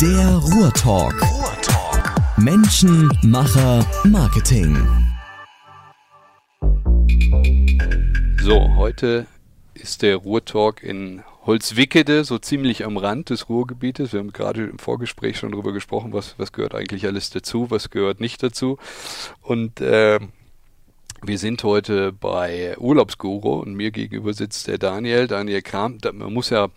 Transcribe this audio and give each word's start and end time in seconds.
Der 0.00 0.36
Ruhrtalk. 0.36 1.14
Ruhrtalk. 1.22 2.38
Menschen, 2.38 3.08
Macher, 3.22 3.86
Marketing. 4.04 4.76
So, 8.42 8.74
heute 8.74 9.26
ist 9.74 10.02
der 10.02 10.16
Ruhrtalk 10.16 10.82
in 10.82 11.22
Holzwickede, 11.46 12.24
so 12.24 12.38
ziemlich 12.38 12.84
am 12.84 12.96
Rand 12.96 13.30
des 13.30 13.48
Ruhrgebietes. 13.48 14.12
Wir 14.12 14.20
haben 14.20 14.32
gerade 14.32 14.64
im 14.64 14.78
Vorgespräch 14.78 15.38
schon 15.38 15.52
darüber 15.52 15.72
gesprochen, 15.72 16.12
was, 16.12 16.34
was 16.38 16.52
gehört 16.52 16.74
eigentlich 16.74 17.06
alles 17.06 17.30
dazu, 17.30 17.70
was 17.70 17.90
gehört 17.90 18.18
nicht 18.20 18.42
dazu. 18.42 18.78
Und 19.42 19.80
äh, 19.80 20.18
wir 21.22 21.38
sind 21.38 21.62
heute 21.62 22.12
bei 22.12 22.76
Urlaubsguru 22.78 23.60
und 23.60 23.74
mir 23.74 23.92
gegenüber 23.92 24.32
sitzt 24.32 24.66
der 24.66 24.78
Daniel, 24.78 25.28
Daniel 25.28 25.62
Kram. 25.62 25.98
Man 26.12 26.32
muss 26.32 26.50
ja 26.50 26.68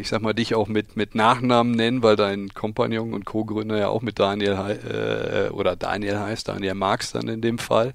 ich 0.00 0.08
sag 0.08 0.22
mal, 0.22 0.32
dich 0.32 0.54
auch 0.54 0.68
mit, 0.68 0.96
mit 0.96 1.14
Nachnamen 1.14 1.72
nennen, 1.72 2.02
weil 2.02 2.16
dein 2.16 2.50
Kompagnon 2.50 3.14
und 3.14 3.24
Co-Gründer 3.24 3.78
ja 3.78 3.88
auch 3.88 4.02
mit 4.02 4.18
Daniel 4.18 4.52
äh, 4.52 5.50
oder 5.50 5.74
Daniel 5.76 6.18
heißt, 6.18 6.48
Daniel 6.48 6.74
Marx 6.74 7.12
dann 7.12 7.28
in 7.28 7.40
dem 7.40 7.58
Fall. 7.58 7.92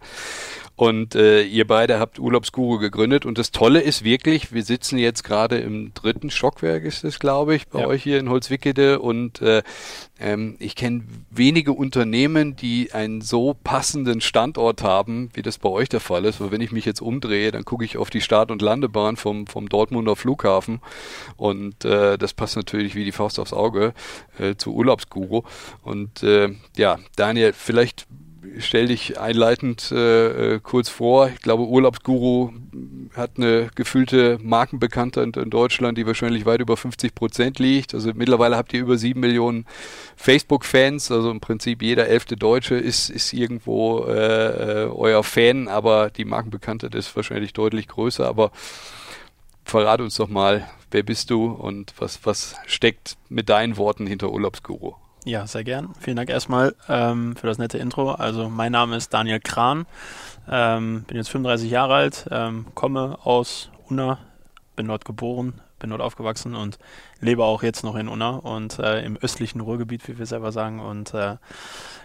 Und 0.82 1.14
äh, 1.14 1.44
ihr 1.44 1.68
beide 1.68 2.00
habt 2.00 2.18
Urlaubsguru 2.18 2.80
gegründet 2.80 3.28
und 3.28 3.38
das 3.38 3.52
Tolle 3.52 3.82
ist 3.82 4.04
wirklich, 4.04 4.52
wir 4.52 4.64
sitzen 4.64 4.98
jetzt 4.98 5.24
gerade 5.24 5.60
im 5.60 5.94
dritten 5.94 6.32
Stockwerk, 6.32 6.86
ist 6.86 7.04
es, 7.04 7.20
glaube 7.20 7.54
ich, 7.54 7.68
bei 7.68 7.82
ja. 7.82 7.86
euch 7.86 8.02
hier 8.02 8.18
in 8.18 8.30
Holzwickede 8.30 9.00
und 9.00 9.44
äh, 9.44 9.62
ähm, 10.20 10.56
ich 10.58 10.76
kenne 10.76 11.04
wenige 11.30 11.74
Unternehmen, 11.74 12.56
die 12.56 12.94
einen 12.94 13.22
so 13.22 13.56
passenden 13.64 14.22
Standort 14.22 14.82
haben, 14.82 15.30
wie 15.36 15.44
das 15.44 15.60
bei 15.60 15.70
euch 15.70 15.88
der 15.88 16.00
Fall 16.00 16.26
ist. 16.26 16.42
Weil 16.42 16.50
wenn 16.50 16.62
ich 16.62 16.72
mich 16.72 16.86
jetzt 16.86 17.04
umdrehe, 17.04 17.52
dann 17.52 17.64
gucke 17.64 17.86
ich 17.86 17.98
auf 17.98 18.10
die 18.10 18.22
Start- 18.22 18.50
und 18.50 18.64
Landebahn 18.64 19.18
vom, 19.18 19.46
vom 19.46 19.70
Dortmunder 19.70 20.16
Flughafen 20.16 20.82
und 21.38 21.86
äh, 21.86 22.18
das 22.18 22.34
passt 22.34 22.56
natürlich 22.56 22.96
wie 22.96 23.06
die 23.06 23.12
Faust 23.12 23.38
aufs 23.38 23.54
Auge 23.54 23.94
äh, 24.40 24.56
zu 24.56 24.74
Urlaubsguru. 24.74 25.44
Und 25.84 26.24
äh, 26.24 26.56
ja, 26.76 26.98
Daniel, 27.16 27.54
vielleicht 27.54 28.08
stell 28.60 28.88
dich 28.88 29.20
einleitend 29.20 29.92
äh, 29.92 30.56
äh, 30.56 30.60
kurz 30.62 30.90
vor. 30.90 31.30
Ich 31.30 31.42
glaube, 31.42 31.64
Urlaubsguru 31.64 32.52
hat 33.16 33.32
eine 33.38 33.70
gefühlte 33.76 34.40
Markenbekanntheit 34.42 35.38
in 35.38 35.50
Deutschland, 35.50 35.98
die 35.98 36.08
wahrscheinlich 36.08 36.46
weit 36.46 36.62
über 36.62 36.78
50 36.78 37.14
Prozent 37.14 37.60
liegt. 37.60 37.94
Also 37.94 38.12
mittlerweile 38.14 38.58
habt 38.58 38.74
ihr 38.74 38.82
über 38.82 38.98
sieben 38.98 39.20
Millionen 39.20 39.66
Facebook-Fans. 40.16 41.12
Also 41.12 41.32
im 41.32 41.40
Prinzip 41.40 41.82
jeder 41.82 42.08
elfte 42.08 42.36
Deutsche 42.36 42.76
ist, 42.76 43.10
ist 43.10 43.34
irgendwo 43.34 44.06
äh, 44.06 44.84
äh, 44.84 44.86
euer 44.88 45.24
Fan, 45.24 45.68
aber 45.68 46.10
die 46.10 46.26
Markenbekanntheit 46.26 46.96
ist 46.96 47.16
wahrscheinlich 47.16 47.54
deutlich 47.54 47.88
größer. 47.88 48.28
Aber 48.28 48.52
verrate 49.64 50.04
uns 50.04 50.16
doch 50.16 50.30
mal, 50.30 50.68
wer 50.90 51.04
bist 51.04 51.30
du 51.30 51.46
und 51.46 51.94
was, 51.98 52.20
was 52.24 52.56
steckt 52.66 53.18
mit 53.30 53.50
deinen 53.50 53.78
Worten 53.78 54.08
hinter 54.08 54.32
Urlaubsguru? 54.32 54.96
Ja, 55.24 55.46
sehr 55.46 55.64
gern. 55.64 55.94
Vielen 56.00 56.18
Dank 56.18 56.32
erstmal 56.32 56.76
ähm, 56.90 57.36
für 57.36 57.46
das 57.46 57.60
nette 57.60 57.78
Intro. 57.78 58.12
Also 58.12 58.50
mein 58.50 58.72
Name 58.72 58.96
ist 58.96 59.14
Daniel 59.14 59.40
Kran, 59.40 59.86
ähm, 60.50 61.04
bin 61.04 61.16
jetzt 61.16 61.30
35 61.30 61.70
Jahre 61.70 61.94
alt, 61.94 62.28
ähm, 62.32 62.66
komme 62.74 63.20
aus 63.24 63.70
Unna, 63.88 64.18
bin 64.76 64.88
dort 64.88 65.06
geboren, 65.06 65.62
bin 65.78 65.92
dort 65.92 66.02
aufgewachsen 66.02 66.56
und 66.56 66.80
lebe 67.20 67.44
auch 67.44 67.62
jetzt 67.62 67.84
noch 67.84 67.96
in 67.96 68.08
Unna 68.08 68.32
und 68.32 68.80
äh, 68.80 69.06
im 69.06 69.16
östlichen 69.16 69.62
Ruhrgebiet, 69.62 70.08
wie 70.08 70.18
wir 70.18 70.26
selber 70.26 70.52
sagen. 70.52 70.80
Und 70.80 71.14
äh, 71.14 71.36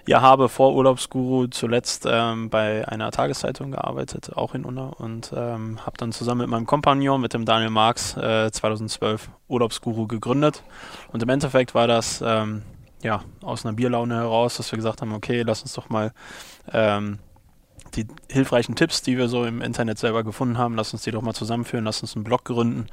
ja, 0.07 0.21
habe 0.21 0.51
vor 0.51 0.75
Urlaubsguru 0.75 1.47
zuletzt 1.47 2.07
ähm, 2.07 2.51
bei 2.51 2.87
einer 2.87 3.11
Tageszeitung 3.13 3.71
gearbeitet, 3.71 4.37
auch 4.37 4.55
in 4.55 4.67
Unna 4.67 4.89
und 4.89 5.33
ähm, 5.35 5.79
habe 5.87 5.97
dann 5.97 6.13
zusammen 6.13 6.43
mit 6.43 6.51
meinem 6.51 6.67
Kompagnon, 6.67 7.23
mit 7.23 7.33
dem 7.33 7.47
Daniel 7.47 7.71
Marx, 7.71 8.15
äh, 8.19 8.51
2012 8.53 9.31
Urlaubsguru 9.49 10.07
gegründet. 10.07 10.63
Und 11.13 11.23
im 11.23 11.31
Endeffekt 11.31 11.75
war 11.75 11.87
das 11.87 12.23
ähm, 12.23 12.61
ja, 13.07 13.23
aus 13.41 13.65
einer 13.65 13.75
Bierlaune 13.75 14.17
heraus, 14.17 14.57
dass 14.57 14.71
wir 14.73 14.77
gesagt 14.77 15.01
haben, 15.01 15.13
okay, 15.13 15.43
lass 15.43 15.63
uns 15.63 15.73
doch 15.73 15.89
mal 15.89 16.13
ähm, 16.73 17.21
die 17.97 18.07
hilfreichen 18.31 18.75
Tipps, 18.77 19.03
die 19.03 19.17
wir 19.17 19.29
so 19.29 19.45
im 19.45 19.63
Internet 19.63 19.99
selber 19.99 20.25
gefunden 20.25 20.59
haben, 20.59 20.77
lass 20.77 20.93
uns 20.93 21.03
die 21.03 21.11
doch 21.11 21.23
mal 21.23 21.35
zusammenführen, 21.35 21.85
lass 21.85 22.03
uns 22.03 22.15
einen 22.15 22.25
Blog 22.25 22.45
gründen, 22.45 22.87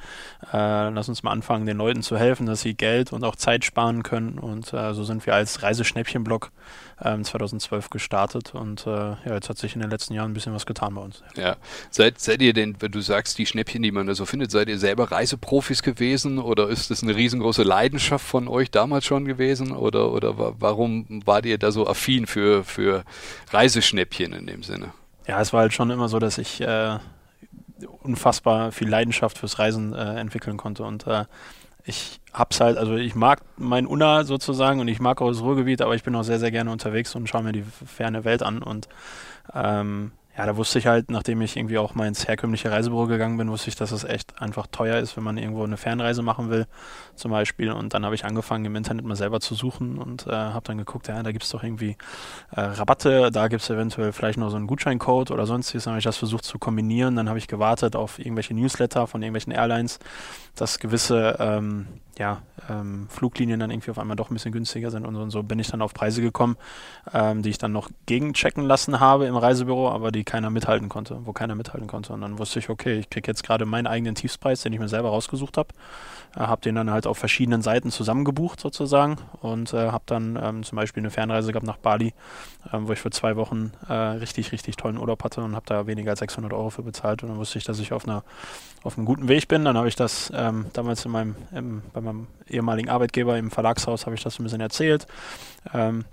äh, 0.52 0.88
lass 0.88 1.08
uns 1.08 1.22
mal 1.22 1.30
anfangen, 1.30 1.66
den 1.66 1.76
Leuten 1.76 2.02
zu 2.02 2.16
helfen, 2.16 2.46
dass 2.46 2.62
sie 2.62 2.74
Geld 2.74 3.12
und 3.12 3.24
auch 3.24 3.36
Zeit 3.36 3.64
sparen 3.64 4.02
können. 4.02 4.38
Und 4.38 4.72
äh, 4.72 4.94
so 4.94 5.04
sind 5.04 5.26
wir 5.26 5.34
als 5.34 5.62
Reiseschnäppchen-Blog 5.62 6.50
ähm, 7.02 7.24
2012 7.24 7.90
gestartet 7.90 8.54
und 8.54 8.86
äh, 8.86 8.90
ja, 8.90 9.34
jetzt 9.34 9.48
hat 9.48 9.58
sich 9.58 9.74
in 9.74 9.80
den 9.80 9.90
letzten 9.90 10.14
Jahren 10.14 10.30
ein 10.30 10.34
bisschen 10.34 10.54
was 10.54 10.66
getan 10.66 10.94
bei 10.94 11.02
uns. 11.02 11.22
Ja, 11.36 11.56
seid, 11.90 12.20
seid 12.20 12.40
ihr 12.42 12.52
denn, 12.52 12.76
wenn 12.80 12.92
du 12.92 13.00
sagst, 13.00 13.38
die 13.38 13.46
Schnäppchen, 13.46 13.82
die 13.82 13.90
man 13.90 14.06
da 14.06 14.14
so 14.14 14.24
findet, 14.26 14.50
seid 14.50 14.68
ihr 14.68 14.78
selber 14.78 15.10
Reiseprofis 15.10 15.82
gewesen 15.82 16.38
oder 16.38 16.68
ist 16.68 16.90
das 16.90 17.02
eine 17.02 17.14
riesengroße 17.14 17.62
Leidenschaft 17.62 18.26
von 18.26 18.48
euch 18.48 18.70
damals 18.70 19.04
schon 19.04 19.24
gewesen 19.24 19.72
oder, 19.72 20.12
oder 20.12 20.34
warum 20.60 21.22
wart 21.24 21.46
ihr 21.46 21.58
da 21.58 21.72
so 21.72 21.86
affin 21.86 22.26
für, 22.26 22.64
für 22.64 23.04
Reiseschnäppchen 23.50 24.32
in 24.32 24.46
dem 24.46 24.62
Sinne? 24.62 24.92
Ja, 25.26 25.40
es 25.40 25.52
war 25.52 25.60
halt 25.60 25.72
schon 25.72 25.90
immer 25.90 26.08
so, 26.08 26.18
dass 26.18 26.38
ich 26.38 26.60
äh, 26.60 26.98
unfassbar 28.02 28.72
viel 28.72 28.88
Leidenschaft 28.88 29.38
fürs 29.38 29.58
Reisen 29.58 29.94
äh, 29.94 30.16
entwickeln 30.16 30.56
konnte. 30.56 30.84
Und 30.84 31.06
äh, 31.06 31.24
ich 31.84 32.20
hab's 32.32 32.60
halt, 32.60 32.78
also 32.78 32.96
ich 32.96 33.14
mag 33.14 33.40
mein 33.56 33.86
Unna 33.86 34.24
sozusagen 34.24 34.80
und 34.80 34.88
ich 34.88 35.00
mag 35.00 35.20
auch 35.20 35.28
das 35.28 35.40
Ruhrgebiet, 35.40 35.82
aber 35.82 35.94
ich 35.94 36.02
bin 36.02 36.14
auch 36.14 36.22
sehr, 36.22 36.38
sehr 36.38 36.50
gerne 36.50 36.70
unterwegs 36.70 37.14
und 37.14 37.28
schaue 37.28 37.42
mir 37.42 37.52
die 37.52 37.64
ferne 37.86 38.24
Welt 38.24 38.42
an. 38.42 38.62
Und 38.62 38.88
ähm, 39.54 40.12
ja, 40.36 40.46
da 40.46 40.56
wusste 40.56 40.80
ich 40.80 40.86
halt, 40.88 41.10
nachdem 41.10 41.40
ich 41.42 41.56
irgendwie 41.56 41.78
auch 41.78 41.94
mal 41.94 42.08
ins 42.08 42.26
herkömmliche 42.26 42.70
Reisebüro 42.70 43.06
gegangen 43.06 43.36
bin, 43.36 43.50
wusste 43.50 43.68
ich, 43.68 43.76
dass 43.76 43.92
es 43.92 44.02
echt 44.02 44.40
einfach 44.42 44.66
teuer 44.66 44.98
ist, 44.98 45.16
wenn 45.16 45.22
man 45.22 45.38
irgendwo 45.38 45.62
eine 45.62 45.76
Fernreise 45.76 46.22
machen 46.22 46.50
will, 46.50 46.66
zum 47.14 47.30
Beispiel. 47.30 47.70
Und 47.70 47.94
dann 47.94 48.04
habe 48.04 48.16
ich 48.16 48.24
angefangen, 48.24 48.64
im 48.64 48.74
Internet 48.74 49.04
mal 49.04 49.14
selber 49.14 49.38
zu 49.38 49.54
suchen 49.54 49.96
und 49.96 50.26
äh, 50.26 50.32
habe 50.32 50.66
dann 50.66 50.78
geguckt, 50.78 51.06
ja, 51.06 51.22
da 51.22 51.30
gibt 51.30 51.44
es 51.44 51.50
doch 51.50 51.62
irgendwie 51.62 51.96
äh, 52.50 52.60
Rabatte, 52.60 53.30
da 53.30 53.46
gibt 53.46 53.62
es 53.62 53.70
eventuell 53.70 54.12
vielleicht 54.12 54.38
noch 54.38 54.50
so 54.50 54.56
einen 54.56 54.66
Gutscheincode 54.66 55.30
oder 55.30 55.46
sonstiges. 55.46 55.84
Dann 55.84 55.92
habe 55.92 55.98
ich 56.00 56.04
das 56.04 56.16
versucht 56.16 56.44
zu 56.44 56.58
kombinieren. 56.58 57.14
Dann 57.14 57.28
habe 57.28 57.38
ich 57.38 57.46
gewartet 57.46 57.94
auf 57.94 58.18
irgendwelche 58.18 58.54
Newsletter 58.54 59.06
von 59.06 59.22
irgendwelchen 59.22 59.52
Airlines, 59.52 60.00
dass 60.56 60.80
gewisse 60.80 61.36
ähm, 61.38 61.86
ja, 62.18 62.42
ähm, 62.68 63.06
Fluglinien 63.08 63.60
dann 63.60 63.70
irgendwie 63.70 63.90
auf 63.90 63.98
einmal 63.98 64.16
doch 64.16 64.30
ein 64.30 64.34
bisschen 64.34 64.52
günstiger 64.52 64.90
sind 64.90 65.06
und 65.06 65.14
so, 65.14 65.20
und 65.20 65.30
so 65.30 65.42
bin 65.42 65.58
ich 65.58 65.68
dann 65.68 65.82
auf 65.82 65.94
Preise 65.94 66.22
gekommen, 66.22 66.56
ähm, 67.12 67.42
die 67.42 67.50
ich 67.50 67.58
dann 67.58 67.72
noch 67.72 67.90
gegenchecken 68.06 68.64
lassen 68.64 69.00
habe 69.00 69.26
im 69.26 69.36
Reisebüro, 69.36 69.90
aber 69.90 70.12
die 70.12 70.24
keiner 70.24 70.50
mithalten 70.50 70.88
konnte, 70.88 71.18
wo 71.24 71.32
keiner 71.32 71.54
mithalten 71.54 71.86
konnte. 71.86 72.12
Und 72.12 72.20
dann 72.20 72.38
wusste 72.38 72.58
ich, 72.58 72.70
okay, 72.70 72.98
ich 72.98 73.10
kriege 73.10 73.26
jetzt 73.26 73.42
gerade 73.42 73.66
meinen 73.66 73.86
eigenen 73.86 74.14
Tiefspreis, 74.14 74.62
den 74.62 74.72
ich 74.72 74.78
mir 74.78 74.88
selber 74.88 75.10
rausgesucht 75.10 75.56
habe, 75.56 75.68
habe 76.36 76.62
den 76.62 76.74
dann 76.74 76.90
halt 76.90 77.06
auf 77.06 77.18
verschiedenen 77.18 77.62
Seiten 77.62 77.90
zusammengebucht 77.90 78.60
sozusagen 78.60 79.16
und 79.40 79.72
äh, 79.72 79.90
habe 79.90 80.04
dann 80.06 80.38
ähm, 80.42 80.62
zum 80.62 80.76
Beispiel 80.76 81.02
eine 81.02 81.10
Fernreise 81.10 81.52
gehabt 81.52 81.66
nach 81.66 81.76
Bali, 81.76 82.12
ähm, 82.72 82.88
wo 82.88 82.92
ich 82.92 83.00
für 83.00 83.10
zwei 83.10 83.36
Wochen 83.36 83.72
äh, 83.88 83.92
richtig, 83.92 84.52
richtig 84.52 84.76
tollen 84.76 84.98
Urlaub 84.98 85.22
hatte 85.24 85.42
und 85.42 85.54
habe 85.54 85.66
da 85.66 85.86
weniger 85.86 86.10
als 86.10 86.20
600 86.20 86.52
Euro 86.52 86.70
für 86.70 86.82
bezahlt 86.82 87.22
und 87.22 87.28
dann 87.28 87.38
wusste 87.38 87.58
ich, 87.58 87.64
dass 87.64 87.78
ich 87.78 87.92
auf 87.92 88.06
einer 88.06 88.24
auf 88.82 88.98
einem 88.98 89.06
guten 89.06 89.28
Weg 89.28 89.48
bin. 89.48 89.64
Dann 89.64 89.76
habe 89.76 89.88
ich 89.88 89.96
das 89.96 90.30
ähm, 90.34 90.66
damals 90.74 91.04
in 91.04 91.10
meinem, 91.10 91.36
im, 91.52 91.82
bei 91.92 92.00
meinem 92.00 92.26
ehemaligen 92.48 92.90
Arbeitgeber 92.90 93.38
im 93.38 93.50
Verlagshaus 93.50 94.06
habe 94.06 94.14
ich 94.14 94.22
das 94.22 94.38
ein 94.38 94.44
bisschen 94.44 94.60
erzählt. 94.60 95.06
Ähm, 95.72 96.04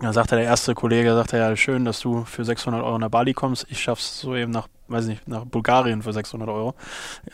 da 0.00 0.12
sagte 0.12 0.36
der 0.36 0.44
erste 0.44 0.74
Kollege, 0.74 1.14
sagte 1.14 1.36
ja, 1.36 1.54
schön, 1.56 1.84
dass 1.84 2.00
du 2.00 2.24
für 2.24 2.44
600 2.44 2.82
Euro 2.82 2.98
nach 2.98 3.10
Bali 3.10 3.34
kommst. 3.34 3.66
Ich 3.68 3.82
schaff's 3.82 4.20
so 4.20 4.34
eben 4.34 4.52
nach 4.52 4.68
weiß 4.88 5.06
nicht, 5.06 5.26
nach 5.28 5.44
Bulgarien 5.44 6.02
für 6.02 6.12
600 6.12 6.48
Euro 6.48 6.74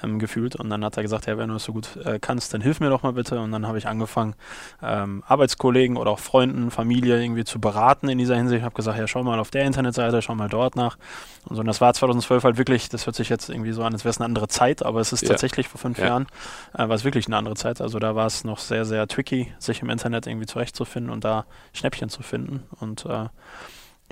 ähm, 0.02 0.18
gefühlt. 0.18 0.56
Und 0.56 0.70
dann 0.70 0.84
hat 0.84 0.96
er 0.96 1.02
gesagt, 1.02 1.26
ja, 1.26 1.38
wenn 1.38 1.48
du 1.48 1.56
es 1.56 1.64
so 1.64 1.72
gut 1.72 1.96
äh, 2.04 2.18
kannst, 2.18 2.52
dann 2.54 2.60
hilf 2.60 2.80
mir 2.80 2.90
doch 2.90 3.02
mal 3.02 3.12
bitte. 3.12 3.40
Und 3.40 3.52
dann 3.52 3.66
habe 3.66 3.78
ich 3.78 3.86
angefangen, 3.86 4.34
ähm, 4.82 5.22
Arbeitskollegen 5.26 5.96
oder 5.96 6.10
auch 6.10 6.18
Freunden, 6.18 6.70
Familie 6.70 7.22
irgendwie 7.22 7.44
zu 7.44 7.60
beraten 7.60 8.08
in 8.08 8.18
dieser 8.18 8.36
Hinsicht. 8.36 8.58
Ich 8.58 8.64
habe 8.64 8.74
gesagt, 8.74 8.98
ja, 8.98 9.06
schau 9.06 9.22
mal 9.22 9.38
auf 9.38 9.50
der 9.50 9.64
Internetseite, 9.64 10.20
schau 10.22 10.34
mal 10.34 10.48
dort 10.48 10.76
nach. 10.76 10.96
Und 11.44 11.56
so, 11.56 11.60
und 11.60 11.66
das 11.66 11.80
war 11.80 11.94
2012 11.94 12.44
halt 12.44 12.58
wirklich, 12.58 12.88
das 12.88 13.06
hört 13.06 13.16
sich 13.16 13.28
jetzt 13.28 13.48
irgendwie 13.48 13.72
so 13.72 13.82
an, 13.82 13.92
als 13.92 14.04
wäre 14.04 14.10
es 14.10 14.18
eine 14.18 14.26
andere 14.26 14.48
Zeit, 14.48 14.84
aber 14.84 15.00
es 15.00 15.12
ist 15.12 15.22
ja. 15.22 15.28
tatsächlich 15.28 15.68
vor 15.68 15.80
fünf 15.80 15.98
ja. 15.98 16.06
Jahren, 16.06 16.26
äh, 16.74 16.88
war 16.88 16.90
es 16.90 17.04
wirklich 17.04 17.26
eine 17.26 17.36
andere 17.36 17.54
Zeit. 17.54 17.80
Also 17.80 17.98
da 17.98 18.14
war 18.14 18.26
es 18.26 18.44
noch 18.44 18.58
sehr, 18.58 18.84
sehr 18.84 19.06
tricky, 19.06 19.52
sich 19.58 19.82
im 19.82 19.90
Internet 19.90 20.26
irgendwie 20.26 20.46
zurechtzufinden 20.46 21.12
und 21.12 21.24
da 21.24 21.46
Schnäppchen 21.72 22.08
zu 22.08 22.22
finden. 22.22 22.64
Und 22.80 23.06
äh, 23.06 23.26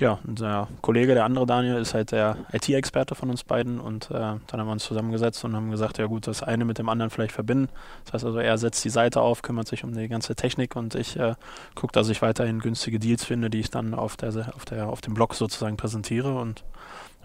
ja, 0.01 0.19
unser 0.25 0.67
Kollege, 0.81 1.13
der 1.13 1.25
andere 1.25 1.45
Daniel, 1.45 1.75
ist 1.75 1.93
halt 1.93 2.11
der 2.11 2.37
IT-Experte 2.51 3.13
von 3.13 3.29
uns 3.29 3.43
beiden 3.43 3.79
und 3.79 4.09
äh, 4.09 4.13
dann 4.13 4.41
haben 4.51 4.65
wir 4.65 4.71
uns 4.71 4.83
zusammengesetzt 4.83 5.45
und 5.45 5.55
haben 5.55 5.69
gesagt, 5.69 5.99
ja 5.99 6.07
gut, 6.07 6.25
das 6.25 6.41
eine 6.41 6.65
mit 6.65 6.79
dem 6.79 6.89
anderen 6.89 7.11
vielleicht 7.11 7.31
verbinden. 7.31 7.69
Das 8.05 8.13
heißt 8.13 8.25
also, 8.25 8.39
er 8.39 8.57
setzt 8.57 8.83
die 8.83 8.89
Seite 8.89 9.21
auf, 9.21 9.43
kümmert 9.43 9.67
sich 9.67 9.83
um 9.83 9.93
die 9.93 10.07
ganze 10.07 10.35
Technik 10.35 10.75
und 10.75 10.95
ich 10.95 11.17
äh, 11.17 11.35
gucke, 11.75 11.93
dass 11.93 12.09
ich 12.09 12.21
weiterhin 12.21 12.59
günstige 12.59 12.99
Deals 12.99 13.23
finde, 13.23 13.49
die 13.49 13.59
ich 13.59 13.69
dann 13.69 13.93
auf 13.93 14.17
der 14.17 14.33
auf 14.55 14.65
der 14.65 14.87
auf 14.87 15.01
dem 15.01 15.13
Blog 15.13 15.35
sozusagen 15.35 15.77
präsentiere 15.77 16.33
und 16.33 16.63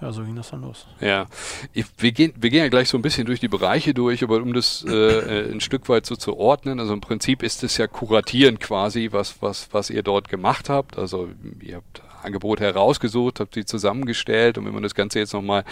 ja, 0.00 0.12
so 0.12 0.22
ging 0.22 0.36
das 0.36 0.50
dann 0.50 0.62
los. 0.62 0.86
Ja, 1.00 1.26
ich, 1.72 1.86
wir, 1.96 2.12
gehen, 2.12 2.32
wir 2.36 2.50
gehen 2.50 2.62
ja 2.62 2.68
gleich 2.68 2.88
so 2.88 2.96
ein 2.96 3.02
bisschen 3.02 3.26
durch 3.26 3.40
die 3.40 3.48
Bereiche 3.48 3.94
durch, 3.94 4.22
aber 4.22 4.36
um 4.36 4.52
das 4.52 4.84
äh, 4.86 4.92
äh 4.92 5.52
ein 5.52 5.60
Stück 5.60 5.88
weit 5.88 6.06
so 6.06 6.14
zu 6.14 6.36
ordnen, 6.36 6.78
also 6.78 6.92
im 6.92 7.00
Prinzip 7.00 7.42
ist 7.42 7.64
es 7.64 7.78
ja 7.78 7.88
kuratieren 7.88 8.60
quasi, 8.60 9.08
was, 9.10 9.42
was, 9.42 9.68
was 9.72 9.90
ihr 9.90 10.04
dort 10.04 10.28
gemacht 10.28 10.68
habt. 10.68 10.98
Also 10.98 11.30
ihr 11.60 11.76
habt 11.76 12.02
Angebote 12.22 12.64
herausgesucht, 12.64 13.40
habe 13.40 13.50
sie 13.54 13.64
zusammengestellt 13.64 14.58
und 14.58 14.66
wenn 14.66 14.74
man 14.74 14.82
das 14.82 14.94
Ganze 14.94 15.18
jetzt 15.18 15.32
nochmal 15.32 15.64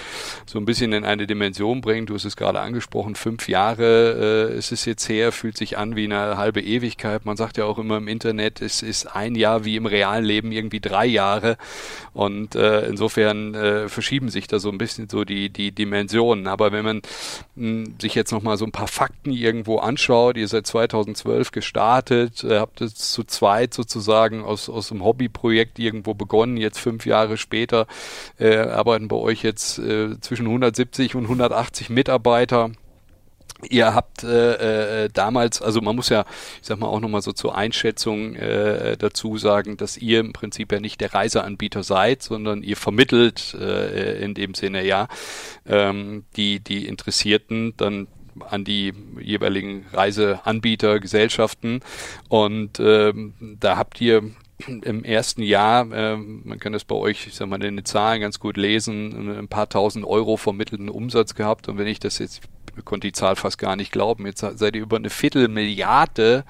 so 0.46 0.58
ein 0.58 0.64
bisschen 0.64 0.92
in 0.92 1.04
eine 1.04 1.26
Dimension 1.26 1.80
bringt, 1.80 2.10
du 2.10 2.14
hast 2.14 2.24
es 2.24 2.36
gerade 2.36 2.60
angesprochen, 2.60 3.14
fünf 3.14 3.48
Jahre 3.48 4.50
äh, 4.52 4.58
ist 4.58 4.72
es 4.72 4.84
jetzt 4.84 5.08
her, 5.08 5.32
fühlt 5.32 5.56
sich 5.56 5.78
an 5.78 5.96
wie 5.96 6.04
eine 6.04 6.36
halbe 6.36 6.60
Ewigkeit. 6.60 7.24
Man 7.24 7.36
sagt 7.36 7.56
ja 7.56 7.64
auch 7.64 7.78
immer 7.78 7.98
im 7.98 8.08
Internet, 8.08 8.60
es 8.60 8.82
ist 8.82 9.06
ein 9.06 9.34
Jahr 9.34 9.64
wie 9.64 9.76
im 9.76 9.86
realen 9.86 10.24
Leben 10.24 10.52
irgendwie 10.52 10.80
drei 10.80 11.06
Jahre 11.06 11.56
und 12.12 12.54
äh, 12.54 12.86
insofern 12.86 13.54
äh, 13.54 13.88
verschieben 13.88 14.30
sich 14.30 14.46
da 14.46 14.58
so 14.58 14.70
ein 14.70 14.78
bisschen 14.78 15.08
so 15.08 15.24
die, 15.24 15.50
die 15.50 15.72
Dimensionen. 15.72 16.46
Aber 16.46 16.72
wenn 16.72 16.84
man 16.84 17.02
mh, 17.56 17.84
hm, 17.84 17.94
sich 18.00 18.14
jetzt 18.14 18.32
nochmal 18.32 18.56
so 18.56 18.64
ein 18.64 18.72
paar 18.72 18.88
Fakten 18.88 19.32
irgendwo 19.32 19.78
anschaut, 19.78 20.36
ihr 20.36 20.48
seid 20.48 20.66
2012 20.66 21.50
gestartet, 21.50 22.44
äh, 22.44 22.58
habt 22.58 22.80
es 22.80 22.94
zu 22.94 23.24
zweit 23.24 23.74
sozusagen 23.74 24.44
aus, 24.44 24.68
aus 24.68 24.90
einem 24.90 25.04
Hobbyprojekt 25.04 25.78
irgendwo 25.78 26.14
begonnen, 26.14 26.35
jetzt 26.44 26.78
fünf 26.78 27.06
Jahre 27.06 27.36
später 27.36 27.86
äh, 28.38 28.56
arbeiten 28.56 29.08
bei 29.08 29.16
euch 29.16 29.42
jetzt 29.42 29.78
äh, 29.78 30.20
zwischen 30.20 30.46
170 30.46 31.14
und 31.14 31.24
180 31.24 31.90
Mitarbeiter. 31.90 32.70
Ihr 33.70 33.94
habt 33.94 34.22
äh, 34.22 35.04
äh, 35.04 35.08
damals, 35.12 35.62
also 35.62 35.80
man 35.80 35.96
muss 35.96 36.10
ja, 36.10 36.26
ich 36.60 36.66
sag 36.66 36.78
mal 36.78 36.88
auch 36.88 37.00
nochmal 37.00 37.22
so 37.22 37.32
zur 37.32 37.56
Einschätzung 37.56 38.34
äh, 38.34 38.98
dazu 38.98 39.38
sagen, 39.38 39.78
dass 39.78 39.96
ihr 39.96 40.20
im 40.20 40.34
Prinzip 40.34 40.72
ja 40.72 40.80
nicht 40.80 41.00
der 41.00 41.14
Reiseanbieter 41.14 41.82
seid, 41.82 42.22
sondern 42.22 42.62
ihr 42.62 42.76
vermittelt 42.76 43.54
äh, 43.58 44.22
in 44.22 44.34
dem 44.34 44.52
Sinne 44.52 44.84
ja 44.84 45.08
ähm, 45.66 46.24
die 46.36 46.60
die 46.60 46.86
Interessierten 46.86 47.72
dann 47.78 48.08
an 48.50 48.64
die 48.64 48.92
jeweiligen 49.18 49.86
Reiseanbieter, 49.90 51.00
Gesellschaften 51.00 51.80
und 52.28 52.78
ähm, 52.78 53.32
da 53.58 53.78
habt 53.78 54.00
ihr 54.02 54.32
im 54.66 55.04
ersten 55.04 55.42
Jahr, 55.42 55.90
äh, 55.92 56.16
man 56.16 56.58
kann 56.58 56.72
das 56.72 56.84
bei 56.84 56.94
euch, 56.94 57.26
ich 57.26 57.34
sag 57.34 57.48
mal, 57.48 57.62
in 57.62 57.76
den 57.76 57.84
Zahlen 57.84 58.20
ganz 58.20 58.40
gut 58.40 58.56
lesen, 58.56 59.38
ein 59.38 59.48
paar 59.48 59.68
tausend 59.68 60.04
Euro 60.04 60.36
vermittelten 60.36 60.88
Umsatz 60.88 61.34
gehabt. 61.34 61.68
Und 61.68 61.78
wenn 61.78 61.86
ich 61.86 62.00
das 62.00 62.18
jetzt 62.18 62.42
konnte 62.84 63.08
die 63.08 63.12
Zahl 63.12 63.36
fast 63.36 63.58
gar 63.58 63.76
nicht 63.76 63.92
glauben. 63.92 64.26
Jetzt 64.26 64.40
seid 64.40 64.76
ihr 64.76 64.82
über 64.82 64.96
eine 64.96 65.10
Viertelmilliarde 65.10 66.44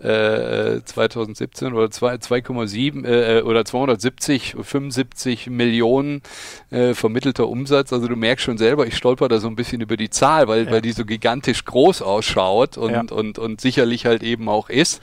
äh, 0.00 0.80
2017 0.84 1.72
oder 1.72 1.86
2,7 1.86 3.04
äh, 3.04 3.42
oder 3.42 3.64
270, 3.64 4.56
75 4.60 5.48
Millionen 5.48 6.22
äh, 6.70 6.94
vermittelter 6.94 7.48
Umsatz. 7.48 7.92
Also 7.92 8.08
du 8.08 8.16
merkst 8.16 8.44
schon 8.44 8.58
selber, 8.58 8.86
ich 8.86 8.96
stolper 8.96 9.28
da 9.28 9.38
so 9.38 9.48
ein 9.48 9.56
bisschen 9.56 9.80
über 9.80 9.96
die 9.96 10.10
Zahl, 10.10 10.48
weil, 10.48 10.66
ja. 10.66 10.70
weil 10.70 10.82
die 10.82 10.92
so 10.92 11.04
gigantisch 11.04 11.64
groß 11.64 12.02
ausschaut 12.02 12.76
und, 12.76 12.90
ja. 12.92 13.04
und, 13.10 13.38
und 13.38 13.60
sicherlich 13.60 14.06
halt 14.06 14.22
eben 14.22 14.48
auch 14.48 14.68
ist. 14.68 15.02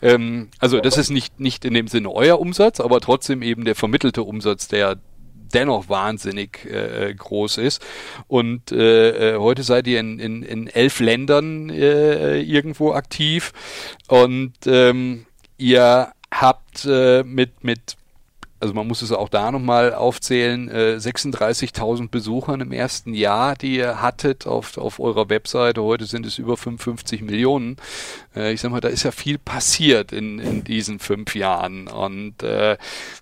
Ähm, 0.00 0.48
also 0.58 0.80
das 0.80 0.98
ist 0.98 1.10
nicht, 1.10 1.40
nicht 1.40 1.64
in 1.64 1.74
dem 1.74 1.88
Sinne 1.88 2.12
euer 2.12 2.40
Umsatz, 2.40 2.80
aber 2.80 3.00
trotzdem 3.00 3.42
eben 3.42 3.64
der 3.64 3.74
vermittelte 3.74 4.22
Umsatz, 4.22 4.68
der 4.68 4.96
dennoch 5.54 5.88
wahnsinnig 5.88 6.64
äh, 6.66 7.14
groß 7.14 7.58
ist. 7.58 7.84
Und 8.28 8.72
äh, 8.72 9.34
äh, 9.34 9.38
heute 9.38 9.62
seid 9.62 9.86
ihr 9.86 10.00
in, 10.00 10.18
in, 10.18 10.42
in 10.42 10.66
elf 10.68 11.00
Ländern 11.00 11.70
äh, 11.70 12.40
irgendwo 12.40 12.92
aktiv 12.92 13.52
und 14.08 14.54
ähm, 14.66 15.26
ihr 15.58 16.12
habt 16.32 16.84
äh, 16.86 17.22
mit, 17.22 17.64
mit 17.64 17.96
also 18.62 18.74
man 18.74 18.86
muss 18.86 19.02
es 19.02 19.10
auch 19.10 19.28
da 19.28 19.50
nochmal 19.50 19.92
aufzählen, 19.92 20.68
äh, 20.68 20.96
36.000 20.96 22.10
Besuchern 22.10 22.60
im 22.60 22.70
ersten 22.70 23.12
Jahr, 23.12 23.56
die 23.56 23.74
ihr 23.78 24.00
hattet 24.00 24.46
auf, 24.46 24.78
auf 24.78 25.00
eurer 25.00 25.28
Webseite. 25.28 25.82
Heute 25.82 26.04
sind 26.04 26.24
es 26.26 26.38
über 26.38 26.56
55 26.56 27.22
Millionen. 27.22 27.76
Äh, 28.36 28.52
ich 28.52 28.60
sag 28.60 28.70
mal, 28.70 28.80
da 28.80 28.86
ist 28.86 29.02
ja 29.02 29.10
viel 29.10 29.38
passiert 29.38 30.12
in, 30.12 30.38
in 30.38 30.62
diesen 30.62 31.00
fünf 31.00 31.34
Jahren. 31.34 31.88
Und 31.88 32.44
äh, 32.44 32.76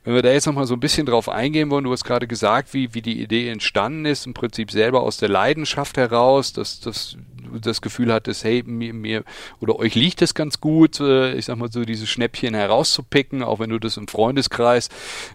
wenn 0.04 0.14
wir 0.14 0.20
da 0.20 0.30
jetzt 0.30 0.44
nochmal 0.44 0.66
so 0.66 0.74
ein 0.74 0.80
bisschen 0.80 1.06
drauf 1.06 1.30
eingehen 1.30 1.70
wollen, 1.70 1.84
du 1.84 1.92
hast 1.92 2.04
gerade 2.04 2.26
gesagt, 2.26 2.74
wie, 2.74 2.92
wie 2.92 3.00
die 3.00 3.22
Idee 3.22 3.48
entstanden 3.48 4.04
ist, 4.04 4.26
im 4.26 4.34
Prinzip 4.34 4.70
selber 4.70 5.00
aus 5.00 5.16
der 5.16 5.30
Leidenschaft 5.30 5.96
heraus, 5.96 6.52
dass, 6.52 6.80
dass 6.80 7.16
das 7.60 7.80
Gefühl 7.80 8.12
hattest, 8.12 8.44
hey, 8.44 8.62
mir, 8.64 8.94
mir 8.94 9.24
oder 9.60 9.78
euch 9.78 9.94
liegt 9.94 10.22
es 10.22 10.34
ganz 10.34 10.60
gut, 10.60 11.00
äh, 11.00 11.34
ich 11.34 11.46
sag 11.46 11.56
mal 11.56 11.70
so, 11.70 11.84
diese 11.84 12.06
Schnäppchen 12.06 12.54
herauszupicken, 12.54 13.42
auch 13.42 13.58
wenn 13.58 13.70
du 13.70 13.78
das 13.78 13.96
im 13.96 14.08
Freundeskreis, 14.08 14.88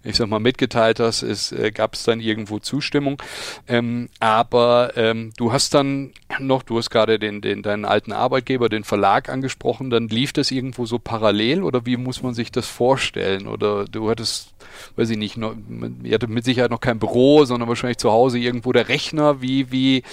ich 0.04 0.16
sag 0.16 0.28
mal, 0.28 0.40
mitgeteilt 0.40 1.00
hast, 1.00 1.24
es 1.24 1.52
äh, 1.52 1.72
gab 1.72 1.94
es 1.94 2.04
dann 2.04 2.20
irgendwo 2.20 2.60
Zustimmung. 2.60 3.22
Ähm, 3.68 4.10
aber 4.20 4.94
ähm, 4.96 5.34
du 5.38 5.52
hast 5.52 5.74
dann 5.74 6.12
noch, 6.40 6.64
du 6.64 6.78
hast 6.78 6.90
gerade 6.90 7.20
den, 7.20 7.42
den, 7.42 7.62
deinen 7.62 7.86
alten 7.86 8.12
Arbeitgeber, 8.12 8.70
den 8.70 8.84
Verlag 8.84 9.30
angesprochen, 9.30 9.90
dann 9.90 10.08
lief 10.08 10.34
das 10.34 10.52
irgendwo 10.52 10.86
so 10.86 11.00
parallel 11.00 11.64
oder 11.64 11.86
wie 11.86 11.98
muss 11.98 12.24
man 12.24 12.34
sich 12.34 12.52
das 12.52 12.68
vorstellen? 12.68 13.48
Oder 13.48 13.86
du 13.86 14.10
hattest, 14.10 14.54
weiß 14.96 15.10
ich 15.10 15.18
nicht, 15.18 15.38
noch, 15.38 15.56
ihr 16.04 16.14
hattet 16.14 16.30
mit 16.30 16.46
Sicherheit 16.46 16.72
noch 16.72 16.82
kein 16.82 17.00
Büro, 17.00 17.46
sondern 17.46 17.70
wahrscheinlich 17.70 17.98
zu 17.98 18.12
Hause 18.12 18.40
irgendwo 18.40 18.72
der 18.72 18.90
Rechner, 18.90 19.42
wie, 19.42 19.72
wie, 19.72 20.04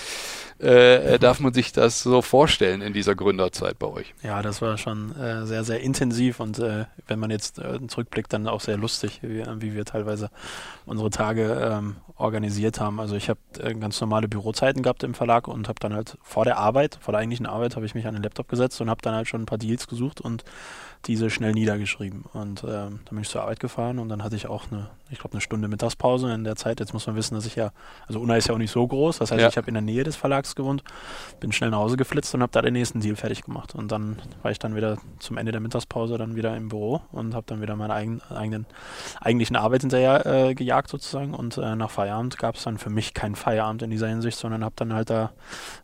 äh, 0.63 1.19
darf 1.19 1.41
man 1.41 1.53
sich 1.53 1.73
das 1.73 2.03
so 2.03 2.23
vorstellen 2.23 2.83
in 2.83 2.93
dieser 2.93 3.15
Gründerzeit 3.15 3.79
bei 3.79 3.87
euch? 3.89 4.15
Ja, 4.23 4.43
das 4.43 4.63
war 4.63 4.79
schon 4.79 5.15
äh, 5.17 5.45
sehr, 5.47 5.65
sehr 5.65 5.81
intensiv 5.81 6.41
und 6.41 6.59
äh, 6.59 6.85
wenn 7.07 7.19
man 7.19 7.31
jetzt 7.31 7.59
äh, 7.59 7.85
zurückblickt, 7.89 8.33
dann 8.33 8.47
auch 8.47 8.61
sehr 8.61 8.77
lustig, 8.77 9.21
wie, 9.23 9.45
wie 9.59 9.75
wir 9.75 9.85
teilweise 9.85 10.31
unsere 10.87 11.11
Tage 11.11 11.71
ähm, 11.73 11.97
organisiert 12.17 12.81
haben. 12.81 13.01
Also 13.01 13.17
ich 13.17 13.29
habe 13.29 13.41
äh, 13.59 13.75
ganz 13.75 14.01
normale 14.01 14.29
Bürozeiten 14.29 14.83
gehabt 14.83 15.03
im 15.03 15.15
Verlag 15.15 15.49
und 15.49 15.69
habe 15.69 15.81
dann 15.81 15.95
halt 15.95 16.17
vor 16.23 16.45
der 16.45 16.59
Arbeit, 16.59 16.99
vor 17.01 17.13
der 17.13 17.21
eigentlichen 17.21 17.47
Arbeit, 17.47 17.77
habe 17.77 17.87
ich 17.87 17.95
mich 17.95 18.07
an 18.07 18.15
den 18.15 18.23
Laptop 18.23 18.49
gesetzt 18.49 18.81
und 18.81 18.89
habe 18.89 19.03
dann 19.03 19.15
halt 19.15 19.29
schon 19.29 19.43
ein 19.43 19.47
paar 19.47 19.59
Deals 19.59 19.89
gesucht 19.89 20.21
und 20.21 20.45
diese 21.07 21.31
schnell 21.31 21.53
niedergeschrieben. 21.53 22.25
Und 22.33 22.63
äh, 22.63 22.67
dann 22.67 23.01
bin 23.11 23.21
ich 23.21 23.29
zur 23.29 23.43
Arbeit 23.43 23.61
gefahren 23.61 23.99
und 23.99 24.09
dann 24.09 24.23
hatte 24.23 24.37
ich 24.37 24.47
auch 24.47 24.71
eine, 24.71 24.91
ich 25.13 25.19
glaube, 25.19 25.35
eine 25.35 25.41
Stunde 25.41 25.69
Mittagspause 25.69 26.33
in 26.33 26.45
der 26.45 26.57
Zeit. 26.57 26.81
Jetzt 26.81 26.93
muss 26.93 27.07
man 27.07 27.17
wissen, 27.17 27.35
dass 27.35 27.47
ich 27.47 27.55
ja, 27.55 27.71
also 28.07 28.21
Unna 28.21 28.37
ist 28.37 28.49
ja 28.49 28.55
auch 28.55 28.59
nicht 28.59 28.71
so 28.71 28.87
groß, 28.87 29.19
das 29.19 29.31
heißt, 29.31 29.41
ja. 29.41 29.49
ich 29.49 29.57
habe 29.57 29.69
in 29.69 29.75
der 29.75 29.83
Nähe 29.83 30.05
des 30.05 30.17
Verlags 30.17 30.55
gewohnt, 30.55 30.83
bin 31.39 31.53
schnell 31.53 31.71
nach 31.71 31.79
Hause 31.79 31.97
geflitzt 31.97 32.35
und 32.35 32.43
habe 32.43 32.53
da 32.53 32.63
den 32.63 32.73
nächsten 32.73 33.01
Deal 33.01 33.17
fertig 33.17 33.43
gemacht. 33.43 33.75
Und 33.75 33.93
dann 33.93 34.21
war 34.43 34.51
ich 34.51 34.59
dann 34.59 34.75
wieder 34.75 34.97
zum 35.19 35.37
Ende 35.37 35.53
der 35.53 35.61
Mittagspause 35.61 36.17
dann 36.17 36.35
wieder 36.35 36.57
im 36.57 36.69
Büro 36.69 37.03
und 37.13 37.35
habe 37.35 37.45
dann 37.47 37.61
wieder 37.61 37.77
meine 37.77 37.93
eigen, 37.93 38.23
eigenen 38.31 38.67
eigentlichen 39.21 39.57
Arbeit 39.57 39.83
hinterher 39.83 40.27
äh, 40.27 40.55
gejagt 40.55 40.89
sozusagen. 40.89 41.35
Und 41.35 41.59
äh, 41.59 41.77
nach 41.77 41.91
Feierabend 41.91 42.39
gab 42.39 42.57
es 42.57 42.65
dann 42.65 42.79
für 42.79 42.91
mich 42.91 43.13
keinen 43.15 43.35
Feierabend 43.35 43.83
in 43.83 43.91
dieser 43.91 44.09
Hinsicht, 44.09 44.39
sondern 44.39 44.65
habe 44.65 44.75
dann 44.77 44.93
halt 44.93 45.11
da 45.11 45.33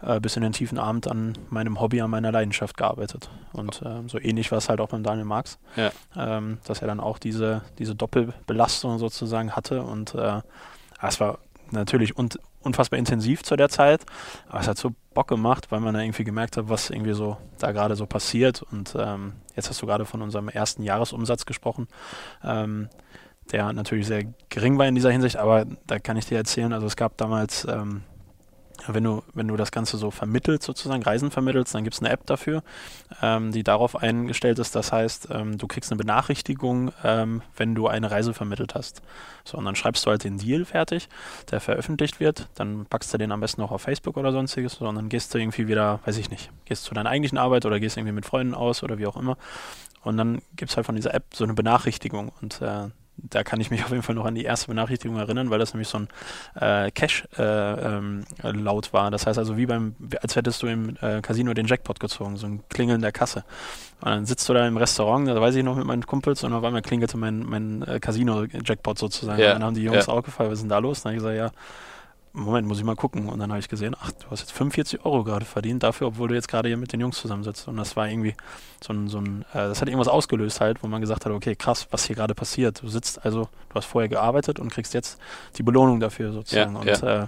äh, 0.03 0.21
bis 0.21 0.37
in 0.37 0.43
den 0.43 0.53
tiefen 0.53 0.79
Abend 0.79 1.07
an 1.07 1.37
meinem 1.51 1.81
Hobby, 1.81 2.01
an 2.01 2.11
meiner 2.11 2.33
Leidenschaft 2.33 2.77
gearbeitet. 2.77 3.29
Und 3.53 3.83
äh, 3.83 4.09
so 4.09 4.19
ähnlich 4.19 4.51
war 4.51 4.59
es 4.59 4.69
halt 4.69 4.81
auch 4.81 4.89
beim 4.89 5.03
Daniel 5.03 5.27
Marx, 5.27 5.59
ja. 5.77 5.91
ähm, 6.17 6.59
dass 6.67 6.81
er 6.81 6.89
dann 6.89 7.01
auch 7.01 7.19
diese, 7.19 7.63
diese 7.79 7.95
Doppelbelastung 7.95 8.99
sozusagen 8.99 9.18
hatte. 9.27 9.83
Und 9.83 10.15
äh, 10.15 10.41
es 11.03 11.21
war 11.21 11.39
natürlich 11.71 12.17
un 12.17 12.29
unfassbar 12.61 12.99
intensiv 12.99 13.45
zu 13.45 13.57
der 13.57 13.69
Zeit, 13.69 14.05
aber 14.49 14.61
es 14.61 14.69
hat 14.69 14.79
so 14.79 14.93
Bock 15.15 15.29
gemacht, 15.29 15.71
weil 15.71 15.81
man 15.81 15.95
da 15.95 16.01
irgendwie 16.01 16.25
gemerkt 16.25 16.57
hat, 16.57 16.69
was 16.69 16.91
irgendwie 16.91 17.13
so 17.13 17.37
da 17.59 17.71
gerade 17.71 17.95
so 17.95 18.05
passiert. 18.05 18.63
Und 18.63 18.97
ähm, 18.99 19.35
jetzt 19.55 19.71
hast 19.71 19.81
du 19.81 19.87
gerade 19.87 20.05
von 20.05 20.23
unserem 20.23 20.49
ersten 20.49 20.83
Jahresumsatz 20.83 21.47
gesprochen, 21.47 21.87
ähm, 22.43 22.89
der 23.53 23.73
natürlich 23.73 24.07
sehr 24.07 24.25
gering 24.49 24.77
war 24.77 24.87
in 24.87 24.97
dieser 24.97 25.11
Hinsicht, 25.11 25.37
aber 25.37 25.67
da 25.87 25.99
kann 25.99 26.17
ich 26.17 26.27
dir 26.27 26.37
erzählen, 26.37 26.73
also 26.73 26.87
es 26.87 26.97
gab 26.97 27.17
damals 27.17 27.65
ähm, 27.65 28.03
wenn 28.87 29.05
du, 29.05 29.23
wenn 29.35 29.49
du 29.49 29.57
das 29.57 29.73
Ganze 29.73 29.97
so 29.97 30.11
vermittelst, 30.11 30.63
sozusagen 30.63 31.03
Reisen 31.03 31.31
vermittelst, 31.31 31.75
dann 31.75 31.85
gibt 31.85 31.95
es 31.95 32.01
eine 32.01 32.11
App 32.11 32.27
dafür, 32.27 32.63
ähm, 33.23 33.53
die 33.53 33.65
darauf 33.65 33.97
eingestellt 33.97 34.59
ist. 34.59 34.75
Das 34.75 34.93
heißt, 34.93 35.29
ähm, 35.31 35.59
du 35.59 35.67
kriegst 35.67 35.91
eine 35.91 35.99
Benachrichtigung, 35.99 36.93
ähm, 37.03 37.43
wenn 37.57 37.75
du 37.75 37.89
eine 37.89 38.11
Reise 38.11 38.35
vermittelt 38.35 38.75
hast. 38.75 39.03
So, 39.45 39.59
und 39.59 39.65
dann 39.65 39.75
schreibst 39.75 40.07
du 40.07 40.11
halt 40.11 40.25
den 40.25 40.39
Deal 40.39 40.65
fertig, 40.65 41.09
der 41.51 41.61
veröffentlicht 41.61 42.21
wird. 42.21 42.49
Dann 42.55 42.87
packst 42.87 43.13
du 43.13 43.19
den 43.19 43.33
am 43.33 43.41
besten 43.41 43.63
auch 43.63 43.73
auf 43.73 43.83
Facebook 43.83 44.17
oder 44.17 44.33
sonstiges. 44.33 44.75
So, 44.75 44.87
und 44.87 44.95
dann 44.95 45.09
gehst 45.09 45.35
du 45.35 45.39
irgendwie 45.39 45.69
wieder, 45.69 46.01
weiß 46.05 46.17
ich 46.19 46.31
nicht, 46.31 46.51
gehst 46.65 46.85
zu 46.85 46.95
deiner 46.95 47.11
eigentlichen 47.11 47.39
Arbeit 47.39 47.67
oder 47.67 47.81
gehst 47.81 47.97
irgendwie 47.97 48.15
mit 48.15 48.27
Freunden 48.27 48.55
aus 48.55 48.83
oder 48.83 48.99
wie 48.99 49.07
auch 49.07 49.17
immer. 49.17 49.37
Und 50.03 50.17
dann 50.17 50.41
gibt 50.57 50.71
es 50.71 50.77
halt 50.77 50.87
von 50.87 50.95
dieser 50.95 51.15
App 51.15 51.25
so 51.35 51.45
eine 51.45 51.55
Benachrichtigung. 51.55 52.33
Und 52.41 52.63
äh, 52.63 52.89
da 53.19 53.45
kann 53.45 53.61
ich 53.61 53.71
mich 53.71 53.83
auf 53.85 53.91
jeden 53.91 54.03
Fall 54.03 54.15
noch 54.15 54.25
an 54.25 54.35
die 54.35 54.45
erste 54.45 54.69
Benachrichtigung 54.69 55.17
erinnern, 55.17 55.51
weil 55.51 55.59
das 55.59 55.75
nämlich 55.75 55.89
so 55.89 55.99
ein 55.99 56.09
äh, 56.55 56.91
Cash-Laut 56.91 57.37
äh, 57.39 57.97
ähm, 57.97 58.93
war. 58.93 59.11
Das 59.11 59.27
heißt 59.27 59.39
also 59.39 59.57
wie 59.57 59.67
beim, 59.67 59.95
als 60.23 60.37
hättest 60.37 60.63
du 60.63 60.67
im 60.67 60.97
äh, 61.01 61.21
Casino 61.21 61.55
den 61.55 61.67
Jackpot 61.67 62.01
gezogen, 62.01 62.37
so 62.37 62.47
ein 62.47 62.63
Klingeln 62.69 63.03
der 63.03 63.13
Kasse. 63.13 63.45
Und 64.01 64.11
dann 64.11 64.27
sitzt 64.27 64.49
du 64.49 64.55
da 64.55 64.67
im 64.67 64.77
Restaurant, 64.77 65.27
da 65.27 65.41
weiß 65.41 65.55
ich 65.57 65.65
noch 65.65 65.77
mit 65.77 65.85
meinen 65.85 66.07
Kumpels 66.07 66.45
und 66.45 66.53
auf 66.53 66.63
einmal 66.63 66.83
klingelte 66.83 67.17
mein, 67.17 67.41
mein 67.41 67.83
äh, 67.83 67.99
Casino-Jackpot 67.99 68.99
sozusagen. 68.99 69.41
Ja. 69.41 69.49
Und 69.49 69.55
dann 69.55 69.65
haben 69.65 69.75
die 69.75 69.83
Jungs 69.83 70.07
ja. 70.07 70.13
auch 70.13 70.23
gefragt, 70.23 70.51
was 70.51 70.59
ist 70.59 70.63
denn 70.63 70.69
da 70.69 70.79
los? 70.79 70.99
Und 70.99 71.07
dann 71.07 71.21
habe 71.21 71.33
ich 71.33 71.37
gesagt, 71.37 71.55
ja, 71.55 71.61
Moment, 72.33 72.67
muss 72.67 72.79
ich 72.79 72.85
mal 72.85 72.97
gucken. 72.97 73.29
Und 73.29 73.39
dann 73.39 73.51
habe 73.51 73.61
ich 73.61 73.69
gesehen, 73.69 73.97
ach, 74.01 74.13
du 74.13 74.31
hast 74.31 74.41
jetzt 74.41 74.53
45 74.53 75.05
Euro 75.05 75.25
gerade 75.25 75.45
verdient 75.45 75.83
dafür, 75.83 76.09
obwohl 76.09 76.29
du 76.29 76.35
jetzt 76.35 76.49
gerade 76.49 76.69
hier 76.69 76.77
mit 76.77 76.93
den 76.93 77.01
Jungs 77.01 77.19
zusammensitzt. 77.19 77.69
Und 77.69 77.77
das 77.77 77.97
war 77.97 78.09
irgendwie 78.09 78.35
so 78.85 78.93
ein, 78.93 79.09
so 79.09 79.19
ein 79.19 79.43
äh, 79.53 79.69
das 79.69 79.81
hat 79.81 79.89
irgendwas 79.89 80.09
ausgelöst 80.09 80.61
halt, 80.61 80.83
wo 80.83 80.89
man 80.89 81.01
gesagt 81.01 81.25
hat, 81.25 81.33
okay, 81.33 81.57
krass, 81.57 81.89
was 81.91 82.05
hier 82.05 82.17
gerade 82.17 82.35
passiert. 82.35 82.83
Du 82.83 82.89
sitzt 82.89 83.25
also, 83.25 83.49
du 83.69 83.75
hast 83.75 83.87
vorher 83.87 84.09
gearbeitet 84.09 84.59
und 84.59 84.73
kriegst 84.73 84.95
jetzt 84.95 85.19
die 85.57 85.63
Belohnung 85.63 86.01
dafür 86.01 86.33
sozusagen. 86.33 86.75
Ja, 86.75 86.81
und 86.81 87.03
ja. 87.03 87.23
Äh, 87.23 87.27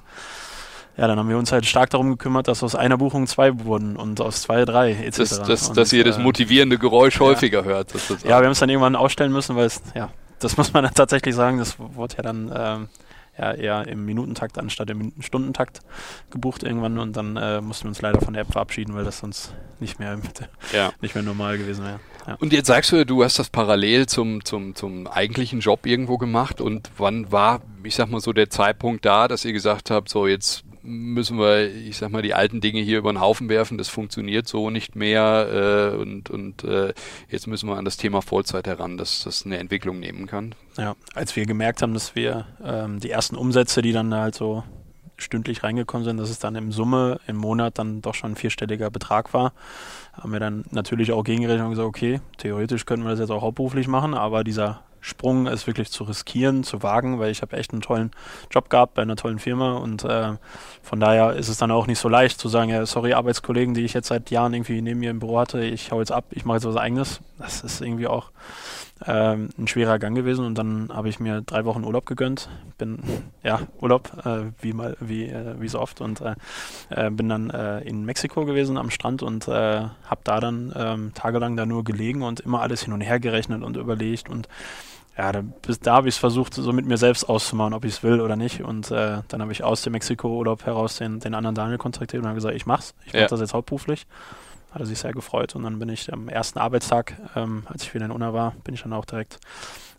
ja, 0.96 1.06
dann 1.06 1.18
haben 1.18 1.28
wir 1.28 1.38
uns 1.38 1.50
halt 1.50 1.64
stark 1.64 1.88
darum 1.90 2.10
gekümmert, 2.10 2.46
dass 2.46 2.62
aus 2.62 2.74
einer 2.74 2.98
Buchung 2.98 3.26
zwei 3.26 3.64
wurden 3.64 3.96
und 3.96 4.20
aus 4.20 4.42
zwei 4.42 4.64
drei 4.64 4.92
etc. 4.92 5.16
Das, 5.16 5.42
das, 5.42 5.68
und, 5.68 5.76
dass 5.76 5.92
ihr 5.92 6.04
das 6.04 6.18
äh, 6.18 6.20
motivierende 6.20 6.78
Geräusch 6.78 7.14
ja. 7.14 7.20
häufiger 7.20 7.64
hört. 7.64 7.94
Ja, 8.24 8.40
wir 8.40 8.44
haben 8.44 8.52
es 8.52 8.58
dann 8.58 8.68
irgendwann 8.68 8.96
ausstellen 8.96 9.32
müssen, 9.32 9.56
weil 9.56 9.66
es, 9.66 9.80
ja, 9.94 10.10
das 10.40 10.56
muss 10.56 10.72
man 10.72 10.84
dann 10.84 10.92
tatsächlich 10.92 11.34
sagen, 11.34 11.58
das 11.58 11.76
wurde 11.78 12.16
ja 12.16 12.22
dann 12.22 12.52
ähm, 12.54 12.88
ja 13.40 13.52
eher 13.52 13.88
im 13.88 14.04
Minutentakt 14.04 14.58
anstatt 14.58 14.90
im 14.90 15.12
Stundentakt 15.20 15.80
gebucht 16.30 16.62
irgendwann 16.62 16.98
und 16.98 17.16
dann 17.16 17.36
äh, 17.36 17.60
mussten 17.60 17.84
wir 17.84 17.88
uns 17.88 18.02
leider 18.02 18.20
von 18.20 18.34
der 18.34 18.42
App 18.42 18.52
verabschieden, 18.52 18.94
weil 18.94 19.04
das 19.04 19.18
sonst 19.18 19.54
nicht 19.80 19.98
mehr, 19.98 20.18
ja. 20.72 20.92
nicht 21.00 21.14
mehr 21.14 21.24
normal 21.24 21.58
gewesen 21.58 21.84
wäre. 21.84 22.00
Ja. 22.26 22.36
Und 22.38 22.52
jetzt 22.52 22.66
sagst 22.66 22.92
du, 22.92 23.06
du 23.06 23.24
hast 23.24 23.38
das 23.38 23.48
parallel 23.48 24.06
zum, 24.06 24.44
zum, 24.44 24.74
zum 24.74 25.06
eigentlichen 25.06 25.60
Job 25.60 25.86
irgendwo 25.86 26.18
gemacht 26.18 26.60
und 26.60 26.90
wann 26.98 27.32
war, 27.32 27.62
ich 27.82 27.94
sag 27.94 28.10
mal 28.10 28.20
so, 28.20 28.32
der 28.32 28.50
Zeitpunkt 28.50 29.04
da, 29.04 29.26
dass 29.26 29.44
ihr 29.44 29.52
gesagt 29.52 29.90
habt, 29.90 30.10
so 30.10 30.26
jetzt 30.26 30.64
müssen 30.90 31.38
wir, 31.38 31.72
ich 31.72 31.96
sag 31.96 32.10
mal, 32.10 32.22
die 32.22 32.34
alten 32.34 32.60
Dinge 32.60 32.80
hier 32.80 32.98
über 32.98 33.12
den 33.12 33.20
Haufen 33.20 33.48
werfen, 33.48 33.78
das 33.78 33.88
funktioniert 33.88 34.48
so 34.48 34.70
nicht 34.70 34.96
mehr 34.96 35.92
äh, 35.94 35.96
und, 35.96 36.30
und 36.30 36.64
äh, 36.64 36.92
jetzt 37.28 37.46
müssen 37.46 37.68
wir 37.68 37.76
an 37.76 37.84
das 37.84 37.96
Thema 37.96 38.20
Vollzeit 38.20 38.66
heran, 38.66 38.96
dass 38.96 39.22
das 39.24 39.46
eine 39.46 39.58
Entwicklung 39.58 40.00
nehmen 40.00 40.26
kann. 40.26 40.54
Ja, 40.76 40.96
als 41.14 41.34
wir 41.36 41.46
gemerkt 41.46 41.82
haben, 41.82 41.94
dass 41.94 42.14
wir 42.14 42.46
ähm, 42.64 43.00
die 43.00 43.10
ersten 43.10 43.36
Umsätze, 43.36 43.82
die 43.82 43.92
dann 43.92 44.14
halt 44.14 44.34
so 44.34 44.64
stündlich 45.16 45.62
reingekommen 45.62 46.04
sind, 46.04 46.16
dass 46.16 46.30
es 46.30 46.38
dann 46.38 46.54
im 46.56 46.72
Summe 46.72 47.20
im 47.26 47.36
Monat 47.36 47.78
dann 47.78 48.00
doch 48.02 48.14
schon 48.14 48.32
ein 48.32 48.36
vierstelliger 48.36 48.90
Betrag 48.90 49.32
war, 49.34 49.52
haben 50.12 50.32
wir 50.32 50.40
dann 50.40 50.64
natürlich 50.70 51.12
auch 51.12 51.24
gegengerechnet 51.24 51.64
und 51.64 51.70
gesagt, 51.70 51.88
okay, 51.88 52.20
theoretisch 52.38 52.86
könnten 52.86 53.04
wir 53.04 53.10
das 53.10 53.20
jetzt 53.20 53.30
auch 53.30 53.42
hauptberuflich 53.42 53.88
machen, 53.88 54.14
aber 54.14 54.44
dieser 54.44 54.82
Sprung 55.00 55.46
ist 55.46 55.66
wirklich 55.66 55.90
zu 55.90 56.04
riskieren, 56.04 56.62
zu 56.64 56.82
wagen, 56.82 57.18
weil 57.18 57.30
ich 57.30 57.42
habe 57.42 57.56
echt 57.56 57.72
einen 57.72 57.80
tollen 57.80 58.10
Job 58.50 58.68
gehabt 58.70 58.94
bei 58.94 59.02
einer 59.02 59.16
tollen 59.16 59.38
Firma 59.38 59.74
und 59.78 60.04
äh, 60.04 60.34
von 60.82 61.00
daher 61.00 61.34
ist 61.34 61.48
es 61.48 61.58
dann 61.58 61.70
auch 61.70 61.86
nicht 61.86 61.98
so 61.98 62.08
leicht 62.08 62.38
zu 62.40 62.48
sagen, 62.48 62.70
ja, 62.70 62.84
sorry, 62.84 63.12
Arbeitskollegen, 63.12 63.74
die 63.74 63.84
ich 63.84 63.94
jetzt 63.94 64.08
seit 64.08 64.30
Jahren 64.30 64.54
irgendwie 64.54 64.82
neben 64.82 65.00
mir 65.00 65.10
im 65.10 65.20
Büro 65.20 65.38
hatte, 65.38 65.62
ich 65.64 65.90
hau 65.90 66.00
jetzt 66.00 66.12
ab, 66.12 66.24
ich 66.30 66.44
mache 66.44 66.58
jetzt 66.58 66.66
was 66.66 66.76
eigenes. 66.76 67.20
Das 67.38 67.62
ist 67.62 67.80
irgendwie 67.80 68.06
auch 68.06 68.30
ähm, 69.06 69.48
ein 69.58 69.66
schwerer 69.66 69.98
Gang 69.98 70.14
gewesen 70.14 70.44
und 70.44 70.56
dann 70.56 70.90
habe 70.92 71.08
ich 71.08 71.20
mir 71.20 71.40
drei 71.40 71.64
Wochen 71.64 71.84
Urlaub 71.84 72.04
gegönnt. 72.04 72.50
Bin, 72.76 72.98
ja, 73.42 73.60
Urlaub, 73.80 74.10
äh, 74.26 74.52
wie 74.60 74.72
mal, 74.72 74.96
wie, 75.00 75.24
äh, 75.24 75.54
wie 75.58 75.68
so 75.68 75.80
oft 75.80 76.00
und 76.00 76.20
äh, 76.20 76.34
äh 76.90 77.10
bin 77.10 77.28
dann 77.28 77.50
äh, 77.50 77.80
in 77.80 78.04
Mexiko 78.04 78.44
gewesen 78.44 78.76
am 78.76 78.90
Strand 78.90 79.22
und 79.22 79.46
habe 79.48 80.20
da 80.24 80.40
dann 80.40 80.72
ähm, 80.76 81.12
tagelang 81.14 81.56
da 81.56 81.66
nur 81.66 81.84
gelegen 81.84 82.22
und 82.22 82.40
immer 82.40 82.60
alles 82.60 82.82
hin 82.82 82.92
und 82.92 83.00
her 83.00 83.20
gerechnet 83.20 83.62
und 83.62 83.76
überlegt 83.76 84.28
und 84.28 84.48
ja, 85.20 85.32
da, 85.32 85.42
bis 85.42 85.80
da 85.80 85.96
habe 85.96 86.08
ich 86.08 86.14
es 86.14 86.18
versucht, 86.18 86.54
so 86.54 86.72
mit 86.72 86.86
mir 86.86 86.96
selbst 86.96 87.24
auszumachen, 87.28 87.74
ob 87.74 87.84
ich 87.84 87.92
es 87.92 88.02
will 88.02 88.22
oder 88.22 88.36
nicht. 88.36 88.62
Und 88.62 88.90
äh, 88.90 89.18
dann 89.28 89.42
habe 89.42 89.52
ich 89.52 89.62
aus 89.62 89.82
dem 89.82 89.92
Mexiko-Urlaub 89.92 90.64
heraus 90.64 90.96
den, 90.96 91.20
den 91.20 91.34
anderen 91.34 91.54
Daniel 91.54 91.76
kontaktiert 91.76 92.22
und 92.22 92.26
habe 92.26 92.36
gesagt, 92.36 92.54
ich 92.54 92.64
mach's. 92.64 92.94
Ich 93.04 93.12
mache 93.12 93.24
ja. 93.24 93.28
das 93.28 93.38
jetzt 93.38 93.52
hauptberuflich. 93.52 94.06
Hat 94.70 94.80
er 94.80 94.86
sich 94.86 94.98
sehr 94.98 95.12
gefreut. 95.12 95.54
Und 95.54 95.64
dann 95.64 95.78
bin 95.78 95.90
ich 95.90 96.10
am 96.10 96.30
ersten 96.30 96.58
Arbeitstag, 96.58 97.20
ähm, 97.36 97.64
als 97.66 97.82
ich 97.82 97.92
wieder 97.92 98.06
in 98.06 98.12
Unna 98.12 98.32
war, 98.32 98.54
bin 98.64 98.72
ich 98.72 98.82
dann 98.82 98.94
auch 98.94 99.04
direkt 99.04 99.40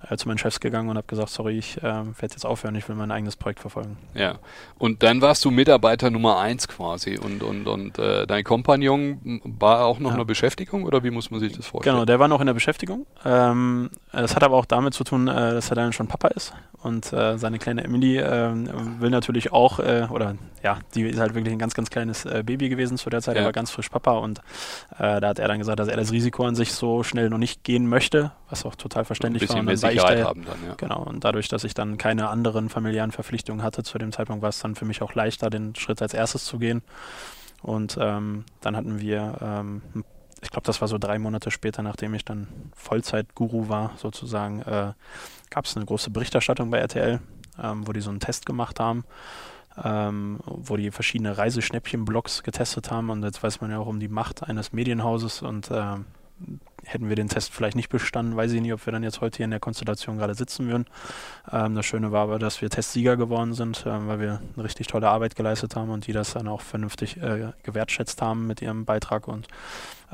äh, 0.09 0.17
zu 0.17 0.27
meinen 0.27 0.37
Chefs 0.37 0.59
gegangen 0.59 0.89
und 0.89 0.97
habe 0.97 1.07
gesagt, 1.07 1.29
sorry, 1.29 1.57
ich 1.57 1.77
äh, 1.77 1.83
werde 1.83 2.15
jetzt 2.21 2.45
aufhören, 2.45 2.75
ich 2.75 2.87
will 2.89 2.95
mein 2.95 3.11
eigenes 3.11 3.35
Projekt 3.35 3.59
verfolgen. 3.59 3.97
Ja, 4.13 4.39
und 4.77 5.03
dann 5.03 5.21
warst 5.21 5.45
du 5.45 5.51
Mitarbeiter 5.51 6.09
Nummer 6.09 6.39
eins 6.39 6.67
quasi 6.67 7.17
und, 7.17 7.43
und, 7.43 7.67
und 7.67 7.99
äh, 7.99 8.25
dein 8.25 8.43
Kompagnon 8.43 9.41
war 9.43 9.85
auch 9.85 9.99
noch 9.99 10.11
ja. 10.11 10.15
eine 10.15 10.25
Beschäftigung 10.25 10.83
oder 10.83 11.03
wie 11.03 11.11
muss 11.11 11.31
man 11.31 11.39
sich 11.39 11.53
das 11.53 11.67
vorstellen? 11.67 11.95
Genau, 11.95 12.05
der 12.05 12.19
war 12.19 12.27
noch 12.27 12.39
in 12.39 12.47
der 12.47 12.53
Beschäftigung. 12.53 13.05
Ähm, 13.25 13.89
das 14.11 14.35
hat 14.35 14.43
aber 14.43 14.57
auch 14.57 14.65
damit 14.65 14.93
zu 14.93 15.03
tun, 15.03 15.27
äh, 15.27 15.33
dass 15.33 15.69
er 15.69 15.75
dann 15.75 15.93
schon 15.93 16.07
Papa 16.07 16.29
ist 16.29 16.53
und 16.81 17.11
äh, 17.13 17.37
seine 17.37 17.59
kleine 17.59 17.83
Emily 17.83 18.17
ähm, 18.17 18.69
will 18.99 19.09
natürlich 19.09 19.51
auch, 19.51 19.79
äh, 19.79 20.07
oder 20.09 20.35
ja, 20.63 20.79
die 20.95 21.03
ist 21.03 21.19
halt 21.19 21.33
wirklich 21.33 21.53
ein 21.53 21.59
ganz, 21.59 21.73
ganz 21.73 21.89
kleines 21.89 22.23
Baby 22.23 22.69
gewesen 22.69 22.97
zu 22.97 23.09
der 23.09 23.21
Zeit, 23.21 23.35
ja. 23.35 23.41
er 23.41 23.45
war 23.45 23.51
ganz 23.51 23.71
frisch 23.71 23.89
Papa 23.89 24.11
und 24.11 24.41
da 24.97 25.19
hat 25.21 25.39
er 25.39 25.47
dann 25.47 25.57
gesagt, 25.57 25.79
dass 25.79 25.87
er 25.87 25.97
das 25.97 26.11
Risiko 26.11 26.45
an 26.45 26.53
sich 26.53 26.73
so 26.73 27.01
schnell 27.01 27.31
noch 27.31 27.39
nicht 27.39 27.63
gehen 27.63 27.87
möchte, 27.87 28.31
was 28.51 28.65
auch 28.65 28.75
total 28.75 29.05
verständlich 29.05 29.49
war. 29.49 29.57
Und 29.57 29.65
dann 29.65 29.77
Sicherheit 29.77 30.19
da, 30.19 30.25
haben 30.25 30.45
dann, 30.45 30.57
ja. 30.65 30.75
Genau, 30.75 31.03
und 31.03 31.23
dadurch, 31.23 31.47
dass 31.47 31.63
ich 31.63 31.73
dann 31.73 31.97
keine 31.97 32.29
anderen 32.29 32.69
familiären 32.69 33.11
Verpflichtungen 33.11 33.63
hatte 33.63 33.83
zu 33.83 33.97
dem 33.97 34.11
Zeitpunkt, 34.11 34.41
war 34.41 34.49
es 34.49 34.59
dann 34.59 34.75
für 34.75 34.85
mich 34.85 35.01
auch 35.01 35.15
leichter, 35.15 35.49
den 35.49 35.75
Schritt 35.75 36.01
als 36.01 36.13
erstes 36.13 36.45
zu 36.45 36.59
gehen. 36.59 36.81
Und 37.61 37.97
ähm, 37.99 38.45
dann 38.59 38.75
hatten 38.75 38.99
wir, 38.99 39.37
ähm, 39.41 39.81
ich 40.41 40.49
glaube, 40.49 40.65
das 40.65 40.81
war 40.81 40.87
so 40.87 40.97
drei 40.97 41.19
Monate 41.19 41.51
später, 41.51 41.83
nachdem 41.83 42.13
ich 42.13 42.25
dann 42.25 42.47
Vollzeit-Guru 42.75 43.69
war, 43.69 43.93
sozusagen, 43.97 44.61
äh, 44.61 44.93
gab 45.49 45.65
es 45.65 45.75
eine 45.75 45.85
große 45.85 46.09
Berichterstattung 46.09 46.69
bei 46.71 46.79
RTL, 46.79 47.19
ähm, 47.61 47.87
wo 47.87 47.93
die 47.93 48.01
so 48.01 48.09
einen 48.09 48.19
Test 48.19 48.45
gemacht 48.45 48.79
haben. 48.79 49.05
Ähm, 49.81 50.39
wo 50.45 50.75
die 50.75 50.91
verschiedene 50.91 51.37
Reiseschnäppchen-Blogs 51.37 52.43
getestet 52.43 52.91
haben. 52.91 53.09
Und 53.09 53.23
jetzt 53.23 53.41
weiß 53.41 53.61
man 53.61 53.71
ja 53.71 53.79
auch 53.79 53.87
um 53.87 54.01
die 54.01 54.09
Macht 54.09 54.43
eines 54.43 54.73
Medienhauses 54.73 55.41
und 55.41 55.71
äh, 55.71 55.95
hätten 56.83 57.09
wir 57.09 57.15
den 57.15 57.29
Test 57.29 57.53
vielleicht 57.53 57.75
nicht 57.75 57.89
bestanden, 57.89 58.35
weiß 58.35 58.51
ich 58.51 58.61
nicht, 58.61 58.73
ob 58.73 58.85
wir 58.85 58.93
dann 58.93 59.03
jetzt 59.03 59.21
heute 59.21 59.37
hier 59.37 59.43
in 59.45 59.51
der 59.51 59.59
Konstellation 59.59 60.17
gerade 60.17 60.33
sitzen 60.35 60.67
würden. 60.67 60.85
Ähm, 61.51 61.75
das 61.75 61.85
Schöne 61.85 62.11
war 62.11 62.23
aber, 62.23 62.39
dass 62.39 62.61
wir 62.61 62.69
Testsieger 62.69 63.17
geworden 63.17 63.53
sind, 63.53 63.85
äh, 63.85 64.07
weil 64.07 64.19
wir 64.19 64.41
eine 64.55 64.63
richtig 64.63 64.87
tolle 64.87 65.09
Arbeit 65.09 65.35
geleistet 65.35 65.75
haben 65.75 65.89
und 65.89 66.07
die 66.07 66.13
das 66.13 66.33
dann 66.33 66.47
auch 66.47 66.61
vernünftig 66.61 67.21
äh, 67.21 67.51
gewertschätzt 67.63 68.21
haben 68.21 68.47
mit 68.47 68.61
ihrem 68.61 68.85
Beitrag. 68.85 69.27
Und 69.27 69.47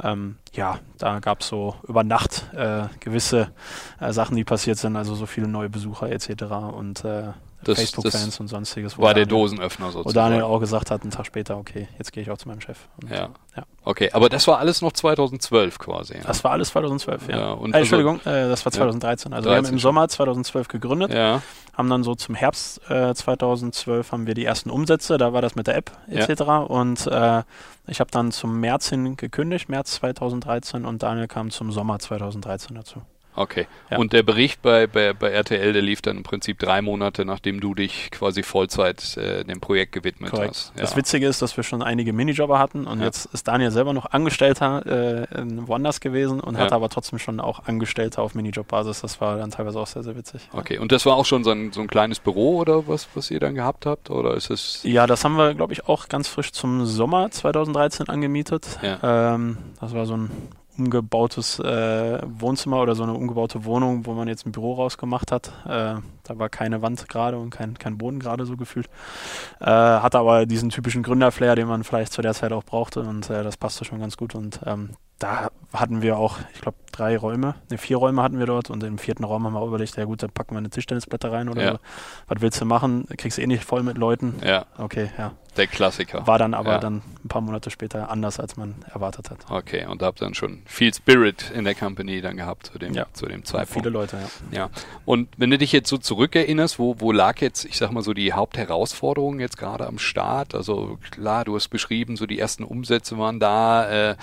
ähm, 0.04 0.38
ja, 0.54 0.80
da 0.98 1.20
gab 1.20 1.42
es 1.42 1.48
so 1.48 1.76
über 1.88 2.04
Nacht 2.04 2.46
äh, 2.54 2.84
gewisse 3.00 3.52
äh, 4.00 4.12
Sachen, 4.12 4.36
die 4.36 4.44
passiert 4.44 4.78
sind, 4.78 4.96
also 4.96 5.16
so 5.16 5.26
viele 5.26 5.48
neue 5.48 5.70
Besucher 5.70 6.12
etc. 6.12 6.44
Und 6.74 7.06
äh, 7.06 7.32
Facebook-Fans 7.64 8.40
und 8.40 8.48
sonstiges. 8.48 8.98
War 8.98 9.14
der 9.14 9.26
Dosenöffner 9.26 9.88
sozusagen. 9.88 10.06
Wo 10.06 10.12
Daniel 10.12 10.44
auch 10.44 10.60
gesagt 10.60 10.92
hat, 10.92 11.02
einen 11.02 11.12
Tag 11.12 11.26
später, 11.26 11.58
okay, 11.58 11.88
jetzt 11.98 12.14
gehe 12.14 12.24
ich 12.24 12.30
auch 12.30 12.38
zu 12.38 12.48
meinem 12.48 12.62
Chef. 12.62 12.78
Und, 13.02 13.10
ja. 13.10 13.30
ja. 13.56 13.64
Okay, 13.84 14.12
aber 14.14 14.30
das 14.30 14.48
war 14.48 14.60
alles 14.60 14.82
noch 14.82 14.92
2012 14.92 15.80
quasi. 15.80 16.16
Ja. 16.16 16.24
Das 16.26 16.44
war 16.44 16.52
alles 16.52 16.70
2012, 16.70 17.30
ja. 17.30 17.38
ja 17.38 17.52
und 17.52 17.74
äh, 17.74 17.80
Entschuldigung, 17.80 18.20
also, 18.24 18.30
äh, 18.30 18.50
das 18.50 18.66
war 18.66 18.72
2013. 18.72 19.34
Also 19.34 19.50
13 19.50 19.64
wir 19.64 19.68
haben 19.68 19.74
im 19.74 19.80
Sommer 19.80 20.08
2012 20.08 20.68
gegründet, 20.68 21.14
ja. 21.14 21.42
haben 21.74 21.90
dann 21.90 22.04
so 22.04 22.16
zum 22.16 22.36
Herbst 22.36 22.82
äh, 22.90 23.14
2012 23.14 24.12
haben 24.12 24.28
wir 24.28 24.34
die 24.34 24.46
ersten 24.46 24.70
Umsätze, 24.70 25.18
da 25.18 25.34
war 25.34 25.42
das 25.42 25.56
mit 25.56 25.68
der 25.68 25.78
App 25.78 25.92
etc. 26.10 26.42
Und 26.68 27.08
äh, 27.08 27.44
ich 27.88 28.00
habe 28.00 28.12
dann 28.12 28.32
zum 28.32 28.60
März 28.60 28.90
hin 28.90 29.18
gekündigt, 29.18 29.70
März 29.70 29.94
2013 29.94 30.86
und 30.86 31.04
Daniel 31.04 31.28
kam 31.28 31.50
zum 31.52 31.72
Sommer 31.72 32.00
2013 32.00 32.76
dazu. 32.76 33.02
Okay. 33.38 33.68
Ja. 33.92 33.98
Und 33.98 34.14
der 34.14 34.24
Bericht 34.24 34.64
bei, 34.64 34.88
bei, 34.88 35.14
bei 35.14 35.30
RTL, 35.30 35.72
der 35.72 35.82
lief 35.82 36.02
dann 36.02 36.18
im 36.18 36.24
Prinzip 36.24 36.58
drei 36.58 36.82
Monate, 36.82 37.24
nachdem 37.24 37.60
du 37.60 37.76
dich 37.76 38.10
quasi 38.10 38.42
Vollzeit 38.42 39.16
äh, 39.16 39.44
dem 39.44 39.62
Projekt 39.62 39.92
gewidmet 39.92 40.32
Korrekt. 40.32 40.50
hast. 40.50 40.74
Ja. 40.76 40.82
Das 40.82 40.96
Witzige 40.96 41.28
ist, 41.28 41.42
dass 41.44 41.56
wir 41.56 41.64
schon 41.64 41.84
einige 41.84 42.14
Minijobber 42.14 42.58
hatten 42.58 42.88
und 42.88 43.00
ja. 43.00 43.06
jetzt 43.06 43.26
ist 43.28 43.48
Daniel 43.48 43.70
selber 43.70 43.94
noch 43.94 44.08
Angestellter 44.08 44.86
äh, 44.86 45.28
woanders 45.68 46.00
gewesen 46.00 46.40
und 46.40 46.58
hat 46.58 46.72
aber 46.72 46.90
trotzdem 46.90 47.20
schon 47.20 47.40
auch 47.40 47.68
Angestellte 47.68 48.22
auf 48.22 48.34
Minijobbasis. 48.34 49.02
Das 49.02 49.22
war 49.22 49.38
dann 49.38 49.52
teilweise 49.52 49.80
auch 49.80 49.88
sehr, 49.88 50.02
sehr 50.02 50.16
witzig. 50.16 50.50
Okay. 50.52 50.80
Und 50.80 50.92
das 50.92 51.06
war 51.06 51.16
auch 51.16 51.26
schon 51.26 51.44
so 51.44 51.52
ein, 51.52 51.72
so 51.72 51.82
ein 51.82 51.88
kleines 51.88 52.20
Büro 52.20 52.58
oder 52.58 52.88
was, 52.88 53.08
was 53.14 53.30
ihr 53.30 53.40
dann 53.40 53.54
gehabt 53.54 53.86
habt? 53.86 54.10
Oder 54.10 54.34
ist 54.34 54.50
es? 54.50 54.82
Ja, 54.82 55.06
das 55.06 55.24
haben 55.24 55.36
wir, 55.36 55.54
glaube 55.54 55.74
ich, 55.74 55.88
auch 55.88 56.10
ganz 56.10 56.28
frisch 56.28 56.52
zum 56.54 56.88
Sommer 56.88 57.30
2013 57.30 58.10
angemietet. 58.10 58.80
Ähm, 58.82 59.58
das 59.80 59.94
war 59.94 60.06
so 60.08 60.18
ein 60.18 60.32
umgebautes 60.78 61.60
äh, 61.60 62.20
Wohnzimmer 62.26 62.82
oder 62.82 62.96
so 62.96 63.04
eine 63.04 63.14
umgebaute 63.14 63.66
Wohnung, 63.66 64.06
wo 64.06 64.14
man 64.14 64.28
jetzt 64.28 64.46
ein 64.46 64.52
Büro 64.52 64.74
rausgemacht 64.74 65.32
hat. 65.32 65.48
Äh, 65.66 65.96
da 66.24 66.40
war 66.40 66.50
keine 66.50 66.82
Wand 66.82 67.08
gerade 67.10 67.38
und 67.38 67.50
kein, 67.50 67.78
kein 67.78 67.98
Boden 67.98 68.20
gerade 68.20 68.46
so 68.46 68.58
gefühlt. 68.58 68.88
Äh, 69.60 69.66
hatte 69.66 70.20
aber 70.20 70.46
diesen 70.46 70.70
typischen 70.70 71.04
Gründerflair, 71.04 71.56
den 71.56 71.68
man 71.68 71.84
vielleicht 71.84 72.14
zu 72.14 72.22
der 72.22 72.34
Zeit 72.34 72.52
auch 72.52 72.64
brauchte 72.64 73.02
und 73.02 73.30
äh, 73.30 73.44
das 73.44 73.58
passte 73.58 73.86
schon 73.86 74.00
ganz 74.00 74.18
gut. 74.18 74.36
Und 74.36 74.60
ähm, 74.66 74.92
da 75.20 75.50
hatten 75.74 76.02
wir 76.02 76.18
auch, 76.18 76.38
ich 76.54 76.62
glaube, 76.62 76.78
drei 76.92 77.18
Räume, 77.18 77.56
ne, 77.72 77.78
vier 77.78 77.98
Räume 77.98 78.22
hatten 78.22 78.40
wir 78.40 78.46
dort 78.46 78.70
und 78.70 78.84
im 78.84 78.98
vierten 78.98 79.24
Raum 79.24 79.46
haben 79.46 79.54
wir 79.54 79.60
auch 79.60 79.68
überlegt, 79.68 79.98
ja 79.98 80.06
gut, 80.06 80.22
dann 80.22 80.32
packen 80.32 80.54
wir 80.54 80.60
eine 80.60 80.70
Tischtennisblätter 80.70 81.32
rein 81.32 81.50
oder 81.50 81.64
ja. 81.64 81.72
so. 81.72 81.80
Was 82.28 82.42
willst 82.42 82.62
du 82.62 82.66
machen? 82.66 83.08
Kriegst 83.18 83.38
du 83.38 83.42
eh 83.42 83.48
nicht 83.48 83.64
voll 83.64 83.84
mit 83.84 83.98
Leuten. 83.98 84.36
Ja. 84.46 84.66
Okay, 84.78 85.10
ja. 85.18 85.34
Der 85.58 85.68
Klassiker. 85.68 86.26
War 86.28 86.38
dann 86.38 86.54
aber 86.54 86.74
ja. 86.74 86.78
dann 86.80 87.02
ein 87.24 87.28
paar 87.28 87.42
Monate 87.42 87.70
später 87.72 88.10
anders, 88.10 88.40
als 88.40 88.58
man 88.58 88.76
erwartet 88.94 89.30
hat. 89.32 89.40
Okay, 89.50 89.86
und 89.86 90.02
habt 90.02 90.22
dann 90.22 90.34
schon 90.34 90.62
viel 90.66 90.94
Spirit 90.94 91.52
in 91.54 91.64
der 91.64 91.76
Company 91.76 92.22
dann 92.22 92.38
gehabt 92.38 92.68
zu 92.68 92.80
dem, 92.80 92.94
ja. 92.94 93.08
zu 93.14 93.26
dem 93.26 93.44
Zeitpunkt. 93.44 93.74
Viele 93.74 93.90
Leute, 93.90 94.18
ja. 94.52 94.58
Ja. 94.58 94.70
Und 95.06 95.30
wenn 95.38 95.50
du 95.50 95.58
dich 95.58 95.72
jetzt 95.72 95.90
so 95.90 95.98
zurückerinnerst, 95.98 96.80
wo, 96.80 96.96
wo 97.00 97.12
lag 97.12 97.42
jetzt, 97.42 97.66
ich 97.66 97.78
sag 97.78 97.92
mal 97.92 98.04
so, 98.04 98.14
die 98.14 98.34
Hauptherausforderung 98.34 99.40
jetzt 99.40 99.58
gerade 99.58 99.88
am 99.88 99.98
Start? 100.00 100.56
Also 100.56 101.00
klar, 101.12 101.44
du 101.46 101.56
hast 101.56 101.70
beschrieben, 101.70 102.18
so 102.18 102.26
die 102.26 102.40
ersten 102.40 102.64
Umsätze 102.64 103.18
waren 103.18 103.40
da, 103.40 104.12
äh, 104.12 104.16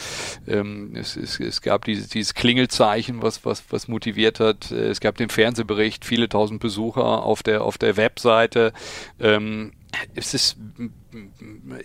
ähm, 0.47 0.93
es, 0.95 1.17
es, 1.17 1.41
es 1.41 1.61
gab 1.63 1.85
dieses, 1.85 2.09
dieses 2.09 2.35
Klingelzeichen, 2.35 3.23
was, 3.23 3.45
was, 3.45 3.65
was 3.71 3.89
motiviert 3.89 4.41
hat. 4.41 4.71
Äh, 4.71 4.89
es 4.89 5.01
gab 5.01 5.17
den 5.17 5.31
Fernsehbericht, 5.31 6.05
viele 6.05 6.29
tausend 6.29 6.61
Besucher 6.61 7.25
auf 7.25 7.43
der, 7.43 7.65
auf 7.65 7.77
der 7.77 7.97
Webseite. 7.97 8.73
Ähm, 9.21 9.73
es 10.15 10.35
ist, 10.35 10.57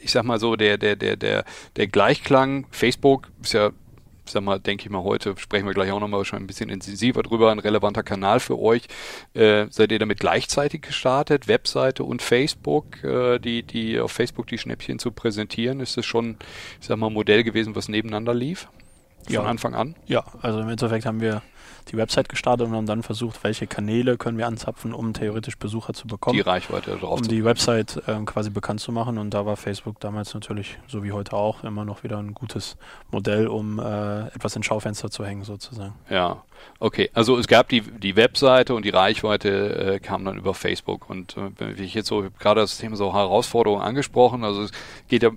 ich 0.01 0.11
sag 0.11 0.23
mal 0.23 0.39
so, 0.39 0.55
der, 0.55 0.77
der, 0.77 0.95
der, 0.95 1.15
der, 1.15 1.45
der 1.75 1.87
Gleichklang, 1.87 2.65
Facebook 2.71 3.29
ist 3.41 3.53
ja, 3.53 3.71
ich 4.25 4.33
sag 4.33 4.43
mal, 4.43 4.59
denke 4.59 4.85
ich 4.85 4.91
mal, 4.91 5.03
heute 5.03 5.33
sprechen 5.37 5.65
wir 5.65 5.73
gleich 5.73 5.91
auch 5.91 5.99
nochmal 5.99 6.23
schon 6.23 6.39
ein 6.39 6.47
bisschen 6.47 6.69
intensiver 6.69 7.23
drüber, 7.23 7.51
ein 7.51 7.59
relevanter 7.59 8.03
Kanal 8.03 8.39
für 8.39 8.59
euch. 8.59 8.83
Äh, 9.33 9.65
seid 9.71 9.91
ihr 9.91 9.97
damit 9.97 10.19
gleichzeitig 10.19 10.83
gestartet, 10.83 11.47
Webseite 11.47 12.03
und 12.03 12.21
Facebook, 12.21 13.03
äh, 13.03 13.39
die, 13.39 13.63
die 13.63 13.99
auf 13.99 14.11
Facebook 14.11 14.47
die 14.47 14.59
Schnäppchen 14.59 14.99
zu 14.99 15.11
präsentieren? 15.11 15.79
Ist 15.79 15.97
das 15.97 16.05
schon, 16.05 16.37
ich 16.79 16.87
sag 16.87 16.97
mal, 16.97 17.07
ein 17.07 17.13
Modell 17.13 17.43
gewesen, 17.43 17.75
was 17.75 17.89
nebeneinander 17.89 18.35
lief? 18.35 18.67
Von 19.25 19.33
ja. 19.33 19.43
Anfang 19.43 19.73
an? 19.73 19.95
Ja, 20.05 20.23
also 20.41 20.59
im 20.59 20.69
Endeffekt 20.69 21.05
haben 21.05 21.21
wir 21.21 21.41
die 21.91 21.97
Website 21.97 22.29
gestartet 22.29 22.67
und 22.67 22.73
haben 22.73 22.85
dann 22.85 23.03
versucht, 23.03 23.43
welche 23.43 23.67
Kanäle 23.67 24.17
können 24.17 24.37
wir 24.37 24.47
anzapfen, 24.47 24.93
um 24.93 25.13
theoretisch 25.13 25.57
Besucher 25.57 25.93
zu 25.93 26.07
bekommen. 26.07 26.35
Die 26.35 26.41
Reichweite 26.41 26.97
drauf 26.97 27.19
um 27.19 27.27
die 27.27 27.43
Website 27.43 28.01
äh, 28.07 28.19
quasi 28.25 28.49
bekannt 28.49 28.79
zu 28.79 28.91
machen. 28.91 29.17
Und 29.17 29.33
da 29.33 29.45
war 29.45 29.57
Facebook 29.57 29.99
damals 29.99 30.33
natürlich, 30.33 30.77
so 30.87 31.03
wie 31.03 31.11
heute 31.11 31.33
auch, 31.33 31.63
immer 31.63 31.85
noch 31.85 32.03
wieder 32.03 32.17
ein 32.17 32.33
gutes 32.33 32.77
Modell, 33.11 33.47
um 33.47 33.79
äh, 33.79 34.27
etwas 34.27 34.55
ins 34.55 34.65
Schaufenster 34.65 35.09
zu 35.09 35.25
hängen, 35.25 35.43
sozusagen. 35.43 35.93
Ja, 36.09 36.43
okay. 36.79 37.09
Also 37.13 37.37
es 37.37 37.47
gab 37.47 37.69
die, 37.69 37.81
die 37.81 38.15
Webseite 38.15 38.73
und 38.75 38.85
die 38.85 38.89
Reichweite 38.89 39.95
äh, 39.95 39.99
kam 39.99 40.25
dann 40.25 40.37
über 40.37 40.53
Facebook. 40.53 41.09
Und 41.09 41.37
äh, 41.37 41.51
wenn 41.57 41.83
ich 41.83 41.93
jetzt 41.93 42.07
so 42.07 42.25
gerade 42.39 42.61
das 42.61 42.77
Thema 42.77 42.95
so 42.95 43.13
Herausforderungen 43.13 43.81
angesprochen, 43.81 44.43
also 44.43 44.63
es 44.63 44.71
geht 45.07 45.23
ja 45.23 45.31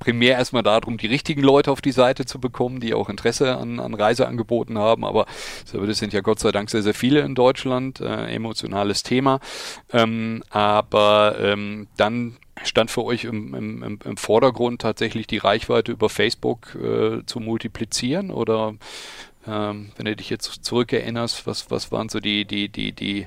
primär 0.00 0.36
erstmal 0.36 0.64
darum, 0.64 0.96
die 0.96 1.06
richtigen 1.06 1.42
Leute 1.42 1.70
auf 1.70 1.80
die 1.80 1.92
Seite 1.92 2.24
zu 2.24 2.40
bekommen, 2.40 2.80
die 2.80 2.94
auch 2.94 3.08
Interesse 3.08 3.56
an, 3.56 3.78
an 3.78 3.94
Reiseangeboten 3.94 4.76
haben. 4.78 5.04
Aber 5.04 5.26
das 5.72 5.98
sind 5.98 6.12
ja 6.12 6.22
Gott 6.22 6.40
sei 6.40 6.50
Dank 6.50 6.70
sehr, 6.70 6.82
sehr 6.82 6.94
viele 6.94 7.20
in 7.20 7.36
Deutschland. 7.36 8.00
Äh, 8.00 8.40
emotionales 8.40 9.02
Thema. 9.02 9.40
Ähm, 9.92 10.42
aber 10.50 11.36
ähm, 11.38 11.88
dann 11.96 12.36
stand 12.62 12.90
für 12.90 13.04
euch 13.04 13.24
im, 13.24 13.54
im, 13.54 13.98
im 14.04 14.16
Vordergrund 14.16 14.82
tatsächlich 14.82 15.26
die 15.26 15.38
Reichweite 15.38 15.92
über 15.92 16.08
Facebook 16.08 16.74
äh, 16.74 17.24
zu 17.26 17.40
multiplizieren 17.40 18.30
oder 18.30 18.74
ähm, 19.46 19.92
wenn 19.96 20.04
du 20.04 20.16
dich 20.16 20.28
jetzt 20.30 20.64
zurückerinnerst, 20.64 21.46
was, 21.46 21.70
was 21.70 21.90
waren 21.90 22.08
so 22.08 22.20
die, 22.20 22.44
die, 22.44 22.68
die, 22.68 22.92
die, 22.92 23.26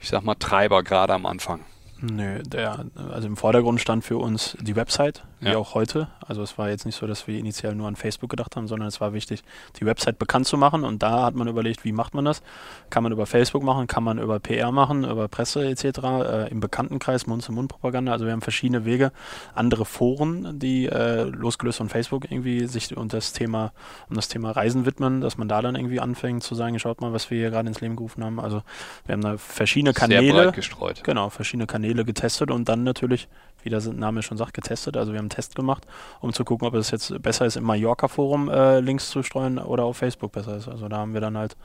ich 0.00 0.08
sag 0.08 0.24
mal, 0.24 0.34
Treiber 0.34 0.82
gerade 0.82 1.12
am 1.12 1.26
Anfang? 1.26 1.60
Nö, 2.00 2.42
der, 2.42 2.86
also 3.12 3.28
im 3.28 3.36
Vordergrund 3.36 3.80
stand 3.80 4.04
für 4.04 4.18
uns 4.18 4.56
die 4.60 4.76
Website, 4.76 5.24
wie 5.40 5.48
Ja. 5.50 5.56
auch 5.58 5.74
heute. 5.74 6.08
Also 6.26 6.42
es 6.42 6.56
war 6.58 6.68
jetzt 6.68 6.86
nicht 6.86 6.96
so, 6.96 7.06
dass 7.06 7.26
wir 7.26 7.38
initial 7.38 7.74
nur 7.74 7.88
an 7.88 7.96
Facebook 7.96 8.30
gedacht 8.30 8.56
haben, 8.56 8.66
sondern 8.68 8.88
es 8.88 9.00
war 9.00 9.12
wichtig, 9.12 9.42
die 9.78 9.86
Website 9.86 10.18
bekannt 10.18 10.46
zu 10.46 10.56
machen. 10.56 10.84
Und 10.84 11.02
da 11.02 11.24
hat 11.24 11.34
man 11.34 11.48
überlegt, 11.48 11.84
wie 11.84 11.92
macht 11.92 12.14
man 12.14 12.24
das? 12.24 12.42
Kann 12.90 13.02
man 13.02 13.12
über 13.12 13.26
Facebook 13.26 13.62
machen, 13.62 13.86
kann 13.86 14.02
man 14.04 14.18
über 14.18 14.38
PR 14.40 14.72
machen, 14.72 15.04
über 15.04 15.28
Presse 15.28 15.66
etc., 15.68 15.84
äh, 16.24 16.50
im 16.50 16.60
Bekanntenkreis, 16.60 17.26
Mund-zu-Mund-Propaganda. 17.26 18.12
Also 18.12 18.24
wir 18.26 18.32
haben 18.32 18.40
verschiedene 18.40 18.84
Wege, 18.84 19.12
andere 19.54 19.84
Foren, 19.84 20.58
die 20.58 20.86
äh, 20.86 21.22
losgelöst 21.24 21.78
von 21.78 21.88
Facebook 21.88 22.30
irgendwie 22.30 22.66
sich 22.66 22.96
um 22.96 23.08
das 23.08 23.32
Thema, 23.32 23.72
um 24.08 24.16
das 24.16 24.28
Thema 24.28 24.50
Reisen 24.52 24.86
widmen, 24.86 25.20
dass 25.20 25.36
man 25.36 25.48
da 25.48 25.60
dann 25.62 25.74
irgendwie 25.76 26.00
anfängt 26.00 26.42
zu 26.42 26.54
sagen, 26.54 26.78
schaut 26.78 27.00
mal, 27.00 27.12
was 27.12 27.30
wir 27.30 27.38
hier 27.38 27.50
gerade 27.50 27.68
ins 27.68 27.80
Leben 27.80 27.96
gerufen 27.96 28.24
haben. 28.24 28.40
Also 28.40 28.62
wir 29.06 29.12
haben 29.12 29.22
da 29.22 29.36
verschiedene 29.36 29.92
Sehr 29.92 30.00
Kanäle. 30.00 30.44
breit 30.44 30.54
gestreut. 30.54 31.04
Genau, 31.04 31.28
verschiedene 31.28 31.66
Kanäle 31.66 32.04
getestet 32.04 32.50
und 32.50 32.68
dann 32.68 32.84
natürlich, 32.84 33.28
wie 33.62 33.70
der 33.70 33.80
Name 33.92 34.22
schon 34.22 34.36
sagt, 34.36 34.54
getestet. 34.54 34.96
Also 34.96 35.12
wir 35.12 35.18
haben 35.18 35.28
Test 35.34 35.54
gemacht, 35.54 35.86
um 36.20 36.32
zu 36.32 36.44
gucken, 36.44 36.66
ob 36.66 36.74
es 36.74 36.90
jetzt 36.90 37.22
besser 37.22 37.46
ist, 37.46 37.56
im 37.56 37.64
Mallorca-Forum 37.64 38.48
äh, 38.48 38.80
Links 38.80 39.10
zu 39.10 39.22
streuen 39.22 39.58
oder 39.58 39.84
auf 39.84 39.96
Facebook 39.96 40.32
besser 40.32 40.56
ist. 40.56 40.68
Also 40.68 40.88
da 40.88 40.98
haben 40.98 41.14
wir 41.14 41.20
dann 41.20 41.36
halt 41.36 41.56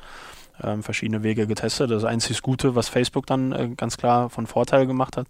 ähm, 0.64 0.84
verschiedene 0.84 1.24
Wege 1.24 1.48
getestet. 1.48 1.92
Das 1.92 2.04
einzig 2.04 2.42
Gute, 2.42 2.76
was 2.76 2.90
Facebook 2.90 3.26
dann 3.26 3.52
äh, 3.52 3.70
ganz 3.76 3.98
klar 3.98 4.30
von 4.30 4.48
Vorteil 4.48 4.88
gemacht 4.88 5.18
hat, 5.18 5.28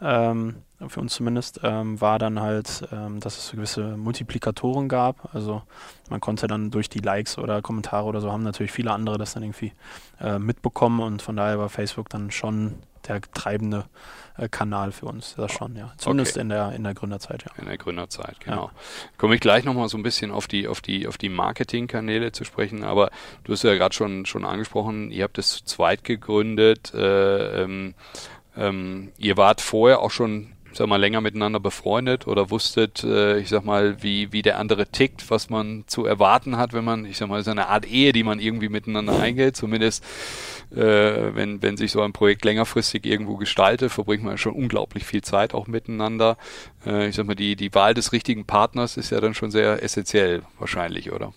ähm, 0.00 0.56
für 0.88 1.00
uns 1.00 1.14
zumindest, 1.14 1.60
ähm, 1.62 2.00
war 2.00 2.18
dann 2.18 2.40
halt, 2.40 2.88
ähm, 2.92 3.20
dass 3.20 3.38
es 3.38 3.52
gewisse 3.52 3.96
Multiplikatoren 3.96 4.88
gab. 4.88 5.34
Also 5.34 5.62
man 6.10 6.20
konnte 6.20 6.46
dann 6.46 6.70
durch 6.70 6.88
die 6.88 6.98
Likes 6.98 7.38
oder 7.38 7.62
Kommentare 7.62 8.06
oder 8.06 8.20
so 8.20 8.32
haben 8.32 8.42
natürlich 8.42 8.72
viele 8.72 8.90
andere 8.90 9.18
das 9.18 9.34
dann 9.34 9.42
irgendwie 9.42 9.72
äh, 10.20 10.38
mitbekommen 10.38 11.00
und 11.00 11.22
von 11.22 11.36
daher 11.36 11.58
war 11.58 11.68
Facebook 11.68 12.08
dann 12.08 12.30
schon 12.30 12.74
der 13.08 13.20
treibende 13.20 13.84
äh, 14.36 14.48
Kanal 14.48 14.92
für 14.92 15.06
uns. 15.06 15.34
Das 15.36 15.52
schon, 15.52 15.76
ja. 15.76 15.92
Zumindest 15.98 16.32
Okay. 16.32 16.42
in 16.42 16.48
der 16.48 16.72
in 16.72 16.84
der 16.84 16.94
Gründerzeit, 16.94 17.44
ja. 17.44 17.50
In 17.58 17.66
der 17.66 17.78
Gründerzeit, 17.78 18.40
genau. 18.40 18.70
Komme 19.18 19.34
ich 19.34 19.40
gleich 19.40 19.64
nochmal 19.64 19.88
so 19.88 19.96
ein 19.98 20.02
bisschen 20.02 20.30
auf 20.30 20.46
die, 20.46 20.68
auf 20.68 20.80
die, 20.80 21.06
auf 21.06 21.18
die 21.18 21.28
Marketingkanäle 21.28 22.32
zu 22.32 22.44
sprechen, 22.44 22.84
aber 22.84 23.10
du 23.44 23.52
hast 23.52 23.62
ja 23.64 23.74
gerade 23.74 23.94
schon, 23.94 24.26
schon 24.26 24.44
angesprochen, 24.44 25.10
ihr 25.10 25.24
habt 25.24 25.38
es 25.38 25.50
zu 25.50 25.64
zweit 25.64 26.04
gegründet, 26.04 26.92
äh, 26.94 27.62
ähm, 27.62 27.94
ähm, 28.56 29.12
ihr 29.18 29.36
wart 29.36 29.60
vorher 29.60 30.00
auch 30.00 30.10
schon 30.10 30.52
sag 30.76 30.88
mal, 30.88 30.96
länger 30.96 31.20
miteinander 31.20 31.60
befreundet 31.60 32.26
oder 32.26 32.50
wusstet, 32.50 33.04
äh, 33.04 33.38
ich 33.38 33.48
sag 33.48 33.64
mal, 33.64 34.02
wie, 34.02 34.32
wie 34.32 34.42
der 34.42 34.58
andere 34.58 34.86
tickt, 34.86 35.30
was 35.30 35.50
man 35.50 35.84
zu 35.86 36.04
erwarten 36.04 36.56
hat, 36.56 36.72
wenn 36.72 36.84
man, 36.84 37.04
ich 37.04 37.18
sag 37.18 37.28
mal, 37.28 37.40
ist 37.40 37.48
eine 37.48 37.68
Art 37.68 37.86
Ehe, 37.90 38.12
die 38.12 38.22
man 38.22 38.38
irgendwie 38.38 38.68
miteinander 38.68 39.18
eingeht, 39.18 39.56
zumindest 39.56 40.04
äh, 40.70 41.34
wenn, 41.34 41.62
wenn 41.62 41.76
sich 41.76 41.92
so 41.92 42.02
ein 42.02 42.12
Projekt 42.12 42.44
längerfristig 42.44 43.04
irgendwo 43.06 43.36
gestaltet, 43.36 43.92
verbringt 43.92 44.24
man 44.24 44.38
schon 44.38 44.54
unglaublich 44.54 45.04
viel 45.04 45.22
Zeit 45.22 45.54
auch 45.54 45.66
miteinander. 45.66 46.36
Äh, 46.86 47.08
ich 47.08 47.16
sag 47.16 47.26
mal, 47.26 47.34
die, 47.34 47.56
die 47.56 47.74
Wahl 47.74 47.94
des 47.94 48.12
richtigen 48.12 48.46
Partners 48.46 48.96
ist 48.96 49.10
ja 49.10 49.20
dann 49.20 49.34
schon 49.34 49.50
sehr 49.50 49.82
essentiell 49.82 50.42
wahrscheinlich, 50.58 51.12
oder? 51.12 51.32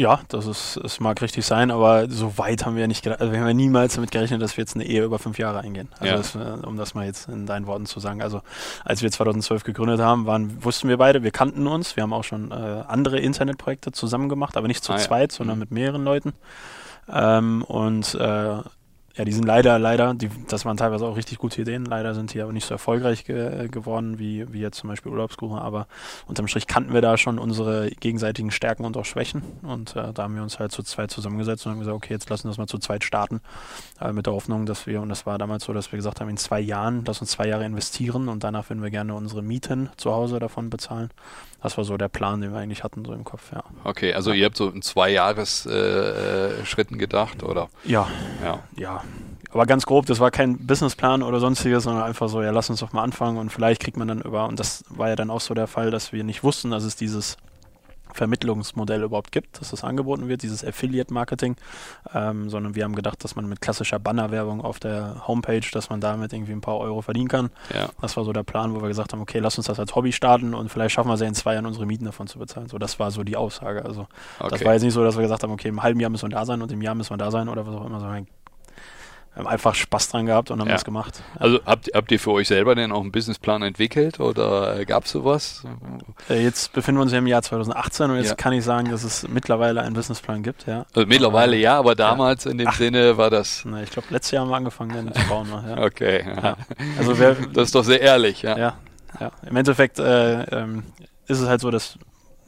Ja, 0.00 0.20
das 0.28 0.46
ist, 0.46 0.78
es 0.78 0.98
mag 0.98 1.20
richtig 1.20 1.44
sein, 1.44 1.70
aber 1.70 2.08
so 2.08 2.38
weit 2.38 2.64
haben 2.64 2.74
wir 2.74 2.80
ja 2.80 2.86
nicht. 2.86 3.06
Also 3.06 3.32
wir 3.32 3.38
haben 3.40 3.46
ja 3.48 3.52
niemals 3.52 3.96
damit 3.96 4.10
gerechnet, 4.10 4.40
dass 4.40 4.56
wir 4.56 4.62
jetzt 4.62 4.74
eine 4.74 4.86
Ehe 4.86 5.04
über 5.04 5.18
fünf 5.18 5.38
Jahre 5.38 5.60
eingehen. 5.60 5.88
Also 5.98 6.06
Ja. 6.06 6.16
das, 6.16 6.34
äh, 6.34 6.66
um 6.66 6.78
das 6.78 6.94
mal 6.94 7.04
jetzt 7.04 7.28
in 7.28 7.44
deinen 7.44 7.66
Worten 7.66 7.84
zu 7.84 8.00
sagen. 8.00 8.22
Also 8.22 8.40
als 8.84 9.02
wir 9.02 9.10
2012 9.10 9.62
gegründet 9.62 10.00
haben, 10.00 10.24
waren, 10.24 10.64
wussten 10.64 10.88
wir 10.88 10.96
beide, 10.96 11.22
wir 11.22 11.30
kannten 11.32 11.66
uns. 11.66 11.96
Wir 11.96 12.02
haben 12.04 12.14
auch 12.14 12.24
schon 12.24 12.50
äh, 12.50 12.54
andere 12.88 13.18
Internetprojekte 13.18 13.92
zusammen 13.92 14.30
gemacht, 14.30 14.56
aber 14.56 14.68
nicht 14.68 14.82
zu 14.82 14.92
Ah, 14.92 14.96
ja. 14.96 15.02
zweit, 15.02 15.32
sondern 15.32 15.56
Mhm. 15.56 15.60
mit 15.60 15.70
mehreren 15.70 16.02
Leuten. 16.04 16.32
Ähm, 17.12 17.62
und 17.64 18.14
äh, 18.14 18.56
ja, 19.20 19.24
die 19.26 19.32
sind 19.32 19.44
leider, 19.44 19.78
leider, 19.78 20.14
die, 20.14 20.30
das 20.48 20.64
waren 20.64 20.78
teilweise 20.78 21.04
auch 21.04 21.14
richtig 21.14 21.36
gute 21.36 21.60
Ideen. 21.60 21.84
Leider 21.84 22.14
sind 22.14 22.32
die 22.32 22.40
aber 22.40 22.54
nicht 22.54 22.66
so 22.66 22.72
erfolgreich 22.72 23.26
ge 23.26 23.68
geworden 23.68 24.18
wie, 24.18 24.50
wie 24.50 24.60
jetzt 24.60 24.78
zum 24.78 24.88
Beispiel 24.88 25.12
Urlaubskuchen. 25.12 25.58
Aber 25.58 25.88
unterm 26.26 26.48
Strich 26.48 26.66
kannten 26.66 26.94
wir 26.94 27.02
da 27.02 27.18
schon 27.18 27.38
unsere 27.38 27.90
gegenseitigen 27.90 28.50
Stärken 28.50 28.86
und 28.86 28.96
auch 28.96 29.04
Schwächen. 29.04 29.42
Und 29.60 29.94
äh, 29.94 30.14
da 30.14 30.22
haben 30.22 30.36
wir 30.36 30.42
uns 30.42 30.58
halt 30.58 30.72
zu 30.72 30.82
zweit 30.82 31.10
zusammengesetzt 31.10 31.66
und 31.66 31.72
haben 31.72 31.80
gesagt, 31.80 31.96
okay, 31.96 32.14
jetzt 32.14 32.30
lassen 32.30 32.44
wir 32.44 32.52
das 32.52 32.56
mal 32.56 32.66
zu 32.66 32.78
zweit 32.78 33.04
starten. 33.04 33.42
Äh, 34.00 34.14
mit 34.14 34.24
der 34.24 34.32
Hoffnung, 34.32 34.64
dass 34.64 34.86
wir, 34.86 35.02
und 35.02 35.10
das 35.10 35.26
war 35.26 35.36
damals 35.36 35.64
so, 35.64 35.74
dass 35.74 35.92
wir 35.92 35.98
gesagt 35.98 36.22
haben, 36.22 36.30
in 36.30 36.38
zwei 36.38 36.60
Jahren, 36.60 37.04
lass 37.06 37.20
uns 37.20 37.32
zwei 37.32 37.46
Jahre 37.46 37.66
investieren 37.66 38.30
und 38.30 38.42
danach 38.42 38.70
würden 38.70 38.82
wir 38.82 38.90
gerne 38.90 39.14
unsere 39.14 39.42
Mieten 39.42 39.90
zu 39.98 40.12
Hause 40.12 40.38
davon 40.38 40.70
bezahlen. 40.70 41.10
Das 41.62 41.76
war 41.76 41.84
so 41.84 41.96
der 41.96 42.08
Plan, 42.08 42.40
den 42.40 42.52
wir 42.52 42.58
eigentlich 42.58 42.84
hatten, 42.84 43.04
so 43.04 43.12
im 43.12 43.24
Kopf, 43.24 43.52
ja. 43.52 43.62
Okay, 43.84 44.14
also 44.14 44.32
ihr 44.32 44.46
habt 44.46 44.56
so 44.56 44.70
in 44.70 44.82
zwei 44.82 45.10
Jahres 45.10 45.66
äh, 45.66 46.62
gedacht, 46.96 47.42
oder? 47.42 47.68
Ja, 47.84 48.08
Ja. 48.42 48.60
ja. 48.76 49.04
Aber 49.52 49.66
ganz 49.66 49.84
grob, 49.84 50.06
das 50.06 50.20
war 50.20 50.30
kein 50.30 50.64
Businessplan 50.64 51.22
oder 51.22 51.40
sonstiges, 51.40 51.82
sondern 51.84 52.04
einfach 52.04 52.28
so, 52.28 52.40
ja, 52.40 52.52
lass 52.52 52.70
uns 52.70 52.80
doch 52.80 52.92
mal 52.92 53.02
anfangen 53.02 53.36
und 53.36 53.50
vielleicht 53.50 53.82
kriegt 53.82 53.96
man 53.96 54.06
dann 54.06 54.20
über, 54.20 54.46
und 54.46 54.60
das 54.60 54.84
war 54.88 55.08
ja 55.08 55.16
dann 55.16 55.28
auch 55.28 55.40
so 55.40 55.54
der 55.54 55.66
Fall, 55.66 55.90
dass 55.90 56.12
wir 56.12 56.22
nicht 56.22 56.44
wussten, 56.44 56.70
dass 56.70 56.84
es 56.84 56.94
dieses 56.94 57.36
Vermittlungsmodell 58.20 59.02
überhaupt 59.02 59.32
gibt, 59.32 59.58
dass 59.62 59.70
das 59.70 59.82
angeboten 59.82 60.28
wird, 60.28 60.42
dieses 60.42 60.62
Affiliate-Marketing, 60.62 61.56
ähm, 62.14 62.50
sondern 62.50 62.74
wir 62.74 62.84
haben 62.84 62.94
gedacht, 62.94 63.24
dass 63.24 63.34
man 63.34 63.48
mit 63.48 63.62
klassischer 63.62 63.98
Bannerwerbung 63.98 64.60
auf 64.60 64.78
der 64.78 65.26
Homepage, 65.26 65.62
dass 65.72 65.88
man 65.88 66.02
damit 66.02 66.34
irgendwie 66.34 66.52
ein 66.52 66.60
paar 66.60 66.76
Euro 66.76 67.00
verdienen 67.00 67.28
kann. 67.28 67.48
Ja. 67.74 67.88
Das 68.02 68.18
war 68.18 68.24
so 68.24 68.34
der 68.34 68.42
Plan, 68.42 68.74
wo 68.74 68.82
wir 68.82 68.88
gesagt 68.88 69.14
haben, 69.14 69.22
okay, 69.22 69.38
lass 69.38 69.56
uns 69.56 69.68
das 69.68 69.78
als 69.80 69.94
Hobby 69.94 70.12
starten 70.12 70.52
und 70.52 70.68
vielleicht 70.68 70.92
schaffen 70.94 71.08
wir 71.08 71.14
es 71.14 71.20
ja 71.20 71.28
in 71.28 71.34
zwei 71.34 71.54
Jahren 71.54 71.64
unsere 71.64 71.86
Mieten 71.86 72.04
davon 72.04 72.26
zu 72.26 72.38
bezahlen. 72.38 72.68
So, 72.68 72.76
das 72.76 72.98
war 72.98 73.10
so 73.10 73.24
die 73.24 73.36
Aussage. 73.38 73.86
Also 73.86 74.06
das 74.38 74.52
Okay. 74.52 74.64
war 74.66 74.74
jetzt 74.74 74.82
nicht 74.82 74.92
so, 74.92 75.02
dass 75.02 75.16
wir 75.16 75.22
gesagt 75.22 75.42
haben, 75.42 75.52
okay, 75.52 75.68
im 75.68 75.82
halben 75.82 75.98
Jahr 75.98 76.10
müssen 76.10 76.28
wir 76.30 76.36
da 76.36 76.44
sein 76.44 76.60
und 76.60 76.70
im 76.70 76.82
Jahr 76.82 76.94
müssen 76.94 77.10
wir 77.14 77.16
da 77.16 77.30
sein 77.30 77.48
oder 77.48 77.66
was 77.66 77.74
auch 77.74 77.86
immer, 77.86 78.00
sondern 78.00 78.26
haben 79.36 79.46
einfach 79.46 79.74
Spaß 79.74 80.08
dran 80.10 80.26
gehabt 80.26 80.50
und 80.50 80.60
haben 80.60 80.66
Ja. 80.68 80.74
das 80.74 80.84
gemacht. 80.84 81.22
Also 81.38 81.60
habt, 81.64 81.88
habt 81.94 82.10
ihr 82.12 82.18
für 82.18 82.32
euch 82.32 82.48
selber 82.48 82.74
denn 82.74 82.90
auch 82.92 83.00
einen 83.00 83.12
Businessplan 83.12 83.62
entwickelt 83.62 84.18
oder 84.20 84.84
gab 84.84 85.04
es 85.04 85.12
sowas? 85.12 85.62
Äh, 86.28 86.42
Jetzt 86.42 86.72
befinden 86.72 86.98
wir 86.98 87.02
uns 87.02 87.12
ja 87.12 87.18
im 87.18 87.26
Jahr 87.28 87.40
2018 87.42 88.10
und 88.10 88.16
jetzt 88.16 88.30
Ja. 88.30 88.34
kann 88.34 88.52
ich 88.52 88.64
sagen, 88.64 88.90
dass 88.90 89.04
es 89.04 89.26
mittlerweile 89.28 89.82
einen 89.82 89.94
Businessplan 89.94 90.42
gibt, 90.42 90.66
ja. 90.66 90.84
Also 90.94 91.06
mittlerweile 91.06 91.56
ja, 91.56 91.78
aber 91.78 91.94
damals 91.94 92.44
in 92.46 92.58
dem 92.58 92.68
Ach. 92.68 92.74
Sinne 92.76 93.16
war 93.16 93.30
das. 93.30 93.62
Na, 93.64 93.82
ich 93.82 93.90
glaube, 93.90 94.08
letztes 94.10 94.32
Jahr 94.32 94.42
haben 94.42 94.50
wir 94.50 94.56
angefangen, 94.56 94.92
den 95.06 95.14
zu 95.14 95.28
bauen. 95.28 95.48
ne, 95.48 95.64
Ja. 95.76 95.84
Okay. 95.84 96.24
Ja. 96.42 96.56
Also 96.98 97.18
wer, 97.18 97.34
Das 97.34 97.66
ist 97.66 97.74
doch 97.74 97.84
sehr 97.84 98.00
ehrlich, 98.00 98.42
ja. 98.42 98.58
ja, 98.58 98.74
ja. 99.20 99.30
Im 99.48 99.56
Endeffekt 99.56 99.98
äh, 100.00 100.42
ähm, 100.44 100.82
ist 101.28 101.38
es 101.40 101.48
halt 101.48 101.60
so, 101.60 101.70
dass, 101.70 101.96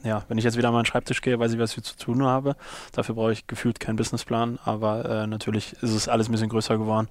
ja, 0.03 0.23
wenn 0.27 0.37
ich 0.37 0.43
jetzt 0.43 0.57
wieder 0.57 0.67
an 0.67 0.73
meinen 0.73 0.85
Schreibtisch 0.85 1.21
gehe, 1.21 1.39
weiß 1.39 1.53
ich, 1.53 1.59
was 1.59 1.77
ich 1.77 1.83
zu 1.83 1.95
tun 1.97 2.23
habe. 2.23 2.55
Dafür 2.91 3.15
brauche 3.15 3.31
ich 3.31 3.47
gefühlt 3.47 3.79
keinen 3.79 3.95
Businessplan, 3.95 4.59
aber 4.65 5.05
äh, 5.23 5.27
natürlich 5.27 5.73
ist 5.81 5.91
es 5.91 6.07
alles 6.09 6.27
ein 6.27 6.31
bisschen 6.33 6.49
größer 6.49 6.77
geworden. 6.77 7.07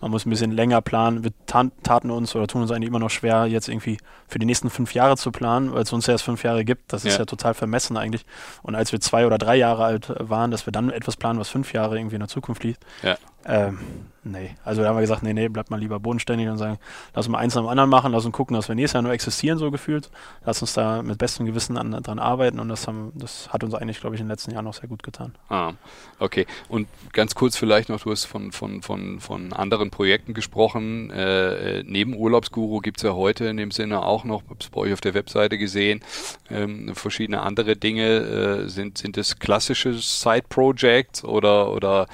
Man 0.00 0.10
muss 0.12 0.24
ein 0.26 0.30
bisschen 0.30 0.52
länger 0.52 0.80
planen. 0.80 1.24
Wir 1.24 1.32
taten 1.46 2.10
uns 2.10 2.34
oder 2.36 2.46
tun 2.46 2.62
uns 2.62 2.70
eigentlich 2.70 2.88
immer 2.88 2.98
noch 3.00 3.10
schwer, 3.10 3.46
jetzt 3.46 3.68
irgendwie 3.68 3.98
für 4.28 4.38
die 4.38 4.46
nächsten 4.46 4.70
fünf 4.70 4.94
Jahre 4.94 5.16
zu 5.16 5.32
planen, 5.32 5.72
weil 5.74 5.82
es 5.82 5.92
uns 5.92 6.06
ja 6.06 6.12
erst 6.12 6.24
fünf 6.24 6.42
Jahre 6.44 6.64
gibt. 6.64 6.92
Das 6.92 7.04
ist 7.04 7.14
Ja. 7.14 7.20
ja 7.20 7.24
total 7.26 7.54
vermessen 7.54 7.96
eigentlich. 7.96 8.24
Und 8.62 8.74
als 8.74 8.92
wir 8.92 9.00
zwei 9.00 9.26
oder 9.26 9.38
drei 9.38 9.56
Jahre 9.56 9.84
alt 9.84 10.12
waren, 10.18 10.50
dass 10.50 10.66
wir 10.66 10.72
dann 10.72 10.90
etwas 10.90 11.16
planen, 11.16 11.38
was 11.40 11.48
fünf 11.48 11.72
Jahre 11.72 11.98
irgendwie 11.98 12.16
in 12.16 12.20
der 12.20 12.28
Zukunft 12.28 12.62
liegt, 12.64 12.84
Ja. 13.02 13.16
Ähm, 13.44 13.78
nee. 14.26 14.50
Also 14.64 14.82
da 14.82 14.88
haben 14.88 14.96
wir 14.96 15.00
gesagt, 15.00 15.22
nee, 15.22 15.32
nee, 15.32 15.48
bleibt 15.48 15.70
mal 15.70 15.78
lieber 15.78 16.00
bodenständig 16.00 16.48
und 16.48 16.58
sagen, 16.58 16.78
lass 17.14 17.26
uns 17.26 17.32
mal 17.32 17.38
eins 17.38 17.54
nach 17.54 17.62
dem 17.62 17.68
anderen 17.68 17.90
machen, 17.90 18.12
lass 18.12 18.24
uns 18.24 18.34
gucken, 18.34 18.54
dass 18.54 18.68
wir 18.68 18.74
nächstes 18.74 18.94
Jahr 18.94 19.02
nur 19.02 19.12
existieren, 19.12 19.58
so 19.58 19.70
gefühlt. 19.70 20.10
Lass 20.44 20.60
uns 20.60 20.74
da 20.74 21.02
mit 21.02 21.18
bestem 21.18 21.46
Gewissen 21.46 21.76
an, 21.76 21.92
dran 22.02 22.18
arbeiten 22.18 22.60
und 22.60 22.68
das, 22.68 22.86
haben, 22.86 23.12
das 23.14 23.52
hat 23.52 23.64
uns 23.64 23.74
eigentlich, 23.74 24.00
glaube 24.00 24.16
ich, 24.16 24.20
in 24.20 24.26
den 24.26 24.30
letzten 24.30 24.50
Jahren 24.52 24.66
auch 24.66 24.74
sehr 24.74 24.88
gut 24.88 25.02
getan. 25.02 25.34
Ah, 25.48 25.72
okay. 26.18 26.46
Und 26.68 26.88
ganz 27.12 27.34
kurz 27.34 27.56
vielleicht 27.56 27.88
noch, 27.88 28.00
du 28.00 28.10
hast 28.10 28.24
von, 28.24 28.52
von, 28.52 28.82
von, 28.82 29.20
von 29.20 29.52
anderen 29.52 29.90
Projekten 29.90 30.34
gesprochen. 30.34 31.10
Äh, 31.10 31.82
neben 31.84 32.14
Urlaubsguru 32.14 32.80
gibt 32.80 32.98
es 32.98 33.02
ja 33.04 33.14
heute 33.14 33.46
in 33.46 33.56
dem 33.56 33.70
Sinne 33.70 34.04
auch 34.04 34.24
noch, 34.24 34.42
habe 34.44 34.56
es 34.60 34.68
bei 34.68 34.80
euch 34.80 34.92
auf 34.92 35.00
der 35.00 35.14
Webseite 35.14 35.58
gesehen, 35.58 36.00
ähm, 36.50 36.94
verschiedene 36.94 37.40
andere 37.42 37.76
Dinge. 37.76 38.06
Äh, 38.06 38.68
sind, 38.68 38.98
sind 38.98 39.16
das 39.16 39.38
klassische 39.38 39.94
Side-Projects 39.94 41.24
oder, 41.24 41.72
oder 41.72 42.06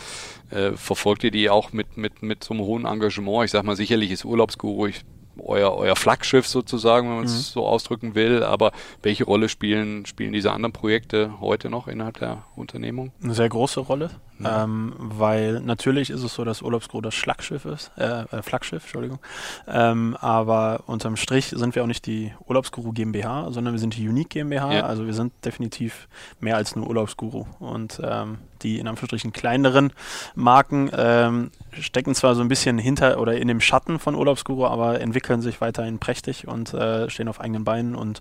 äh, 0.52 0.72
verfolgt 0.72 1.24
ihr 1.24 1.30
die 1.30 1.48
auch 1.50 1.72
mit, 1.72 1.96
mit, 2.02 2.22
mit 2.22 2.44
so 2.44 2.52
einem 2.52 2.64
hohen 2.64 2.84
Engagement? 2.84 3.46
Ich 3.46 3.52
sag 3.52 3.64
mal, 3.64 3.76
sicherlich 3.76 4.10
ist 4.10 4.26
Urlaubsguru 4.26 4.86
ich, 4.86 5.02
euer, 5.38 5.74
euer 5.74 5.96
Flaggschiff 5.96 6.46
sozusagen, 6.46 7.08
wenn 7.08 7.16
man 7.16 7.24
es 7.24 7.32
mhm. 7.32 7.52
so 7.52 7.66
ausdrücken 7.66 8.14
will, 8.14 8.42
aber 8.42 8.72
welche 9.02 9.24
Rolle 9.24 9.48
spielen, 9.48 10.04
spielen 10.04 10.32
diese 10.32 10.52
anderen 10.52 10.72
Projekte 10.72 11.40
heute 11.40 11.70
noch 11.70 11.88
innerhalb 11.88 12.18
der 12.18 12.44
Unternehmung? 12.54 13.12
Eine 13.22 13.34
sehr 13.34 13.48
große 13.48 13.80
Rolle. 13.80 14.10
Ähm, 14.44 14.94
weil 14.96 15.60
natürlich 15.60 16.10
ist 16.10 16.22
es 16.22 16.34
so, 16.34 16.44
dass 16.44 16.62
Urlaubsgro 16.62 17.00
das 17.00 17.14
Schlagschiff 17.14 17.64
ist, 17.64 17.92
äh, 17.96 18.22
äh, 18.22 18.42
Flaggschiff, 18.42 18.82
Entschuldigung. 18.82 19.18
Ähm, 19.68 20.16
aber 20.20 20.84
unterm 20.86 21.16
Strich 21.16 21.46
sind 21.48 21.74
wir 21.74 21.82
auch 21.82 21.88
nicht 21.88 22.06
die 22.06 22.32
Urlaubsguru 22.46 22.92
GmbH, 22.92 23.50
sondern 23.50 23.74
wir 23.74 23.78
sind 23.78 23.96
die 23.96 24.08
Unique 24.08 24.30
GmbH. 24.30 24.72
Ja. 24.72 24.82
Also 24.86 25.06
wir 25.06 25.14
sind 25.14 25.32
definitiv 25.44 26.08
mehr 26.40 26.56
als 26.56 26.76
nur 26.76 26.88
Urlaubsguru. 26.88 27.46
Und 27.60 28.00
ähm, 28.04 28.38
die 28.62 28.78
in 28.78 28.88
Anführungsstrichen 28.88 29.32
kleineren 29.32 29.92
Marken 30.34 30.90
ähm, 30.96 31.50
stecken 31.72 32.14
zwar 32.14 32.34
so 32.34 32.42
ein 32.42 32.48
bisschen 32.48 32.78
hinter 32.78 33.20
oder 33.20 33.36
in 33.36 33.48
dem 33.48 33.60
Schatten 33.60 33.98
von 33.98 34.14
Urlaubsguru, 34.14 34.66
aber 34.66 35.00
entwickeln 35.00 35.40
sich 35.42 35.60
weiterhin 35.60 35.98
prächtig 35.98 36.46
und 36.46 36.72
äh, 36.74 37.08
stehen 37.10 37.28
auf 37.28 37.40
eigenen 37.40 37.64
Beinen 37.64 37.94
und 37.94 38.20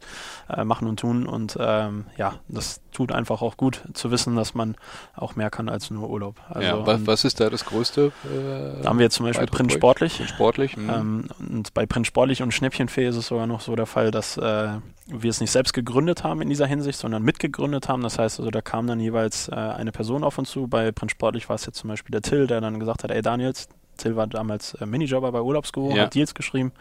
äh, 0.49 0.63
machen 0.63 0.87
und 0.87 0.99
tun. 0.99 1.25
Und 1.25 1.57
ähm, 1.59 2.05
ja, 2.17 2.35
das 2.47 2.81
tut 2.91 3.11
einfach 3.11 3.41
auch 3.41 3.57
gut 3.57 3.83
zu 3.93 4.11
wissen, 4.11 4.35
dass 4.35 4.53
man 4.53 4.75
auch 5.15 5.35
mehr 5.35 5.49
kann 5.49 5.69
als 5.69 5.91
nur 5.91 6.00
Urlaub. 6.09 6.35
Also, 6.49 6.67
ja, 6.67 6.85
was, 6.85 7.05
was, 7.05 7.23
ist 7.25 7.39
da 7.39 7.49
das 7.49 7.65
Größte? 7.65 8.11
Äh, 8.25 8.81
da 8.81 8.89
haben 8.89 8.99
wir 8.99 9.09
zum 9.09 9.25
Beispiel 9.25 9.47
Print 9.47 9.71
Sportlich. 9.71 10.17
Print 10.17 10.29
Sportlich. 10.29 10.77
Mhm. 10.77 10.89
Ähm, 10.89 11.25
und 11.39 11.73
bei 11.73 11.85
Print 11.85 12.07
Sportlich 12.07 12.41
und 12.41 12.53
Schnäppchenfee 12.53 13.07
ist 13.07 13.15
es 13.15 13.27
sogar 13.27 13.47
noch 13.47 13.61
so 13.61 13.75
der 13.75 13.85
Fall, 13.85 14.11
dass 14.11 14.37
äh, 14.37 14.69
wir 15.07 15.29
es 15.29 15.41
nicht 15.41 15.51
selbst 15.51 15.73
gegründet 15.73 16.23
haben 16.23 16.41
in 16.41 16.49
dieser 16.49 16.67
Hinsicht, 16.67 16.99
sondern 16.99 17.23
mitgegründet 17.23 17.89
haben. 17.89 18.03
Das 18.03 18.19
heißt 18.19 18.39
also, 18.39 18.51
da 18.51 18.61
kam 18.61 18.87
dann 18.87 18.99
jeweils 18.99 19.49
äh, 19.49 19.55
eine 19.55 19.91
Person 19.91 20.23
auf 20.23 20.37
uns 20.37 20.51
zu. 20.51 20.67
Bei 20.67 20.91
Print 20.91 21.11
Sportlich 21.11 21.49
war 21.49 21.55
es 21.55 21.65
jetzt 21.65 21.77
zum 21.77 21.89
Beispiel 21.89 22.11
der 22.11 22.21
Till, 22.21 22.47
der 22.47 22.61
dann 22.61 22.79
gesagt 22.79 23.03
hat, 23.03 23.11
ey 23.11 23.21
Daniels, 23.21 23.67
Till 24.01 24.15
war 24.15 24.27
damals 24.27 24.73
äh, 24.75 24.85
Minijobber 24.85 25.31
bei 25.31 25.41
Urlaubsguru, 25.41 25.95
ja. 25.95 26.03
hat 26.03 26.15
Deals 26.15 26.33
geschrieben 26.33 26.71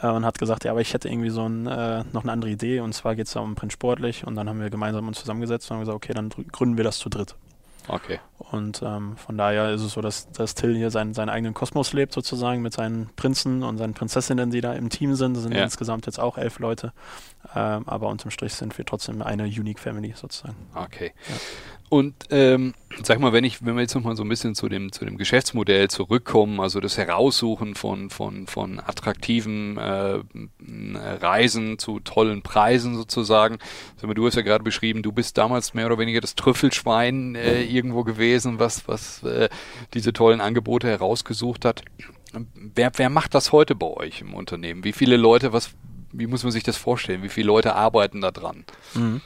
äh, 0.00 0.08
und 0.08 0.24
hat 0.24 0.38
gesagt, 0.38 0.64
ja, 0.64 0.72
aber 0.72 0.80
ich 0.80 0.92
hätte 0.92 1.08
irgendwie 1.08 1.30
so 1.30 1.48
ein, 1.48 1.66
äh, 1.66 2.04
noch 2.12 2.22
eine 2.22 2.32
andere 2.32 2.50
Idee 2.50 2.80
und 2.80 2.92
zwar 2.92 3.14
geht 3.14 3.26
es 3.26 3.32
da 3.32 3.40
um 3.40 3.54
Print 3.54 3.72
Sportlich 3.72 4.26
und 4.26 4.34
dann 4.34 4.48
haben 4.48 4.60
wir 4.60 4.70
gemeinsam 4.70 5.06
uns 5.06 5.20
zusammengesetzt 5.20 5.70
und 5.70 5.76
haben 5.76 5.82
gesagt, 5.82 5.96
okay, 5.96 6.12
dann 6.12 6.30
gründen 6.52 6.76
wir 6.76 6.84
das 6.84 6.98
zu 6.98 7.08
dritt. 7.08 7.36
Okay. 7.88 8.20
Und 8.38 8.82
ähm, 8.82 9.16
von 9.16 9.38
daher 9.38 9.70
ist 9.72 9.82
es 9.82 9.92
so, 9.92 10.00
dass, 10.00 10.30
dass 10.32 10.54
Till 10.54 10.76
hier 10.76 10.90
seinen, 10.90 11.14
seinen 11.14 11.28
eigenen 11.28 11.54
Kosmos 11.54 11.92
lebt, 11.92 12.12
sozusagen, 12.12 12.62
mit 12.62 12.72
seinen 12.72 13.10
Prinzen 13.16 13.62
und 13.62 13.78
seinen 13.78 13.94
Prinzessinnen, 13.94 14.50
die 14.50 14.60
da 14.60 14.74
im 14.74 14.90
Team 14.90 15.14
sind. 15.14 15.34
Das 15.34 15.42
sind 15.42 15.54
ja. 15.54 15.64
insgesamt 15.64 16.06
jetzt 16.06 16.18
auch 16.18 16.38
elf 16.38 16.58
Leute. 16.58 16.92
Ähm, 17.54 17.88
aber 17.88 18.08
unterm 18.08 18.30
Strich 18.30 18.54
sind 18.54 18.76
wir 18.76 18.84
trotzdem 18.84 19.22
eine 19.22 19.44
Unique 19.44 19.78
Family, 19.78 20.14
sozusagen. 20.16 20.56
Okay. 20.74 21.12
Ja. 21.28 21.34
Und 21.88 22.14
ähm, 22.30 22.74
sag 23.02 23.20
mal, 23.20 23.32
wenn 23.32 23.44
ich, 23.44 23.64
wenn 23.64 23.76
wir 23.76 23.82
jetzt 23.82 23.94
nochmal 23.94 24.16
so 24.16 24.24
ein 24.24 24.28
bisschen 24.28 24.56
zu 24.56 24.68
dem, 24.68 24.90
zu 24.90 25.04
dem 25.04 25.18
Geschäftsmodell 25.18 25.88
zurückkommen, 25.88 26.60
also 26.60 26.80
das 26.80 26.98
Heraussuchen 26.98 27.76
von, 27.76 28.10
von, 28.10 28.48
von 28.48 28.80
attraktiven 28.80 29.76
äh, 29.76 30.20
Reisen 31.20 31.78
zu 31.78 32.00
tollen 32.00 32.42
Preisen 32.42 32.96
sozusagen. 32.96 33.58
Sag 33.96 34.08
mal, 34.08 34.14
du 34.14 34.26
hast 34.26 34.34
ja 34.34 34.42
gerade 34.42 34.64
beschrieben, 34.64 35.02
du 35.02 35.12
bist 35.12 35.38
damals 35.38 35.74
mehr 35.74 35.86
oder 35.86 35.98
weniger 35.98 36.20
das 36.20 36.34
Trüffelschwein 36.34 37.36
äh, 37.36 37.62
irgendwo 37.62 38.02
gewesen, 38.02 38.58
was, 38.58 38.88
was 38.88 39.22
äh, 39.22 39.48
diese 39.94 40.12
tollen 40.12 40.40
Angebote 40.40 40.88
herausgesucht 40.88 41.64
hat. 41.64 41.82
Wer, 42.74 42.90
wer 42.96 43.10
macht 43.10 43.34
das 43.34 43.52
heute 43.52 43.76
bei 43.76 43.86
euch 43.86 44.20
im 44.20 44.34
Unternehmen? 44.34 44.82
Wie 44.82 44.92
viele 44.92 45.16
Leute, 45.16 45.52
was, 45.52 45.70
wie 46.12 46.26
muss 46.26 46.42
man 46.42 46.52
sich 46.52 46.64
das 46.64 46.76
vorstellen? 46.76 47.22
Wie 47.22 47.28
viele 47.28 47.46
Leute 47.46 47.76
arbeiten 47.76 48.20
da 48.20 48.32
dran? 48.32 48.64
Mhm. 48.94 49.20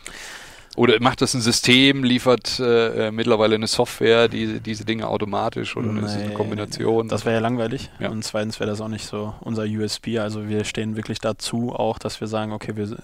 Oder 0.76 1.00
macht 1.00 1.20
das 1.20 1.34
ein 1.34 1.40
System, 1.40 2.04
liefert 2.04 2.60
äh, 2.60 3.08
äh, 3.08 3.10
mittlerweile 3.10 3.56
eine 3.56 3.66
Software, 3.66 4.28
die 4.28 4.60
diese 4.60 4.84
Dinge 4.84 5.08
automatisch 5.08 5.76
oder 5.76 5.88
nee, 5.88 6.00
ist 6.00 6.14
das 6.14 6.22
eine 6.22 6.34
Kombination? 6.34 7.08
Das 7.08 7.24
wäre 7.24 7.34
ja 7.34 7.40
langweilig. 7.40 7.90
Ja. 7.98 8.08
Und 8.10 8.22
zweitens 8.22 8.60
wäre 8.60 8.70
das 8.70 8.80
auch 8.80 8.88
nicht 8.88 9.04
so 9.04 9.34
unser 9.40 9.64
USB. 9.64 10.18
Also 10.18 10.48
wir 10.48 10.64
stehen 10.64 10.94
wirklich 10.94 11.18
dazu 11.18 11.72
auch, 11.74 11.98
dass 11.98 12.20
wir 12.20 12.28
sagen, 12.28 12.52
okay, 12.52 12.76
wir, 12.76 12.96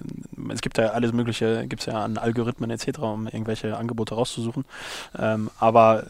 es 0.53 0.61
gibt 0.61 0.79
ja 0.79 0.91
alles 0.91 1.13
Mögliche, 1.13 1.67
gibt 1.67 1.81
es 1.81 1.87
ja 1.87 2.05
an 2.05 2.19
Algorithmen 2.19 2.71
etc., 2.71 3.01
um 3.01 3.27
irgendwelche 3.27 3.77
Angebote 3.77 4.15
rauszusuchen. 4.15 4.65
Ähm, 5.19 5.51
aber 5.59 6.07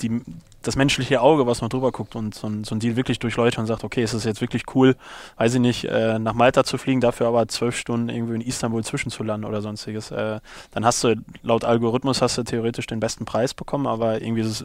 die, 0.00 0.22
das 0.66 0.76
menschliche 0.76 1.20
Auge, 1.20 1.46
was 1.46 1.60
noch 1.60 1.68
drüber 1.68 1.92
guckt 1.92 2.16
und 2.16 2.34
so 2.34 2.46
ein, 2.46 2.64
so 2.64 2.74
ein 2.74 2.80
Deal 2.80 2.96
wirklich 2.96 3.18
durchläuft 3.18 3.58
und 3.58 3.66
sagt, 3.66 3.84
okay, 3.84 4.02
ist 4.02 4.12
es 4.12 4.24
jetzt 4.24 4.40
wirklich 4.40 4.64
cool, 4.74 4.96
weiß 5.36 5.54
ich 5.54 5.60
nicht, 5.60 5.84
äh, 5.84 6.18
nach 6.18 6.34
Malta 6.34 6.64
zu 6.64 6.78
fliegen, 6.78 7.00
dafür 7.00 7.28
aber 7.28 7.46
zwölf 7.48 7.76
Stunden 7.76 8.08
irgendwie 8.08 8.34
in 8.34 8.40
Istanbul 8.40 8.84
zwischenzulanden 8.84 9.48
oder 9.48 9.62
sonstiges. 9.62 10.10
Äh, 10.10 10.40
dann 10.72 10.84
hast 10.84 11.04
du, 11.04 11.16
laut 11.42 11.64
Algorithmus 11.64 12.22
hast 12.22 12.38
du 12.38 12.42
theoretisch 12.42 12.86
den 12.86 13.00
besten 13.00 13.24
Preis 13.24 13.54
bekommen, 13.54 13.86
aber 13.86 14.20
irgendwie 14.20 14.42
ist 14.42 14.48
es 14.48 14.64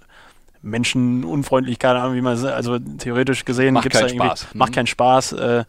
menschenunfreundlich, 0.62 1.80
keine 1.80 2.02
Ahnung, 2.02 2.16
wie 2.16 2.22
man 2.22 2.38
also 2.46 2.80
theoretisch 2.80 3.46
gesehen 3.46 3.74
macht 3.74 3.90
keinen 3.90 4.10
Spaß. 4.10 4.48
macht 4.54 4.72
mhm. 4.72 4.76
keinen 4.76 4.88
Spaß, 4.88 5.32
äh, 5.34 5.64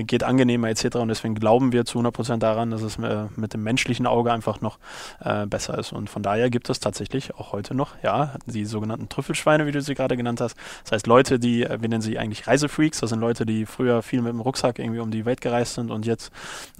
geht 0.00 0.22
angenehmer 0.22 0.68
etc. 0.68 0.96
Und 0.96 1.08
deswegen 1.08 1.34
glauben 1.34 1.72
wir 1.72 1.84
zu 1.84 1.98
100% 1.98 2.38
daran, 2.38 2.70
dass 2.70 2.82
es 2.82 2.98
äh, 2.98 3.26
mit 3.36 3.54
dem 3.54 3.62
menschlichen 3.62 4.06
Auge 4.06 4.32
einfach 4.32 4.60
noch 4.60 4.78
äh, 5.20 5.46
besser 5.46 5.78
ist. 5.78 5.92
Und 5.92 6.10
von 6.10 6.22
daher 6.22 6.50
gibt 6.50 6.68
es 6.68 6.80
tatsächlich 6.80 7.34
auch 7.34 7.52
heute 7.52 7.74
noch, 7.74 7.92
ja, 8.02 8.34
die 8.46 8.66
sogenannten 8.66 9.08
Trüffelschweine, 9.08 9.66
wie 9.66 9.72
du 9.72 9.80
sie 9.80 9.94
gerade 9.94 10.16
genannt 10.16 10.40
hast. 10.40 10.56
Das 10.82 10.92
heißt 10.92 11.06
Leute, 11.06 11.38
die, 11.38 11.62
äh, 11.62 11.80
wir 11.80 11.88
nennen 11.88 12.02
sie 12.02 12.18
eigentlich 12.18 12.46
Reisefreaks, 12.46 13.00
das 13.00 13.10
sind 13.10 13.20
Leute, 13.20 13.46
die 13.46 13.64
früher 13.64 14.02
viel 14.02 14.20
mit 14.20 14.32
dem 14.32 14.40
Rucksack 14.40 14.78
irgendwie 14.78 15.00
um 15.00 15.10
die 15.10 15.24
Welt 15.24 15.40
gereist 15.40 15.74
sind 15.74 15.90
und 15.90 16.04
jetzt 16.04 16.30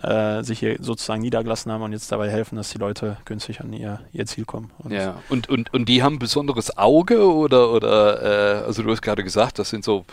äh, 0.02 0.42
sich 0.42 0.58
hier 0.58 0.76
sozusagen 0.80 1.22
niedergelassen 1.22 1.72
haben 1.72 1.82
und 1.82 1.92
jetzt 1.92 2.12
dabei 2.12 2.30
helfen, 2.30 2.56
dass 2.56 2.70
die 2.70 2.78
Leute 2.78 3.16
günstig 3.24 3.60
an 3.60 3.72
ihr, 3.72 4.00
ihr 4.12 4.26
Ziel 4.26 4.44
kommen. 4.44 4.70
Und 4.78 4.92
ja, 4.92 5.16
und, 5.30 5.48
und, 5.48 5.72
und 5.72 5.88
die 5.88 6.02
haben 6.02 6.16
ein 6.16 6.18
besonderes 6.18 6.76
Auge 6.76 7.32
oder 7.32 7.53
oder, 7.54 7.70
oder 7.70 8.62
äh, 8.62 8.64
also 8.64 8.82
du 8.82 8.90
hast 8.90 9.02
gerade 9.02 9.22
gesagt, 9.22 9.58
das 9.58 9.70
sind 9.70 9.84
so, 9.84 10.04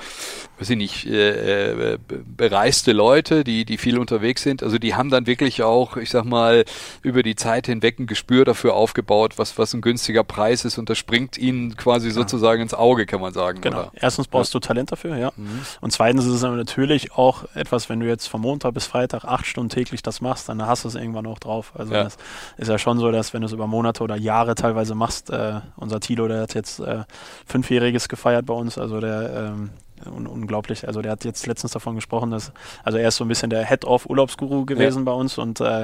weiß 0.60 0.70
ich 0.70 0.78
nicht, 0.78 1.06
äh, 1.08 1.94
äh, 1.94 1.98
bereiste 2.08 2.92
Leute, 2.92 3.44
die, 3.44 3.66
die 3.66 3.78
viel 3.78 3.98
unterwegs 3.98 4.44
sind. 4.44 4.64
Also 4.64 4.78
die 4.78 4.96
haben 4.96 5.10
dann 5.10 5.28
wirklich 5.28 5.64
auch, 5.64 5.98
ich 5.98 6.10
sag 6.10 6.26
mal, 6.26 6.66
über 7.02 7.24
die 7.24 7.36
Zeit 7.36 7.68
hinweg 7.68 8.00
ein 8.00 8.08
Gespür 8.08 8.46
dafür 8.46 8.76
aufgebaut, 8.76 9.38
was, 9.38 9.58
was 9.58 9.74
ein 9.74 9.82
günstiger 9.82 10.24
Preis 10.24 10.66
ist 10.66 10.78
und 10.78 10.90
das 10.90 10.98
springt 10.98 11.38
ihnen 11.38 11.76
quasi 11.76 12.10
ja. 12.10 12.14
sozusagen 12.14 12.62
ins 12.62 12.74
Auge, 12.74 13.06
kann 13.06 13.22
man 13.22 13.34
sagen. 13.34 13.62
Genau. 13.62 13.80
Oder? 13.80 13.92
Erstens 13.94 14.28
brauchst 14.28 14.54
ja. 14.54 14.60
du 14.60 14.68
Talent 14.68 14.92
dafür, 14.92 15.18
ja. 15.18 15.32
Mhm. 15.36 15.62
Und 15.82 15.92
zweitens 15.92 16.26
ist 16.26 16.34
es 16.34 16.44
aber 16.44 16.56
natürlich 16.56 17.14
auch 17.14 17.46
etwas, 17.56 17.90
wenn 17.90 18.00
du 18.00 18.08
jetzt 18.08 18.28
von 18.28 18.42
Montag 18.42 18.74
bis 18.74 18.86
Freitag 18.86 19.26
acht 19.26 19.46
Stunden 19.46 19.70
täglich 19.70 20.02
das 20.02 20.22
machst, 20.22 20.50
dann 20.50 20.66
hast 20.66 20.84
du 20.84 20.88
es 20.88 20.96
irgendwann 20.96 21.26
auch 21.26 21.40
drauf. 21.40 21.74
Also 21.76 21.94
ja. 21.94 22.04
das 22.04 22.18
ist 22.58 22.68
ja 22.68 22.78
schon 22.78 23.00
so, 23.00 23.12
dass 23.12 23.34
wenn 23.34 23.42
du 23.42 23.48
es 23.48 23.54
über 23.54 23.68
Monate 23.68 24.04
oder 24.04 24.16
Jahre 24.16 24.56
teilweise 24.56 24.96
machst, 24.96 25.30
äh, 25.30 25.62
unser 25.76 26.00
Tilo, 26.00 26.28
der 26.28 26.42
hat 26.42 26.54
jetzt 26.54 26.80
äh, 26.80 27.04
Fünfjähriges 27.46 28.10
gefeiert 28.10 28.46
bei 28.46 28.54
uns, 28.54 28.78
also 28.78 29.00
der 29.00 29.52
ähm, 29.54 29.70
un 30.08 30.28
unglaublich. 30.28 30.88
Also 30.88 31.02
der 31.02 31.12
hat 31.12 31.26
jetzt 31.26 31.46
letztens 31.48 31.72
davon 31.74 31.96
gesprochen, 31.96 32.32
dass 32.32 32.52
also 32.84 32.98
er 32.98 33.08
ist 33.10 33.18
so 33.18 33.26
ein 33.26 33.28
bisschen 33.28 33.50
der 33.50 33.66
Head-of 33.66 34.10
Urlaubsguru 34.10 34.66
gewesen 34.66 35.00
ja. 35.00 35.04
bei 35.06 35.12
uns 35.12 35.38
und 35.38 35.60
äh, 35.60 35.84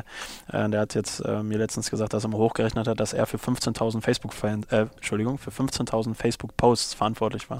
äh, 0.52 0.70
der 0.70 0.82
hat 0.82 0.96
jetzt 0.96 1.20
äh, 1.20 1.44
mir 1.44 1.58
letztens 1.58 1.90
gesagt, 1.90 2.14
dass 2.14 2.24
er 2.24 2.30
mal 2.30 2.38
hochgerechnet 2.38 2.88
hat, 2.88 3.00
dass 3.00 3.14
er 3.14 3.26
für 3.26 3.38
15.000 3.38 4.02
Facebook 4.02 4.34
äh, 4.44 4.82
Entschuldigung 4.96 5.38
für 5.38 5.52
15.000 5.52 6.16
Facebook 6.16 6.56
Posts 6.58 6.94
verantwortlich 6.94 7.50
war. 7.50 7.60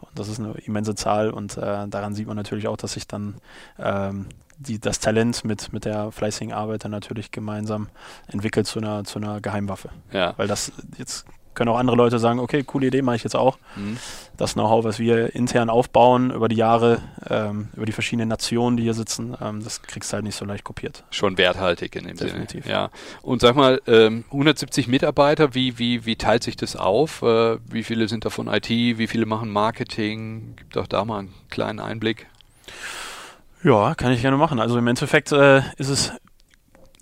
Und 0.00 0.18
das 0.18 0.28
ist 0.28 0.40
eine 0.40 0.52
immense 0.64 0.94
Zahl 0.94 1.30
und 1.30 1.56
äh, 1.56 1.88
daran 1.88 2.14
sieht 2.14 2.26
man 2.26 2.36
natürlich 2.36 2.68
auch, 2.68 2.76
dass 2.76 2.94
sich 2.94 3.06
dann 3.06 3.36
ähm, 3.78 4.26
die, 4.58 4.78
das 4.78 5.00
Talent 5.00 5.44
mit, 5.44 5.72
mit 5.72 5.84
der 5.84 6.12
fleißigen 6.12 6.52
Arbeit 6.52 6.84
dann 6.84 6.92
natürlich 6.92 7.30
gemeinsam 7.30 7.88
entwickelt 8.28 8.66
zu 8.66 8.78
einer, 8.78 9.04
zu 9.04 9.18
einer 9.18 9.40
Geheimwaffe. 9.40 9.90
Ja. 10.12 10.34
Weil 10.36 10.46
das 10.46 10.72
jetzt 10.98 11.26
können 11.54 11.68
auch 11.70 11.78
andere 11.78 11.96
Leute 11.96 12.18
sagen, 12.18 12.38
okay, 12.38 12.62
coole 12.64 12.86
Idee, 12.86 13.02
mache 13.02 13.16
ich 13.16 13.24
jetzt 13.24 13.36
auch. 13.36 13.58
Mhm. 13.76 13.98
Das 14.36 14.54
Know-how, 14.54 14.84
was 14.84 14.98
wir 14.98 15.34
intern 15.34 15.70
aufbauen 15.70 16.30
über 16.30 16.48
die 16.48 16.56
Jahre, 16.56 17.00
ähm, 17.28 17.68
über 17.76 17.86
die 17.86 17.92
verschiedenen 17.92 18.28
Nationen, 18.28 18.76
die 18.76 18.84
hier 18.84 18.94
sitzen, 18.94 19.36
ähm, 19.40 19.62
das 19.62 19.82
kriegst 19.82 20.12
du 20.12 20.14
halt 20.14 20.24
nicht 20.24 20.36
so 20.36 20.44
leicht 20.44 20.64
kopiert. 20.64 21.04
Schon 21.10 21.36
werthaltig 21.38 21.94
in 21.96 22.06
dem 22.06 22.16
Definitiv. 22.16 22.64
Sinne. 22.64 22.74
Ja. 22.74 22.90
Und 23.20 23.40
sag 23.40 23.54
mal, 23.54 23.80
ähm, 23.86 24.24
170 24.28 24.88
Mitarbeiter, 24.88 25.54
wie, 25.54 25.78
wie, 25.78 26.06
wie 26.06 26.16
teilt 26.16 26.42
sich 26.42 26.56
das 26.56 26.76
auf? 26.76 27.22
Äh, 27.22 27.58
wie 27.70 27.82
viele 27.82 28.08
sind 28.08 28.24
davon 28.24 28.48
IT? 28.48 28.70
Wie 28.70 29.06
viele 29.06 29.26
machen 29.26 29.50
Marketing? 29.50 30.56
Gibt 30.56 30.78
auch 30.78 30.86
da 30.86 31.04
mal 31.04 31.20
einen 31.20 31.34
kleinen 31.50 31.80
Einblick. 31.80 32.26
Ja, 33.62 33.94
kann 33.94 34.12
ich 34.12 34.22
gerne 34.22 34.36
machen. 34.36 34.58
Also 34.58 34.76
im 34.78 34.86
Endeffekt 34.86 35.30
äh, 35.30 35.58
ist 35.76 35.88
es 35.88 36.12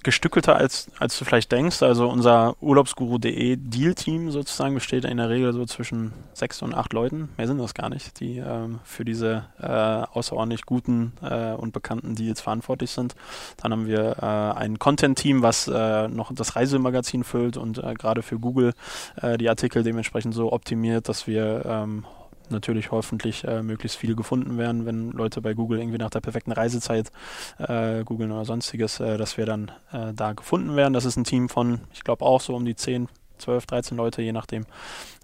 gestückelter, 0.02 0.56
als, 0.56 0.90
als 0.98 1.18
du 1.18 1.24
vielleicht 1.24 1.52
denkst. 1.52 1.82
Also 1.82 2.08
unser 2.08 2.56
Urlaubsguru.de 2.60 3.56
Deal-Team 3.56 4.30
sozusagen 4.30 4.74
besteht 4.74 5.04
in 5.04 5.16
der 5.16 5.28
Regel 5.28 5.52
so 5.52 5.64
zwischen 5.66 6.12
sechs 6.32 6.62
und 6.62 6.74
acht 6.74 6.92
Leuten. 6.92 7.28
Mehr 7.36 7.46
sind 7.46 7.58
das 7.58 7.74
gar 7.74 7.88
nicht, 7.88 8.20
die 8.20 8.38
ähm, 8.38 8.80
für 8.84 9.04
diese 9.04 9.44
äh, 9.60 9.66
außerordentlich 9.66 10.66
guten 10.66 11.12
äh, 11.22 11.52
und 11.52 11.72
bekannten 11.72 12.14
Deals 12.14 12.40
verantwortlich 12.40 12.90
sind. 12.90 13.14
Dann 13.58 13.72
haben 13.72 13.86
wir 13.86 14.16
äh, 14.20 14.58
ein 14.58 14.78
Content-Team, 14.78 15.42
was 15.42 15.68
äh, 15.68 16.08
noch 16.08 16.32
das 16.32 16.56
Reisemagazin 16.56 17.24
füllt 17.24 17.56
und 17.56 17.78
äh, 17.78 17.94
gerade 17.94 18.22
für 18.22 18.38
Google 18.38 18.72
äh, 19.20 19.38
die 19.38 19.48
Artikel 19.48 19.82
dementsprechend 19.82 20.34
so 20.34 20.52
optimiert, 20.52 21.08
dass 21.08 21.26
wir 21.26 21.62
ähm, 21.66 22.04
natürlich 22.50 22.90
hoffentlich 22.90 23.44
äh, 23.44 23.62
möglichst 23.62 23.98
viele 23.98 24.14
gefunden 24.14 24.58
werden, 24.58 24.86
wenn 24.86 25.10
Leute 25.10 25.40
bei 25.40 25.54
Google 25.54 25.78
irgendwie 25.78 25.98
nach 25.98 26.10
der 26.10 26.20
perfekten 26.20 26.52
Reisezeit 26.52 27.10
äh, 27.58 28.04
googeln 28.04 28.32
oder 28.32 28.44
sonstiges, 28.44 29.00
äh, 29.00 29.16
dass 29.16 29.36
wir 29.36 29.46
dann 29.46 29.70
äh, 29.92 30.12
da 30.14 30.32
gefunden 30.32 30.76
werden. 30.76 30.92
Das 30.92 31.04
ist 31.04 31.16
ein 31.16 31.24
Team 31.24 31.48
von, 31.48 31.80
ich 31.92 32.04
glaube 32.04 32.24
auch 32.24 32.40
so 32.40 32.54
um 32.54 32.64
die 32.64 32.76
10, 32.76 33.08
12, 33.40 33.66
13 33.66 33.96
Leute, 33.96 34.22
je 34.22 34.32
nachdem. 34.32 34.66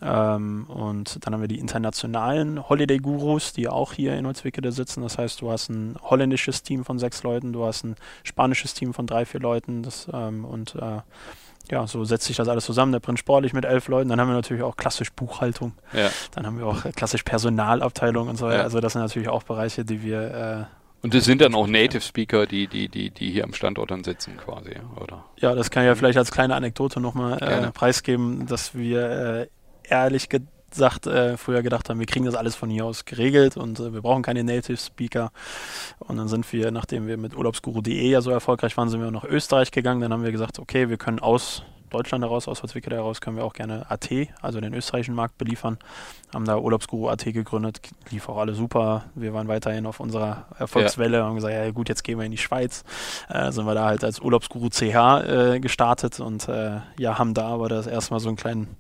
Ähm, 0.03 0.67
und 0.69 1.25
dann 1.25 1.35
haben 1.35 1.41
wir 1.41 1.49
die 1.49 1.59
internationalen 1.59 2.69
Holiday 2.69 2.99
Gurus, 2.99 3.53
die 3.53 3.69
auch 3.69 3.93
hier 3.93 4.17
in 4.17 4.27
Holzwickede 4.27 4.73
sitzen. 4.73 5.03
Das 5.03 5.19
heißt, 5.19 5.41
du 5.41 5.51
hast 5.51 5.69
ein 5.69 5.97
holländisches 6.03 6.63
Team 6.63 6.85
von 6.85 6.99
sechs 6.99 7.23
Leuten, 7.23 7.53
du 7.53 7.65
hast 7.65 7.85
ein 7.85 7.97
spanisches 8.25 8.75
Team 8.75 8.95
von 8.95 9.07
drei, 9.07 9.25
vier 9.25 9.41
Leuten 9.41 9.83
das, 9.83 10.09
ähm, 10.13 10.45
und 10.45 10.75
äh, 10.75 11.01
ja, 11.71 11.87
so 11.87 12.05
setzt 12.05 12.27
sich 12.27 12.37
das 12.37 12.49
alles 12.49 12.65
zusammen. 12.65 12.93
Der 12.93 13.01
Prinz 13.01 13.21
sportlich 13.21 13.53
mit 13.53 13.65
elf 13.65 13.89
Leuten. 13.89 14.09
Dann 14.09 14.21
haben 14.21 14.29
wir 14.29 14.35
natürlich 14.35 14.63
auch 14.63 14.77
klassisch 14.77 15.13
Buchhaltung. 15.13 15.73
Ja. 15.93 16.11
Dann 16.33 16.47
haben 16.47 16.59
wir 16.59 16.67
auch 16.67 16.85
klassisch 16.95 17.23
Personalabteilung 17.23 18.29
und 18.29 18.37
so. 18.37 18.51
Ja. 18.51 18.63
Also 18.63 18.81
das 18.81 18.93
sind 18.93 19.03
natürlich 19.03 19.29
auch 19.29 19.43
Bereiche, 19.43 19.85
die 19.85 20.03
wir 20.03 20.21
äh, 20.21 20.65
Und 21.03 21.15
das 21.15 21.25
sind 21.25 21.41
dann 21.41 21.55
auch 21.55 21.67
Native 21.67 22.01
Speaker, 22.01 22.47
die, 22.47 22.67
die, 22.67 22.89
die, 22.89 23.11
die 23.11 23.31
hier 23.31 23.45
am 23.45 23.53
Standort 23.53 23.91
dann 23.91 24.05
sitzen 24.05 24.37
quasi, 24.37 24.77
oder? 25.01 25.25
Ja, 25.39 25.55
das 25.55 25.71
kann 25.71 25.83
ich 25.83 25.89
ja 25.89 25.95
vielleicht 25.95 26.19
als 26.19 26.31
kleine 26.31 26.55
Anekdote 26.55 27.01
nochmal 27.01 27.43
äh, 27.43 27.71
preisgeben, 27.71 28.47
dass 28.47 28.75
wir 28.75 29.11
äh, 29.11 29.47
ehrlich 29.89 30.29
gesagt 30.29 30.47
äh, 30.79 31.37
früher 31.37 31.63
gedacht 31.63 31.89
haben, 31.89 31.99
wir 31.99 32.07
kriegen 32.07 32.25
das 32.25 32.35
alles 32.35 32.55
von 32.55 32.71
hier 32.71 32.85
aus 32.85 33.05
geregelt 33.05 33.57
und 33.57 33.81
äh, 33.81 33.93
wir 33.93 34.03
brauchen 34.03 34.23
keine 34.23 34.45
Native 34.45 34.77
Speaker. 34.77 35.31
Und 35.99 36.17
dann 36.17 36.29
sind 36.29 36.51
wir, 36.53 36.71
nachdem 36.71 37.07
wir 37.07 37.17
mit 37.17 37.37
urlaubsguru.de 37.37 38.09
ja 38.09 38.21
so 38.21 38.31
erfolgreich 38.31 38.77
waren, 38.77 38.89
sind 38.89 39.01
wir 39.01 39.11
nach 39.11 39.25
Österreich 39.25 39.71
gegangen. 39.71 40.01
Dann 40.01 40.13
haben 40.13 40.25
wir 40.25 40.33
gesagt, 40.33 40.59
okay, 40.59 40.89
wir 40.89 40.97
können 40.97 41.19
aus 41.19 41.63
Deutschland 41.91 42.25
heraus, 42.25 42.49
aus 42.49 42.63
Holzwickede 42.63 42.97
heraus, 42.97 43.21
können 43.21 43.37
wir 43.37 43.45
auch 43.45 43.53
gerne 43.53 43.91
AT, 43.91 44.09
also 44.43 44.61
den 44.61 44.75
österreichischen 44.75 45.15
Markt 45.15 45.39
beliefern. 45.39 45.79
Haben 46.35 46.45
da 46.45 46.59
Urlaubsguru 46.59 47.09
AT 47.09 47.25
gegründet, 47.25 47.81
lief 48.11 48.29
auch 48.29 48.39
alle 48.39 48.55
super. 48.55 49.05
Wir 49.15 49.33
waren 49.33 49.49
weiterhin 49.49 49.87
auf 49.87 50.01
unserer 50.01 50.47
Erfolgswelle 50.59 51.21
und 51.21 51.29
haben 51.29 51.35
gesagt, 51.37 51.55
ja 51.55 51.71
gut, 51.71 51.89
jetzt 51.89 52.03
gehen 52.03 52.19
wir 52.19 52.27
in 52.27 52.33
die 52.33 52.39
Schweiz. 52.39 52.85
Äh, 53.29 53.53
sind 53.53 53.67
wir 53.67 53.75
da 53.75 53.87
halt 53.87 54.05
als 54.05 54.21
Urlaubsguru 54.21 54.69
CH 54.69 55.55
äh, 55.55 55.61
gestartet 55.61 56.21
und 56.21 56.49
äh, 56.49 56.81
ja, 56.99 57.19
haben 57.19 57.35
da 57.35 57.49
aber 57.49 57.69
das 57.69 57.87
erstmal 57.87 58.21
so 58.21 58.29
einen 58.29 58.37
kleinen 58.37 58.77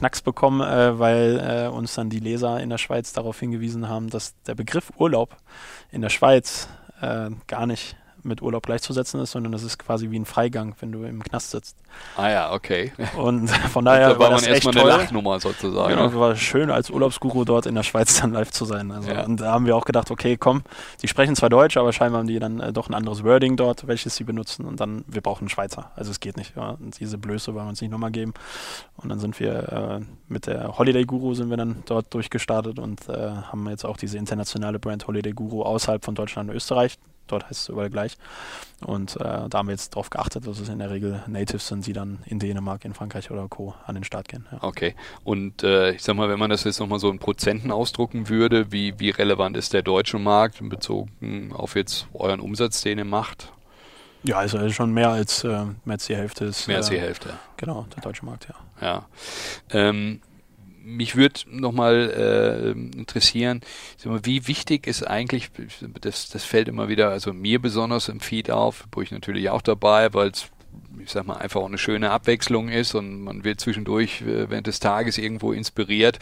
Knacks 0.00 0.22
bekommen, 0.22 0.62
äh, 0.62 0.98
weil 0.98 1.38
äh, 1.38 1.68
uns 1.68 1.94
dann 1.94 2.08
die 2.08 2.20
Leser 2.20 2.58
in 2.60 2.70
der 2.70 2.78
Schweiz 2.78 3.12
darauf 3.12 3.38
hingewiesen 3.38 3.88
haben, 3.88 4.08
dass 4.08 4.34
der 4.44 4.54
Begriff 4.54 4.90
Urlaub 4.96 5.36
in 5.90 6.00
der 6.00 6.08
Schweiz 6.08 6.68
äh, 7.02 7.30
gar 7.46 7.66
nicht 7.66 7.96
mit 8.22 8.42
Urlaub 8.42 8.66
gleichzusetzen 8.66 9.20
ist, 9.20 9.32
sondern 9.32 9.52
das 9.52 9.62
ist 9.62 9.78
quasi 9.78 10.10
wie 10.10 10.18
ein 10.18 10.24
Freigang, 10.24 10.74
wenn 10.80 10.92
du 10.92 11.04
im 11.04 11.22
Knast 11.22 11.50
sitzt. 11.50 11.76
Ah 12.16 12.30
ja, 12.30 12.52
okay. 12.52 12.92
Und 13.16 13.48
von 13.72 13.84
daher 13.84 14.10
da 14.10 14.18
war, 14.18 14.26
war 14.26 14.30
das 14.30 14.42
man 14.42 14.52
echt 14.52 14.64
erstmal 14.66 14.82
toll. 14.82 14.92
eine 14.92 15.02
Lachnummer 15.02 15.40
sozusagen. 15.40 15.90
Genau, 15.90 16.06
es 16.06 16.14
war 16.14 16.36
schön 16.36 16.70
als 16.70 16.90
Urlaubsguru 16.90 17.44
dort 17.44 17.66
in 17.66 17.74
der 17.74 17.82
Schweiz 17.82 18.20
dann 18.20 18.32
live 18.32 18.50
zu 18.50 18.64
sein. 18.64 18.90
Also, 18.90 19.10
Ja. 19.10 19.24
Und 19.24 19.40
da 19.40 19.52
haben 19.52 19.66
wir 19.66 19.76
auch 19.76 19.84
gedacht, 19.84 20.10
okay, 20.10 20.36
komm, 20.36 20.62
die 21.02 21.08
sprechen 21.08 21.36
zwar 21.36 21.48
Deutsch, 21.48 21.76
aber 21.76 21.92
scheinbar 21.92 22.20
haben 22.20 22.28
die 22.28 22.38
dann 22.38 22.60
äh, 22.60 22.72
doch 22.72 22.88
ein 22.88 22.94
anderes 22.94 23.24
Wording 23.24 23.56
dort, 23.56 23.86
welches 23.86 24.16
sie 24.16 24.24
benutzen 24.24 24.64
und 24.64 24.80
dann, 24.80 25.04
wir 25.06 25.20
brauchen 25.20 25.42
einen 25.42 25.48
Schweizer. 25.48 25.90
Also 25.96 26.10
es 26.10 26.20
geht 26.20 26.36
nicht. 26.36 26.56
Ja. 26.56 26.70
Und 26.70 26.98
diese 27.00 27.18
Blöße 27.18 27.54
wollen 27.54 27.66
wir 27.66 27.70
uns 27.70 27.80
nicht 27.80 27.90
nochmal 27.90 28.10
geben. 28.10 28.34
Und 28.96 29.08
dann 29.08 29.18
sind 29.18 29.40
wir 29.40 30.00
äh, 30.00 30.00
mit 30.28 30.46
der 30.46 30.78
Holiday 30.78 31.04
Guru 31.04 31.34
sind 31.34 31.50
wir 31.50 31.56
dann 31.56 31.82
dort 31.86 32.12
durchgestartet 32.14 32.78
und 32.78 33.08
äh, 33.08 33.12
haben 33.12 33.68
jetzt 33.68 33.84
auch 33.84 33.96
diese 33.96 34.18
internationale 34.18 34.78
Brand 34.78 35.06
Holiday 35.06 35.32
Guru 35.32 35.62
außerhalb 35.62 36.04
von 36.04 36.14
Deutschland 36.14 36.50
und 36.50 36.56
Österreich. 36.56 36.98
Dort 37.30 37.44
heißt 37.44 37.62
es 37.62 37.68
überall 37.68 37.90
gleich. 37.90 38.16
Und 38.84 39.16
äh, 39.16 39.48
da 39.48 39.50
haben 39.54 39.68
wir 39.68 39.72
jetzt 39.72 39.94
darauf 39.94 40.10
geachtet, 40.10 40.46
dass 40.46 40.58
es 40.58 40.68
in 40.68 40.78
der 40.78 40.90
Regel 40.90 41.22
Natives 41.26 41.68
sind, 41.68 41.86
die 41.86 41.92
dann 41.92 42.20
in 42.26 42.38
Dänemark, 42.38 42.84
in 42.84 42.94
Frankreich 42.94 43.30
oder 43.30 43.46
Co. 43.48 43.74
an 43.86 43.94
den 43.94 44.04
Start 44.04 44.28
gehen. 44.28 44.46
Ja. 44.50 44.58
Okay. 44.62 44.94
Und 45.24 45.62
äh, 45.62 45.92
ich 45.92 46.02
sag 46.02 46.16
mal, 46.16 46.28
wenn 46.28 46.38
man 46.38 46.50
das 46.50 46.64
jetzt 46.64 46.80
nochmal 46.80 46.98
so 46.98 47.10
in 47.10 47.18
Prozenten 47.18 47.70
ausdrucken 47.70 48.28
würde, 48.28 48.72
wie, 48.72 48.98
wie 48.98 49.10
relevant 49.10 49.56
ist 49.56 49.72
der 49.72 49.82
deutsche 49.82 50.18
Markt 50.18 50.66
bezogen 50.68 51.52
auf 51.52 51.76
jetzt 51.76 52.06
euren 52.14 52.40
Umsatz, 52.40 52.80
den 52.82 52.98
ihr 52.98 53.04
macht? 53.04 53.52
Ja, 54.22 54.36
also 54.36 54.68
schon 54.70 54.92
mehr 54.92 55.10
als, 55.10 55.44
äh, 55.44 55.48
mehr 55.48 55.94
als 55.94 56.06
die 56.06 56.16
Hälfte 56.16 56.44
ist. 56.46 56.68
Mehr 56.68 56.78
als 56.78 56.88
die 56.88 56.96
äh, 56.96 57.00
Hälfte. 57.00 57.30
Genau, 57.56 57.86
der 57.94 58.02
deutsche 58.02 58.24
Markt, 58.24 58.48
ja. 58.48 58.54
Ja. 58.86 59.06
Ähm, 59.70 60.20
mich 60.82 61.16
würde 61.16 61.40
nochmal 61.46 62.74
äh, 62.76 62.98
interessieren, 62.98 63.60
wie 64.04 64.46
wichtig 64.46 64.86
ist 64.86 65.02
eigentlich, 65.02 65.50
das, 66.00 66.30
das 66.30 66.44
fällt 66.44 66.68
immer 66.68 66.88
wieder, 66.88 67.10
also 67.10 67.32
mir 67.32 67.60
besonders 67.60 68.08
im 68.08 68.20
Feed 68.20 68.50
auf, 68.50 68.86
wo 68.92 69.02
ich 69.02 69.10
natürlich 69.10 69.50
auch 69.50 69.62
dabei, 69.62 70.12
weil 70.14 70.30
es 70.30 70.50
ich 71.04 71.10
sag 71.10 71.26
mal, 71.26 71.36
einfach 71.36 71.60
auch 71.60 71.66
eine 71.66 71.78
schöne 71.78 72.10
Abwechslung 72.10 72.68
ist 72.68 72.94
und 72.94 73.22
man 73.22 73.44
wird 73.44 73.60
zwischendurch 73.60 74.22
äh, 74.22 74.50
während 74.50 74.66
des 74.66 74.80
Tages 74.80 75.18
irgendwo 75.18 75.52
inspiriert. 75.52 76.18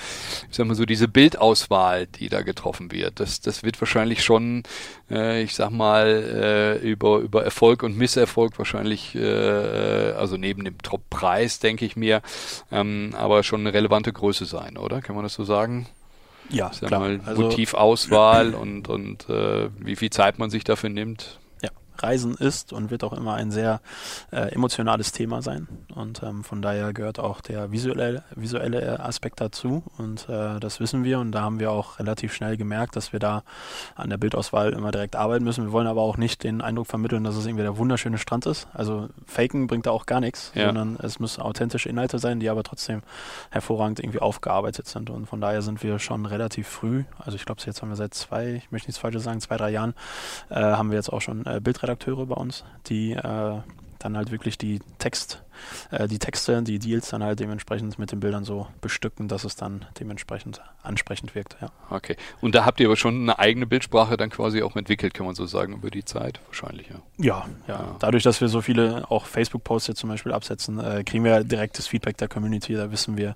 Ich 0.50 0.56
sag 0.56 0.66
mal 0.66 0.74
so, 0.74 0.84
diese 0.84 1.08
Bildauswahl, 1.08 2.06
die 2.06 2.28
da 2.28 2.42
getroffen 2.42 2.90
wird, 2.92 3.20
das, 3.20 3.40
das 3.40 3.62
wird 3.62 3.80
wahrscheinlich 3.80 4.24
schon, 4.24 4.62
äh, 5.10 5.42
ich 5.42 5.54
sag 5.54 5.70
mal, 5.70 6.06
äh, 6.82 6.88
über, 6.88 7.18
über 7.18 7.44
Erfolg 7.44 7.82
und 7.82 7.96
Misserfolg 7.96 8.58
wahrscheinlich, 8.58 9.14
äh, 9.14 10.12
also 10.12 10.36
neben 10.36 10.64
dem 10.64 10.78
Top-Preis, 10.82 11.58
denke 11.58 11.84
ich 11.84 11.96
mir, 11.96 12.22
ähm, 12.72 13.10
aber 13.16 13.42
schon 13.42 13.60
eine 13.60 13.74
relevante 13.74 14.12
Größe 14.12 14.44
sein, 14.44 14.76
oder? 14.76 15.00
Kann 15.00 15.14
man 15.14 15.24
das 15.24 15.34
so 15.34 15.44
sagen? 15.44 15.86
Ja, 16.50 16.70
Ich 16.72 16.78
sag 16.78 16.88
klar. 16.88 17.00
mal, 17.00 17.20
Also 17.24 17.42
Motivauswahl 17.42 18.54
und, 18.54 18.88
und 18.88 19.28
äh, 19.28 19.68
wie 19.78 19.96
viel 19.96 20.10
Zeit 20.10 20.38
man 20.38 20.50
sich 20.50 20.64
dafür 20.64 20.88
nimmt. 20.90 21.38
Reisen 22.02 22.34
ist 22.34 22.72
und 22.72 22.90
wird 22.90 23.04
auch 23.04 23.12
immer 23.12 23.34
ein 23.34 23.50
sehr 23.50 23.80
äh, 24.32 24.52
emotionales 24.52 25.12
Thema 25.12 25.42
sein. 25.42 25.68
Und 25.94 26.22
ähm, 26.22 26.44
von 26.44 26.62
daher 26.62 26.92
gehört 26.92 27.18
auch 27.18 27.40
der 27.40 27.72
visuelle, 27.72 28.22
visuelle 28.34 29.00
Aspekt 29.00 29.40
dazu. 29.40 29.82
Und 29.98 30.28
äh, 30.28 30.60
das 30.60 30.80
wissen 30.80 31.04
wir. 31.04 31.18
Und 31.18 31.32
da 31.32 31.42
haben 31.42 31.58
wir 31.60 31.70
auch 31.70 31.98
relativ 31.98 32.32
schnell 32.34 32.56
gemerkt, 32.56 32.96
dass 32.96 33.12
wir 33.12 33.20
da 33.20 33.42
an 33.94 34.10
der 34.10 34.16
Bildauswahl 34.18 34.72
immer 34.72 34.90
direkt 34.90 35.16
arbeiten 35.16 35.44
müssen. 35.44 35.64
Wir 35.64 35.72
wollen 35.72 35.86
aber 35.86 36.02
auch 36.02 36.16
nicht 36.16 36.44
den 36.44 36.60
Eindruck 36.60 36.86
vermitteln, 36.86 37.24
dass 37.24 37.36
es 37.36 37.46
irgendwie 37.46 37.62
der 37.64 37.76
wunderschöne 37.78 38.18
Strand 38.18 38.46
ist. 38.46 38.68
Also 38.74 39.08
Faken 39.26 39.66
bringt 39.66 39.86
da 39.86 39.90
auch 39.90 40.06
gar 40.06 40.20
nichts, 40.20 40.52
Ja. 40.54 40.66
sondern 40.66 40.96
es 41.02 41.18
müssen 41.20 41.40
authentische 41.42 41.88
Inhalte 41.88 42.18
sein, 42.18 42.40
die 42.40 42.48
aber 42.48 42.62
trotzdem 42.62 43.02
hervorragend 43.50 44.00
irgendwie 44.00 44.20
aufgearbeitet 44.20 44.86
sind. 44.86 45.10
Und 45.10 45.26
von 45.26 45.40
daher 45.40 45.62
sind 45.62 45.82
wir 45.82 45.98
schon 45.98 46.26
relativ 46.26 46.68
früh, 46.68 47.04
also 47.18 47.36
ich 47.36 47.44
glaube, 47.44 47.60
jetzt 47.64 47.82
haben 47.82 47.88
wir 47.88 47.96
seit 47.96 48.14
zwei, 48.14 48.54
ich 48.54 48.70
möchte 48.70 48.88
nichts 48.88 48.98
Falsches 49.00 49.24
sagen, 49.24 49.40
zwei, 49.40 49.56
drei 49.56 49.70
Jahren, 49.70 49.94
äh, 50.50 50.54
haben 50.56 50.90
wir 50.90 50.96
jetzt 50.96 51.12
auch 51.12 51.20
schon 51.20 51.44
äh, 51.46 51.60
Bildredakteure 51.88 52.26
bei 52.26 52.34
uns, 52.34 52.64
die 52.86 53.12
äh, 53.12 53.60
dann 53.98 54.16
halt 54.16 54.30
wirklich 54.30 54.58
die 54.58 54.80
Text, 54.98 55.42
äh, 55.90 56.08
die 56.08 56.18
Texte, 56.18 56.62
die 56.62 56.78
Deals 56.78 57.10
dann 57.10 57.22
halt 57.22 57.40
dementsprechend 57.40 57.98
mit 57.98 58.12
den 58.12 58.20
Bildern 58.20 58.44
so 58.44 58.66
bestücken, 58.80 59.28
dass 59.28 59.44
es 59.44 59.56
dann 59.56 59.84
dementsprechend 60.00 60.60
ansprechend 60.82 61.34
wirkt. 61.34 61.56
Ja, 61.60 61.68
Okay. 61.90 62.16
Und 62.40 62.54
da 62.54 62.64
habt 62.64 62.80
ihr 62.80 62.86
aber 62.86 62.96
schon 62.96 63.22
eine 63.22 63.38
eigene 63.38 63.66
Bildsprache 63.66 64.16
dann 64.16 64.30
quasi 64.30 64.62
auch 64.62 64.76
entwickelt, 64.76 65.14
kann 65.14 65.26
man 65.26 65.34
so 65.34 65.46
sagen, 65.46 65.74
über 65.74 65.90
die 65.90 66.04
Zeit? 66.04 66.40
Wahrscheinlich, 66.46 66.88
ja. 66.88 66.96
ja, 67.18 67.46
ja. 67.66 67.74
Ja. 67.74 67.96
Dadurch, 67.98 68.22
dass 68.22 68.40
wir 68.40 68.48
so 68.48 68.60
viele 68.60 69.04
auch 69.10 69.26
Facebook-Posts 69.26 69.88
jetzt 69.88 70.00
zum 70.00 70.10
Beispiel 70.10 70.32
absetzen, 70.32 70.78
äh, 70.78 71.04
kriegen 71.04 71.24
wir 71.24 71.44
direktes 71.44 71.86
Feedback 71.86 72.16
der 72.18 72.28
Community. 72.28 72.74
Da 72.74 72.90
wissen 72.90 73.16
wir, 73.16 73.30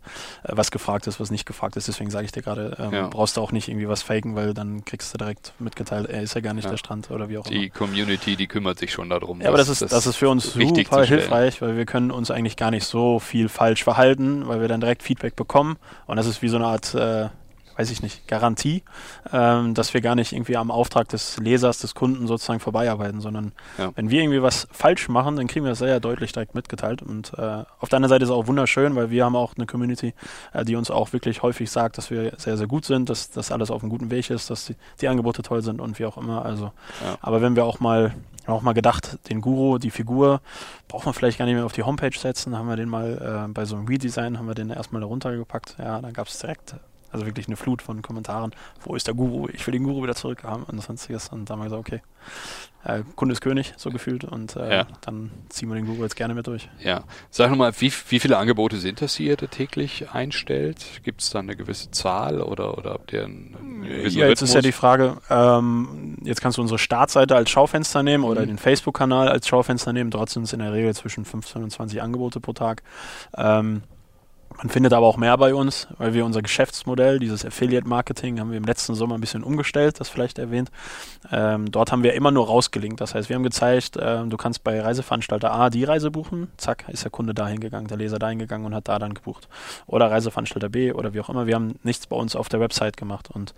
äh, 0.45 0.53
was 0.53 0.71
gefragt 0.71 1.07
ist, 1.07 1.21
was 1.21 1.31
nicht 1.31 1.47
gefragt 1.47 1.77
ist. 1.77 1.89
Deswegen 1.89 2.11
sage 2.11 2.25
ich 2.25 2.33
dir 2.33 2.43
gerade, 2.43 2.77
ähm, 2.79 2.93
Ja. 2.93 3.09
brauchst 3.09 3.37
du 3.37 3.41
auch 3.41 3.53
nicht 3.53 3.69
irgendwie 3.69 3.89
was 3.89 4.03
faken, 4.03 4.35
weil 4.35 4.55
dann 4.55 4.85
kriegst 4.85 5.13
du 5.15 5.19
direkt 5.19 5.53
mitgeteilt, 5.59 6.09
er 6.09 6.23
ist 6.23 6.35
ja 6.35 6.41
gar 6.41 6.55
nicht 6.55 6.69
der 6.69 6.77
Strand 6.77 7.11
oder 7.11 7.29
wie 7.29 7.39
auch 7.39 7.47
immer. 7.47 7.59
Die 7.59 7.71
Community, 7.71 8.37
die 8.37 8.47
kümmert 8.47 8.79
sich 8.79 8.93
schon 8.93 9.09
darum. 9.11 9.41
Ja, 9.41 9.49
aber 9.49 9.59
das 9.59 9.69
ist, 9.69 9.83
das, 9.83 10.07
ist 10.07 10.17
für 10.17 10.29
uns 10.29 10.53
super 10.53 11.05
hilfreich, 11.05 11.61
weil 11.63 11.77
wir 11.77 11.87
können 11.87 12.11
uns 12.13 12.31
eigentlich 12.31 12.57
gar 12.57 12.71
nicht 12.71 12.85
so 12.85 13.19
viel 13.19 13.49
falsch 13.49 13.85
verhalten, 13.85 14.47
weil 14.47 14.61
wir 14.61 14.69
dann 14.69 14.81
direkt 14.81 15.03
Feedback 15.03 15.37
bekommen. 15.37 15.77
Und 16.07 16.17
das 16.17 16.27
ist 16.27 16.43
wie 16.43 16.49
so 16.49 16.57
eine 16.57 16.67
Art, 16.67 16.95
äh, 16.95 17.29
weiß 17.77 17.91
ich 17.91 18.03
nicht, 18.03 18.27
Garantie, 18.29 18.83
ähm, 19.33 19.75
dass 19.75 19.95
wir 19.95 20.01
gar 20.01 20.15
nicht 20.15 20.33
irgendwie 20.33 20.57
am 20.57 20.71
Auftrag 20.71 21.09
des 21.09 21.39
Lesers, 21.39 21.79
des 21.79 21.95
Kunden 21.95 22.27
sozusagen 22.27 22.61
vorbeiarbeiten, 22.61 23.21
sondern 23.21 23.53
Ja. 23.79 23.91
wenn 23.95 24.11
wir 24.11 24.21
irgendwie 24.23 24.43
was 24.43 24.69
falsch 24.73 25.09
machen, 25.09 25.37
dann 25.37 25.47
kriegen 25.47 25.65
wir 25.65 25.71
das 25.71 25.79
sehr 25.79 26.01
deutlich 26.01 26.33
direkt 26.33 26.55
mitgeteilt. 26.55 27.03
Und 27.03 27.33
äh, 27.39 27.65
auf 27.81 27.89
der 27.89 27.97
anderen 27.97 28.11
Seite 28.11 28.25
ist 28.25 28.31
es 28.31 28.35
auch 28.37 28.47
wunderschön, 28.47 28.95
weil 28.97 29.11
wir 29.11 29.25
haben 29.25 29.37
auch 29.37 29.55
eine 29.57 29.67
Community, 29.67 30.15
äh, 30.53 30.65
die 30.65 30.77
uns 30.77 30.91
auch 30.91 31.13
wirklich 31.13 31.43
häufig 31.43 31.71
sagt, 31.71 31.99
dass 31.99 32.11
wir 32.11 32.33
sehr, 32.37 32.57
sehr 32.57 32.67
gut 32.67 32.85
sind, 32.85 33.09
dass 33.11 33.31
das 33.31 33.51
alles 33.53 33.71
auf 33.71 33.83
einem 33.83 33.91
guten 33.91 34.11
Weg 34.11 34.31
ist, 34.31 34.51
dass 34.51 34.67
die, 34.67 34.77
die 35.01 35.09
Angebote 35.09 35.43
toll 35.43 35.63
sind 35.63 35.81
und 35.81 35.99
wie 35.99 36.07
auch 36.07 36.17
immer. 36.19 36.45
Also, 36.45 36.73
Ja. 37.03 37.17
aber 37.21 37.41
wenn 37.43 37.57
wir 37.57 37.65
auch 37.65 37.81
mal 37.81 38.15
haben 38.45 38.55
auch 38.55 38.63
mal 38.63 38.73
gedacht, 38.73 39.19
den 39.31 39.41
Guru, 39.41 39.79
die 39.79 39.93
Figur, 39.93 40.41
braucht 40.89 41.05
man 41.05 41.15
vielleicht 41.15 41.39
gar 41.39 41.45
nicht 41.45 41.55
mehr 41.55 41.65
auf 41.65 41.71
die 41.75 41.85
Homepage 41.85 42.11
setzen. 42.19 42.59
Haben 42.59 42.67
wir 42.69 42.75
den 42.75 42.89
mal 42.89 43.47
äh, 43.47 43.53
bei 43.53 43.65
so 43.65 43.77
einem 43.77 43.87
Redesign, 43.87 44.37
haben 44.37 44.49
wir 44.49 44.57
den 44.57 44.71
erstmal 44.71 45.01
da 45.01 45.07
runtergepackt. 45.07 45.77
Ja, 45.79 46.01
dann 46.01 46.13
gab 46.13 46.27
es 46.27 46.41
direkt 46.41 46.75
also 47.13 47.27
wirklich 47.27 47.47
eine 47.47 47.57
Flut 47.57 47.83
von 47.83 48.03
Kommentaren. 48.03 48.53
Wo 48.85 48.95
ist 48.97 49.07
der 49.07 49.15
Guru? 49.15 49.49
Ich 49.53 49.67
will 49.67 49.73
den 49.73 49.85
Guru 49.85 50.03
wieder 50.03 50.15
zurückhaben 50.15 50.65
und 50.65 50.81
sonstiges. 50.83 51.29
Und 51.29 51.49
da 51.49 51.55
haben 51.55 51.61
wir 51.61 51.65
gesagt, 51.65 51.81
okay, 51.81 52.01
äh, 52.85 53.03
Kunde 53.17 53.33
ist 53.35 53.41
König, 53.41 53.75
so 53.77 53.91
gefühlt. 53.91 54.25
Und 54.25 54.57
äh, 54.57 54.79
Ja. 54.79 54.87
dann 55.03 55.31
ziehen 55.49 55.69
wir 55.69 55.75
den 55.77 55.87
Guru 55.87 56.03
jetzt 56.03 56.17
gerne 56.17 56.35
mit 56.35 56.47
durch. 56.47 56.69
Ja. 56.81 57.05
Sag 57.31 57.51
nochmal, 57.51 57.73
wie, 57.79 57.93
wie 58.09 58.19
viele 58.19 58.39
Angebote 58.39 58.77
sind 58.79 59.01
das, 59.03 59.15
die 59.15 59.27
ihr 59.27 59.37
da 59.37 59.47
täglich 59.47 60.11
einstellt? 60.11 60.85
Gibt 61.05 61.21
es 61.21 61.31
da 61.31 61.41
eine 61.41 61.55
gewisse 61.57 61.91
Zahl 61.91 62.41
oder, 62.41 62.77
oder 62.79 62.93
habt 62.95 63.13
ihr 63.13 63.25
einen, 63.25 63.83
gewissen 63.83 64.19
Ja, 64.19 64.27
jetzt 64.29 64.43
ist 64.43 64.55
ja 64.55 64.61
die 64.61 64.69
Rhythmus? 64.69 64.81
Frage, 64.81 65.17
ähm, 65.31 66.17
jetzt 66.25 66.41
kannst 66.41 66.59
du 66.59 66.63
unsere 66.63 66.79
Startseite 66.79 67.37
als 67.37 67.51
Schaufenster 67.51 68.03
nehmen 68.03 68.25
oder 68.25 68.43
Mhm. 68.43 68.47
den 68.47 68.59
Facebook-Kanal 68.59 69.29
als 69.29 69.47
Schaufenster 69.47 69.93
nehmen. 69.93 70.11
Dort 70.11 70.31
sind 70.31 70.45
es 70.45 70.53
in 70.53 70.59
der 70.61 70.73
Regel 70.73 70.95
zwischen 70.95 71.25
15 71.25 71.63
und 71.63 71.71
20 71.71 72.01
Angebote 72.03 72.41
pro 72.41 72.53
Tag. 72.53 72.83
Ähm, 73.37 73.83
man 74.59 74.69
findet 74.69 74.93
aber 74.93 75.07
auch 75.07 75.17
mehr 75.17 75.37
bei 75.37 75.55
uns, 75.55 75.89
weil 75.99 76.15
wir 76.15 76.25
unser 76.25 76.43
Geschäftsmodell, 76.43 77.19
dieses 77.19 77.45
Affiliate-Marketing, 77.45 78.41
haben 78.41 78.51
wir 78.51 78.59
im 78.59 78.65
letzten 78.65 78.95
Sommer 78.95 79.17
ein 79.17 79.21
bisschen 79.21 79.43
umgestellt, 79.43 80.01
das 80.01 80.09
vielleicht 80.09 80.39
erwähnt. 80.39 80.71
Ähm, 81.31 81.71
dort 81.71 81.93
haben 81.93 82.03
wir 82.03 82.15
immer 82.15 82.31
nur 82.31 82.47
rausgelinkt. 82.47 83.01
Das 83.01 83.15
heißt, 83.15 83.29
wir 83.29 83.37
haben 83.37 83.43
gezeigt, 83.43 83.99
ähm, 84.01 84.31
du 84.31 84.37
kannst 84.37 84.65
bei 84.65 84.81
Reiseveranstalter 84.81 85.53
A 85.53 85.71
die 85.71 85.85
Reise 85.85 86.11
buchen, 86.11 86.49
zack, 86.57 86.85
ist 86.89 87.05
der 87.05 87.11
Kunde 87.11 87.35
dahin 87.35 87.61
gegangen, 87.61 87.87
der 87.87 87.97
Leser 87.97 88.19
dahin 88.19 88.39
gegangen 88.39 88.65
und 88.65 88.75
hat 88.75 88.89
da 88.89 88.99
dann 88.99 89.15
gebucht. 89.15 89.49
Oder 89.87 90.11
Reiseveranstalter 90.11 90.69
B 90.69 90.93
oder 90.93 91.15
wie 91.15 91.21
auch 91.21 91.29
immer. 91.29 91.47
Wir 91.47 91.55
haben 91.55 91.79
nichts 91.83 92.07
bei 92.07 92.17
uns 92.17 92.37
auf 92.37 92.49
der 92.49 92.61
Website 92.61 92.97
gemacht 92.97 93.31
und 93.33 93.55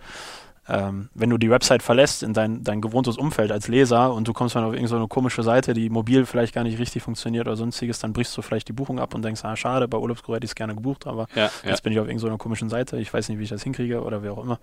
ähm, 0.67 1.09
wenn 1.13 1.29
du 1.29 1.37
die 1.37 1.49
Website 1.49 1.83
verlässt 1.83 2.23
in 2.23 2.33
dein, 2.33 2.63
dein 2.63 2.81
gewohntes 2.81 3.17
Umfeld 3.17 3.51
als 3.51 3.67
Leser 3.67 4.13
und 4.13 4.27
du 4.27 4.33
kommst 4.33 4.55
dann 4.55 4.63
auf 4.63 4.73
irgendeine 4.73 5.01
so 5.01 5.07
komische 5.07 5.43
Seite, 5.43 5.73
die 5.73 5.89
mobil 5.89 6.25
vielleicht 6.25 6.53
gar 6.53 6.63
nicht 6.63 6.79
richtig 6.79 7.03
funktioniert 7.03 7.47
oder 7.47 7.55
sonstiges, 7.55 7.99
dann 7.99 8.13
brichst 8.13 8.35
du 8.37 8.41
vielleicht 8.41 8.67
die 8.67 8.73
Buchung 8.73 8.99
ab 8.99 9.13
und 9.13 9.23
denkst, 9.23 9.43
ah, 9.43 9.55
schade, 9.55 9.87
bei 9.87 9.97
Urlaubsguru 9.97 10.35
hätte 10.35 10.45
ich 10.45 10.51
es 10.51 10.55
gerne 10.55 10.73
gebucht, 10.75 11.05
aber 11.07 11.27
Ja, 11.35 11.49
ja. 11.63 11.69
jetzt 11.69 11.83
bin 11.83 11.93
ich 11.93 11.99
auf 11.99 12.07
irgendeiner 12.07 12.31
so 12.33 12.37
komischen 12.37 12.69
Seite, 12.69 12.97
ich 12.97 13.13
weiß 13.13 13.29
nicht, 13.29 13.39
wie 13.39 13.43
ich 13.43 13.49
das 13.49 13.63
hinkriege 13.63 14.01
oder 14.01 14.23
wie 14.23 14.29
auch 14.29 14.43
immer. 14.43 14.59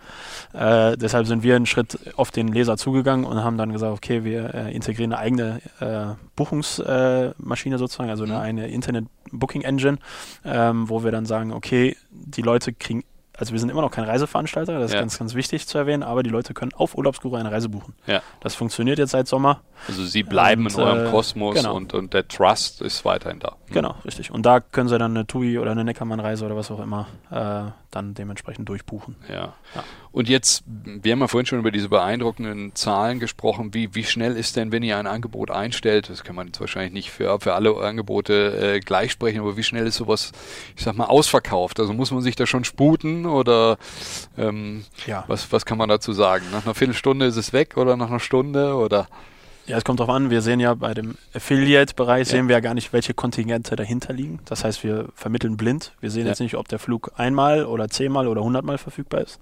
Äh, 0.53 0.97
deshalb 0.97 1.27
sind 1.27 1.43
wir 1.43 1.57
einen 1.57 1.67
Schritt 1.67 1.99
auf 2.17 2.31
den 2.31 2.49
Leser 2.49 2.77
zugegangen 2.77 3.25
und 3.25 3.43
haben 3.45 3.57
dann 3.57 3.73
gesagt, 3.73 3.93
okay, 3.93 4.25
wir 4.25 4.55
äh, 4.55 4.75
integrieren 4.75 5.13
eine 5.13 5.21
eigene 5.23 5.61
äh, 5.81 6.15
Buchungsmaschine 6.37 7.75
äh, 7.75 7.79
sozusagen, 7.79 8.11
also 8.11 8.25
eine, 8.25 8.33
Mhm. 8.35 8.41
eine 8.41 8.69
Internet-Booking-Engine, 8.69 9.99
ähm, 10.45 10.89
wo 10.89 11.05
wir 11.05 11.11
dann 11.13 11.27
sagen, 11.27 11.53
okay, 11.53 11.97
die 12.11 12.43
Leute 12.43 12.73
kriegen 12.73 13.05
also 13.37 13.53
wir 13.53 13.59
sind 13.61 13.71
immer 13.71 13.81
noch 13.81 13.91
kein 13.91 14.05
Reiseveranstalter, 14.05 14.79
das 14.79 14.91
ist 14.91 14.95
Ja. 14.95 15.01
ganz, 15.01 15.19
ganz 15.19 15.35
wichtig 15.35 15.67
zu 15.67 15.79
erwähnen, 15.79 16.03
aber 16.03 16.23
die 16.23 16.31
Leute 16.31 16.55
können 16.55 16.73
auf 16.75 16.95
Urlaubsguru 16.97 17.37
eine 17.37 17.51
Reise 17.51 17.69
buchen. 17.69 17.95
Ja. 18.07 18.21
Das 18.41 18.55
funktioniert 18.55 18.99
jetzt 18.99 19.11
seit 19.13 19.27
Sommer. 19.27 19.61
Also 19.89 20.05
sie 20.05 20.23
bleiben 20.23 20.67
Und, 20.67 20.75
in 20.75 20.81
eurem 20.81 21.07
äh, 21.07 21.11
Kosmos 21.11 21.55
genau. 21.55 21.75
und, 21.75 21.95
und 21.95 22.13
der 22.15 22.29
Trust 22.29 22.83
ist 22.83 23.05
weiterhin 23.05 23.41
da. 23.41 23.57
Genau, 23.71 23.95
richtig. 24.05 24.31
Und 24.31 24.45
da 24.45 24.61
können 24.61 24.89
sie 24.89 24.99
dann 24.99 25.17
eine 25.17 25.27
TUI 25.27 25.59
oder 25.59 25.71
eine 25.73 25.85
Neckermann-Reise 25.85 26.45
oder 26.45 26.57
was 26.57 26.71
auch 26.71 26.81
immer 26.81 27.07
äh, 27.31 27.71
dann 27.93 28.15
dementsprechend 28.15 28.69
durchbuchen. 28.69 29.17
Ja. 29.29 29.55
Ja. 29.75 29.85
Und 30.11 30.29
jetzt, 30.29 30.65
wir 30.67 31.13
haben 31.13 31.21
ja 31.21 31.29
vorhin 31.29 31.47
schon 31.47 31.59
über 31.61 31.71
diese 31.71 31.89
beeindruckenden 31.89 32.75
Zahlen 32.75 33.19
gesprochen. 33.21 33.73
Wie, 33.75 33.95
wie 33.95 34.05
schnell 34.05 34.37
ist 34.37 34.57
denn, 34.57 34.73
wenn 34.73 34.83
ihr 34.83 34.99
ein 34.99 35.07
Angebot 35.07 35.51
einstellt, 35.51 36.11
das 36.11 36.25
kann 36.25 36.35
man 36.37 36.49
jetzt 36.49 36.61
wahrscheinlich 36.61 36.93
nicht 36.93 37.11
für, 37.11 37.39
für 37.41 37.55
alle 37.55 37.77
Angebote 37.77 38.75
äh, 38.77 38.81
gleich 38.81 39.13
sprechen, 39.13 39.41
aber 39.41 39.57
wie 39.57 39.63
schnell 39.63 39.87
ist 39.87 39.97
sowas, 39.97 40.33
ich 40.77 40.83
sag 40.83 40.97
mal, 40.97 41.07
ausverkauft? 41.07 41.79
Also 41.81 41.93
muss 41.93 42.11
man 42.11 42.21
sich 42.23 42.35
da 42.37 42.47
schon 42.47 42.65
sputen 42.65 43.25
oder 43.27 43.79
ähm, 44.37 44.85
Ja. 45.07 45.25
was, 45.29 45.53
was 45.53 45.65
kann 45.65 45.79
man 45.79 45.89
dazu 45.89 46.13
sagen? 46.13 46.45
Nach 46.53 46.65
einer 46.65 46.75
Viertelstunde 46.75 47.27
ist 47.27 47.37
es 47.37 47.53
weg 47.53 47.77
oder 47.77 47.97
nach 47.97 48.09
einer 48.11 48.21
Stunde 48.21 48.75
oder? 48.75 49.09
Ja, 49.67 49.77
es 49.79 49.85
kommt 49.85 50.01
drauf 50.01 50.09
an. 50.09 50.31
Wir 50.31 50.43
sehen 50.43 50.59
ja 50.61 50.75
bei 50.75 50.93
dem 50.93 51.17
Affiliate-Bereich 51.35 52.27
Ja. 52.29 52.33
sehen 52.33 52.49
wir 52.49 52.55
ja 52.57 52.61
gar 52.61 52.75
nicht, 52.75 52.93
welche 52.93 53.15
Kontingente 53.15 53.77
dahinter 53.77 54.13
liegen. 54.13 54.41
Das 54.45 54.65
heißt, 54.65 54.83
wir 54.83 55.09
vermitteln 55.15 55.57
blind. 55.57 55.93
Wir 56.01 56.11
sehen 56.11 56.25
Ja. 56.25 56.31
jetzt 56.31 56.41
nicht, 56.41 56.57
ob 56.57 56.67
der 56.69 56.79
Flug 56.81 57.13
einmal 57.17 57.65
oder 57.65 57.89
zehnmal 57.89 58.27
oder 58.27 58.43
hundertmal 58.43 58.79
verfügbar 58.79 59.21
ist. 59.21 59.39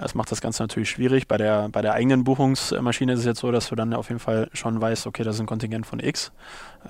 Das 0.00 0.14
macht 0.14 0.32
das 0.32 0.40
Ganze 0.40 0.62
natürlich 0.62 0.90
schwierig. 0.90 1.28
Bei 1.28 1.36
der, 1.36 1.68
bei 1.68 1.82
der 1.82 1.92
eigenen 1.92 2.24
Buchungsmaschine 2.24 3.12
ist 3.12 3.20
es 3.20 3.24
jetzt 3.26 3.40
so, 3.40 3.52
dass 3.52 3.68
du 3.68 3.74
dann 3.74 3.92
auf 3.92 4.08
jeden 4.08 4.18
Fall 4.18 4.48
schon 4.52 4.80
weißt, 4.80 5.06
okay, 5.06 5.24
das 5.24 5.36
ist 5.36 5.40
ein 5.40 5.46
Kontingent 5.46 5.86
von 5.86 6.00
X 6.00 6.32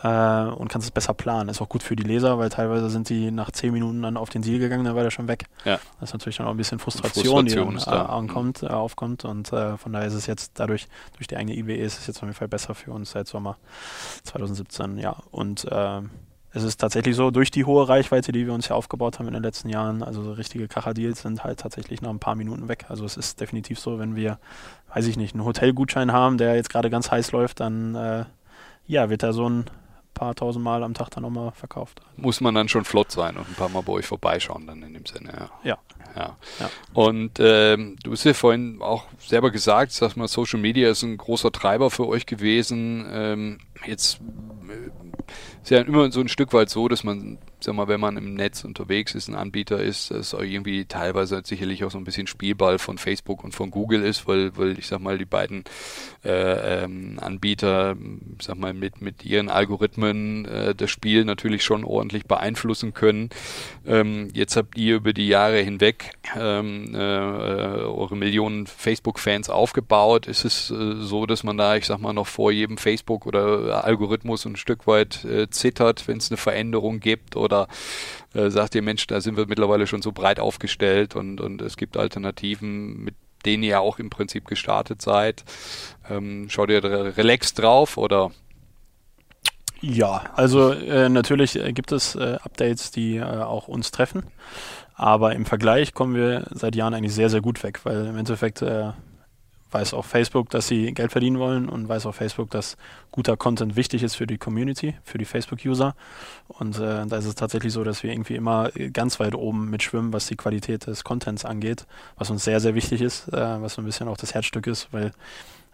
äh, 0.02 0.08
und 0.08 0.68
kannst 0.68 0.86
es 0.86 0.90
besser 0.92 1.12
planen. 1.12 1.48
Ist 1.48 1.60
auch 1.60 1.68
gut 1.68 1.82
für 1.82 1.96
die 1.96 2.04
Leser, 2.04 2.38
weil 2.38 2.50
teilweise 2.50 2.88
sind 2.88 3.08
die 3.08 3.30
nach 3.30 3.50
zehn 3.50 3.72
Minuten 3.72 4.02
dann 4.02 4.16
auf 4.16 4.30
den 4.30 4.42
Deal 4.42 4.60
gegangen, 4.60 4.84
dann 4.84 4.94
war 4.94 5.02
der 5.02 5.10
schon 5.10 5.26
weg. 5.26 5.46
Ja. 5.64 5.80
Das 5.98 6.10
ist 6.10 6.12
natürlich 6.12 6.36
dann 6.36 6.46
auch 6.46 6.52
ein 6.52 6.56
bisschen 6.56 6.78
Frustration, 6.78 7.24
Frustration 7.24 7.76
die 7.76 7.84
dann, 7.84 7.94
äh, 7.94 8.10
ankommt, 8.10 8.62
äh, 8.62 8.66
aufkommt 8.66 9.24
und 9.24 9.52
äh, 9.52 9.76
von 9.76 9.92
daher 9.92 10.06
ist 10.06 10.14
es 10.14 10.26
jetzt 10.26 10.52
dadurch, 10.54 10.86
durch 11.16 11.26
die 11.26 11.36
eigene 11.36 11.56
IBE 11.56 11.76
ist 11.76 11.98
es 11.98 12.06
jetzt 12.06 12.18
auf 12.18 12.22
jeden 12.22 12.34
Fall 12.34 12.48
besser 12.48 12.74
für 12.74 12.92
uns 12.92 13.10
seit 13.10 13.26
Sommer 13.26 13.56
2017, 14.22 14.98
ja. 14.98 15.16
Und 15.32 15.66
ähm, 15.70 16.10
es 16.52 16.62
ist 16.62 16.78
tatsächlich 16.78 17.14
so, 17.14 17.30
durch 17.30 17.50
die 17.50 17.64
hohe 17.64 17.88
Reichweite, 17.88 18.32
die 18.32 18.46
wir 18.46 18.52
uns 18.52 18.68
ja 18.68 18.76
aufgebaut 18.76 19.18
haben 19.18 19.28
in 19.28 19.34
den 19.34 19.42
letzten 19.42 19.68
Jahren, 19.68 20.02
also 20.02 20.22
so 20.22 20.32
richtige 20.32 20.66
Kracher-Deals 20.66 21.22
sind 21.22 21.44
halt 21.44 21.60
tatsächlich 21.60 22.02
nach 22.02 22.10
ein 22.10 22.18
paar 22.18 22.34
Minuten 22.34 22.68
weg. 22.68 22.86
Also 22.88 23.04
es 23.04 23.16
ist 23.16 23.40
definitiv 23.40 23.78
so, 23.78 23.98
wenn 23.98 24.16
wir, 24.16 24.38
weiß 24.92 25.06
ich 25.06 25.16
nicht, 25.16 25.34
einen 25.34 25.44
Hotelgutschein 25.44 26.12
haben, 26.12 26.38
der 26.38 26.56
jetzt 26.56 26.70
gerade 26.70 26.90
ganz 26.90 27.10
heiß 27.10 27.32
läuft, 27.32 27.60
dann 27.60 27.94
äh, 27.94 28.24
ja, 28.86 29.10
wird 29.10 29.22
er 29.22 29.32
so 29.32 29.48
ein 29.48 29.66
paar 30.14 30.34
tausend 30.34 30.64
Mal 30.64 30.82
am 30.82 30.94
Tag 30.94 31.10
dann 31.10 31.22
nochmal 31.22 31.52
verkauft. 31.52 32.02
Muss 32.16 32.40
man 32.40 32.54
dann 32.54 32.68
schon 32.68 32.84
flott 32.84 33.12
sein 33.12 33.36
und 33.36 33.48
ein 33.48 33.54
paar 33.54 33.68
Mal 33.68 33.82
bei 33.82 33.92
euch 33.92 34.06
vorbeischauen 34.06 34.66
dann 34.66 34.82
in 34.82 34.94
dem 34.94 35.06
Sinne, 35.06 35.32
ja. 35.32 35.50
Ja. 35.62 35.78
Ja. 36.16 36.36
Ja. 36.58 36.70
Und 36.92 37.38
ähm, 37.38 37.96
du 38.02 38.12
hast 38.12 38.24
ja 38.24 38.34
vorhin 38.34 38.82
auch 38.82 39.04
selber 39.20 39.50
gesagt, 39.52 39.92
sag 39.92 40.16
mal, 40.16 40.26
Social 40.26 40.58
Media 40.58 40.90
ist 40.90 41.04
ein 41.04 41.16
großer 41.16 41.52
Treiber 41.52 41.90
für 41.90 42.08
euch 42.08 42.26
gewesen. 42.26 43.06
Ähm, 43.10 43.58
jetzt 43.86 44.20
äh, 44.68 44.90
ist 45.62 45.70
ja 45.70 45.80
immer 45.82 46.10
so 46.10 46.20
ein 46.20 46.28
Stück 46.28 46.52
weit 46.52 46.70
so, 46.70 46.88
dass 46.88 47.04
man, 47.04 47.38
sag 47.60 47.74
mal, 47.74 47.86
wenn 47.86 48.00
man 48.00 48.16
im 48.16 48.34
Netz 48.34 48.64
unterwegs 48.64 49.14
ist, 49.14 49.28
ein 49.28 49.34
Anbieter 49.34 49.78
ist, 49.78 50.10
das 50.10 50.34
auch 50.34 50.42
irgendwie 50.42 50.86
teilweise 50.86 51.42
sicherlich 51.44 51.84
auch 51.84 51.90
so 51.90 51.98
ein 51.98 52.04
bisschen 52.04 52.26
Spielball 52.26 52.78
von 52.78 52.96
Facebook 52.96 53.44
und 53.44 53.54
von 53.54 53.70
Google 53.70 54.02
ist, 54.02 54.26
weil, 54.26 54.56
weil 54.56 54.78
ich 54.78 54.86
sag 54.86 55.00
mal, 55.00 55.18
die 55.18 55.26
beiden 55.26 55.64
äh, 56.24 56.84
ähm, 56.84 57.18
Anbieter, 57.20 57.96
sag 58.40 58.56
mal, 58.56 58.72
mit, 58.72 59.02
mit 59.02 59.24
ihren 59.24 59.50
Algorithmen 59.50 60.46
äh, 60.46 60.74
das 60.74 60.90
Spiel 60.90 61.24
natürlich 61.26 61.62
schon 61.62 61.84
ordentlich 61.84 62.24
beeinflussen 62.24 62.94
können. 62.94 63.28
Ähm, 63.86 64.28
jetzt 64.32 64.56
habt 64.56 64.78
ihr 64.78 64.96
über 64.96 65.12
die 65.12 65.28
Jahre 65.28 65.58
hinweg 65.58 66.12
ähm, 66.38 66.94
äh, 66.94 66.98
eure 66.98 68.16
Millionen 68.16 68.66
Facebook-Fans 68.66 69.50
aufgebaut. 69.50 70.26
Ist 70.26 70.46
es 70.46 70.70
äh, 70.70 70.94
so, 70.96 71.26
dass 71.26 71.44
man 71.44 71.58
da, 71.58 71.76
ich 71.76 71.86
sag 71.86 72.00
mal, 72.00 72.14
noch 72.14 72.26
vor 72.26 72.50
jedem 72.50 72.78
Facebook 72.78 73.26
oder 73.26 73.84
Algorithmus 73.84 74.46
ein 74.46 74.56
Stück 74.56 74.86
weit 74.86 75.24
äh, 75.24 75.49
zittert, 75.50 76.08
wenn 76.08 76.18
es 76.18 76.30
eine 76.30 76.36
Veränderung 76.36 77.00
gibt? 77.00 77.36
Oder 77.36 77.68
äh, 78.34 78.50
sagt 78.50 78.74
ihr, 78.74 78.82
Mensch, 78.82 79.06
da 79.06 79.20
sind 79.20 79.36
wir 79.36 79.46
mittlerweile 79.46 79.86
schon 79.86 80.02
so 80.02 80.12
breit 80.12 80.40
aufgestellt 80.40 81.16
und, 81.16 81.40
und 81.40 81.62
es 81.62 81.76
gibt 81.76 81.96
Alternativen, 81.96 83.02
mit 83.04 83.14
denen 83.44 83.62
ihr 83.62 83.80
auch 83.80 83.98
im 83.98 84.10
Prinzip 84.10 84.46
gestartet 84.46 85.02
seid? 85.02 85.44
Ähm, 86.08 86.48
schaut 86.48 86.70
ihr 86.70 86.80
da 86.80 87.02
relaxed 87.02 87.58
drauf 87.58 87.96
oder? 87.96 88.30
Ja, 89.80 90.24
also 90.36 90.72
äh, 90.72 91.08
natürlich 91.08 91.56
äh, 91.56 91.72
gibt 91.72 91.90
es 91.92 92.14
äh, 92.14 92.36
Updates, 92.42 92.90
die 92.90 93.16
äh, 93.16 93.22
auch 93.22 93.66
uns 93.66 93.90
treffen, 93.90 94.24
aber 94.94 95.34
im 95.34 95.46
Vergleich 95.46 95.94
kommen 95.94 96.14
wir 96.14 96.46
seit 96.50 96.76
Jahren 96.76 96.92
eigentlich 96.92 97.14
sehr, 97.14 97.30
sehr 97.30 97.40
gut 97.40 97.62
weg, 97.62 97.80
weil 97.84 98.06
im 98.06 98.16
Endeffekt 98.18 98.60
äh, 98.60 98.90
weiß 99.70 99.94
auch 99.94 100.04
Facebook, 100.04 100.50
dass 100.50 100.68
sie 100.68 100.92
Geld 100.92 101.12
verdienen 101.12 101.38
wollen 101.38 101.68
und 101.68 101.88
weiß 101.88 102.06
auch 102.06 102.14
Facebook, 102.14 102.50
dass 102.50 102.76
guter 103.10 103.36
Content 103.36 103.76
wichtig 103.76 104.02
ist 104.02 104.14
für 104.14 104.26
die 104.26 104.38
Community, 104.38 104.94
für 105.04 105.18
die 105.18 105.24
Facebook-User. 105.24 105.94
Und 106.48 106.78
äh, 106.78 107.06
da 107.06 107.16
ist 107.16 107.26
es 107.26 107.34
tatsächlich 107.34 107.72
so, 107.72 107.84
dass 107.84 108.02
wir 108.02 108.12
irgendwie 108.12 108.34
immer 108.34 108.70
ganz 108.92 109.20
weit 109.20 109.34
oben 109.34 109.70
mitschwimmen, 109.70 110.12
was 110.12 110.26
die 110.26 110.36
Qualität 110.36 110.86
des 110.86 111.04
Contents 111.04 111.44
angeht, 111.44 111.86
was 112.16 112.30
uns 112.30 112.44
sehr, 112.44 112.60
sehr 112.60 112.74
wichtig 112.74 113.00
ist, 113.00 113.28
äh, 113.28 113.62
was 113.62 113.74
so 113.74 113.82
ein 113.82 113.84
bisschen 113.84 114.08
auch 114.08 114.16
das 114.16 114.34
Herzstück 114.34 114.66
ist, 114.66 114.88
weil 114.92 115.12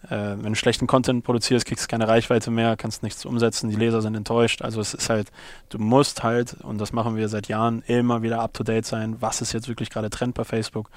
äh, 0.05 0.11
wenn 0.11 0.53
du 0.53 0.55
schlechten 0.55 0.87
Content 0.87 1.25
produzierst, 1.25 1.67
kriegst 1.67 1.85
du 1.85 1.89
keine 1.89 2.07
Reichweite 2.07 2.51
mehr, 2.51 2.77
kannst 2.77 3.03
nichts 3.03 3.25
umsetzen, 3.25 3.71
die 3.71 3.77
Leser 3.77 4.03
sind 4.03 4.15
enttäuscht. 4.15 4.63
Also 4.63 4.81
es 4.81 4.95
ist 4.95 5.09
halt, 5.09 5.29
du 5.71 5.79
musst 5.79 6.23
halt, 6.23 6.55
und 6.63 6.79
das 6.79 6.93
machen 6.93 7.17
wir 7.17 7.29
seit 7.29 7.49
Jahren, 7.49 7.83
immer 7.87 8.23
wieder 8.23 8.41
up-to-date 8.41 8.87
sein. 8.87 9.17
Was 9.21 9.41
ist 9.41 9.53
jetzt 9.53 9.69
wirklich 9.69 9.91
gerade 9.91 10.11
Trend 10.11 10.35
bei 10.35 10.45
Facebook? 10.45 10.91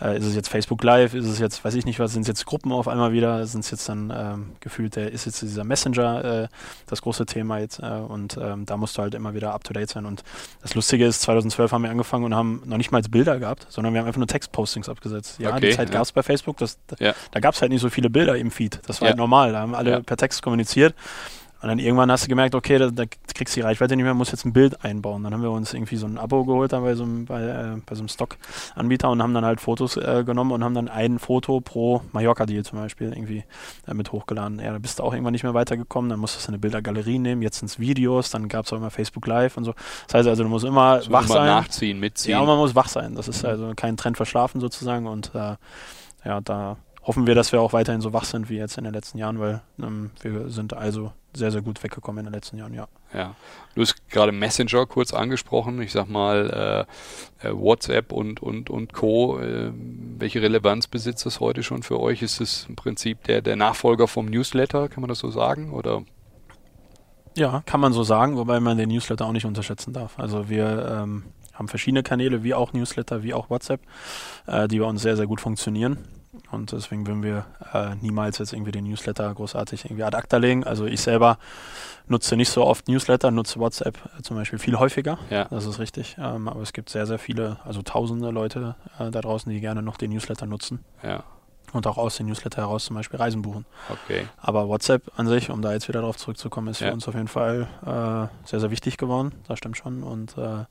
Äh, 0.00 0.18
ist 0.18 0.24
es 0.24 0.34
jetzt 0.34 0.48
Facebook 0.48 0.82
Live? 0.82 1.14
Ist 1.14 1.26
es 1.26 1.38
jetzt, 1.38 1.64
weiß 1.64 1.74
ich 1.74 1.84
nicht 1.84 1.98
was, 1.98 2.12
sind 2.12 2.22
es 2.22 2.28
jetzt 2.28 2.46
Gruppen 2.46 2.72
auf 2.72 2.88
einmal 2.88 3.12
wieder? 3.12 3.46
Sind 3.46 3.64
es 3.64 3.70
jetzt 3.70 3.88
dann 3.88 4.12
ähm, 4.14 4.52
gefühlt, 4.60 4.96
der 4.96 5.12
ist 5.12 5.26
jetzt 5.26 5.42
dieser 5.42 5.64
Messenger 5.64 6.42
äh, 6.44 6.48
das 6.86 7.02
große 7.02 7.26
Thema 7.26 7.58
jetzt? 7.58 7.80
Äh, 7.80 7.86
und 7.86 8.38
ähm, 8.40 8.64
da 8.64 8.76
musst 8.76 8.96
du 8.96 9.02
halt 9.02 9.14
immer 9.14 9.34
wieder 9.34 9.52
up-to-date 9.52 9.90
sein. 9.90 10.06
Und 10.06 10.22
das 10.62 10.74
Lustige 10.74 11.06
ist, 11.06 11.22
2012 11.22 11.72
haben 11.72 11.82
wir 11.82 11.90
angefangen 11.90 12.24
und 12.24 12.34
haben 12.34 12.62
noch 12.64 12.76
nicht 12.76 12.92
mal 12.92 13.02
Bilder 13.02 13.38
gehabt, 13.38 13.66
sondern 13.68 13.92
wir 13.92 14.00
haben 14.00 14.06
einfach 14.06 14.18
nur 14.18 14.26
Textpostings 14.26 14.88
abgesetzt. 14.88 15.38
Ja, 15.38 15.50
Okay, 15.56 15.70
die 15.70 15.76
Zeit 15.76 15.88
ja. 15.88 15.94
gab 15.94 16.02
es 16.04 16.12
bei 16.12 16.22
Facebook, 16.22 16.56
das, 16.58 16.78
Ja. 16.98 17.14
da 17.30 17.40
gab 17.40 17.54
es 17.54 17.60
halt 17.60 17.70
nicht 17.70 17.80
so 17.80 17.88
viele 17.88 18.10
Bilder 18.10 18.35
im 18.38 18.50
Feed. 18.50 18.80
Das 18.86 19.00
war 19.00 19.06
Ja. 19.08 19.10
halt 19.10 19.18
normal. 19.18 19.52
Da 19.52 19.60
haben 19.60 19.74
alle 19.74 19.90
Ja. 19.90 20.00
per 20.00 20.16
Text 20.16 20.42
kommuniziert. 20.42 20.94
Und 21.62 21.70
dann 21.70 21.78
irgendwann 21.78 22.12
hast 22.12 22.24
du 22.24 22.28
gemerkt, 22.28 22.54
okay, 22.54 22.76
da, 22.78 22.90
da 22.90 23.04
kriegst 23.34 23.56
du 23.56 23.60
die 23.60 23.64
Reichweite 23.64 23.96
nicht 23.96 24.04
mehr, 24.04 24.12
musst 24.12 24.30
jetzt 24.30 24.44
ein 24.44 24.52
Bild 24.52 24.84
einbauen. 24.84 25.24
Dann 25.24 25.32
haben 25.32 25.42
wir 25.42 25.50
uns 25.50 25.72
irgendwie 25.72 25.96
so 25.96 26.06
ein 26.06 26.18
Abo 26.18 26.44
geholt 26.44 26.72
dann 26.74 26.82
bei 26.82 26.94
so 26.94 27.02
einem, 27.04 27.24
bei, 27.24 27.40
äh, 27.42 27.76
bei 27.84 27.94
so 27.94 28.02
einem 28.02 28.08
Stock-Anbieter 28.08 29.08
und 29.08 29.22
haben 29.22 29.32
dann 29.32 29.44
halt 29.44 29.62
Fotos 29.62 29.96
äh, 29.96 30.22
genommen 30.24 30.52
und 30.52 30.62
haben 30.62 30.74
dann 30.74 30.88
ein 30.88 31.18
Foto 31.18 31.60
pro 31.62 32.02
Mallorca-Deal 32.12 32.62
zum 32.62 32.78
Beispiel 32.78 33.08
irgendwie 33.10 33.42
äh, 33.88 33.94
mit 33.94 34.12
hochgeladen. 34.12 34.58
Ja, 34.60 34.70
da 34.72 34.78
bist 34.78 34.98
du 34.98 35.02
auch 35.02 35.14
irgendwann 35.14 35.32
nicht 35.32 35.44
mehr 35.44 35.54
weitergekommen, 35.54 36.10
dann 36.10 36.20
musstest 36.20 36.46
du 36.46 36.50
eine 36.50 36.58
Bildergalerie 36.58 37.18
nehmen, 37.18 37.40
jetzt 37.40 37.58
sind 37.58 37.68
es 37.70 37.80
Videos, 37.80 38.30
dann 38.30 38.48
gab 38.48 38.66
es 38.66 38.72
auch 38.72 38.76
immer 38.76 38.90
Facebook 38.90 39.26
Live 39.26 39.56
und 39.56 39.64
so. 39.64 39.72
Das 40.08 40.14
heißt 40.14 40.28
also, 40.28 40.42
du 40.42 40.50
musst 40.50 40.66
immer 40.66 41.00
So 41.00 41.10
wach 41.10 41.24
immer 41.24 41.34
sein. 41.34 41.46
nachziehen, 41.46 41.98
mitziehen. 41.98 42.32
Ja, 42.38 42.44
man 42.44 42.58
muss 42.58 42.74
wach 42.74 42.88
sein. 42.88 43.14
Das 43.14 43.28
ist 43.28 43.44
also 43.46 43.72
kein 43.74 43.96
Trend 43.96 44.18
verschlafen 44.18 44.60
sozusagen 44.60 45.06
und 45.06 45.34
äh, 45.34 45.56
ja, 46.24 46.40
da 46.42 46.76
hoffen 47.06 47.26
wir, 47.26 47.34
dass 47.34 47.52
wir 47.52 47.60
auch 47.60 47.72
weiterhin 47.72 48.00
so 48.00 48.12
wach 48.12 48.24
sind 48.24 48.50
wie 48.50 48.56
jetzt 48.56 48.78
in 48.78 48.84
den 48.84 48.92
letzten 48.92 49.18
Jahren, 49.18 49.38
weil 49.38 49.62
ähm, 49.80 50.10
wir 50.22 50.50
sind 50.50 50.74
also 50.74 51.12
sehr, 51.34 51.52
sehr 51.52 51.62
gut 51.62 51.82
weggekommen 51.82 52.20
in 52.20 52.24
den 52.24 52.34
letzten 52.34 52.56
Jahren, 52.56 52.74
ja. 52.74 52.88
Ja, 53.14 53.36
du 53.74 53.82
hast 53.82 54.08
gerade 54.10 54.32
Messenger 54.32 54.86
kurz 54.86 55.14
angesprochen. 55.14 55.80
Ich 55.80 55.92
sag 55.92 56.08
mal, 56.08 56.86
äh, 57.42 57.48
äh, 57.48 57.52
WhatsApp 57.52 58.12
und, 58.12 58.42
und, 58.42 58.70
und 58.70 58.92
Co. 58.92 59.38
Äh, 59.38 59.70
welche 60.18 60.42
Relevanz 60.42 60.88
besitzt 60.88 61.24
das 61.26 61.38
heute 61.38 61.62
schon 61.62 61.82
für 61.82 62.00
euch? 62.00 62.22
Ist 62.22 62.40
es 62.40 62.66
im 62.68 62.74
Prinzip 62.74 63.22
der, 63.24 63.42
der 63.42 63.56
Nachfolger 63.56 64.08
vom 64.08 64.26
Newsletter, 64.26 64.88
kann 64.88 65.02
man 65.02 65.08
das 65.08 65.20
so 65.20 65.30
sagen? 65.30 65.72
Oder? 65.72 66.02
Ja, 67.36 67.62
kann 67.66 67.80
man 67.80 67.92
so 67.92 68.02
sagen, 68.02 68.36
wobei 68.36 68.58
man 68.60 68.78
den 68.78 68.88
Newsletter 68.88 69.26
auch 69.26 69.32
nicht 69.32 69.46
unterschätzen 69.46 69.92
darf. 69.92 70.18
Also 70.18 70.48
wir 70.48 71.02
ähm, 71.02 71.24
haben 71.52 71.68
verschiedene 71.68 72.02
Kanäle, 72.02 72.42
wie 72.42 72.54
auch 72.54 72.72
Newsletter, 72.72 73.22
wie 73.22 73.34
auch 73.34 73.50
WhatsApp, 73.50 73.80
äh, 74.46 74.66
die 74.66 74.80
bei 74.80 74.86
uns 74.86 75.02
sehr, 75.02 75.16
sehr 75.16 75.26
gut 75.26 75.40
funktionieren. 75.40 75.98
Und 76.52 76.72
deswegen 76.72 77.06
würden 77.06 77.22
wir 77.22 77.44
äh, 77.72 77.94
niemals 77.96 78.38
jetzt 78.38 78.52
irgendwie 78.52 78.70
den 78.72 78.84
Newsletter 78.84 79.32
großartig 79.34 79.84
irgendwie 79.86 80.04
ad 80.04 80.16
acta 80.16 80.36
legen. 80.36 80.64
Also 80.64 80.84
ich 80.86 81.00
selber 81.00 81.38
nutze 82.06 82.36
nicht 82.36 82.50
so 82.50 82.64
oft 82.64 82.86
Newsletter, 82.88 83.30
nutze 83.32 83.58
WhatsApp 83.58 83.98
äh, 84.18 84.22
zum 84.22 84.36
Beispiel 84.36 84.58
viel 84.58 84.78
häufiger. 84.78 85.18
Ja. 85.30 85.46
Das 85.46 85.66
ist 85.66 85.78
richtig. 85.80 86.16
Ähm, 86.20 86.46
aber 86.48 86.60
es 86.62 86.72
gibt 86.72 86.88
sehr, 86.90 87.06
sehr 87.06 87.18
viele, 87.18 87.58
also 87.64 87.82
tausende 87.82 88.30
Leute 88.30 88.76
äh, 88.98 89.10
da 89.10 89.20
draußen, 89.20 89.50
die 89.50 89.60
gerne 89.60 89.82
noch 89.82 89.96
den 89.96 90.10
Newsletter 90.12 90.46
nutzen 90.46 90.84
Ja, 91.02 91.24
und 91.72 91.86
auch 91.88 91.98
aus 91.98 92.16
dem 92.16 92.26
Newsletter 92.26 92.62
heraus 92.62 92.84
zum 92.84 92.94
Beispiel 92.94 93.18
Reisen 93.18 93.42
buchen. 93.42 93.66
okay. 93.90 94.26
Aber 94.40 94.68
WhatsApp 94.68 95.02
an 95.16 95.26
sich, 95.26 95.50
um 95.50 95.62
da 95.62 95.72
jetzt 95.72 95.88
wieder 95.88 96.00
darauf 96.00 96.16
zurückzukommen, 96.16 96.68
ist 96.68 96.80
Ja. 96.80 96.88
für 96.88 96.94
uns 96.94 97.08
auf 97.08 97.14
jeden 97.14 97.28
Fall 97.28 97.66
äh, 97.84 98.46
sehr, 98.48 98.60
sehr 98.60 98.70
wichtig 98.70 98.98
geworden. 98.98 99.32
Das 99.48 99.58
stimmt 99.58 99.76
schon. 99.76 100.04
Und 100.04 100.38
äh, 100.38 100.64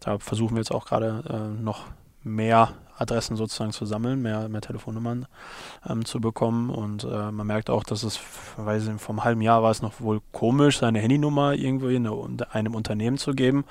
da 0.00 0.18
versuchen 0.20 0.54
wir 0.54 0.60
jetzt 0.60 0.70
auch 0.72 0.86
gerade 0.86 1.24
äh, 1.58 1.60
noch 1.60 1.86
mehr 2.22 2.70
Adressen 2.98 3.36
sozusagen 3.36 3.72
zu 3.72 3.86
sammeln, 3.86 4.20
mehr, 4.22 4.48
mehr 4.48 4.60
Telefonnummern 4.60 5.26
ähm, 5.88 6.04
zu 6.04 6.20
bekommen. 6.20 6.70
Und 6.70 7.04
äh, 7.04 7.30
man 7.30 7.46
merkt 7.46 7.70
auch, 7.70 7.84
dass 7.84 8.02
es, 8.02 8.20
weiß 8.56 8.84
ich, 8.84 8.88
einem 9.08 9.24
halben 9.24 9.40
Jahr 9.40 9.62
war 9.62 9.70
es 9.70 9.82
noch 9.82 10.00
wohl 10.00 10.20
komisch, 10.32 10.78
seine 10.78 10.98
Handynummer 11.00 11.54
irgendwo 11.54 11.88
in 11.88 12.06
eine, 12.06 12.52
einem 12.52 12.74
Unternehmen 12.74 13.18
zu 13.18 13.32
geben. 13.32 13.64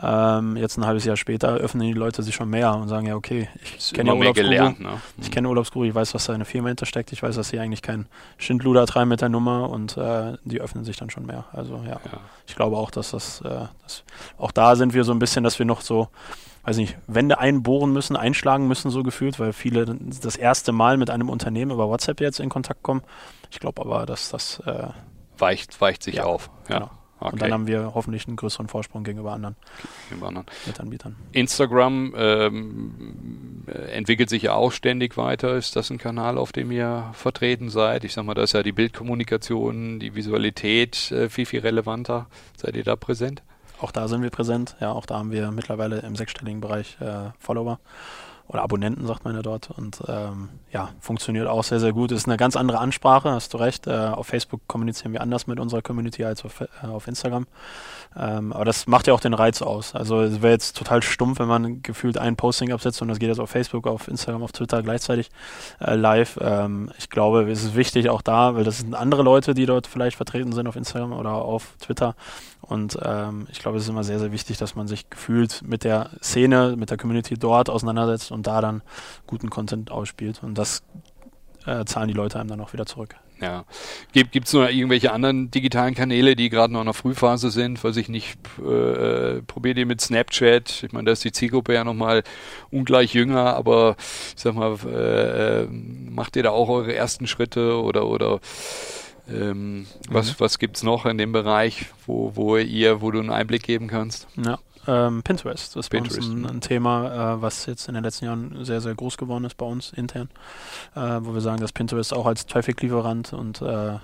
Ähm, 0.00 0.56
jetzt 0.56 0.78
ein 0.78 0.86
halbes 0.86 1.04
Jahr 1.04 1.16
später 1.16 1.54
öffnen 1.54 1.86
die 1.86 1.92
Leute 1.92 2.22
sich 2.22 2.34
schon 2.34 2.48
mehr 2.50 2.74
und 2.74 2.88
sagen, 2.88 3.06
ja, 3.06 3.14
okay, 3.16 3.48
ich 3.76 3.92
kenne 3.92 4.10
ja 4.10 4.16
Urlaubsguru. 4.16 4.48
ne? 4.50 5.00
Ich 5.20 5.30
kenne 5.30 5.48
Urlaubsguru, 5.48 5.84
ich 5.84 5.94
weiß, 5.94 6.14
was 6.14 6.26
da 6.26 6.32
eine 6.32 6.44
Firma 6.44 6.68
hintersteckt, 6.68 7.12
ich 7.12 7.22
weiß, 7.22 7.36
dass 7.36 7.48
sie 7.48 7.58
eigentlich 7.58 7.82
kein 7.82 8.06
Schindluder 8.38 8.86
treiben 8.86 9.08
mit 9.08 9.20
der 9.20 9.28
Nummer 9.28 9.68
und 9.70 9.96
äh, 9.96 10.36
die 10.44 10.60
öffnen 10.60 10.84
sich 10.84 10.96
dann 10.96 11.10
schon 11.10 11.26
mehr. 11.26 11.44
Also 11.52 11.76
ja, 11.84 11.90
Ja. 11.92 12.20
ich 12.46 12.56
glaube 12.56 12.76
auch, 12.76 12.90
dass 12.90 13.10
das, 13.12 13.40
äh, 13.42 13.66
das, 13.82 14.04
auch 14.38 14.52
da 14.52 14.76
sind 14.76 14.94
wir 14.94 15.04
so 15.04 15.12
ein 15.12 15.18
bisschen, 15.18 15.44
dass 15.44 15.58
wir 15.58 15.66
noch 15.66 15.80
so, 15.82 16.08
weiß 16.64 16.76
nicht, 16.76 16.96
Wände 17.06 17.38
einbohren 17.38 17.92
müssen, 17.92 18.16
einschlagen 18.16 18.68
müssen, 18.68 18.90
so 18.90 19.02
gefühlt, 19.02 19.38
weil 19.38 19.52
viele 19.52 19.86
das 20.22 20.36
erste 20.36 20.72
Mal 20.72 20.96
mit 20.96 21.10
einem 21.10 21.28
Unternehmen 21.28 21.70
über 21.70 21.88
WhatsApp 21.88 22.20
jetzt 22.20 22.40
in 22.40 22.48
Kontakt 22.48 22.82
kommen. 22.82 23.02
Ich 23.50 23.60
glaube 23.60 23.80
aber, 23.82 24.06
dass 24.06 24.30
das, 24.30 24.60
äh, 24.66 24.88
Weicht, 25.38 25.80
weicht 25.80 26.02
sich 26.02 26.16
Ja, 26.16 26.24
auf. 26.24 26.50
Ja. 26.68 26.78
genau. 26.78 26.90
Okay. 27.22 27.32
und 27.34 27.42
dann 27.42 27.52
haben 27.52 27.66
wir 27.66 27.92
hoffentlich 27.94 28.26
einen 28.26 28.36
größeren 28.36 28.68
Vorsprung 28.68 29.04
gegenüber 29.04 29.32
anderen 29.32 29.54
Im 30.10 30.24
anderen. 30.24 30.46
Mitanbietern. 30.66 31.16
Instagram 31.32 32.14
ähm, 32.16 33.64
äh, 33.66 33.72
entwickelt 33.92 34.30
sich 34.30 34.44
ja 34.44 34.54
auch 34.54 34.72
ständig 34.72 35.18
weiter. 35.18 35.54
Ist 35.56 35.76
das 35.76 35.90
ein 35.90 35.98
Kanal, 35.98 36.38
auf 36.38 36.52
dem 36.52 36.70
ihr 36.70 37.10
vertreten 37.12 37.68
seid? 37.68 38.04
Ich 38.04 38.14
sag 38.14 38.24
mal, 38.24 38.32
da 38.32 38.42
ist 38.42 38.54
ja 38.54 38.62
die 38.62 38.72
Bildkommunikation, 38.72 40.00
die 40.00 40.14
Visualität 40.14 41.12
äh, 41.12 41.28
viel, 41.28 41.44
viel 41.44 41.60
relevanter. 41.60 42.26
Seid 42.56 42.74
ihr 42.74 42.84
da 42.84 42.96
präsent? 42.96 43.42
Auch 43.80 43.92
da 43.92 44.08
sind 44.08 44.22
wir 44.22 44.30
präsent. 44.30 44.76
Ja, 44.80 44.92
auch 44.92 45.06
da 45.06 45.18
haben 45.18 45.30
wir 45.30 45.50
mittlerweile 45.50 46.00
im 46.00 46.16
sechsstelligen 46.16 46.60
Bereich 46.60 46.98
äh, 47.00 47.30
Follower 47.38 47.78
oder 48.50 48.62
Abonnenten, 48.62 49.06
sagt 49.06 49.24
man 49.24 49.36
ja 49.36 49.42
dort. 49.42 49.70
Und 49.70 50.02
ähm, 50.08 50.48
ja, 50.72 50.90
funktioniert 50.98 51.46
auch 51.46 51.62
sehr, 51.62 51.78
sehr 51.78 51.92
gut. 51.92 52.10
Ist 52.10 52.26
eine 52.26 52.36
ganz 52.36 52.56
andere 52.56 52.78
Ansprache, 52.78 53.30
hast 53.30 53.54
du 53.54 53.58
recht. 53.58 53.86
Äh, 53.86 53.92
auf 53.92 54.26
Facebook 54.26 54.62
kommunizieren 54.66 55.12
wir 55.12 55.20
anders 55.20 55.46
mit 55.46 55.60
unserer 55.60 55.82
Community 55.82 56.24
als 56.24 56.44
auf, 56.44 56.60
äh, 56.60 56.66
auf 56.86 57.06
Instagram. 57.06 57.46
Ähm, 58.18 58.52
aber 58.52 58.64
das 58.64 58.88
macht 58.88 59.06
ja 59.06 59.14
auch 59.14 59.20
den 59.20 59.34
Reiz 59.34 59.62
aus. 59.62 59.94
Also 59.94 60.22
es 60.22 60.42
wäre 60.42 60.52
jetzt 60.52 60.76
total 60.76 61.00
stumpf, 61.00 61.38
wenn 61.38 61.46
man 61.46 61.82
gefühlt 61.82 62.18
ein 62.18 62.34
Posting 62.34 62.72
absetzt 62.72 63.00
und 63.02 63.06
das 63.08 63.20
geht 63.20 63.28
jetzt 63.28 63.38
auf 63.38 63.50
Facebook, 63.50 63.86
auf 63.86 64.08
Instagram, 64.08 64.42
auf 64.42 64.50
Twitter 64.50 64.82
gleichzeitig 64.82 65.30
äh, 65.80 65.94
live. 65.94 66.36
Ähm, 66.40 66.90
ich 66.98 67.08
glaube, 67.08 67.48
es 67.48 67.62
ist 67.62 67.76
wichtig 67.76 68.10
auch 68.10 68.20
da, 68.20 68.56
weil 68.56 68.64
das 68.64 68.78
sind 68.78 68.96
andere 68.96 69.22
Leute, 69.22 69.54
die 69.54 69.66
dort 69.66 69.86
vielleicht 69.86 70.16
vertreten 70.16 70.50
sind 70.50 70.66
auf 70.66 70.74
Instagram 70.74 71.12
oder 71.12 71.34
auf 71.34 71.76
Twitter. 71.78 72.16
Und 72.60 72.98
ähm, 73.02 73.46
ich 73.50 73.58
glaube, 73.58 73.78
es 73.78 73.84
ist 73.84 73.88
immer 73.88 74.04
sehr, 74.04 74.18
sehr 74.18 74.32
wichtig, 74.32 74.58
dass 74.58 74.74
man 74.74 74.86
sich 74.86 75.10
gefühlt 75.10 75.62
mit 75.62 75.84
der 75.84 76.10
Szene, 76.22 76.76
mit 76.76 76.90
der 76.90 76.98
Community 76.98 77.34
dort 77.34 77.70
auseinandersetzt 77.70 78.30
und 78.30 78.46
da 78.46 78.60
dann 78.60 78.82
guten 79.26 79.50
Content 79.50 79.90
ausspielt. 79.90 80.42
Und 80.42 80.56
das 80.56 80.82
äh, 81.66 81.84
zahlen 81.84 82.08
die 82.08 82.14
Leute 82.14 82.38
einem 82.38 82.48
dann 82.48 82.60
auch 82.60 82.72
wieder 82.72 82.86
zurück. 82.86 83.16
Ja. 83.40 83.64
Gibt 84.12 84.46
es 84.46 84.52
noch 84.52 84.68
irgendwelche 84.68 85.12
anderen 85.12 85.50
digitalen 85.50 85.94
Kanäle, 85.94 86.36
die 86.36 86.50
gerade 86.50 86.72
noch 86.72 86.80
in 86.80 86.86
der 86.86 86.94
Frühphase 86.94 87.50
sind? 87.50 87.82
Weiß 87.82 87.96
ich 87.96 88.10
nicht, 88.10 88.38
äh, 88.58 89.40
probiert 89.42 89.78
ihr 89.78 89.86
mit 89.86 90.00
Snapchat? 90.00 90.82
Ich 90.82 90.92
meine, 90.92 91.06
da 91.06 91.12
ist 91.12 91.24
die 91.24 91.32
Zielgruppe 91.32 91.72
ja 91.72 91.84
nochmal 91.84 92.22
ungleich 92.70 93.14
jünger, 93.14 93.56
aber 93.56 93.96
ich 93.98 94.42
sag 94.42 94.54
mal, 94.54 94.76
äh, 94.84 95.62
äh, 95.62 95.66
macht 95.70 96.36
ihr 96.36 96.42
da 96.42 96.50
auch 96.50 96.68
eure 96.68 96.94
ersten 96.94 97.26
Schritte 97.26 97.80
oder 97.80 98.06
oder 98.08 98.40
ähm, 99.32 99.86
was, 100.08 100.38
was 100.40 100.58
gibt's 100.58 100.82
noch 100.82 101.06
in 101.06 101.18
dem 101.18 101.32
Bereich, 101.32 101.86
wo, 102.06 102.32
wo 102.34 102.56
ihr, 102.56 103.00
wo 103.00 103.10
du 103.10 103.20
einen 103.20 103.30
Einblick 103.30 103.62
geben 103.62 103.88
kannst? 103.88 104.26
Ja. 104.36 104.58
Ähm, 104.86 105.22
Pinterest 105.22 105.76
das 105.76 105.86
ist 105.86 105.90
bei 105.90 105.98
Pinterest, 105.98 106.30
uns 106.30 106.44
ein, 106.44 106.46
ein 106.46 106.60
Thema, 106.62 107.34
äh, 107.34 107.42
was 107.42 107.66
jetzt 107.66 107.86
in 107.88 107.94
den 107.94 108.02
letzten 108.02 108.24
Jahren 108.24 108.64
sehr, 108.64 108.80
sehr 108.80 108.94
groß 108.94 109.18
geworden 109.18 109.44
ist 109.44 109.56
bei 109.56 109.66
uns 109.66 109.92
intern, 109.92 110.30
äh, 110.94 111.00
wo 111.20 111.34
wir 111.34 111.42
sagen, 111.42 111.60
dass 111.60 111.72
Pinterest 111.72 112.14
auch 112.14 112.24
als 112.24 112.46
Traffic-Lieferant 112.46 113.34
und 113.34 113.60
äh, 113.60 113.98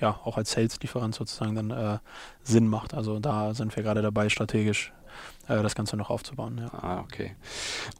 ja, 0.00 0.20
auch 0.24 0.36
als 0.36 0.52
Sales-Lieferant 0.52 1.14
sozusagen 1.14 1.54
dann 1.54 1.70
äh, 1.70 1.98
Sinn 2.42 2.68
macht. 2.68 2.94
Also 2.94 3.20
da 3.20 3.54
sind 3.54 3.76
wir 3.76 3.82
gerade 3.82 4.02
dabei, 4.02 4.28
strategisch 4.28 4.92
das 5.46 5.74
Ganze 5.74 5.96
noch 5.96 6.10
aufzubauen. 6.10 6.58
Ja. 6.58 6.78
Ah, 6.78 7.00
okay. 7.00 7.32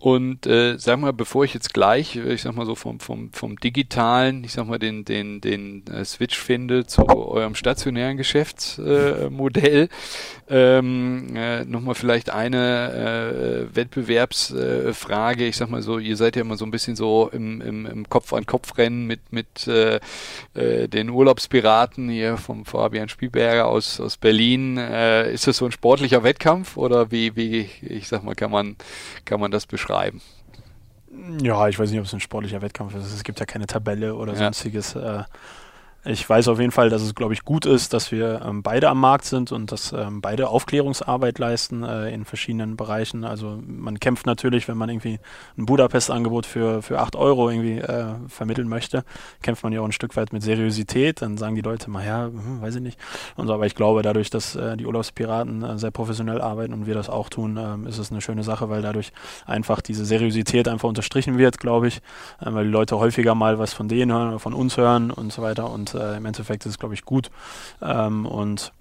Und 0.01 0.47
äh, 0.47 0.76
sag 0.78 0.99
mal, 0.99 1.12
bevor 1.12 1.45
ich 1.45 1.55
jetzt 1.55 1.74
gleich, 1.74 2.16
äh, 2.16 2.34
ich 2.34 2.42
sag 2.42 2.55
mal 2.55 2.66
so 2.66 2.74
vom, 2.74 3.01
vom, 3.01 3.32
vom 3.32 3.57
digitalen, 3.57 4.45
ich 4.45 4.53
sag 4.53 4.66
mal, 4.66 4.78
den, 4.78 5.05
den, 5.05 5.40
den 5.40 5.86
äh, 5.86 6.05
Switch 6.05 6.38
finde 6.38 6.86
zu 6.86 7.07
eurem 7.09 7.55
stationären 7.55 8.16
Geschäftsmodell, 8.16 9.88
äh, 10.49 10.78
ähm, 10.78 11.34
äh, 11.36 11.64
nochmal 11.64 11.95
vielleicht 11.95 12.30
eine 12.30 13.68
äh, 13.70 13.76
Wettbewerbsfrage. 13.76 14.88
Äh, 14.88 14.95
Frage. 14.95 15.47
ich 15.47 15.57
sag 15.57 15.70
mal 15.70 15.82
so, 15.82 15.99
ihr 15.99 16.16
seid 16.16 16.36
ja 16.36 16.42
immer 16.42 16.57
so 16.57 16.64
ein 16.64 16.70
bisschen 16.70 16.97
so 16.97 17.30
im, 17.32 17.61
im, 17.61 17.86
im 17.86 18.09
Kopf-an-Kopf-Rennen 18.09 19.07
mit, 19.07 19.20
mit 19.32 19.66
äh, 19.66 20.01
äh, 20.55 20.88
den 20.88 21.11
Urlaubspiraten 21.11 22.09
hier 22.09 22.36
vom 22.36 22.64
Fabian 22.64 23.09
Spielberger 23.09 23.66
aus, 23.66 24.01
aus 24.01 24.16
Berlin. 24.16 24.76
Äh, 24.76 25.32
ist 25.32 25.47
das 25.47 25.59
so 25.59 25.66
ein 25.66 25.72
sportlicher 25.72 26.22
Wettkampf 26.22 26.76
oder 26.76 27.11
wie, 27.11 27.34
wie, 27.37 27.68
ich 27.82 28.09
sag 28.09 28.22
mal, 28.22 28.35
kann 28.35 28.51
man, 28.51 28.76
kann 29.24 29.41
man 29.41 29.51
das 29.51 29.66
beschreiben? 29.66 30.20
Ja, 31.43 31.68
ich 31.68 31.78
weiß 31.78 31.91
nicht, 31.91 32.01
ob 32.01 32.07
es 32.07 32.12
ein 32.14 32.20
sportlicher 32.20 32.61
Wettkampf 32.61 32.95
ist. 32.95 33.12
Es 33.12 33.22
gibt 33.22 33.39
ja 33.41 33.47
keine 33.47 33.66
Tabelle 33.66 34.14
oder 34.16 34.32
Ja. 34.32 34.39
sonstiges. 34.39 34.95
Äh, 34.97 35.22
ich 36.07 36.28
weiß 36.28 36.48
auf 36.48 36.61
jeden 36.61 36.70
Fall, 36.70 36.90
dass 36.90 37.00
es, 37.00 37.14
glaube 37.14 37.32
ich, 37.32 37.44
gut 37.44 37.64
ist, 37.64 37.94
dass 37.94 38.12
wir 38.12 38.42
ähm, 38.44 38.62
beide 38.62 38.90
am 38.90 39.00
Markt 39.00 39.24
sind 39.24 39.52
und 39.52 39.72
dass 39.72 39.92
ähm, 39.92 40.20
beide 40.20 40.48
Aufklärungsarbeit 40.48 41.38
leisten 41.38 41.82
äh, 41.82 42.12
in 42.12 42.26
verschiedenen 42.26 42.76
Bereichen. 42.76 43.24
Also 43.24 43.59
man 43.66 43.98
kämpft 44.00 44.26
natürlich, 44.26 44.68
wenn 44.68 44.76
man 44.76 44.90
irgendwie 44.90 45.18
ein 45.57 45.64
Budapest-Angebot 45.64 46.44
für, 46.44 46.82
für 46.82 46.98
8 47.00 47.16
Euro 47.16 47.48
irgendwie 47.48 47.78
äh, 47.78 48.16
vermitteln 48.28 48.68
möchte, 48.68 49.05
kämpft 49.40 49.62
man 49.62 49.72
ja 49.72 49.80
auch 49.80 49.86
ein 49.86 49.92
Stück 49.92 50.14
weit 50.16 50.34
mit 50.34 50.42
Seriosität. 50.42 51.22
Dann 51.22 51.38
sagen 51.38 51.55
die 51.55 51.62
Leute 51.62 51.88
mal, 51.88 52.05
ja, 52.05 52.26
hm, 52.26 52.61
weiß 52.61 52.74
ich 52.74 52.82
nicht. 52.82 52.98
Und 53.36 53.46
so, 53.46 53.55
aber 53.55 53.64
ich 53.64 53.74
glaube, 53.74 54.02
dadurch, 54.02 54.28
dass 54.28 54.57
äh, 54.57 54.76
die 54.76 54.84
Urlaubspiraten 54.84 55.62
äh, 55.62 55.78
sehr 55.78 55.90
professionell 55.90 56.42
arbeiten 56.42 56.74
und 56.74 56.86
wir 56.86 56.94
das 56.94 57.09
auch 57.09 57.30
tun, 57.30 57.57
ähm, 57.59 57.86
ist 57.86 57.96
es 57.96 58.11
eine 58.11 58.20
schöne 58.20 58.42
Sache, 58.42 58.68
weil 58.68 58.82
dadurch 58.82 59.12
einfach 59.46 59.80
diese 59.80 60.05
Seriosität 60.05 60.68
einfach 60.68 60.88
unterstrichen 60.88 61.38
wird, 61.38 61.59
glaube 61.61 61.88
ich, 61.88 62.02
äh, 62.42 62.52
weil 62.52 62.64
die 62.64 62.70
Leute 62.70 62.98
häufiger 62.98 63.34
mal 63.34 63.59
was 63.59 63.72
von 63.72 63.88
denen 63.88 64.12
hören 64.12 64.28
oder 64.28 64.38
von 64.38 64.52
uns 64.52 64.76
hören 64.76 65.11
und 65.11 65.32
so 65.32 65.40
weiter. 65.40 65.70
Und 65.70 65.93
äh, 65.95 66.16
im 66.16 66.26
Endeffekt 66.26 66.64
ist 66.66 66.72
es, 66.72 66.78
glaube 66.78 66.95
ich, 66.95 67.05
gut. 67.05 67.30
Ähm, 67.82 68.26
und 68.26 68.72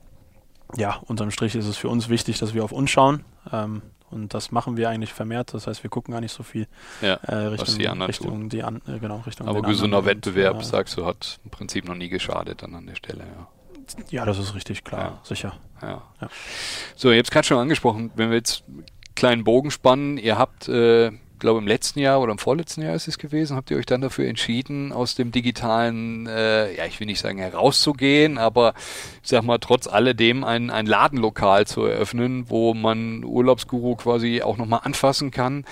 ja, 0.76 0.98
unterm 1.06 1.32
Strich 1.32 1.56
ist 1.56 1.66
es 1.68 1.78
für 1.78 1.90
uns 1.90 2.10
wichtig, 2.10 2.40
dass 2.40 2.54
wir 2.54 2.64
auf 2.64 2.72
uns 2.72 2.90
schauen. 2.90 3.24
Ähm, 3.52 3.82
und 4.10 4.34
das 4.36 4.52
machen 4.52 4.78
wir 4.78 4.90
eigentlich 4.90 5.12
vermehrt. 5.14 5.54
Das 5.56 5.66
heißt, 5.66 5.82
wir 5.84 5.90
gucken 5.90 6.12
gar 6.14 6.22
nicht 6.22 6.32
so 6.34 6.44
viel 6.44 6.68
Ja. 7.02 7.16
äh, 7.24 7.36
Richtung, 7.36 7.78
die 7.80 7.88
anderen 7.88 8.08
Richtung 8.10 8.50
die 8.50 8.64
an, 8.64 8.82
äh, 8.88 9.00
genau, 9.00 9.18
Richtung 9.26 9.48
Aber 9.48 9.62
gesunder 9.64 9.98
anderen. 9.98 10.18
Und, 10.18 10.26
Wettbewerb, 10.26 10.62
äh, 10.62 10.64
sagst 10.64 10.98
du, 10.98 11.06
hat 11.06 11.40
im 11.44 11.50
Prinzip 11.50 11.88
noch 11.88 11.96
nie 11.96 12.10
geschadet 12.10 12.62
dann 12.62 12.76
an 12.76 12.86
der 12.86 12.96
Stelle, 12.96 13.22
ja. 13.24 13.48
Ja, 14.12 14.26
das 14.26 14.38
ist 14.40 14.56
richtig 14.56 14.84
klar, 14.84 15.02
Ja. 15.04 15.20
sicher. 15.24 15.54
Ja. 15.82 16.04
Ja. 16.22 16.30
So, 16.96 17.12
ihr 17.12 17.18
habt 17.18 17.28
es 17.28 17.32
gerade 17.32 17.46
schon 17.48 17.58
angesprochen, 17.58 18.12
wenn 18.16 18.30
wir 18.30 18.38
jetzt 18.38 18.64
einen 18.68 18.86
kleinen 19.16 19.44
Bogen 19.44 19.72
spannen, 19.72 20.18
ihr 20.18 20.38
habt, 20.38 20.70
äh, 20.70 21.12
glaube 21.44 21.60
im 21.60 21.68
letzten 21.68 22.00
Jahr 22.00 22.22
oder 22.22 22.32
im 22.32 22.38
vorletzten 22.38 22.82
Jahr 22.82 22.96
ist 22.96 23.10
es 23.10 23.18
gewesen, 23.18 23.58
habt 23.58 23.70
ihr 23.70 23.78
euch 23.78 23.86
dann 23.86 24.00
dafür 24.00 24.28
entschieden, 24.28 24.94
aus 24.94 25.14
dem 25.14 25.32
digitalen, 25.32 26.26
äh, 26.26 26.76
ja, 26.76 26.86
ich 26.86 27.00
will 27.02 27.06
nicht 27.06 27.20
sagen 27.20 27.38
herauszugehen, 27.38 28.38
aber 28.38 28.74
ich 29.22 29.30
sag 29.30 29.44
mal, 29.44 29.58
trotz 29.58 29.88
alledem 29.88 30.46
ein, 30.46 30.70
ein 30.70 30.86
Ladenlokal 30.86 31.68
zu 31.68 31.84
eröffnen, 31.84 32.50
wo 32.50 32.74
man 32.74 33.26
Urlaubsguru 33.26 33.98
quasi 33.98 34.42
auch 34.42 34.58
nochmal 34.58 34.80
anfassen 34.84 35.32
kann. 35.32 35.66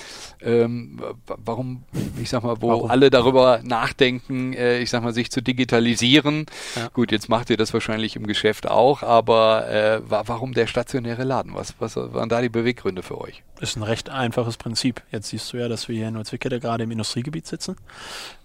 Ähm, 0.44 1.00
wa- 1.28 1.38
warum, 1.46 1.84
ich 2.22 2.30
sag 2.30 2.44
mal, 2.44 2.56
wo 2.62 2.70
Warum? 2.70 2.89
alle 2.92 3.10
darüber 3.10 3.60
nachdenken, 3.64 4.54
äh, 4.54 4.80
ich 4.80 4.89
sag 4.89 5.04
mal, 5.04 5.14
sich 5.14 5.30
zu 5.32 5.42
digitalisieren. 5.42 6.46
Ja. 6.76 6.88
Gut, 6.89 7.12
jetzt 7.12 7.30
macht 7.30 7.50
ihr 7.50 7.58
das 7.58 7.74
wahrscheinlich 7.74 8.16
im 8.16 8.26
Geschäft 8.26 8.68
auch, 8.70 9.04
aber 9.04 9.70
äh, 9.70 10.02
wa 10.10 10.24
warum 10.26 10.54
der 10.54 10.68
stationäre 10.68 11.24
Laden? 11.24 11.54
Was, 11.54 11.76
was 11.80 11.96
waren 11.96 12.30
da 12.30 12.42
die 12.42 12.50
Beweggründe 12.50 13.04
für 13.04 13.22
euch? 13.22 13.44
Ist 13.60 13.76
ein 13.78 13.84
recht 13.84 14.10
einfaches 14.10 14.58
Prinzip. 14.58 15.02
Jetzt 15.12 15.30
siehst 15.30 15.54
du 15.54 15.58
ja, 15.58 15.68
dass 15.68 15.88
wir 15.88 15.96
hier 15.96 16.08
in 16.08 16.16
Neutzwickede 16.16 16.60
gerade 16.60 16.84
im 16.86 16.92
Industriegebiet 16.92 17.46
sitzen. 17.46 17.76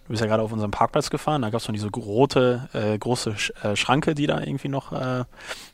Du 0.07 0.13
bist 0.13 0.21
ja 0.21 0.29
gerade 0.29 0.43
auf 0.43 0.53
unserem 0.53 0.71
Parkplatz 0.71 1.11
gefahren, 1.11 1.43
da 1.43 1.51
gab 1.51 1.61
es 1.61 1.67
noch 1.67 1.73
diese 1.73 1.91
rote, 1.91 2.69
äh, 2.73 2.97
große 2.97 3.37
Sch 3.37 3.53
äh, 3.65 3.75
Schranke, 3.75 4.15
die 4.15 4.29
da 4.29 4.41
irgendwie 4.41 4.69
noch 4.69 4.93
äh, 4.93 5.25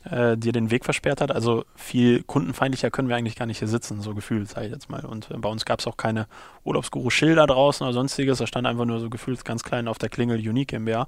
äh, 0.09 0.35
dir 0.35 0.51
den 0.51 0.71
Weg 0.71 0.85
versperrt 0.85 1.21
hat. 1.21 1.31
Also 1.31 1.65
viel 1.75 2.23
kundenfeindlicher 2.23 2.89
können 2.89 3.09
wir 3.09 3.15
eigentlich 3.15 3.35
gar 3.35 3.45
nicht 3.45 3.59
hier 3.59 3.67
sitzen, 3.67 4.01
so 4.01 4.15
gefühlt, 4.15 4.49
sage 4.49 4.65
ich 4.65 4.71
jetzt 4.73 4.89
mal. 4.89 5.05
Und 5.05 5.29
äh, 5.29 5.37
bei 5.37 5.49
uns 5.49 5.65
gab 5.65 5.81
es 5.81 5.87
auch 5.87 5.97
keine 5.97 6.25
Urlaubsguru-Schilder 6.63 7.45
draußen 7.45 7.85
oder 7.85 7.93
sonstiges. 7.93 8.39
Da 8.39 8.47
stand 8.47 8.65
einfach 8.65 8.85
nur 8.85 8.99
so 8.99 9.11
gefühlt 9.11 9.45
ganz 9.45 9.63
klein 9.63 9.87
auf 9.87 9.99
der 9.99 10.09
Klingel 10.09 10.39
Unique 10.39 10.69
GmbH. 10.69 11.07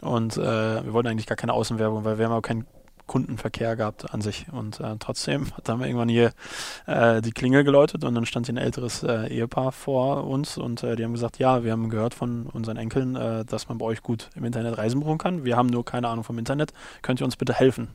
Und 0.00 0.38
äh, 0.38 0.40
wir 0.40 0.94
wollten 0.94 1.08
eigentlich 1.08 1.26
gar 1.26 1.36
keine 1.36 1.52
Außenwerbung, 1.52 2.04
weil 2.04 2.16
wir 2.16 2.24
haben 2.24 2.32
auch 2.32 2.40
keinen 2.40 2.64
Kundenverkehr 3.06 3.76
gehabt 3.76 4.12
an 4.12 4.20
sich. 4.20 4.46
Und 4.52 4.80
äh, 4.80 4.96
trotzdem 4.98 5.50
hat 5.56 5.68
dann 5.68 5.80
irgendwann 5.80 6.08
hier 6.08 6.32
äh, 6.86 7.20
die 7.22 7.32
Klingel 7.32 7.64
geläutet 7.64 8.04
und 8.04 8.14
dann 8.14 8.26
stand 8.26 8.46
hier 8.46 8.54
ein 8.54 8.58
älteres 8.58 9.02
äh, 9.02 9.28
Ehepaar 9.28 9.72
vor 9.72 10.24
uns 10.24 10.58
und 10.58 10.82
äh, 10.82 10.96
die 10.96 11.04
haben 11.04 11.12
gesagt, 11.12 11.38
ja, 11.38 11.64
wir 11.64 11.72
haben 11.72 11.90
gehört 11.90 12.14
von 12.14 12.46
unseren 12.46 12.76
Enkeln, 12.76 13.16
äh, 13.16 13.44
dass 13.44 13.68
man 13.68 13.78
bei 13.78 13.86
euch 13.86 14.02
gut 14.02 14.30
im 14.34 14.44
Internet 14.44 14.78
Reisen 14.78 15.00
buchen 15.00 15.18
kann. 15.18 15.44
Wir 15.44 15.56
haben 15.56 15.68
nur 15.68 15.84
keine 15.84 16.08
Ahnung 16.08 16.24
vom 16.24 16.38
Internet. 16.38 16.72
Könnt 17.02 17.20
ihr 17.20 17.24
uns 17.24 17.36
bitte 17.36 17.54
helfen? 17.54 17.88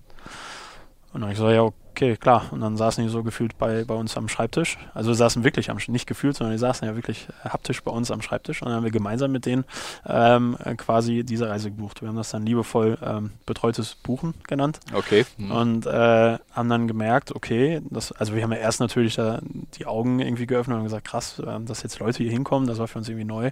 Und 1.14 1.22
dann 1.22 1.24
habe 1.24 1.34
ich 1.34 1.39
gesagt, 1.39 1.55
ja, 1.55 1.72
okay, 1.97 2.16
klar. 2.16 2.45
Und 2.51 2.62
dann 2.62 2.78
saßen 2.78 3.03
die 3.03 3.10
so 3.10 3.24
gefühlt 3.24 3.58
bei, 3.58 3.84
bei 3.84 3.95
uns 3.95 4.16
am 4.18 4.30
Schreibtisch. 4.30 4.78
Also 4.93 5.10
wir 5.10 5.16
saßen 5.16 5.43
wirklich 5.43 5.72
am, 5.72 5.78
nicht 5.88 6.05
gefühlt, 6.05 6.36
sondern 6.36 6.53
die 6.53 6.60
saßen 6.60 6.88
ja 6.88 6.95
wirklich 6.95 7.28
äh, 7.43 7.49
haptisch 7.49 7.82
bei 7.82 7.91
uns 7.91 8.12
am 8.12 8.22
Schreibtisch. 8.22 8.62
Und 8.62 8.68
dann 8.68 8.76
haben 8.76 8.84
wir 8.84 8.91
gemeinsam 8.91 9.32
mit 9.32 9.45
denen 9.45 9.66
ähm, 10.05 10.58
äh, 10.64 10.76
quasi 10.76 11.24
diese 11.24 11.49
Reise 11.49 11.72
gebucht. 11.72 12.01
Wir 12.01 12.10
haben 12.10 12.16
das 12.16 12.30
dann 12.30 12.45
liebevoll 12.45 12.97
ähm, 13.01 13.32
betreutes 13.47 13.95
Buchen 13.95 14.36
genannt. 14.47 14.80
Okay. 14.93 15.26
Hm. 15.38 15.51
Und 15.51 15.86
äh, 15.88 16.38
haben 16.51 16.70
dann 16.70 16.88
gemerkt, 16.88 17.36
okay, 17.36 17.82
das, 17.89 18.12
also 18.12 18.36
wir 18.36 18.43
haben 18.43 18.51
ja 18.51 18.60
erst 18.60 18.80
natürlich 18.80 19.16
da 19.16 19.39
die 19.80 19.88
Augen 19.88 20.20
irgendwie 20.20 20.45
geöffnet 20.45 20.78
und 20.78 20.84
gesagt, 20.84 21.08
krass, 21.08 21.39
äh, 21.39 21.60
dass 21.62 21.82
jetzt 21.82 21.97
Leute 21.99 22.22
hier 22.22 22.32
hinkommen, 22.32 22.68
das 22.68 22.78
war 22.78 22.88
für 22.88 22.99
uns 22.99 23.10
irgendwie 23.10 23.26
neu. 23.26 23.49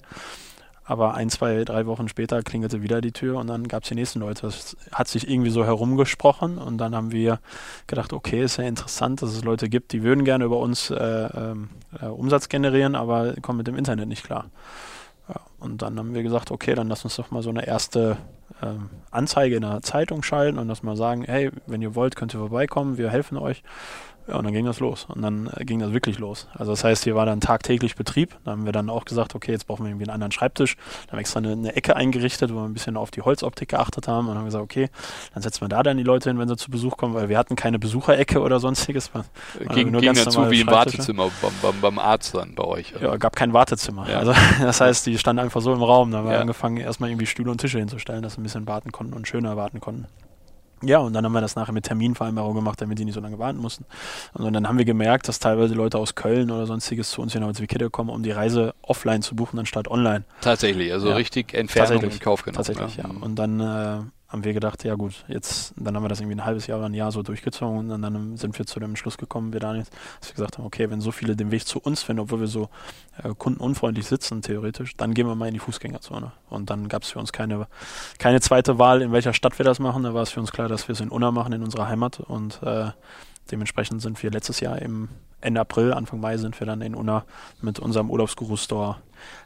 Aber 0.87 1.15
ein, 1.15 1.29
zwei, 1.29 1.63
drei 1.63 1.87
Wochen 1.87 2.07
später 2.07 2.43
klingelte 2.43 2.83
wieder 2.83 3.01
die 3.01 3.11
Tür 3.11 3.39
und 3.39 3.47
dann 3.47 3.67
gab 3.67 3.83
es 3.83 3.89
die 3.89 3.95
nächsten 3.95 4.19
Leute. 4.19 4.43
Das 4.43 4.77
hat 4.91 5.07
sich 5.07 5.27
irgendwie 5.27 5.49
so 5.49 5.65
herumgesprochen 5.65 6.59
und 6.59 6.77
dann 6.77 6.95
haben 6.95 7.11
wir 7.11 7.39
gedacht, 7.87 8.13
okay, 8.13 8.43
ist 8.43 8.57
ja 8.57 8.65
interessant, 8.65 9.21
dass 9.23 9.33
es 9.33 9.43
Leute 9.43 9.67
gibt, 9.67 9.93
die 9.93 10.03
würden 10.03 10.23
gerne 10.25 10.45
über 10.45 10.59
uns 10.59 10.91
äh, 10.91 10.95
ähm, 10.95 11.69
äh, 11.99 12.05
Umsatz 12.05 12.49
generieren, 12.49 12.93
aber 12.95 13.33
kommen 13.41 13.57
mit 13.57 13.67
dem 13.67 13.75
Internet 13.75 14.07
nicht 14.07 14.23
klar. 14.23 14.45
Ja, 15.27 15.41
und 15.59 15.81
dann 15.81 15.97
haben 15.97 16.13
wir 16.13 16.21
gesagt, 16.21 16.51
okay, 16.51 16.75
dann 16.75 16.87
lass 16.87 17.03
uns 17.03 17.15
doch 17.15 17.31
mal 17.31 17.41
so 17.41 17.49
eine 17.49 17.65
erste 17.65 18.17
ähm, 18.61 18.89
Anzeige 19.09 19.55
in 19.55 19.61
der 19.63 19.81
Zeitung 19.81 20.21
schalten 20.21 20.59
und 20.59 20.67
das 20.67 20.83
mal 20.83 20.95
sagen, 20.95 21.23
hey, 21.23 21.49
wenn 21.65 21.81
ihr 21.81 21.95
wollt, 21.95 22.15
könnt 22.15 22.35
ihr 22.35 22.39
vorbeikommen, 22.39 22.97
wir 22.97 23.09
helfen 23.09 23.37
euch. 23.39 23.63
Ja, 24.27 24.37
und 24.37 24.43
dann 24.45 24.53
ging 24.53 24.65
das 24.65 24.79
los. 24.79 25.05
Und 25.07 25.21
dann 25.21 25.51
äh, 25.55 25.65
ging 25.65 25.79
das 25.79 25.93
wirklich 25.93 26.17
los. 26.17 26.47
Also 26.53 26.71
das 26.71 26.83
heißt, 26.83 27.03
hier 27.03 27.15
war 27.15 27.25
dann 27.27 27.41
tagtäglich 27.41 27.95
Betrieb. 27.95 28.35
Da 28.43 28.51
haben 28.51 28.65
wir 28.65 28.71
dann 28.71 28.89
auch 28.89 29.05
gesagt, 29.05 29.35
okay, 29.35 29.51
jetzt 29.51 29.67
brauchen 29.67 29.83
wir 29.85 29.89
irgendwie 29.91 30.05
einen 30.05 30.13
anderen 30.15 30.31
Schreibtisch. 30.31 30.75
Dann 30.75 31.11
haben 31.11 31.17
wir 31.17 31.19
extra 31.19 31.39
eine, 31.39 31.51
eine 31.51 31.75
Ecke 31.75 31.95
eingerichtet, 31.95 32.51
wo 32.51 32.55
wir 32.55 32.63
ein 32.65 32.73
bisschen 32.73 32.97
auf 32.97 33.11
die 33.11 33.21
Holzoptik 33.21 33.69
geachtet 33.69 34.07
haben. 34.07 34.21
Und 34.21 34.29
dann 34.29 34.37
haben 34.37 34.43
wir 34.45 34.47
gesagt, 34.47 34.63
okay, 34.63 34.89
dann 35.33 35.43
setzen 35.43 35.61
wir 35.61 35.67
da 35.69 35.83
dann 35.83 35.97
die 35.97 36.03
Leute 36.03 36.29
hin, 36.29 36.39
wenn 36.39 36.47
sie 36.47 36.57
zu 36.57 36.71
Besuch 36.71 36.97
kommen, 36.97 37.13
weil 37.13 37.29
wir 37.29 37.37
hatten 37.37 37.55
keine 37.55 37.77
Besucherecke 37.77 38.41
oder 38.41 38.59
sonstiges. 38.59 39.11
Ging 39.73 39.91
nur 39.91 40.01
ging 40.01 40.13
ganz 40.13 40.23
dazu 40.23 40.49
wie 40.49 40.61
im. 40.61 40.67
Wartezimmer 40.67 41.29
beim, 41.41 41.51
beim, 41.61 41.81
beim 41.81 41.99
Arzt 41.99 42.33
dann 42.33 42.55
bei 42.55 42.63
euch. 42.63 42.93
Ja, 42.99 43.15
gab 43.17 43.35
kein 43.35 43.53
Wartezimmer. 43.53 44.09
Ja. 44.09 44.19
Also 44.19 44.33
das 44.61 44.81
heißt, 44.81 45.05
die 45.05 45.17
standen 45.19 45.39
einfach 45.43 45.61
so 45.61 45.71
im 45.71 45.83
Raum. 45.83 46.11
Da 46.11 46.17
haben 46.19 46.27
wir 46.27 46.33
Ja. 46.33 46.41
angefangen, 46.41 46.77
erstmal 46.77 47.09
irgendwie 47.11 47.27
Stühle 47.27 47.51
und 47.51 47.59
Tische 47.61 47.77
hinzustellen, 47.79 48.23
dass 48.23 48.33
sie 48.33 48.41
ein 48.41 48.43
bisschen 48.43 48.67
warten 48.67 48.91
konnten 48.91 49.13
und 49.13 49.27
schöner 49.27 49.55
warten 49.55 49.79
konnten. 49.79 50.07
Ja, 50.87 50.99
und 50.99 51.13
dann 51.13 51.25
haben 51.25 51.33
wir 51.33 51.41
das 51.41 51.55
nachher 51.55 51.71
mit 51.73 51.85
Terminvereinbarung 51.85 52.55
gemacht, 52.55 52.79
damit 52.81 52.99
die 52.99 53.05
nicht 53.05 53.13
so 53.15 53.19
lange 53.21 53.39
warten 53.39 53.59
mussten. 53.59 53.85
Und 54.33 54.51
dann 54.53 54.67
haben 54.67 54.77
wir 54.77 54.85
gemerkt, 54.85 55.27
dass 55.27 55.39
teilweise 55.39 55.73
Leute 55.73 55.97
aus 55.97 56.15
Köln 56.15 56.51
oder 56.51 56.65
sonstiges 56.65 57.09
zu 57.11 57.21
uns 57.21 57.31
hier 57.31 57.41
nach 57.41 57.47
Wikipedia 57.49 57.89
kommen, 57.89 58.09
um 58.09 58.23
die 58.23 58.31
Reise 58.31 58.73
offline 58.81 59.21
zu 59.21 59.35
buchen, 59.35 59.59
anstatt 59.59 59.87
online. 59.87 60.23
Tatsächlich, 60.41 60.91
also 60.91 61.09
Ja. 61.09 61.15
richtig 61.15 61.53
Entfernung 61.53 61.89
Tatsächlich. 61.93 62.13
in 62.13 62.19
Kauf 62.23 62.43
genommen. 62.43 62.63
Tatsächlich, 62.65 62.97
ja. 62.97 63.07
Mhm. 63.07 63.23
Und 63.23 63.35
dann 63.35 63.59
äh, 63.59 63.99
haben 64.35 64.43
wir 64.43 64.53
gedacht, 64.53 64.83
ja 64.83 64.95
gut, 64.95 65.23
jetzt, 65.29 65.73
dann 65.77 65.95
haben 65.95 66.03
wir 66.03 66.09
das 66.09 66.19
irgendwie 66.19 66.35
ein 66.35 66.43
halbes 66.43 66.67
Jahr 66.67 66.79
oder 66.79 66.89
ein 66.89 66.93
Jahr 66.93 67.13
so 67.13 67.23
durchgezogen 67.23 67.89
und 67.89 68.01
dann 68.01 68.35
sind 68.35 68.57
wir 68.59 68.65
zu 68.65 68.81
dem 68.81 68.97
Schluss 68.97 69.17
gekommen, 69.17 69.53
wir 69.53 69.61
Daniel, 69.61 69.85
dass 70.19 70.29
wir 70.29 70.35
gesagt 70.35 70.57
haben, 70.57 70.65
okay, 70.65 70.89
wenn 70.89 70.99
so 70.99 71.13
viele 71.13 71.37
den 71.37 71.51
Weg 71.51 71.65
zu 71.65 71.79
uns 71.79 72.03
finden, 72.03 72.19
obwohl 72.19 72.41
wir 72.41 72.47
so 72.47 72.67
äh, 73.23 73.33
kundenunfreundlich 73.33 74.05
sitzen, 74.05 74.41
theoretisch, 74.41 74.97
dann 74.97 75.13
gehen 75.13 75.25
wir 75.25 75.35
mal 75.35 75.47
in 75.47 75.53
die 75.53 75.59
Fußgängerzone. 75.61 76.33
Und 76.49 76.69
dann 76.69 76.89
gab 76.89 77.03
es 77.03 77.11
für 77.11 77.19
uns 77.19 77.31
keine, 77.31 77.67
keine 78.19 78.41
zweite 78.41 78.77
Wahl, 78.77 79.01
in 79.01 79.13
welcher 79.13 79.33
Stadt 79.33 79.57
wir 79.57 79.63
das 79.63 79.79
machen. 79.79 80.03
Da 80.03 80.13
war 80.13 80.23
es 80.23 80.31
für 80.31 80.41
uns 80.41 80.51
klar, 80.51 80.67
dass 80.67 80.89
wir 80.89 80.93
es 80.93 80.99
in 80.99 81.07
Unna 81.07 81.31
machen, 81.31 81.53
in 81.53 81.63
unserer 81.63 81.87
Heimat. 81.87 82.19
Und 82.19 82.61
äh, 82.61 82.91
dementsprechend 83.51 84.01
sind 84.01 84.21
wir 84.21 84.31
letztes 84.31 84.59
Jahr 84.59 84.81
im 84.81 85.07
Ende 85.39 85.61
April, 85.61 85.93
Anfang 85.93 86.19
Mai 86.19 86.37
sind 86.37 86.59
wir 86.59 86.67
dann 86.67 86.81
in 86.81 86.93
Unna 86.93 87.23
mit 87.61 87.79
unserem 87.79 88.09
Urlaubsguru-Store 88.09 88.97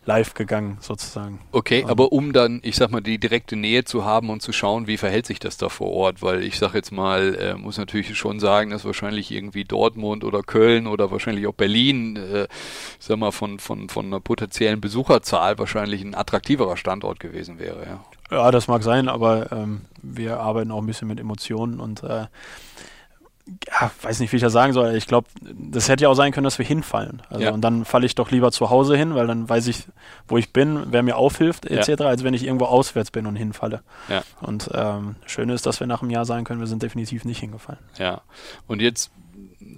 live 0.05 0.33
gegangen, 0.33 0.77
sozusagen. 0.81 1.39
Okay, 1.51 1.85
aber 1.87 2.11
um 2.11 2.33
dann, 2.33 2.59
ich 2.63 2.75
sag 2.75 2.89
mal, 2.91 3.01
die 3.01 3.19
direkte 3.19 3.55
Nähe 3.55 3.83
zu 3.83 4.05
haben 4.05 4.29
und 4.29 4.41
zu 4.41 4.51
schauen, 4.51 4.87
wie 4.87 4.97
verhält 4.97 5.25
sich 5.25 5.39
das 5.39 5.57
da 5.57 5.69
vor 5.69 5.91
Ort, 5.91 6.21
weil 6.21 6.43
ich 6.43 6.57
sag 6.57 6.73
jetzt 6.73 6.91
mal, 6.91 7.35
äh, 7.35 7.53
muss 7.55 7.77
natürlich 7.77 8.17
schon 8.17 8.39
sagen, 8.39 8.71
dass 8.71 8.85
wahrscheinlich 8.85 9.31
irgendwie 9.31 9.65
Dortmund 9.65 10.23
oder 10.23 10.41
Köln 10.41 10.87
oder 10.87 11.11
wahrscheinlich 11.11 11.45
auch 11.47 11.53
Berlin, 11.53 12.15
äh, 12.15 12.43
ich 12.99 13.05
sag 13.05 13.17
mal, 13.17 13.31
von, 13.31 13.59
von, 13.59 13.89
von 13.89 14.07
einer 14.07 14.19
potenziellen 14.19 14.81
Besucherzahl 14.81 15.59
wahrscheinlich 15.59 16.01
ein 16.01 16.15
attraktiverer 16.15 16.77
Standort 16.77 17.19
gewesen 17.19 17.59
wäre, 17.59 17.85
ja. 17.85 18.05
Ja, 18.31 18.51
das 18.51 18.67
mag 18.67 18.83
sein, 18.83 19.09
aber 19.09 19.51
ähm, 19.51 19.81
wir 20.03 20.39
arbeiten 20.39 20.71
auch 20.71 20.81
ein 20.81 20.85
bisschen 20.85 21.07
mit 21.07 21.19
Emotionen 21.19 21.79
und 21.79 22.03
äh, 22.03 22.27
ja, 23.67 23.91
weiß 24.01 24.19
nicht, 24.19 24.31
wie 24.31 24.37
ich 24.37 24.41
das 24.41 24.53
sagen 24.53 24.73
soll. 24.73 24.95
Ich 24.95 25.07
glaube, 25.07 25.27
das 25.41 25.89
hätte 25.89 26.03
ja 26.03 26.09
auch 26.09 26.15
sein 26.15 26.31
können, 26.31 26.43
dass 26.43 26.57
wir 26.59 26.65
hinfallen. 26.65 27.21
Also, 27.29 27.43
Ja. 27.43 27.51
Und 27.51 27.61
dann 27.61 27.85
falle 27.85 28.05
ich 28.05 28.15
doch 28.15 28.31
lieber 28.31 28.51
zu 28.51 28.69
Hause 28.69 28.95
hin, 28.95 29.15
weil 29.15 29.27
dann 29.27 29.47
weiß 29.47 29.67
ich, 29.67 29.85
wo 30.27 30.37
ich 30.37 30.53
bin, 30.53 30.87
wer 30.91 31.03
mir 31.03 31.15
aufhilft, 31.17 31.65
etc., 31.65 32.01
als 32.01 32.23
wenn 32.23 32.33
ich 32.33 32.43
irgendwo 32.45 32.65
auswärts 32.65 33.11
bin 33.11 33.25
und 33.25 33.35
hinfalle. 33.35 33.81
Ja. 34.07 34.23
Und 34.41 34.69
ähm, 34.73 35.15
schön 35.25 35.49
ist, 35.49 35.65
dass 35.65 35.79
wir 35.79 35.87
nach 35.87 36.01
einem 36.01 36.11
Jahr 36.11 36.25
sagen 36.25 36.43
können, 36.45 36.59
wir 36.59 36.67
sind 36.67 36.83
definitiv 36.83 37.25
nicht 37.25 37.39
hingefallen. 37.39 37.79
Ja, 37.97 38.21
und 38.67 38.81
jetzt 38.81 39.11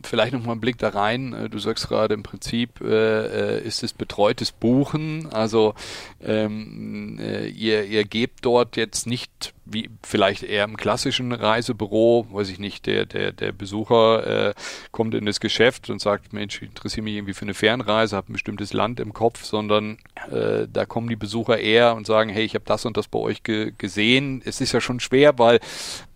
vielleicht 0.07 0.33
nochmal 0.33 0.53
einen 0.53 0.61
Blick 0.61 0.77
da 0.77 0.89
rein. 0.89 1.33
Äh, 1.33 1.49
Du 1.49 1.59
sagst 1.59 1.87
gerade 1.87 2.13
im 2.13 2.23
Prinzip 2.23 2.81
äh, 2.81 3.57
äh, 3.57 3.61
ist 3.61 3.83
es 3.83 3.93
betreutes 3.93 4.51
Buchen. 4.51 5.27
Also 5.31 5.73
ähm, 6.21 7.19
äh, 7.19 7.47
ihr, 7.47 7.85
ihr 7.85 8.05
gebt 8.05 8.45
dort 8.45 8.77
jetzt 8.77 9.07
nicht 9.07 9.53
wie 9.73 9.89
vielleicht 10.03 10.43
eher 10.43 10.63
im 10.63 10.77
klassischen 10.77 11.31
Reisebüro, 11.31 12.27
weiß 12.31 12.49
ich 12.49 12.59
nicht, 12.59 12.85
der, 12.85 13.05
der, 13.05 13.31
der 13.31 13.51
Besucher 13.51 14.49
äh, 14.49 14.53
kommt 14.91 15.13
in 15.15 15.25
das 15.25 15.39
Geschäft 15.39 15.89
und 15.89 16.01
sagt, 16.01 16.33
Mensch, 16.33 16.61
ich 16.61 16.69
interessiere 16.69 17.03
mich 17.03 17.15
irgendwie 17.15 17.33
für 17.33 17.43
eine 17.43 17.53
Fernreise, 17.53 18.15
habe 18.15 18.31
ein 18.31 18.33
bestimmtes 18.33 18.73
Land 18.73 18.99
im 18.99 19.13
Kopf, 19.13 19.43
sondern 19.43 19.97
äh, 20.31 20.67
da 20.71 20.85
kommen 20.85 21.09
die 21.09 21.15
Besucher 21.15 21.59
eher 21.59 21.95
und 21.95 22.05
sagen, 22.05 22.29
hey, 22.29 22.43
ich 22.43 22.55
habe 22.55 22.65
das 22.65 22.85
und 22.85 22.97
das 22.97 23.07
bei 23.07 23.19
euch 23.19 23.43
ge 23.43 23.71
gesehen. 23.77 24.41
Es 24.43 24.61
ist 24.61 24.73
ja 24.73 24.81
schon 24.81 24.99
schwer, 24.99 25.37
weil 25.37 25.59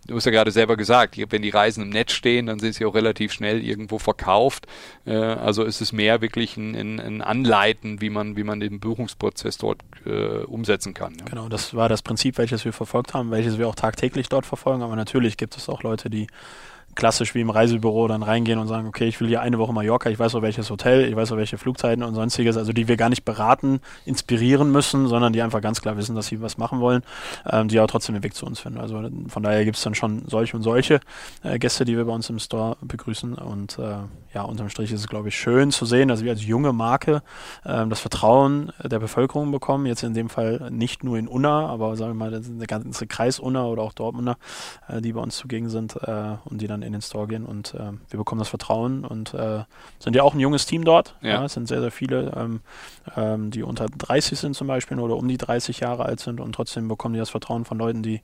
Du 0.06 0.16
hast 0.16 0.24
ja 0.24 0.30
gerade 0.32 0.50
selber 0.50 0.76
gesagt, 0.76 1.16
wenn 1.30 1.42
die 1.42 1.50
Reisen 1.50 1.82
im 1.82 1.90
Netz 1.90 2.12
stehen, 2.12 2.46
dann 2.46 2.58
sind 2.58 2.74
sie 2.74 2.84
auch 2.84 2.94
relativ 2.94 3.32
schnell 3.32 3.62
irgendwo 3.62 3.98
verkauft. 3.98 4.66
Äh, 5.04 5.16
also 5.16 5.64
ist 5.64 5.80
es 5.80 5.92
mehr 5.92 6.20
wirklich 6.20 6.56
ein, 6.56 6.74
ein, 6.74 7.00
ein 7.00 7.22
Anleiten, 7.22 8.00
wie 8.00 8.10
man, 8.10 8.36
wie 8.36 8.44
man 8.44 8.60
den 8.60 8.80
Buchungsprozess 8.80 9.58
dort 9.58 9.82
äh, 10.04 10.44
umsetzen 10.44 10.94
kann. 10.94 11.14
Ja. 11.18 11.24
Genau, 11.26 11.48
das 11.48 11.74
war 11.74 11.88
das 11.88 12.02
Prinzip, 12.02 12.38
welches 12.38 12.64
wir 12.64 12.72
verfolgt 12.72 13.14
haben, 13.14 13.30
welches 13.30 13.58
wir 13.58 13.68
auch 13.68 13.74
tagtäglich 13.74 14.28
dort 14.28 14.46
verfolgen. 14.46 14.82
Aber 14.82 14.96
natürlich 14.96 15.36
gibt 15.36 15.56
es 15.56 15.68
auch 15.68 15.82
Leute, 15.82 16.10
die 16.10 16.26
klassisch 16.96 17.34
wie 17.34 17.40
im 17.40 17.50
Reisebüro 17.50 18.08
dann 18.08 18.22
reingehen 18.22 18.58
und 18.58 18.66
sagen, 18.66 18.88
okay, 18.88 19.06
ich 19.06 19.20
will 19.20 19.28
hier 19.28 19.40
eine 19.40 19.58
Woche 19.58 19.72
Mallorca, 19.72 20.10
ich 20.10 20.18
weiß 20.18 20.34
auch 20.34 20.42
welches 20.42 20.70
Hotel, 20.70 21.08
ich 21.08 21.14
weiß 21.14 21.30
auch 21.32 21.36
welche 21.36 21.58
Flugzeiten 21.58 22.02
und 22.02 22.14
sonstiges, 22.14 22.56
also 22.56 22.72
die 22.72 22.88
wir 22.88 22.96
gar 22.96 23.08
nicht 23.08 23.24
beraten, 23.24 23.80
inspirieren 24.04 24.72
müssen, 24.72 25.06
sondern 25.06 25.32
die 25.32 25.42
einfach 25.42 25.60
ganz 25.60 25.80
klar 25.80 25.96
wissen, 25.96 26.16
dass 26.16 26.26
sie 26.26 26.40
was 26.40 26.58
machen 26.58 26.80
wollen, 26.80 27.02
ähm, 27.48 27.68
die 27.68 27.78
aber 27.78 27.88
trotzdem 27.88 28.14
den 28.14 28.24
Weg 28.24 28.34
zu 28.34 28.46
uns 28.46 28.60
finden. 28.60 28.80
Also 28.80 29.08
von 29.28 29.42
daher 29.42 29.64
gibt 29.64 29.76
es 29.76 29.82
dann 29.82 29.94
schon 29.94 30.22
solche 30.26 30.56
und 30.56 30.62
solche 30.62 31.00
äh, 31.44 31.58
Gäste, 31.58 31.84
die 31.84 31.96
wir 31.96 32.04
bei 32.04 32.12
uns 32.12 32.28
im 32.30 32.38
Store 32.38 32.76
begrüßen 32.80 33.34
und 33.34 33.78
äh, 33.78 33.98
ja, 34.36 34.42
unterm 34.42 34.68
Strich 34.68 34.92
ist 34.92 35.00
es, 35.00 35.08
glaube 35.08 35.28
ich, 35.28 35.38
schön 35.38 35.70
zu 35.70 35.86
sehen, 35.86 36.08
dass 36.08 36.22
wir 36.22 36.30
als 36.30 36.44
junge 36.44 36.74
Marke 36.74 37.22
ähm, 37.64 37.88
das 37.88 38.00
Vertrauen 38.00 38.70
der 38.84 38.98
Bevölkerung 38.98 39.50
bekommen. 39.50 39.86
Jetzt 39.86 40.02
in 40.02 40.12
dem 40.12 40.28
Fall 40.28 40.68
nicht 40.70 41.02
nur 41.02 41.16
in 41.16 41.26
Unna, 41.26 41.66
aber 41.66 41.96
sagen 41.96 42.10
wir 42.10 42.30
mal, 42.30 42.38
der 42.42 42.66
ganze 42.66 43.06
Kreis 43.06 43.40
Unna 43.40 43.64
oder 43.64 43.80
auch 43.80 43.94
Dortmunder, 43.94 44.36
äh, 44.88 45.00
die 45.00 45.14
bei 45.14 45.22
uns 45.22 45.38
zugegen 45.38 45.70
sind 45.70 45.96
äh, 46.02 46.36
und 46.44 46.60
die 46.60 46.66
dann 46.66 46.82
in 46.82 46.92
den 46.92 47.00
Store 47.00 47.26
gehen. 47.26 47.46
Und 47.46 47.72
äh, 47.72 47.92
wir 48.10 48.18
bekommen 48.18 48.40
das 48.40 48.50
Vertrauen 48.50 49.06
und 49.06 49.32
äh, 49.32 49.64
sind 50.00 50.14
ja 50.14 50.22
auch 50.22 50.34
ein 50.34 50.40
junges 50.40 50.66
Team 50.66 50.84
dort. 50.84 51.16
Ja. 51.22 51.30
ja 51.30 51.44
es 51.46 51.54
sind 51.54 51.66
sehr, 51.66 51.80
sehr 51.80 51.90
viele, 51.90 52.30
ähm, 52.36 52.60
ähm, 53.16 53.50
die 53.50 53.62
unter 53.62 53.86
30 53.86 54.38
sind 54.38 54.54
zum 54.54 54.66
Beispiel 54.66 55.00
oder 55.00 55.16
um 55.16 55.26
die 55.28 55.38
30 55.38 55.80
Jahre 55.80 56.04
alt 56.04 56.20
sind 56.20 56.42
und 56.42 56.54
trotzdem 56.54 56.88
bekommen 56.88 57.14
die 57.14 57.20
das 57.20 57.30
Vertrauen 57.30 57.64
von 57.64 57.78
Leuten, 57.78 58.02
die 58.02 58.20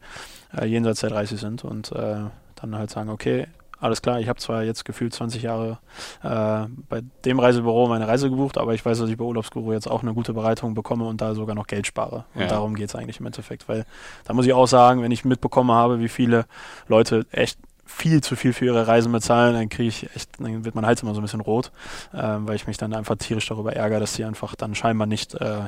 äh, 0.55 0.67
jenseits 0.67 1.01
der 1.01 1.09
30 1.09 1.41
sind 1.41 1.65
und 1.65 1.91
äh, 1.93 2.17
dann 2.57 2.77
halt 2.77 2.91
sagen, 2.91 3.09
okay, 3.09 3.47
alles 3.83 4.01
klar, 4.01 4.21
ich 4.21 4.29
habe 4.29 4.39
zwar 4.39 4.63
jetzt 4.63 4.85
gefühlt 4.85 5.13
20 5.13 5.43
Jahre 5.43 5.79
äh, 6.23 6.69
bei 6.89 7.03
dem 7.25 7.41
Reisebüro 7.41 7.89
meine 7.89 8.07
Reise 8.07 8.31
gebucht, 8.31 8.57
aber 8.57 8.75
ich 8.75 8.85
weiß, 8.85 8.99
dass 8.99 9.11
ich 9.11 9.17
bei 9.17 9.25
Urlaubsguru 9.25 9.73
jetzt 9.73 9.91
auch 9.91 10.03
eine 10.03 10.15
gute 10.15 10.33
Bereitung 10.33 10.75
bekomme 10.75 11.05
und 11.05 11.21
da 11.21 11.35
sogar 11.35 11.57
noch 11.57 11.67
Geld 11.67 11.87
spare. 11.87 12.25
Und 12.35 12.43
ja. 12.43 12.47
darum 12.47 12.77
geht 12.77 12.89
es 12.89 12.95
eigentlich 12.95 13.19
im 13.19 13.27
Endeffekt, 13.27 13.69
weil 13.69 13.85
da 14.25 14.35
muss 14.35 14.47
ich 14.47 14.53
auch 14.53 14.67
sagen, 14.67 15.03
wenn 15.03 15.11
ich 15.11 15.25
mitbekommen 15.25 15.73
habe, 15.73 15.99
wie 15.99 16.09
viele 16.09 16.47
Leute 16.87 17.27
echt 17.33 17.59
viel 17.85 18.23
zu 18.23 18.37
viel 18.37 18.53
für 18.53 18.67
ihre 18.67 18.87
Reisen 18.87 19.11
bezahlen, 19.11 19.55
dann 19.55 19.69
kriege 19.69 19.89
ich 19.89 20.15
echt, 20.15 20.31
dann 20.39 20.65
wird 20.65 20.75
mein 20.75 20.87
Hals 20.87 21.03
immer 21.03 21.15
so 21.15 21.21
ein 21.21 21.25
bisschen 21.25 21.41
rot, 21.41 21.73
äh, 22.13 22.19
weil 22.23 22.55
ich 22.55 22.69
mich 22.69 22.77
dann 22.77 22.95
einfach 22.95 23.17
tierisch 23.17 23.47
darüber 23.47 23.75
ärgere, 23.75 24.01
dass 24.01 24.15
sie 24.15 24.25
einfach 24.25 24.55
dann 24.55 24.75
scheinbar 24.77 25.07
nicht 25.07 25.35
äh, 25.35 25.65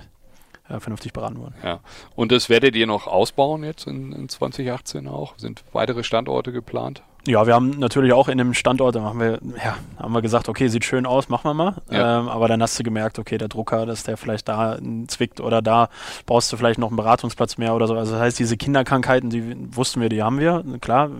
äh, 0.68 0.80
vernünftig 0.80 1.12
beraten 1.12 1.38
wurden. 1.38 1.54
Ja. 1.62 1.80
Und 2.14 2.32
das 2.32 2.48
werdet 2.48 2.76
ihr 2.76 2.86
noch 2.86 3.06
ausbauen 3.06 3.64
jetzt 3.64 3.86
in, 3.86 4.12
in 4.12 4.28
2018 4.28 5.08
auch? 5.08 5.36
Sind 5.36 5.64
weitere 5.72 6.04
Standorte 6.04 6.52
geplant? 6.52 7.02
Ja, 7.26 7.46
wir 7.46 7.54
haben 7.54 7.70
natürlich 7.78 8.12
auch 8.12 8.28
in 8.28 8.36
dem 8.36 8.52
Standort, 8.52 8.96
da 8.96 9.02
haben 9.02 9.18
wir, 9.18 9.38
ja, 9.64 9.76
haben 9.98 10.12
wir 10.12 10.20
gesagt, 10.20 10.48
okay, 10.48 10.68
sieht 10.68 10.84
schön 10.84 11.06
aus, 11.06 11.30
machen 11.30 11.48
wir 11.48 11.54
mal. 11.54 11.74
Ja. 11.90 12.20
Ähm, 12.20 12.28
aber 12.28 12.48
dann 12.48 12.60
hast 12.62 12.78
du 12.78 12.82
gemerkt, 12.82 13.18
okay, 13.18 13.38
der 13.38 13.48
Drucker, 13.48 13.86
dass 13.86 14.02
der 14.02 14.16
vielleicht 14.16 14.48
da 14.48 14.78
zwickt 15.08 15.40
oder 15.40 15.62
da 15.62 15.88
brauchst 16.26 16.52
du 16.52 16.56
vielleicht 16.56 16.78
noch 16.78 16.88
einen 16.88 16.96
Beratungsplatz 16.96 17.56
mehr 17.56 17.74
oder 17.74 17.86
so. 17.86 17.94
Also 17.94 18.12
das 18.12 18.20
heißt, 18.20 18.38
diese 18.38 18.56
Kinderkrankheiten, 18.58 19.30
die 19.30 19.56
wussten 19.74 20.02
wir, 20.02 20.10
die 20.10 20.22
haben 20.22 20.38
wir. 20.38 20.62
Klar, 20.80 21.10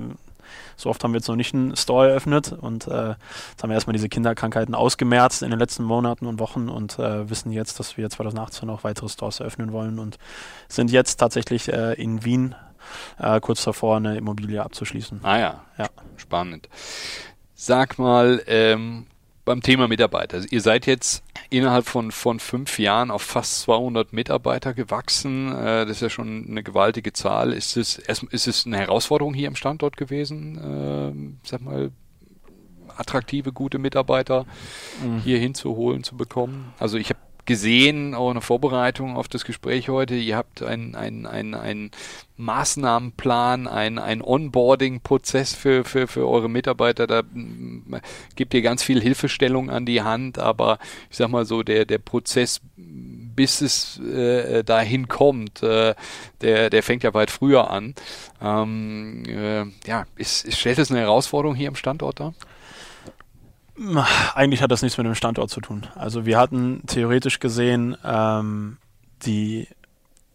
so 0.77 0.91
oft 0.91 1.03
haben 1.03 1.13
wir 1.13 1.19
jetzt 1.19 1.29
noch 1.29 1.37
nicht 1.37 1.55
einen 1.55 1.77
Store 1.77 2.09
eröffnet 2.11 2.53
und 2.53 2.87
äh, 2.87 3.11
jetzt 3.11 3.63
haben 3.63 3.71
wir 3.71 3.75
erstmal 3.75 3.93
diese 3.93 4.09
Kinderkrankheiten 4.09 4.75
ausgemerzt 4.75 5.43
in 5.43 5.51
den 5.51 5.59
letzten 5.59 5.85
Monaten 5.85 6.27
und 6.27 6.39
Wochen 6.39 6.69
und 6.69 6.99
äh, 6.99 7.31
wissen 7.31 7.53
jetzt, 7.53 7.79
dass 7.81 7.97
wir 7.97 8.11
2018 8.11 8.67
noch 8.67 8.85
weitere 8.85 9.09
Stores 9.09 9.41
eröffnen 9.41 9.73
wollen 9.73 9.99
und 9.99 10.19
sind 10.69 10.91
jetzt 10.91 11.17
tatsächlich 11.17 11.73
äh, 11.73 11.95
in 11.95 12.25
Wien 12.25 12.55
äh, 13.19 13.41
kurz 13.41 13.65
davor, 13.65 13.97
eine 13.97 14.17
Immobilie 14.17 14.63
abzuschließen. 14.63 15.21
Ah 15.23 15.39
ja, 15.39 15.65
ja. 15.79 15.89
spannend. 16.17 16.69
Sag 17.55 17.99
mal, 17.99 18.43
ähm, 18.47 19.07
beim 19.45 19.61
Thema 19.61 19.89
Mitarbeiter. 19.89 20.41
Ihr 20.51 20.61
seid 20.61 20.87
jetzt 20.87 21.23
innerhalb 21.51 21.87
von, 21.87 22.11
von 22.11 22.41
fünf 22.41 22.79
Jahren 22.79 23.11
auf 23.11 23.23
fast 23.23 23.61
200 23.63 24.13
Mitarbeiter 24.13 24.75
gewachsen. 24.75 25.53
Äh, 25.53 25.87
das 25.87 25.97
ist 25.97 26.03
ja 26.03 26.11
schon 26.11 26.47
eine 26.49 26.63
gewaltige 26.63 27.13
Zahl. 27.13 27.53
Ist 27.53 27.77
es, 27.77 27.99
ist 27.99 28.47
es 28.47 28.67
eine 28.67 28.79
Herausforderung 28.79 29.35
hier 29.35 29.49
im 29.49 29.57
Standort 29.57 29.97
gewesen? 29.97 31.37
Äh, 31.43 31.47
sag 31.47 31.61
mal, 31.61 31.91
attraktive, 32.97 33.53
gute 33.53 33.79
Mitarbeiter 33.79 34.47
mhm. 35.03 35.21
hier 35.21 35.39
hinzuholen, 35.39 36.05
zu 36.05 36.17
bekommen? 36.17 36.73
Also 36.79 36.97
ich 36.97 37.11
habe 37.11 37.21
gesehen, 37.47 38.15
auch 38.15 38.31
in 38.31 38.35
der 38.35 38.43
Vorbereitung 38.43 39.17
auf 39.17 39.29
das 39.29 39.45
Gespräch 39.45 39.89
heute, 39.89 40.15
ihr 40.15 40.37
habt 40.37 40.63
einen 40.63 40.95
ein, 40.95 41.27
ein, 41.27 41.55
ein 41.55 41.91
Maßnahmenplan, 42.37 43.69
ein, 43.69 43.99
ein 43.99 44.21
Onboarding-Prozess 44.21 45.55
für, 45.55 45.85
für, 45.85 46.09
für 46.09 46.29
eure 46.29 46.49
Mitarbeiter. 46.49 47.07
Da 47.07 47.23
mm, 47.23 47.97
gibt 48.35 48.55
ihr 48.55 48.63
ganz 48.63 48.83
viel 48.83 49.01
Hilfestellung 49.01 49.71
an 49.71 49.87
die 49.87 50.03
Hand, 50.03 50.39
aber 50.39 50.79
ich 51.11 51.17
sag 51.17 51.29
mal 51.29 51.45
so, 51.45 51.63
der, 51.63 51.85
der 51.85 51.99
Prozess, 51.99 52.61
bis 52.77 53.61
es 53.61 54.01
äh, 54.01 54.65
dahin 54.65 55.09
kommt, 55.09 55.63
äh, 55.63 55.95
der, 56.41 56.71
der 56.71 56.83
fängt 56.83 57.05
ja 57.05 57.15
weit 57.15 57.31
früher 57.31 57.71
an. 57.71 57.95
Ähm, 58.43 59.23
äh, 59.27 59.65
ja, 59.89 60.07
ist, 60.17 60.45
ist, 60.45 60.59
stellt 60.59 60.79
es 60.79 60.91
eine 60.91 61.01
Herausforderung 61.01 61.55
hier 61.55 61.69
im 61.69 61.77
Standort 61.77 62.21
da? 62.21 62.35
Eigentlich 64.35 64.63
hat 64.63 64.71
das 64.71 64.83
nichts 64.83 64.99
mit 64.99 65.07
dem 65.07 65.15
Standort 65.15 65.51
zu 65.51 65.61
tun. 65.61 65.87
Also 65.95 66.27
wir 66.27 66.39
hatten 66.39 66.83
theoretisch 66.87 67.41
gesehen 67.41 67.97
ähm, 68.05 68.79
die 69.23 69.69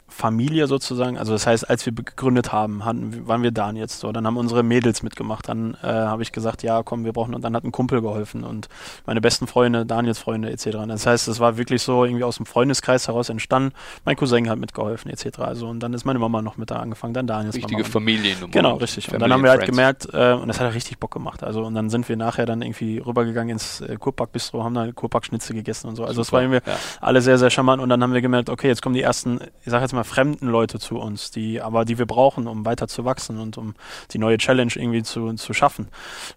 Familie 0.09 0.67
sozusagen, 0.67 1.17
also 1.17 1.33
das 1.33 1.47
heißt, 1.47 1.69
als 1.69 1.85
wir 1.85 1.93
gegründet 1.93 2.51
haben, 2.51 2.83
hatten, 2.85 3.27
waren 3.27 3.43
wir 3.43 3.51
da 3.51 3.71
jetzt 3.71 3.99
so, 3.99 4.11
dann 4.11 4.25
haben 4.25 4.37
unsere 4.37 4.63
Mädels 4.63 5.03
mitgemacht, 5.03 5.47
dann 5.47 5.75
äh, 5.83 5.87
habe 5.87 6.23
ich 6.23 6.31
gesagt, 6.31 6.63
ja 6.63 6.83
komm, 6.83 7.05
wir 7.05 7.13
brauchen, 7.13 7.35
und 7.35 7.43
dann 7.43 7.55
hat 7.55 7.63
ein 7.63 7.71
Kumpel 7.71 8.01
geholfen 8.01 8.43
und 8.43 8.67
meine 9.05 9.21
besten 9.21 9.47
Freunde, 9.47 9.85
Daniels 9.85 10.19
Freunde 10.19 10.49
etc. 10.49 10.77
Das 10.87 11.05
heißt, 11.05 11.27
es 11.27 11.39
war 11.39 11.57
wirklich 11.57 11.81
so 11.81 12.03
irgendwie 12.03 12.23
aus 12.23 12.37
dem 12.37 12.45
Freundeskreis 12.45 13.07
heraus 13.07 13.29
entstanden, 13.29 13.73
mein 14.05 14.15
Cousin 14.15 14.49
hat 14.49 14.59
mitgeholfen 14.59 15.11
etc. 15.11 15.39
Also 15.39 15.67
und 15.67 15.79
dann 15.79 15.93
ist 15.93 16.05
meine 16.05 16.19
Mama 16.19 16.41
noch 16.41 16.57
mit 16.57 16.71
da 16.71 16.77
angefangen, 16.77 17.13
dann 17.13 17.27
Daniels 17.27 17.55
Richtige 17.55 17.83
Mama. 17.83 17.89
Familiennummer. 17.89 18.51
Genau, 18.51 18.75
richtig. 18.75 19.05
Family 19.05 19.15
und 19.15 19.21
dann 19.21 19.33
haben 19.33 19.43
wir 19.43 19.51
halt 19.51 19.65
gemerkt, 19.65 20.07
äh, 20.11 20.33
und 20.33 20.47
das 20.47 20.59
hat 20.59 20.73
richtig 20.73 20.97
Bock 20.99 21.11
gemacht, 21.11 21.43
also 21.43 21.63
und 21.63 21.75
dann 21.75 21.89
sind 21.89 22.09
wir 22.09 22.17
nachher 22.17 22.45
dann 22.45 22.61
irgendwie 22.61 22.97
rübergegangen 22.97 23.53
ins 23.53 23.81
äh, 23.81 23.95
Kurpack-Bistro, 23.97 24.63
haben 24.63 24.73
da 24.73 24.91
Kurpack-Schnitzel 24.91 25.55
gegessen 25.55 25.87
und 25.87 25.95
so, 25.95 26.05
also 26.05 26.21
es 26.21 26.31
war 26.31 26.41
irgendwie 26.41 26.61
ja. 26.65 26.77
alle 27.01 27.21
sehr, 27.21 27.37
sehr 27.37 27.49
charmant 27.49 27.81
und 27.81 27.89
dann 27.89 28.01
haben 28.01 28.13
wir 28.13 28.21
gemerkt, 28.21 28.49
okay, 28.49 28.67
jetzt 28.67 28.81
kommen 28.81 28.95
die 28.95 29.01
ersten, 29.01 29.39
ich 29.65 29.71
sag 29.71 29.81
jetzt 29.81 29.93
mal, 29.93 29.98
fremden 30.03 30.47
Leute 30.47 30.79
zu 30.79 30.97
uns, 30.97 31.31
die 31.31 31.61
aber 31.61 31.85
die 31.85 31.97
wir 31.97 32.05
brauchen, 32.05 32.47
um 32.47 32.65
weiter 32.65 32.87
zu 32.87 33.05
wachsen 33.05 33.39
und 33.39 33.57
um 33.57 33.75
die 34.11 34.17
neue 34.17 34.37
Challenge 34.37 34.71
irgendwie 34.75 35.03
zu, 35.03 35.33
zu 35.33 35.53
schaffen. 35.53 35.87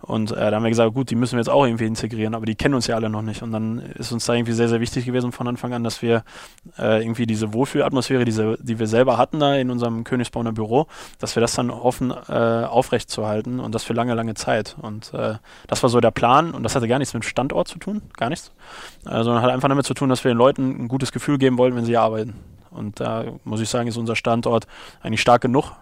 Und 0.01 0.33
äh, 0.33 0.51
da 0.51 0.57
haben 0.57 0.63
wir 0.63 0.71
gesagt, 0.71 0.95
gut, 0.95 1.11
die 1.11 1.15
müssen 1.15 1.33
wir 1.33 1.41
jetzt 1.41 1.49
auch 1.49 1.65
irgendwie 1.65 1.87
integrieren, 1.87 2.35
aber 2.35 2.47
die 2.47 2.55
kennen 2.55 2.75
uns 2.75 2.87
ja 2.87 2.97
alle 2.97 3.11
noch 3.11 3.23
nicht. 3.23 3.43
Und 3.43 3.53
dann 3.53 3.79
ist 3.79 4.13
uns 4.13 4.27
da 4.27 4.35
irgendwie 4.35 4.53
sehr, 4.53 4.69
sehr 4.69 4.81
wichtig 4.81 5.05
gewesen 5.05 5.33
von 5.33 5.49
Anfang 5.49 5.73
an, 5.73 5.85
dass 5.85 6.03
wir 6.03 6.25
äh, 6.79 7.03
irgendwie 7.03 7.27
diese 7.27 7.53
Wohlfühlatmosphäre, 7.53 8.25
diese, 8.25 8.57
die 8.61 8.79
wir 8.79 8.87
selber 8.87 9.19
hatten 9.19 9.41
da 9.41 9.55
in 9.55 9.71
unserem 9.71 10.05
Königsbrauner 10.05 10.53
Büro, 10.53 10.87
dass 11.19 11.37
wir 11.37 11.41
das 11.41 11.55
dann 11.55 11.71
offen 11.71 12.11
äh, 12.11 12.33
aufrecht 12.33 13.11
zu 13.11 13.27
halten 13.27 13.61
und 13.61 13.75
das 13.75 13.85
für 13.85 13.93
lange, 13.93 14.15
lange 14.15 14.35
Zeit. 14.35 14.77
Und 14.81 15.13
äh, 15.15 15.35
das 15.67 15.83
war 15.83 15.91
so 15.91 16.01
der 16.01 16.11
Plan 16.11 16.53
und 16.53 16.63
das 16.63 16.75
hatte 16.75 16.89
gar 16.89 16.99
nichts 16.99 17.15
mit 17.15 17.25
Standort 17.25 17.69
zu 17.69 17.79
tun, 17.79 18.03
gar 18.17 18.29
nichts, 18.29 18.53
äh, 19.07 19.23
sondern 19.23 19.43
hat 19.43 19.51
einfach 19.51 19.69
damit 19.69 19.87
zu 19.87 19.95
tun, 19.95 20.09
dass 20.09 20.25
wir 20.25 20.31
den 20.33 20.39
Leuten 20.39 20.85
ein 20.85 20.89
gutes 20.89 21.13
Gefühl 21.13 21.39
geben 21.39 21.59
wollen, 21.59 21.77
wenn 21.77 21.85
sie 21.85 21.97
arbeiten. 21.97 22.35
Und 22.73 23.01
da 23.01 23.25
muss 23.45 23.61
ich 23.61 23.69
sagen, 23.69 23.89
ist 23.89 23.97
unser 23.97 24.17
Standort 24.17 24.67
eigentlich 25.03 25.21
stark 25.21 25.43
genug, 25.43 25.73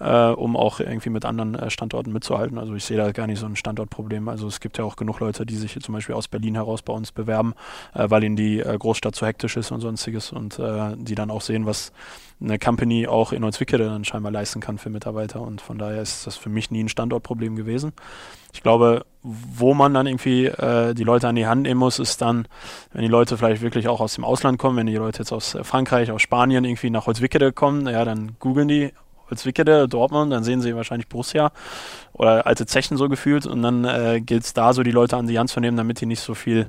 äh, 0.00 0.30
um 0.30 0.56
auch 0.56 0.80
irgendwie 0.80 1.10
mit 1.10 1.24
anderen 1.24 1.54
äh, 1.54 1.70
Standorten 1.70 2.12
mitzuhalten. 2.12 2.58
Also 2.58 2.74
ich 2.74 2.84
sehe 2.84 2.96
da 2.96 3.12
gar 3.12 3.26
nicht 3.26 3.38
so 3.38 3.46
ein 3.46 3.56
Standortproblem. 3.56 4.28
Also 4.28 4.48
es 4.48 4.60
gibt 4.60 4.78
ja 4.78 4.84
auch 4.84 4.96
genug 4.96 5.20
Leute, 5.20 5.44
die 5.44 5.56
sich 5.56 5.78
zum 5.80 5.94
Beispiel 5.94 6.14
aus 6.14 6.26
Berlin 6.26 6.54
heraus 6.54 6.82
bei 6.82 6.92
uns 6.92 7.12
bewerben, 7.12 7.54
äh, 7.94 8.08
weil 8.08 8.24
ihnen 8.24 8.36
die 8.36 8.60
äh, 8.60 8.76
Großstadt 8.76 9.14
zu 9.14 9.26
hektisch 9.26 9.56
ist 9.56 9.70
und 9.70 9.80
sonstiges 9.80 10.32
und 10.32 10.58
äh, 10.58 10.96
die 10.96 11.14
dann 11.14 11.30
auch 11.30 11.42
sehen, 11.42 11.66
was 11.66 11.92
eine 12.40 12.58
Company 12.58 13.06
auch 13.06 13.32
in 13.32 13.44
Holzwickede 13.44 13.84
dann 13.84 14.04
scheinbar 14.04 14.32
leisten 14.32 14.60
kann 14.60 14.78
für 14.78 14.88
Mitarbeiter. 14.88 15.42
Und 15.42 15.60
von 15.60 15.76
daher 15.76 16.00
ist 16.00 16.26
das 16.26 16.36
für 16.36 16.48
mich 16.48 16.70
nie 16.70 16.82
ein 16.82 16.88
Standortproblem 16.88 17.54
gewesen. 17.54 17.92
Ich 18.54 18.62
glaube, 18.62 19.04
wo 19.22 19.74
man 19.74 19.92
dann 19.92 20.06
irgendwie 20.06 20.46
äh, 20.46 20.94
die 20.94 21.04
Leute 21.04 21.28
an 21.28 21.36
die 21.36 21.46
Hand 21.46 21.62
nehmen 21.62 21.78
muss, 21.78 21.98
ist 21.98 22.22
dann, 22.22 22.48
wenn 22.92 23.02
die 23.02 23.08
Leute 23.08 23.36
vielleicht 23.36 23.60
wirklich 23.60 23.86
auch 23.86 24.00
aus 24.00 24.14
dem 24.14 24.24
Ausland 24.24 24.58
kommen, 24.58 24.78
wenn 24.78 24.86
die 24.86 24.96
Leute 24.96 25.18
jetzt 25.18 25.32
aus 25.32 25.56
Frankreich, 25.62 26.10
aus 26.10 26.22
Spanien 26.22 26.64
irgendwie 26.64 26.88
nach 26.88 27.06
Holzwickede 27.06 27.52
kommen, 27.52 27.86
ja, 27.86 28.04
dann 28.06 28.36
googeln 28.38 28.68
die 28.68 28.92
Holzwickede, 29.30 29.88
Dortmund, 29.88 30.32
dann 30.32 30.44
sehen 30.44 30.60
sie 30.60 30.74
wahrscheinlich 30.74 31.08
Borussia 31.08 31.52
oder 32.12 32.46
alte 32.46 32.66
Zechen 32.66 32.96
so 32.96 33.08
gefühlt 33.08 33.46
und 33.46 33.62
dann 33.62 33.84
äh, 33.84 34.20
gilt 34.20 34.44
es 34.44 34.52
da 34.52 34.72
so, 34.72 34.82
die 34.82 34.90
Leute 34.90 35.16
an 35.16 35.26
die 35.26 35.38
Hand 35.38 35.50
zu 35.50 35.60
nehmen, 35.60 35.76
damit 35.76 36.00
die 36.00 36.06
nicht 36.06 36.20
so 36.20 36.34
viel, 36.34 36.68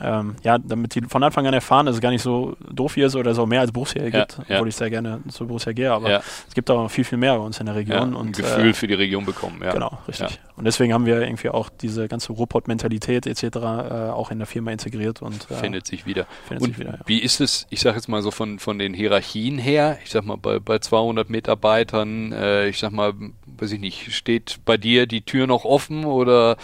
ähm, 0.00 0.36
ja, 0.42 0.58
damit 0.58 0.94
die 0.94 1.02
von 1.02 1.22
Anfang 1.22 1.46
an 1.46 1.52
erfahren, 1.52 1.86
dass 1.86 1.96
es 1.96 2.00
gar 2.00 2.10
nicht 2.10 2.22
so 2.22 2.56
doof 2.70 2.94
hier 2.94 3.06
ist 3.06 3.16
oder 3.16 3.34
so 3.34 3.44
mehr 3.44 3.60
als 3.60 3.72
Borussia 3.72 4.02
ja, 4.02 4.10
gibt, 4.10 4.38
obwohl 4.38 4.68
ich 4.68 4.76
sehr 4.76 4.88
gerne 4.88 5.20
zu 5.28 5.46
Borussia 5.46 5.72
gehe, 5.72 5.92
aber 5.92 6.22
es 6.48 6.54
gibt 6.54 6.70
auch 6.70 6.88
viel, 6.88 7.04
viel 7.04 7.18
mehr 7.18 7.36
bei 7.36 7.44
uns 7.44 7.60
in 7.60 7.66
der 7.66 7.74
Region. 7.74 8.14
und, 8.14 8.28
ein 8.28 8.32
Gefühl 8.32 8.70
äh, 8.70 8.72
für 8.72 8.86
die 8.86 8.94
Region 8.94 9.26
bekommen, 9.26 9.60
ja. 9.62 9.72
Genau, 9.72 9.98
richtig. 10.08 10.40
Und 10.56 10.64
deswegen 10.64 10.94
haben 10.94 11.06
wir 11.06 11.20
irgendwie 11.20 11.50
auch 11.50 11.68
diese 11.68 12.08
ganze 12.08 12.32
Ruhrpott-Mentalität 12.32 13.26
etc. 13.26 13.42
Äh, 13.42 13.58
auch 13.58 14.30
in 14.30 14.38
der 14.38 14.46
Firma 14.46 14.70
integriert 14.70 15.20
und 15.20 15.50
äh, 15.50 15.54
findet 15.54 15.86
sich 15.86 16.06
wieder. 16.06 16.26
Findet 16.46 16.62
und 16.62 16.68
sich 16.68 16.78
wieder, 16.78 16.98
wie 17.06 17.18
ist 17.18 17.40
es, 17.40 17.66
ich 17.68 17.80
sage 17.80 17.96
jetzt 17.96 18.08
mal 18.08 18.22
so 18.22 18.30
von, 18.30 18.58
von 18.58 18.78
den 18.78 18.94
Hierarchien 18.94 19.58
her, 19.58 19.98
ich 20.04 20.10
sag 20.10 20.24
mal 20.24 20.36
bei, 20.36 20.58
bei 20.58 20.78
200 20.78 21.28
Mitarbeitern, 21.28 22.32
äh, 22.32 22.68
ich 22.68 22.78
sag 22.78 22.92
mal, 22.92 23.12
weiß 23.58 23.72
ich 23.72 23.80
nicht, 23.80 24.14
steht 24.14 24.60
bei 24.64 24.76
dir 24.76 25.06
die 25.06 25.22
Tür 25.22 25.46
noch 25.46 25.64
offen 25.64 26.04
oder 26.04 26.56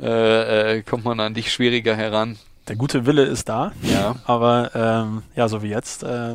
äh, 0.00 0.78
äh, 0.78 0.82
kommt 0.82 1.04
man 1.04 1.20
an 1.20 1.34
dich 1.34 1.52
schwieriger 1.52 1.94
heran? 1.94 2.36
Der 2.68 2.76
gute 2.76 3.04
Wille 3.04 3.24
ist 3.24 3.48
da, 3.50 3.72
ja. 3.82 4.16
aber 4.24 4.70
ähm, 4.74 5.22
ja, 5.36 5.48
so 5.48 5.62
wie 5.62 5.68
jetzt 5.68 6.02
äh, 6.02 6.32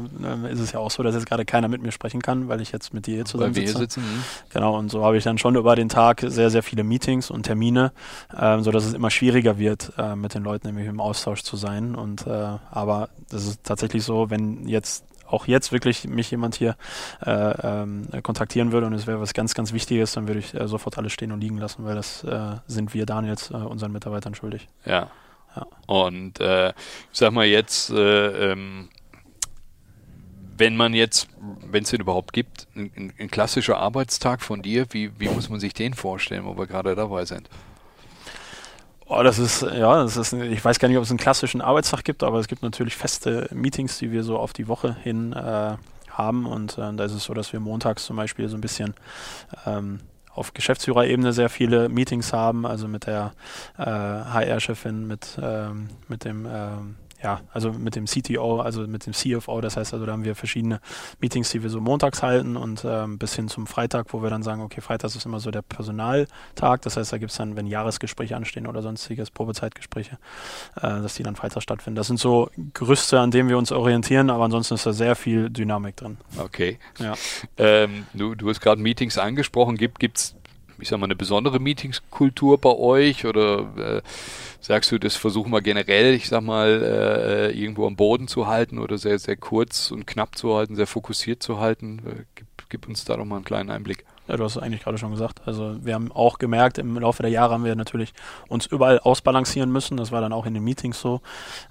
ist 0.52 0.60
es 0.60 0.72
ja 0.74 0.80
auch 0.80 0.92
so, 0.92 1.02
dass 1.02 1.16
jetzt 1.16 1.26
gerade 1.26 1.44
keiner 1.44 1.68
mit 1.68 1.82
mir 1.82 1.92
sprechen 1.92 2.22
kann, 2.22 2.48
weil 2.48 2.62
ich 2.62 2.72
jetzt 2.72 2.94
mit 2.94 3.08
dir 3.08 3.26
zusammen 3.26 3.56
sitze. 3.56 3.78
sitzen. 3.78 4.02
Mh. 4.02 4.24
Genau, 4.50 4.78
und 4.78 4.90
so 4.90 5.04
habe 5.04 5.18
ich 5.18 5.24
dann 5.24 5.40
schon 5.40 5.56
über 5.56 5.76
den 5.76 5.90
Tag 5.90 6.24
sehr, 6.28 6.52
sehr 6.52 6.62
viele 6.62 6.84
Meetings 6.84 7.32
und 7.32 7.44
Termine, 7.44 7.92
ähm, 8.40 8.62
so 8.62 8.72
dass 8.72 8.86
es 8.86 8.94
immer 8.94 9.10
schwieriger 9.10 9.58
wird, 9.58 9.94
äh, 9.98 10.16
mit 10.16 10.36
den 10.36 10.44
Leuten 10.44 10.68
nämlich 10.68 10.88
im 10.88 11.00
Austausch 11.00 11.42
zu 11.42 11.58
sein. 11.58 11.96
Und 11.96 12.28
äh, 12.28 12.58
aber 12.70 13.10
das 13.30 13.46
ist 13.46 13.64
tatsächlich 13.64 14.04
so, 14.04 14.30
wenn 14.30 14.68
jetzt 14.68 15.06
auch 15.26 15.48
jetzt 15.48 15.72
wirklich 15.72 16.08
mich 16.08 16.30
jemand 16.32 16.56
hier 16.56 16.76
äh, 17.26 17.32
ähm, 17.32 18.08
kontaktieren 18.24 18.72
würde 18.72 18.88
und 18.88 18.94
es 18.94 19.08
wäre 19.08 19.20
was 19.20 19.34
ganz, 19.34 19.54
ganz 19.54 19.74
Wichtiges, 19.74 20.14
dann 20.14 20.28
würde 20.28 20.40
ich 20.40 20.54
äh, 20.54 20.68
sofort 20.68 20.98
alles 20.98 21.12
stehen 21.12 21.32
und 21.32 21.42
liegen 21.42 21.58
lassen, 21.58 21.86
weil 21.86 21.96
das 21.96 22.24
äh, 22.24 22.58
sind 22.68 22.94
wir 22.94 23.06
Daniels, 23.06 23.52
äh, 23.52 23.56
unseren 23.56 23.92
Mitarbeitern 23.92 24.36
schuldig. 24.36 24.68
Ja. 24.86 25.08
Ja. 25.56 25.66
Und 25.88 26.40
äh, 26.40 26.70
ich 26.70 26.74
sag 27.20 27.32
mal 27.32 27.46
jetzt, 27.46 27.90
äh, 27.90 28.52
ähm, 28.52 28.90
wenn 30.58 30.76
man 30.76 30.94
jetzt, 30.94 31.30
wenn 31.40 31.84
es 31.84 31.90
den 31.90 32.02
überhaupt 32.02 32.34
gibt, 32.34 32.68
ein, 32.76 33.14
ein, 33.18 33.32
klassischer 33.32 33.78
Arbeitstag 33.78 34.42
von 34.42 34.62
dir, 34.62 34.88
wie, 34.92 35.18
wie 35.18 35.30
muss 35.30 35.50
man 35.50 35.60
sich 35.60 35.74
den 35.74 35.94
vorstellen, 35.94 36.46
wo 36.46 36.58
wir 36.58 36.68
gerade 36.68 36.96
dabei 36.96 37.26
sind? 37.26 37.50
Oh, 39.06 39.24
das 39.24 39.40
ist, 39.40 39.64
ja, 39.64 40.04
das 40.04 40.18
ist, 40.18 40.34
ich 40.34 40.64
weiß 40.64 40.78
gar 40.78 40.88
nicht, 40.88 40.98
ob 40.98 41.04
es 41.04 41.10
einen 41.10 41.18
klassischen 41.18 41.62
Arbeitstag 41.62 42.04
gibt, 42.04 42.24
aber 42.24 42.40
es 42.40 42.48
gibt 42.48 42.62
natürlich 42.62 42.96
feste 42.96 43.50
Meetings, 43.52 43.98
die 43.98 44.12
wir 44.12 44.24
so 44.24 44.38
auf 44.38 44.54
die 44.54 44.68
Woche 44.68 44.96
hin 45.02 45.34
äh, 45.34 45.78
haben. 46.12 46.46
Und 46.46 46.78
äh, 46.78 46.94
da 46.94 47.06
ist 47.06 47.14
es 47.14 47.24
so, 47.24 47.34
dass 47.34 47.52
wir 47.52 47.60
montags 47.60 48.06
zum 48.06 48.18
Beispiel 48.18 48.48
so 48.50 48.58
ein 48.58 48.62
bisschen 48.62 48.94
ähm, 49.66 50.02
auf 50.40 50.54
Geschäftsführerebene 50.54 51.34
sehr 51.34 51.50
viele 51.50 51.90
Meetings 51.90 52.32
haben, 52.32 52.66
also 52.66 52.88
mit 52.88 53.06
der 53.06 53.34
äh, 53.78 53.84
HR-Chefin, 53.84 55.06
mit, 55.06 55.38
ähm, 55.42 55.90
mit 56.08 56.24
dem 56.24 56.48
ähm, 56.50 56.96
ja, 57.22 57.42
also 57.52 57.74
mit 57.74 57.96
dem 57.96 58.06
CTO, 58.06 58.62
also 58.62 58.82
mit 58.88 59.06
dem 59.06 59.14
CFO, 59.14 59.60
das 59.62 59.76
heißt 59.76 59.94
also, 59.94 60.06
da 60.06 60.14
haben 60.14 60.24
wir 60.24 60.36
verschiedene 60.36 60.80
Meetings, 61.20 61.50
die 61.52 61.62
wir 61.62 61.70
so 61.70 61.82
montags 61.82 62.24
halten 62.24 62.56
und 62.56 62.86
ähm, 62.86 63.18
bis 63.18 63.36
hin 63.36 63.50
zum 63.50 63.68
Freitag, 63.68 64.14
wo 64.14 64.24
wir 64.24 64.30
dann 64.30 64.44
sagen, 64.44 64.62
okay, 64.62 64.82
Freitag 64.82 65.14
ist 65.14 65.26
immer 65.26 65.40
so 65.40 65.52
der 65.52 65.62
Personaltag, 65.62 66.82
das 66.82 66.96
heißt, 66.98 67.12
da 67.12 67.18
gibt 67.18 67.32
es 67.32 67.38
dann, 67.38 67.56
wenn 67.56 67.68
Jahresgespräche 67.68 68.36
anstehen 68.36 68.68
oder 68.68 68.82
sonstiges, 68.82 69.32
Probezeitgespräche, 69.32 70.18
äh, 70.78 70.82
dass 70.82 71.16
die 71.16 71.24
dann 71.24 71.36
Freitag 71.36 71.62
stattfinden. 71.62 71.96
Das 71.96 72.08
sind 72.08 72.20
so 72.20 72.50
Gerüste, 72.74 73.20
an 73.20 73.32
denen 73.32 73.50
wir 73.50 73.58
uns 73.58 73.72
orientieren, 73.72 74.30
aber 74.30 74.46
ansonsten 74.46 74.76
ist 74.76 74.86
da 74.86 74.94
sehr 74.94 75.16
viel 75.16 75.50
Dynamik 75.50 75.98
drin. 75.98 76.18
Okay. 76.38 76.80
Ja. 77.00 77.14
Ähm, 77.58 78.06
du, 78.14 78.36
du 78.36 78.50
hast 78.50 78.62
gerade 78.62 78.82
Meetings 78.82 79.18
angesprochen, 79.18 79.76
gibt 79.76 80.18
es 80.18 80.36
ich 80.82 80.90
sag 80.90 81.00
mal, 81.00 81.06
eine 81.06 81.16
besondere 81.16 81.60
Meetingskultur 81.60 82.58
bei 82.58 82.76
euch 82.76 83.26
oder 83.26 83.98
äh, 83.98 84.02
sagst 84.62 84.92
du, 84.92 84.98
das 84.98 85.16
versuchen 85.16 85.52
wir 85.52 85.62
generell, 85.62 86.14
ich 86.14 86.28
sag 86.28 86.42
mal, 86.42 86.82
äh, 86.84 87.52
irgendwo 87.52 87.88
am 87.88 87.96
Boden 87.96 88.28
zu 88.28 88.48
halten 88.48 88.80
oder 88.80 88.98
sehr, 88.98 89.20
sehr 89.20 89.36
kurz 89.36 89.92
und 89.92 90.08
knapp 90.08 90.38
zu 90.38 90.56
halten, 90.56 90.76
sehr 90.76 90.88
fokussiert 90.88 91.44
zu 91.44 91.60
halten? 91.60 92.02
Äh, 92.06 92.24
gib, 92.36 92.48
gib 92.70 92.88
uns 92.88 93.06
da 93.06 93.18
doch 93.18 93.26
mal 93.26 93.38
einen 93.38 93.46
kleinen 93.46 93.70
Einblick. 93.70 94.06
Ja, 94.28 94.38
du 94.38 94.44
hast 94.44 94.58
es 94.58 94.62
eigentlich 94.62 94.84
gerade 94.84 95.00
schon 95.00 95.12
gesagt. 95.12 95.42
Also 95.46 95.84
wir 95.84 95.96
haben 95.96 96.12
auch 96.12 96.38
gemerkt, 96.38 96.78
im 96.78 97.00
Laufe 97.00 97.24
der 97.24 97.32
Jahre 97.32 97.56
haben 97.56 97.64
wir 97.64 97.76
natürlich 97.76 98.14
uns 98.48 98.68
überall 98.68 99.00
ausbalancieren 99.00 99.72
müssen. 99.72 99.98
Das 99.98 100.12
war 100.12 100.22
dann 100.22 100.34
auch 100.34 100.46
in 100.46 100.54
den 100.54 100.64
Meetings 100.64 101.02
so. 101.02 101.22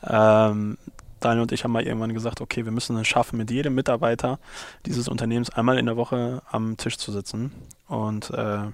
Ähm, 0.02 0.76
Daniel 1.20 1.42
und 1.42 1.52
ich 1.52 1.64
haben 1.64 1.72
mal 1.72 1.86
irgendwann 1.86 2.14
gesagt, 2.14 2.40
okay, 2.40 2.64
wir 2.64 2.72
müssen 2.72 2.96
es 2.96 3.06
schaffen, 3.06 3.38
mit 3.38 3.50
jedem 3.50 3.74
Mitarbeiter 3.74 4.38
dieses 4.86 5.08
Unternehmens 5.08 5.50
einmal 5.50 5.78
in 5.78 5.86
der 5.86 5.96
Woche 5.96 6.42
am 6.50 6.76
Tisch 6.76 6.96
zu 6.96 7.12
sitzen. 7.12 7.52
Und 7.86 8.30
äh, 8.30 8.66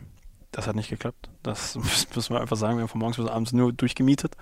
das 0.55 0.69
hat 0.69 0.77
nicht 0.77 0.89
geklappt. 0.89 1.29
Das 1.43 1.77
müssen 2.15 2.35
wir 2.35 2.41
einfach 2.41 2.57
sagen. 2.57 2.77
Wir 2.77 2.83
haben 2.83 2.89
von 2.89 3.01
morgens 3.01 3.17
bis 3.17 3.27
abends 3.27 3.53
nur 3.53 3.73
durchgemietet 3.73 4.37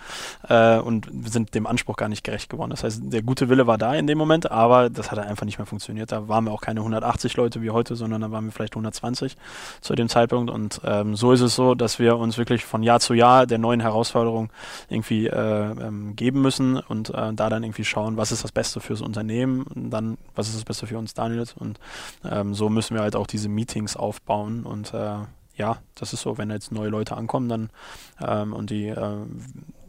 äh, 0.48 0.78
und 0.78 1.08
sind 1.24 1.54
dem 1.54 1.66
Anspruch 1.66 1.96
gar 1.96 2.08
nicht 2.08 2.22
gerecht 2.22 2.50
geworden. 2.50 2.70
Das 2.70 2.84
heißt, 2.84 3.00
der 3.04 3.22
gute 3.22 3.48
Wille 3.48 3.66
war 3.66 3.78
da 3.78 3.94
in 3.94 4.06
dem 4.06 4.18
Moment, 4.18 4.50
aber 4.50 4.90
das 4.90 5.10
hat 5.10 5.18
einfach 5.18 5.46
nicht 5.46 5.58
mehr 5.58 5.66
funktioniert. 5.66 6.12
Da 6.12 6.28
waren 6.28 6.44
wir 6.44 6.52
auch 6.52 6.60
keine 6.60 6.80
180 6.80 7.36
Leute 7.36 7.62
wie 7.62 7.70
heute, 7.70 7.96
sondern 7.96 8.20
da 8.20 8.30
waren 8.30 8.44
wir 8.44 8.52
vielleicht 8.52 8.74
120 8.74 9.36
zu 9.80 9.94
dem 9.94 10.08
Zeitpunkt. 10.08 10.50
Und 10.50 10.80
ähm, 10.84 11.16
so 11.16 11.32
ist 11.32 11.40
es 11.40 11.54
so, 11.54 11.74
dass 11.74 11.98
wir 11.98 12.18
uns 12.18 12.36
wirklich 12.38 12.64
von 12.64 12.82
Jahr 12.82 13.00
zu 13.00 13.14
Jahr 13.14 13.46
der 13.46 13.58
neuen 13.58 13.80
Herausforderung 13.80 14.52
irgendwie 14.88 15.26
äh, 15.26 15.70
ähm, 15.70 16.14
geben 16.14 16.42
müssen 16.42 16.76
und 16.76 17.10
äh, 17.10 17.32
da 17.32 17.48
dann 17.48 17.64
irgendwie 17.64 17.84
schauen, 17.84 18.16
was 18.16 18.32
ist 18.32 18.44
das 18.44 18.52
Beste 18.52 18.80
fürs 18.80 19.00
Unternehmen, 19.00 19.62
und 19.62 19.90
dann 19.90 20.18
was 20.34 20.48
ist 20.48 20.56
das 20.56 20.64
Beste 20.64 20.86
für 20.86 20.98
uns, 20.98 21.14
Daniel. 21.14 21.42
Und 21.56 21.80
ähm, 22.30 22.54
so 22.54 22.68
müssen 22.68 22.94
wir 22.94 23.02
halt 23.02 23.16
auch 23.16 23.26
diese 23.26 23.48
Meetings 23.48 23.96
aufbauen 23.96 24.64
und 24.64 24.92
äh, 24.94 25.16
ja, 25.54 25.78
das 25.94 26.12
ist 26.12 26.22
so, 26.22 26.38
wenn 26.38 26.50
jetzt 26.50 26.72
neue 26.72 26.88
Leute 26.88 27.16
ankommen 27.16 27.48
dann 27.48 27.70
ähm, 28.20 28.52
und 28.52 28.70
die 28.70 28.88
äh, 28.88 29.16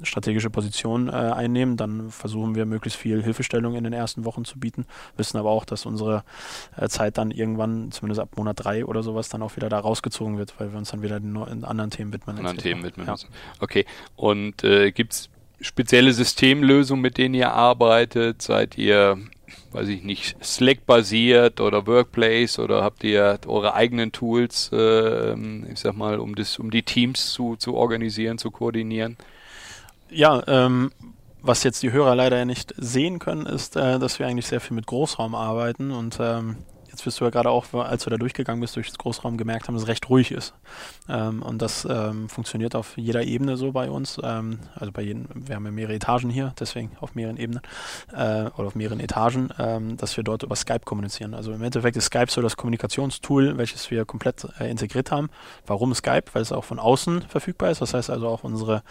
strategische 0.01 0.49
Position 0.49 1.07
äh, 1.07 1.11
einnehmen, 1.11 1.77
dann 1.77 2.11
versuchen 2.11 2.55
wir 2.55 2.65
möglichst 2.65 2.99
viel 2.99 3.23
Hilfestellung 3.23 3.75
in 3.75 3.83
den 3.83 3.93
ersten 3.93 4.25
Wochen 4.25 4.43
zu 4.43 4.59
bieten, 4.59 4.85
wissen 5.15 5.37
aber 5.37 5.49
auch, 5.49 5.63
dass 5.63 5.85
unsere 5.85 6.23
äh, 6.75 6.89
Zeit 6.89 7.17
dann 7.17 7.31
irgendwann, 7.31 7.91
zumindest 7.91 8.19
ab 8.19 8.35
Monat 8.35 8.63
drei 8.63 8.85
oder 8.85 9.03
sowas, 9.03 9.29
dann 9.29 9.41
auch 9.41 9.55
wieder 9.55 9.69
da 9.69 9.79
rausgezogen 9.79 10.37
wird, 10.37 10.53
weil 10.59 10.71
wir 10.71 10.77
uns 10.77 10.91
dann 10.91 11.01
wieder 11.01 11.19
den 11.19 11.35
in 11.35 11.63
anderen 11.63 11.91
Themen 11.91 12.11
widmen. 12.11 12.37
Anderen 12.37 12.57
Themen 12.57 12.83
widmen 12.83 13.05
ja. 13.05 13.13
müssen. 13.13 13.29
Okay, 13.59 13.85
und 14.15 14.63
äh, 14.63 14.91
gibt 14.91 15.13
es 15.13 15.29
spezielle 15.61 16.11
Systemlösungen, 16.11 17.01
mit 17.01 17.17
denen 17.17 17.35
ihr 17.35 17.53
arbeitet? 17.53 18.41
Seid 18.41 18.77
ihr 18.77 19.17
weiß 19.73 19.87
ich 19.87 20.03
nicht, 20.03 20.35
Slack-basiert 20.43 21.59
oder 21.59 21.87
Workplace 21.87 22.59
oder 22.59 22.83
habt 22.83 23.03
ihr 23.03 23.39
eure 23.47 23.73
eigenen 23.73 24.11
Tools, 24.11 24.69
äh, 24.71 25.33
ich 25.71 25.79
sag 25.79 25.95
mal, 25.95 26.19
um 26.19 26.35
das, 26.35 26.59
um 26.59 26.71
die 26.71 26.83
Teams 26.83 27.33
zu, 27.33 27.55
zu 27.55 27.75
organisieren, 27.75 28.37
zu 28.37 28.51
koordinieren? 28.51 29.17
Ja, 30.09 30.43
ähm, 30.47 30.91
was 31.41 31.63
jetzt 31.63 31.83
die 31.83 31.91
Hörer 31.91 32.15
leider 32.15 32.45
nicht 32.45 32.73
sehen 32.77 33.19
können, 33.19 33.45
ist, 33.45 33.75
äh, 33.75 33.99
dass 33.99 34.19
wir 34.19 34.27
eigentlich 34.27 34.47
sehr 34.47 34.61
viel 34.61 34.75
mit 34.75 34.85
Großraum 34.85 35.35
arbeiten 35.35 35.91
und 35.91 36.17
ähm, 36.19 36.57
jetzt 36.93 37.05
wirst 37.05 37.19
du 37.19 37.25
ja 37.25 37.31
gerade 37.31 37.49
auch, 37.49 37.73
als 37.73 38.03
du 38.03 38.09
da 38.09 38.17
durchgegangen 38.17 38.61
bist 38.61 38.75
durch 38.75 38.87
das 38.87 38.97
Großraum, 38.97 39.37
gemerkt 39.37 39.67
haben, 39.67 39.73
dass 39.73 39.83
es 39.83 39.89
recht 39.89 40.09
ruhig 40.09 40.31
ist. 40.31 40.53
Ähm, 41.09 41.41
und 41.41 41.61
das 41.61 41.85
ähm, 41.89 42.29
funktioniert 42.29 42.75
auf 42.75 42.97
jeder 42.97 43.23
Ebene 43.23 43.57
so 43.57 43.71
bei 43.71 43.89
uns. 43.89 44.19
Ähm, 44.23 44.59
also 44.75 44.91
bei 44.91 45.01
jedem, 45.01 45.27
wir 45.33 45.55
haben 45.55 45.65
ja 45.65 45.71
mehrere 45.71 45.95
Etagen 45.95 46.29
hier, 46.29 46.53
deswegen 46.59 46.91
auf 47.01 47.15
mehreren 47.15 47.37
Ebenen 47.37 47.61
äh, 48.13 48.45
oder 48.55 48.67
auf 48.67 48.75
mehreren 48.75 48.99
Etagen, 48.99 49.49
ähm, 49.57 49.97
dass 49.97 50.15
wir 50.17 50.23
dort 50.23 50.43
über 50.43 50.55
Skype 50.55 50.81
kommunizieren. 50.85 51.33
Also 51.33 51.51
im 51.51 51.63
Endeffekt 51.63 51.97
ist 51.97 52.05
Skype 52.05 52.29
so 52.29 52.41
das 52.41 52.57
Kommunikationstool, 52.57 53.57
welches 53.57 53.89
wir 53.89 54.05
komplett 54.05 54.47
äh, 54.59 54.69
integriert 54.69 55.11
haben. 55.11 55.29
Warum 55.65 55.93
Skype? 55.95 56.25
Weil 56.33 56.43
es 56.43 56.51
auch 56.51 56.63
von 56.63 56.79
außen 56.79 57.23
verfügbar 57.23 57.71
ist. 57.71 57.81
Das 57.81 57.93
heißt 57.93 58.11
also 58.11 58.27
auch 58.27 58.43
unsere 58.43 58.83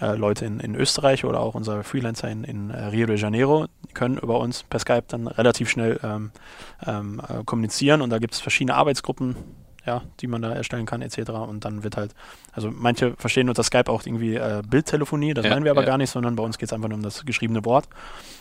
äh, 0.00 0.14
Leute 0.14 0.44
in, 0.44 0.60
in 0.60 0.76
Österreich 0.76 1.24
oder 1.24 1.40
auch 1.40 1.54
unsere 1.56 1.82
Freelancer 1.82 2.28
in, 2.28 2.44
in 2.44 2.70
äh, 2.70 2.86
Rio 2.86 3.06
de 3.06 3.16
Janeiro 3.16 3.66
können 3.94 4.18
über 4.18 4.38
uns 4.38 4.62
per 4.62 4.78
Skype 4.78 5.04
dann 5.08 5.26
relativ 5.26 5.68
schnell 5.68 5.98
ähm, 6.04 6.30
ähm, 6.86 7.20
äh, 7.28 7.42
kommunizieren 7.48 8.02
und 8.02 8.10
da 8.10 8.18
gibt 8.18 8.34
es 8.34 8.40
verschiedene 8.40 8.76
Arbeitsgruppen, 8.76 9.34
ja, 9.84 10.02
die 10.20 10.26
man 10.26 10.42
da 10.42 10.52
erstellen 10.52 10.84
kann, 10.84 11.00
etc. 11.00 11.30
Und 11.30 11.64
dann 11.64 11.82
wird 11.82 11.96
halt, 11.96 12.14
also 12.52 12.70
manche 12.70 13.16
verstehen 13.16 13.48
unter 13.48 13.62
Skype 13.62 13.90
auch 13.90 14.04
irgendwie 14.04 14.34
äh, 14.34 14.62
Bildtelefonie, 14.68 15.32
das 15.32 15.46
ja, 15.46 15.50
meinen 15.50 15.64
wir 15.64 15.70
aber 15.70 15.80
ja. 15.80 15.86
gar 15.86 15.98
nicht, 15.98 16.10
sondern 16.10 16.36
bei 16.36 16.42
uns 16.44 16.58
geht 16.58 16.68
es 16.68 16.72
einfach 16.74 16.88
nur 16.88 16.98
um 16.98 17.02
das 17.02 17.24
geschriebene 17.24 17.64
Wort. 17.64 17.88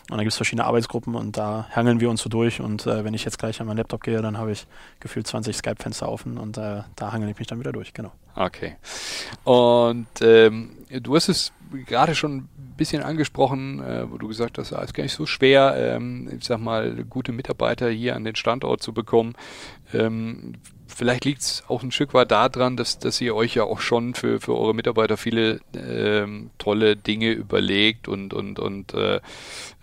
Und 0.09 0.17
da 0.17 0.23
gibt 0.23 0.33
es 0.33 0.35
verschiedene 0.35 0.65
Arbeitsgruppen 0.65 1.15
und 1.15 1.37
da 1.37 1.67
hangeln 1.71 2.01
wir 2.01 2.09
uns 2.09 2.21
so 2.21 2.29
durch. 2.29 2.59
Und 2.59 2.85
äh, 2.85 3.03
wenn 3.05 3.13
ich 3.13 3.23
jetzt 3.23 3.39
gleich 3.39 3.61
an 3.61 3.67
meinen 3.67 3.77
Laptop 3.77 4.03
gehe, 4.03 4.21
dann 4.21 4.37
habe 4.37 4.51
ich 4.51 4.67
gefühlt 4.99 5.25
20 5.25 5.55
Skype-Fenster 5.55 6.09
offen 6.09 6.37
und 6.37 6.57
äh, 6.57 6.81
da 6.95 7.11
hangel 7.13 7.29
ich 7.29 7.39
mich 7.39 7.47
dann 7.47 7.59
wieder 7.59 7.71
durch, 7.71 7.93
genau. 7.93 8.11
Okay. 8.35 8.75
Und 9.45 10.07
ähm, 10.21 10.71
du 10.89 11.15
hast 11.15 11.29
es 11.29 11.53
gerade 11.85 12.15
schon 12.15 12.37
ein 12.37 12.73
bisschen 12.77 13.03
angesprochen, 13.03 13.81
äh, 13.81 14.09
wo 14.09 14.17
du 14.17 14.27
gesagt 14.27 14.57
hast, 14.57 14.71
es 14.71 14.81
ist 14.81 14.93
gar 14.93 15.03
nicht 15.03 15.13
so 15.13 15.25
schwer, 15.25 15.75
ähm, 15.77 16.29
ich 16.37 16.45
sag 16.45 16.59
mal, 16.59 17.03
gute 17.05 17.31
Mitarbeiter 17.31 17.89
hier 17.89 18.15
an 18.15 18.23
den 18.23 18.35
Standort 18.35 18.81
zu 18.81 18.93
bekommen. 18.93 19.35
Ähm, 19.93 20.53
vielleicht 20.97 21.25
liegt 21.25 21.41
es 21.41 21.63
auch 21.67 21.83
ein 21.83 21.91
Stück 21.91 22.15
weit 22.15 22.31
daran, 22.31 22.75
dass, 22.75 22.97
dass 22.97 23.21
ihr 23.21 23.35
euch 23.35 23.53
ja 23.53 23.63
auch 23.63 23.79
schon 23.79 24.15
für, 24.15 24.41
für 24.41 24.57
eure 24.57 24.73
Mitarbeiter 24.73 25.15
viele 25.15 25.59
ähm, 25.75 26.49
tolle 26.57 26.95
Dinge 26.95 27.31
überlegt 27.31 28.07
und, 28.07 28.33
und, 28.33 28.57
und 28.57 28.95
äh, 28.95 29.19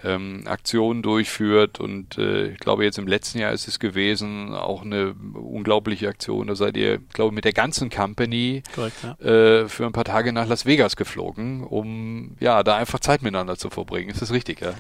ähm, 0.02 0.42
Aktionen 0.46 1.02
durchführt. 1.02 1.78
Und 1.78 2.18
äh, 2.18 2.48
ich 2.48 2.58
glaube, 2.58 2.82
jetzt 2.82 2.98
im 2.98 3.06
letzten 3.06 3.38
Jahr 3.38 3.52
ist 3.52 3.68
es 3.68 3.78
gewesen, 3.78 4.52
auch 4.54 4.82
eine 4.82 5.14
unglaubliche 5.34 6.08
Aktion. 6.08 6.48
Da 6.48 6.56
seid 6.56 6.76
ihr, 6.76 6.98
glaube 6.98 7.30
ich, 7.30 7.34
mit 7.36 7.44
der 7.44 7.52
ganzen 7.52 7.90
Company 7.90 8.64
Korrekt, 8.74 8.96
ja. 9.04 9.24
äh, 9.24 9.68
für 9.68 9.86
ein 9.86 9.92
paar 9.92 10.04
Tage 10.04 10.32
nach 10.32 10.48
Las 10.48 10.66
Vegas 10.66 10.96
geflogen, 10.96 11.62
um 11.62 12.36
ja 12.40 12.64
da 12.64 12.76
einfach 12.76 12.98
Zeit 12.98 13.22
miteinander 13.22 13.56
zu 13.56 13.70
verbringen. 13.70 14.10
Ist 14.10 14.20
das 14.20 14.32
richtig, 14.32 14.60
ja? 14.60 14.74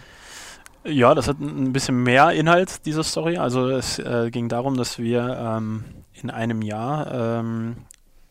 Ja, 0.86 1.14
das 1.14 1.28
hat 1.28 1.40
ein 1.40 1.72
bisschen 1.72 2.02
mehr 2.02 2.32
Inhalt, 2.32 2.84
diese 2.84 3.02
Story. 3.02 3.38
Also 3.38 3.68
es 3.68 3.98
äh, 3.98 4.30
ging 4.30 4.50
darum, 4.50 4.76
dass 4.76 4.98
wir 4.98 5.36
ähm, 5.40 5.84
in 6.12 6.30
einem 6.30 6.60
Jahr 6.60 7.40
ähm, 7.40 7.76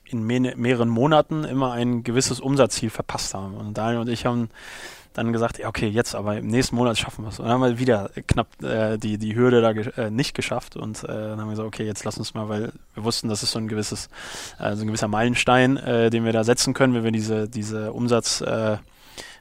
in 0.06 0.24
me 0.24 0.40
mehreren 0.56 0.90
Monaten 0.90 1.46
immer 1.46 1.74
ein 1.74 2.04
gewisses 2.04 2.40
Umsatzziel 2.40 2.92
verpasst 2.92 3.34
haben. 3.34 3.56
Und 3.56 3.76
Daniel 3.76 4.02
und 4.02 4.10
ich 4.10 4.28
haben 4.28 4.50
dann 5.14 5.34
gesagt, 5.34 5.58
ja, 5.60 5.68
okay, 5.68 5.88
jetzt 5.88 6.14
aber 6.14 6.38
im 6.38 6.48
nächsten 6.48 6.76
Monat 6.76 6.98
schaffen 6.98 7.24
wir 7.24 7.30
es. 7.30 7.40
Und 7.40 7.46
dann 7.46 7.54
haben 7.54 7.62
wir 7.62 7.80
wieder 7.80 8.12
knapp 8.28 8.48
äh, 8.64 8.98
die, 8.98 9.18
die 9.18 9.36
Hürde 9.36 9.62
da 9.62 9.74
ge 9.74 9.92
äh, 9.98 10.12
nicht 10.12 10.36
geschafft 10.36 10.76
und 10.76 11.04
äh, 11.04 11.08
dann 11.08 11.40
haben 11.40 11.48
wir 11.48 11.52
gesagt, 11.52 11.68
okay, 11.68 11.86
jetzt 11.86 12.04
lass 12.04 12.18
uns 12.18 12.36
mal, 12.36 12.50
weil 12.50 12.72
wir 12.94 13.04
wussten, 13.04 13.30
das 13.30 13.42
ist 13.42 13.52
so 13.52 13.60
ein 13.60 13.68
gewisses, 13.68 14.10
äh, 14.60 14.76
so 14.76 14.84
ein 14.84 14.88
gewisser 14.88 15.08
Meilenstein, 15.08 15.78
äh, 15.78 16.10
den 16.10 16.26
wir 16.26 16.34
da 16.34 16.44
setzen 16.44 16.74
können, 16.74 16.94
wenn 16.94 17.04
wir 17.04 17.12
diese, 17.12 17.48
diese 17.48 17.94
Umsatzgrenze 17.94 18.80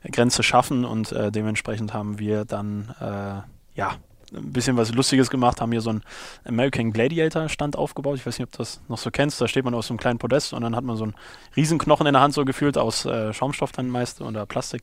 äh, 0.03 0.11
schaffen 0.43 0.85
und 0.85 1.13
äh, 1.13 1.31
dementsprechend 1.31 1.95
haben 1.95 2.19
wir 2.19 2.45
dann 2.45 2.95
äh, 3.01 3.79
ja 3.79 3.97
ein 4.35 4.53
bisschen 4.53 4.77
was 4.77 4.93
Lustiges 4.95 5.31
gemacht, 5.31 5.61
haben 5.61 5.73
hier 5.73 5.81
so 5.81 5.91
einen 5.91 6.03
American 6.45 6.93
Gladiator 6.93 7.49
Stand 7.49 7.77
aufgebaut. 7.77 8.17
Ich 8.17 8.27
weiß 8.27 8.39
nicht, 8.39 8.47
ob 8.49 8.53
du 8.53 8.59
das 8.59 8.81
noch 8.89 8.99
so 8.99 9.11
kennst. 9.11 9.41
Da 9.41 9.49
steht 9.49 9.65
man 9.65 9.75
auf 9.75 9.85
so 9.85 9.93
einem 9.93 9.99
kleinen 9.99 10.19
Podest 10.19 10.53
und 10.53 10.63
dann 10.63 10.75
hat 10.77 10.85
man 10.85 10.97
so 10.97 11.05
einen 11.05 11.15
Riesenknochen 11.57 12.07
in 12.07 12.13
der 12.15 12.23
Hand 12.23 12.35
so 12.35 12.45
gefühlt 12.45 12.79
aus 12.79 13.05
äh, 13.05 13.33
Schaumstoff 13.33 13.73
dann 13.73 13.89
meist 13.89 14.21
oder 14.21 14.47
Plastik. 14.47 14.83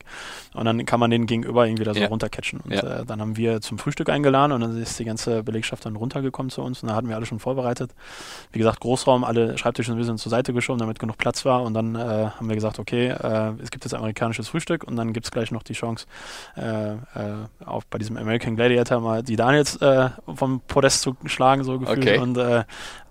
Und 0.54 0.64
dann 0.64 0.84
kann 0.86 1.00
man 1.00 1.10
den 1.10 1.26
gegenüber 1.26 1.66
irgendwie 1.66 1.84
da 1.84 1.94
so 1.94 2.00
Ja. 2.00 2.08
runtercatchen. 2.08 2.60
Und 2.60 2.72
Ja. 2.72 3.00
äh, 3.00 3.04
dann 3.06 3.20
haben 3.20 3.36
wir 3.36 3.60
zum 3.60 3.78
Frühstück 3.78 4.08
eingeladen 4.08 4.52
und 4.52 4.60
dann 4.60 4.76
ist 4.80 4.98
die 4.98 5.04
ganze 5.04 5.42
Belegschaft 5.42 5.84
dann 5.84 5.96
runtergekommen 5.96 6.50
zu 6.50 6.62
uns 6.62 6.82
und 6.82 6.88
da 6.88 6.94
hatten 6.94 7.08
wir 7.08 7.16
alle 7.16 7.26
schon 7.26 7.38
vorbereitet. 7.40 7.92
Wie 8.52 8.58
gesagt, 8.58 8.80
Großraum, 8.80 9.24
alle 9.24 9.58
Schreibtische 9.58 9.92
ein 9.92 9.98
bisschen 9.98 10.18
zur 10.18 10.30
Seite 10.30 10.52
geschoben, 10.52 10.78
damit 10.78 10.98
genug 10.98 11.18
Platz 11.18 11.44
war. 11.44 11.62
Und 11.62 11.74
dann 11.74 11.94
äh, 11.94 11.98
haben 11.98 12.48
wir 12.48 12.54
gesagt, 12.54 12.78
okay, 12.78 13.08
äh, 13.08 13.52
es 13.62 13.70
gibt 13.70 13.84
jetzt 13.84 13.94
amerikanisches 13.94 14.48
Frühstück 14.48 14.84
und 14.84 14.96
dann 14.96 15.12
gibt 15.12 15.26
es 15.26 15.30
gleich 15.30 15.50
noch 15.50 15.62
die 15.62 15.72
Chance, 15.74 16.06
äh, 16.56 16.92
äh, 16.92 16.96
auch 17.64 17.84
bei 17.90 17.98
diesem 17.98 18.16
American 18.16 18.56
Gladiator 18.56 19.00
mal 19.00 19.22
die 19.22 19.36
Daniels 19.40 19.76
äh, 19.76 20.10
vom 20.34 20.60
Podest 20.60 21.00
zu 21.00 21.16
schlagen, 21.24 21.64
so 21.64 21.78
gefühlt. 21.78 21.98
Okay. 21.98 22.18
Und 22.18 22.36
äh, 22.36 22.64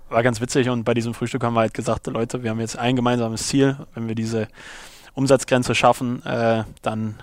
war 0.09 0.23
ganz 0.23 0.41
witzig. 0.41 0.69
Und 0.69 0.83
bei 0.83 0.93
diesem 0.93 1.13
Frühstück 1.15 1.43
haben 1.43 1.55
wir 1.55 1.61
halt 1.61 1.73
gesagt, 1.73 2.05
Leute, 2.07 2.43
wir 2.43 2.51
haben 2.51 2.59
jetzt 2.59 2.77
ein 2.77 2.95
gemeinsames 2.95 3.47
Ziel. 3.47 3.77
Wenn 3.95 4.07
wir 4.07 4.15
diese 4.15 4.47
Umsatzgrenze 5.15 5.73
schaffen, 5.73 6.23
äh, 6.25 6.63
dann 6.83 7.15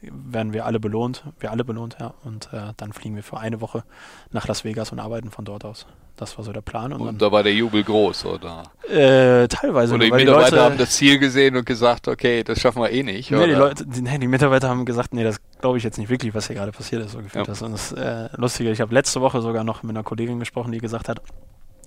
werden 0.00 0.52
wir 0.52 0.64
alle 0.64 0.80
belohnt, 0.80 1.24
wir 1.40 1.50
alle 1.50 1.64
belohnt, 1.64 1.96
ja. 2.00 2.14
Und 2.24 2.48
äh, 2.52 2.72
dann 2.76 2.92
fliegen 2.92 3.16
wir 3.16 3.22
für 3.22 3.38
eine 3.38 3.60
Woche 3.60 3.84
nach 4.30 4.46
Las 4.46 4.64
Vegas 4.64 4.92
und 4.92 4.98
arbeiten 4.98 5.30
von 5.30 5.44
dort 5.44 5.64
aus. 5.64 5.86
Das 6.18 6.36
war 6.36 6.44
so 6.44 6.52
der 6.52 6.60
Plan. 6.62 6.92
Und, 6.92 7.00
Und 7.00 7.22
da 7.22 7.30
war 7.32 7.42
der 7.42 7.54
Jubel 7.54 7.82
groß, 7.84 8.24
oder? 8.26 8.64
äh, 8.90 9.46
teilweise, 9.48 9.94
Oder 9.94 10.04
die 10.06 10.10
weil 10.10 10.18
die 10.18 10.24
Mitarbeiter 10.26 10.50
Leute, 10.56 10.64
haben 10.64 10.76
das 10.78 10.90
Ziel 10.90 11.18
gesehen 11.18 11.56
und 11.56 11.64
gesagt, 11.64 12.08
okay, 12.08 12.42
das 12.44 12.60
schaffen 12.60 12.82
wir 12.82 12.90
eh 12.90 13.02
nicht. 13.02 13.30
Nee, 13.30 13.36
oder? 13.36 13.46
die, 13.46 13.52
Leute, 13.52 13.86
die, 13.86 14.02
nee, 14.02 14.18
die 14.18 14.26
Mitarbeiter 14.28 14.68
haben 14.68 14.84
gesagt, 14.84 15.14
nee, 15.14 15.22
das 15.24 15.40
glaube 15.60 15.78
ich 15.78 15.84
jetzt 15.84 15.96
nicht 15.96 16.10
wirklich, 16.10 16.34
was 16.34 16.48
hier 16.48 16.56
gerade 16.56 16.72
passiert 16.72 17.04
ist, 17.04 17.12
so 17.12 17.18
gefühlt 17.18 17.46
Ja. 17.46 17.52
das. 17.52 17.62
Und 17.62 17.72
das 17.72 17.92
äh, 17.92 18.28
Lustige, 18.36 18.70
ich 18.72 18.80
habe 18.80 18.92
letzte 18.92 19.20
Woche 19.20 19.40
sogar 19.40 19.62
noch 19.64 19.82
mit 19.84 19.90
einer 19.96 20.02
Kollegin 20.02 20.38
gesprochen, 20.40 20.72
die 20.72 20.78
gesagt 20.78 21.08
hat, 21.08 21.22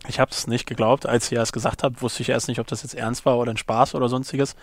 ich 0.07 0.19
habe 0.19 0.31
es 0.31 0.47
nicht 0.47 0.65
geglaubt, 0.65 1.05
als 1.05 1.27
sie 1.27 1.35
es 1.35 1.51
gesagt 1.51 1.83
hat, 1.83 2.01
wusste 2.01 2.23
ich 2.23 2.29
erst 2.29 2.47
nicht, 2.47 2.59
ob 2.59 2.65
das 2.67 2.81
jetzt 2.81 2.95
ernst 2.95 3.23
war 3.25 3.37
oder 3.37 3.51
ein 3.51 3.57
Spaß 3.57 3.93
oder 3.95 4.09
sonstiges. 4.09 4.55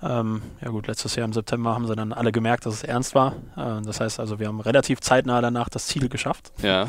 Ähm, 0.00 0.42
ja 0.60 0.68
gut, 0.70 0.86
letztes 0.86 1.16
Jahr 1.16 1.24
im 1.24 1.32
September 1.32 1.74
haben 1.74 1.86
sie 1.88 1.96
dann 1.96 2.12
alle 2.12 2.30
gemerkt, 2.30 2.66
dass 2.66 2.74
es 2.74 2.82
ernst 2.84 3.14
war. 3.16 3.32
Äh, 3.56 3.82
das 3.84 4.00
heißt 4.00 4.20
also, 4.20 4.38
wir 4.38 4.46
haben 4.46 4.60
relativ 4.60 5.00
zeitnah 5.00 5.40
danach 5.40 5.68
das 5.68 5.86
Ziel 5.86 6.08
geschafft. 6.08 6.52
ja, 6.62 6.88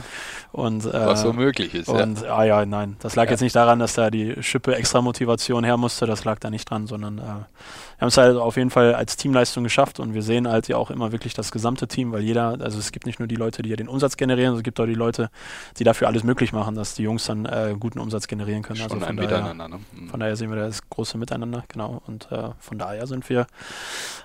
Und, 0.51 0.85
äh, 0.85 0.93
was 0.93 1.21
so 1.21 1.33
möglich 1.33 1.73
ist. 1.73 1.87
Ja. 1.87 2.03
und 2.03 2.23
ah 2.25 2.43
ja, 2.43 2.65
nein, 2.65 2.97
das 2.99 3.15
lag 3.15 3.25
Ja. 3.25 3.31
jetzt 3.31 3.41
nicht 3.41 3.55
daran, 3.55 3.79
dass 3.79 3.93
da 3.93 4.11
die 4.11 4.41
Schippe 4.43 4.75
extra 4.75 5.01
Motivation 5.01 5.63
her 5.63 5.77
musste, 5.77 6.05
das 6.05 6.23
lag 6.23 6.39
da 6.39 6.49
nicht 6.49 6.69
dran, 6.69 6.85
sondern 6.87 7.17
äh, 7.17 7.21
wir 7.21 8.01
haben 8.01 8.07
es 8.09 8.17
halt 8.17 8.37
auf 8.37 8.55
jeden 8.57 8.69
Fall 8.69 8.93
als 8.95 9.17
Teamleistung 9.17 9.63
geschafft 9.63 9.99
und 9.99 10.13
wir 10.13 10.21
sehen 10.21 10.47
halt 10.47 10.67
ja 10.67 10.77
auch 10.77 10.89
immer 10.91 11.11
wirklich 11.11 11.33
das 11.33 11.51
gesamte 11.51 11.87
Team, 11.87 12.11
weil 12.11 12.21
jeder, 12.21 12.57
also 12.61 12.79
es 12.79 12.91
gibt 12.91 13.05
nicht 13.05 13.19
nur 13.19 13.27
die 13.27 13.35
Leute, 13.35 13.61
die 13.61 13.69
ja 13.69 13.75
den 13.75 13.89
Umsatz 13.89 14.15
generieren, 14.17 14.55
es 14.55 14.63
gibt 14.63 14.79
auch 14.79 14.85
die 14.85 14.93
Leute, 14.93 15.29
die 15.77 15.83
dafür 15.83 16.07
alles 16.07 16.23
möglich 16.23 16.53
machen, 16.53 16.75
dass 16.75 16.93
die 16.93 17.03
Jungs 17.03 17.25
dann 17.25 17.45
äh, 17.45 17.75
guten 17.77 17.99
Umsatz 17.99 18.27
generieren 18.27 18.61
können. 18.63 18.77
Schon 18.77 18.91
also 18.91 18.95
ein 18.97 19.07
von 19.07 19.17
daher, 19.17 19.39
Miteinander. 19.39 19.67
Ne? 19.67 19.79
Mhm. 19.93 20.09
von 20.09 20.19
daher 20.19 20.35
sehen 20.35 20.49
wir 20.49 20.57
das 20.57 20.87
große 20.89 21.17
Miteinander, 21.17 21.63
genau. 21.67 22.01
Und 22.07 22.31
äh, 22.31 22.49
von 22.59 22.77
daher 22.77 22.98
sind 23.07 23.29
wir, 23.29 23.47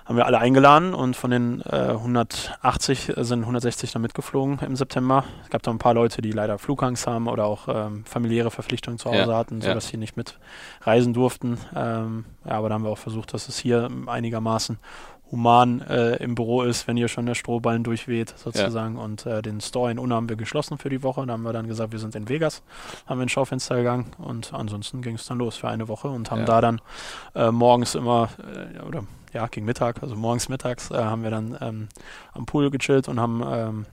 haben 0.05 0.17
wir 0.17 0.25
alle 0.25 0.39
eingeladen 0.39 0.93
und 0.93 1.15
von 1.15 1.31
den 1.31 1.61
äh, 1.61 1.91
180 1.91 3.13
sind 3.17 3.39
160 3.41 3.91
dann 3.91 4.01
mitgeflogen 4.01 4.59
im 4.59 4.75
September. 4.75 5.23
Es 5.43 5.49
gab 5.49 5.63
da 5.63 5.71
ein 5.71 5.79
paar 5.79 5.93
Leute, 5.93 6.21
die 6.21 6.31
leider 6.31 6.57
Flugangst 6.57 7.07
haben 7.07 7.27
oder 7.27 7.45
auch 7.45 7.67
ähm, 7.67 8.05
familiäre 8.05 8.51
Verpflichtungen 8.51 8.99
zu 8.99 9.09
Hause 9.09 9.31
Ja, 9.31 9.37
hatten, 9.37 9.61
ja. 9.61 9.69
sodass 9.69 9.87
sie 9.87 9.97
nicht 9.97 10.15
mitreisen 10.17 11.13
durften. 11.13 11.57
Ähm, 11.75 12.25
ja, 12.45 12.51
aber 12.51 12.69
da 12.69 12.75
haben 12.75 12.83
wir 12.83 12.91
auch 12.91 12.97
versucht, 12.97 13.33
dass 13.33 13.49
es 13.49 13.57
hier 13.57 13.89
einigermaßen 14.07 14.77
human 15.31 15.81
äh, 15.81 16.15
im 16.17 16.35
Büro 16.35 16.61
ist, 16.61 16.87
wenn 16.87 16.97
hier 16.97 17.07
schon 17.07 17.25
der 17.25 17.35
Strohballen 17.35 17.83
durchweht, 17.83 18.33
sozusagen. 18.37 18.97
Und 18.97 19.25
äh, 19.25 19.41
den 19.41 19.59
Store 19.61 19.91
in 19.91 19.97
Unna 19.99 20.15
haben 20.15 20.29
wir 20.29 20.35
geschlossen 20.35 20.77
für 20.77 20.89
die 20.89 21.01
Woche. 21.03 21.25
Da 21.25 21.33
haben 21.33 21.43
wir 21.43 21.53
dann 21.53 21.67
gesagt, 21.67 21.91
wir 21.91 21.99
sind 21.99 22.15
in 22.15 22.29
Vegas, 22.29 22.61
haben 23.07 23.17
wir 23.19 23.23
ins 23.23 23.31
Schaufenster 23.31 23.75
gegangen 23.77 24.11
und 24.17 24.53
ansonsten 24.53 25.01
ging 25.01 25.15
es 25.15 25.25
dann 25.25 25.39
los 25.39 25.57
für 25.57 25.67
eine 25.67 25.87
Woche 25.87 26.07
und 26.09 26.29
haben 26.31 26.41
Ja. 26.41 26.45
da 26.45 26.61
dann 26.61 26.81
äh, 27.33 27.51
morgens 27.51 27.95
immer, 27.95 28.29
äh, 28.39 28.81
oder 28.81 29.03
ja, 29.33 29.47
gegen 29.47 29.65
Mittag, 29.65 30.01
also 30.03 30.15
morgens, 30.15 30.47
mittags, 30.47 30.91
äh, 30.91 30.95
haben 30.95 31.23
wir 31.23 31.31
dann 31.31 31.57
ähm, 31.59 31.87
am 32.33 32.45
Pool 32.45 32.69
gechillt 32.69 33.07
und 33.09 33.19
haben 33.19 33.43
ähm, 33.45 33.85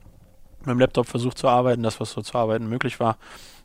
mit 0.61 0.69
dem 0.69 0.79
Laptop 0.79 1.07
versucht 1.09 1.39
zu 1.39 1.49
arbeiten, 1.49 1.83
das, 1.83 1.99
was 1.99 2.13
so 2.13 2.23
zu 2.23 2.37
arbeiten 2.39 2.69
möglich 2.69 3.01
war. 3.01 3.17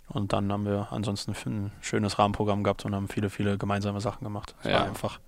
Und 0.09 0.31
dann 0.33 0.51
haben 0.51 0.65
wir 0.65 0.87
ansonsten 0.91 1.33
ein 1.45 1.71
schönes 1.81 2.17
Rahmenprogramm 2.17 2.63
gehabt 2.63 2.85
und 2.85 2.95
haben 2.95 3.09
viele, 3.09 3.29
viele 3.29 3.57
gemeinsame 3.57 3.99
Sachen 4.01 4.23
gemacht. 4.23 4.55
Es 4.63 4.69
Ja. 4.71 4.79
war 4.79 4.85
einfach, 4.87 5.19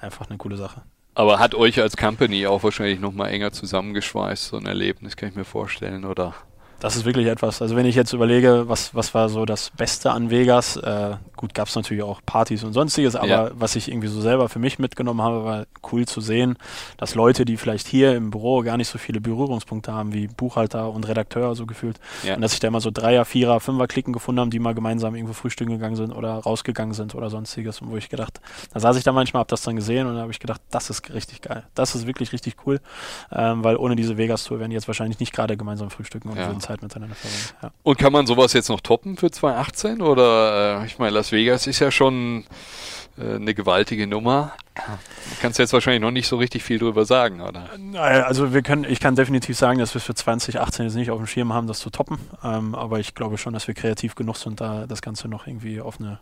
einfach 0.00 0.28
eine 0.30 0.38
coole 0.38 0.56
Sache. 0.56 0.82
Aber 1.18 1.40
hat 1.40 1.56
euch 1.56 1.80
als 1.80 1.96
Company 1.96 2.46
auch 2.46 2.62
wahrscheinlich 2.62 3.00
nochmal 3.00 3.32
enger 3.32 3.50
zusammengeschweißt, 3.50 4.44
so 4.44 4.56
ein 4.56 4.66
Erlebnis, 4.66 5.16
kann 5.16 5.30
ich 5.30 5.34
mir 5.34 5.44
vorstellen, 5.44 6.04
oder? 6.04 6.32
Das 6.80 6.94
ist 6.94 7.04
wirklich 7.04 7.26
etwas. 7.26 7.60
Also 7.60 7.74
wenn 7.74 7.86
ich 7.86 7.96
jetzt 7.96 8.12
überlege, 8.12 8.68
was, 8.68 8.94
was 8.94 9.12
war 9.12 9.28
so 9.28 9.44
das 9.44 9.70
Beste 9.70 10.12
an 10.12 10.30
Vegas, 10.30 10.76
äh, 10.76 11.16
gut, 11.36 11.52
gab 11.52 11.66
es 11.66 11.74
natürlich 11.74 12.04
auch 12.04 12.20
Partys 12.24 12.62
und 12.62 12.72
sonstiges, 12.72 13.16
aber 13.16 13.26
Ja. 13.28 13.50
was 13.54 13.74
ich 13.74 13.88
irgendwie 13.90 14.06
so 14.06 14.20
selber 14.20 14.48
für 14.48 14.60
mich 14.60 14.78
mitgenommen 14.78 15.20
habe, 15.20 15.44
war 15.44 15.66
cool 15.90 16.06
zu 16.06 16.20
sehen, 16.20 16.56
dass 16.96 17.16
Leute, 17.16 17.44
die 17.44 17.56
vielleicht 17.56 17.88
hier 17.88 18.14
im 18.14 18.30
Büro 18.30 18.60
gar 18.62 18.76
nicht 18.76 18.86
so 18.86 18.96
viele 18.98 19.20
Berührungspunkte 19.20 19.92
haben 19.92 20.12
wie 20.14 20.28
Buchhalter 20.28 20.90
und 20.92 21.08
Redakteur, 21.08 21.56
so 21.56 21.66
gefühlt, 21.66 21.98
Ja. 22.24 22.36
und 22.36 22.42
dass 22.42 22.52
sich 22.52 22.60
da 22.60 22.68
immer 22.68 22.80
so 22.80 22.92
Dreier, 22.92 23.24
Vierer, 23.24 23.58
Fünfer-Klicken 23.58 24.12
gefunden 24.12 24.40
haben, 24.40 24.50
die 24.50 24.60
mal 24.60 24.74
gemeinsam 24.74 25.16
irgendwo 25.16 25.32
frühstücken 25.34 25.72
gegangen 25.72 25.96
sind 25.96 26.12
oder 26.12 26.34
rausgegangen 26.34 26.94
sind 26.94 27.16
oder 27.16 27.28
sonstiges. 27.28 27.80
Und 27.82 27.90
wo 27.90 27.96
ich 27.96 28.08
gedacht, 28.08 28.40
da 28.72 28.78
saß 28.78 28.96
ich 28.96 29.02
da 29.02 29.10
manchmal, 29.10 29.40
hab 29.40 29.48
das 29.48 29.62
dann 29.62 29.74
gesehen 29.74 30.06
und 30.06 30.14
da 30.14 30.20
habe 30.22 30.30
ich 30.30 30.38
gedacht, 30.38 30.60
das 30.70 30.90
ist 30.90 31.12
richtig 31.12 31.42
geil. 31.42 31.64
Das 31.74 31.96
ist 31.96 32.06
wirklich 32.06 32.32
richtig 32.32 32.54
cool, 32.66 32.78
ähm, 33.32 33.64
weil 33.64 33.76
ohne 33.76 33.96
diese 33.96 34.16
Vegas-Tour 34.16 34.60
wären 34.60 34.70
die 34.70 34.74
jetzt 34.74 34.86
wahrscheinlich 34.86 35.18
nicht 35.18 35.32
gerade 35.32 35.56
gemeinsam 35.56 35.90
frühstücken 35.90 36.28
und 36.28 36.36
Ja. 36.38 36.46
würden 36.46 36.60
Zeit 36.68 36.82
miteinander 36.82 37.14
verbringen. 37.16 37.50
Ja. 37.62 37.70
Und 37.82 37.98
kann 37.98 38.12
man 38.12 38.26
sowas 38.26 38.52
jetzt 38.52 38.68
noch 38.68 38.80
toppen 38.80 39.16
für 39.16 39.30
2018? 39.30 40.02
Oder, 40.02 40.80
äh, 40.82 40.86
ich 40.86 40.98
meine, 40.98 41.10
Las 41.12 41.32
Vegas 41.32 41.66
ist 41.66 41.78
ja 41.80 41.90
schon 41.90 42.44
äh, 43.18 43.34
eine 43.36 43.54
gewaltige 43.54 44.06
Nummer. 44.06 44.52
Du 44.76 44.82
kannst 45.42 45.58
jetzt 45.58 45.72
wahrscheinlich 45.72 46.00
noch 46.02 46.10
nicht 46.12 46.28
so 46.28 46.36
richtig 46.36 46.62
viel 46.62 46.78
drüber 46.78 47.04
sagen, 47.04 47.40
oder? 47.40 47.68
Naja, 47.78 48.24
Also 48.24 48.52
wir 48.54 48.62
können, 48.62 48.84
ich 48.84 49.00
kann 49.00 49.16
definitiv 49.16 49.56
sagen, 49.58 49.78
dass 49.80 49.94
wir 49.94 49.98
es 49.98 50.04
für 50.04 50.14
2018 50.14 50.84
jetzt 50.86 50.94
nicht 50.94 51.10
auf 51.10 51.18
dem 51.18 51.26
Schirm 51.26 51.52
haben, 51.52 51.66
das 51.66 51.80
zu 51.80 51.90
toppen. 51.90 52.18
Ähm, 52.44 52.74
aber 52.76 53.00
ich 53.00 53.14
glaube 53.16 53.38
schon, 53.38 53.54
dass 53.54 53.66
wir 53.66 53.74
kreativ 53.74 54.14
genug 54.14 54.36
sind, 54.36 54.60
da 54.60 54.86
das 54.86 55.02
Ganze 55.02 55.26
noch 55.28 55.46
irgendwie 55.48 55.80
auf, 55.80 55.98
eine, 56.00 56.20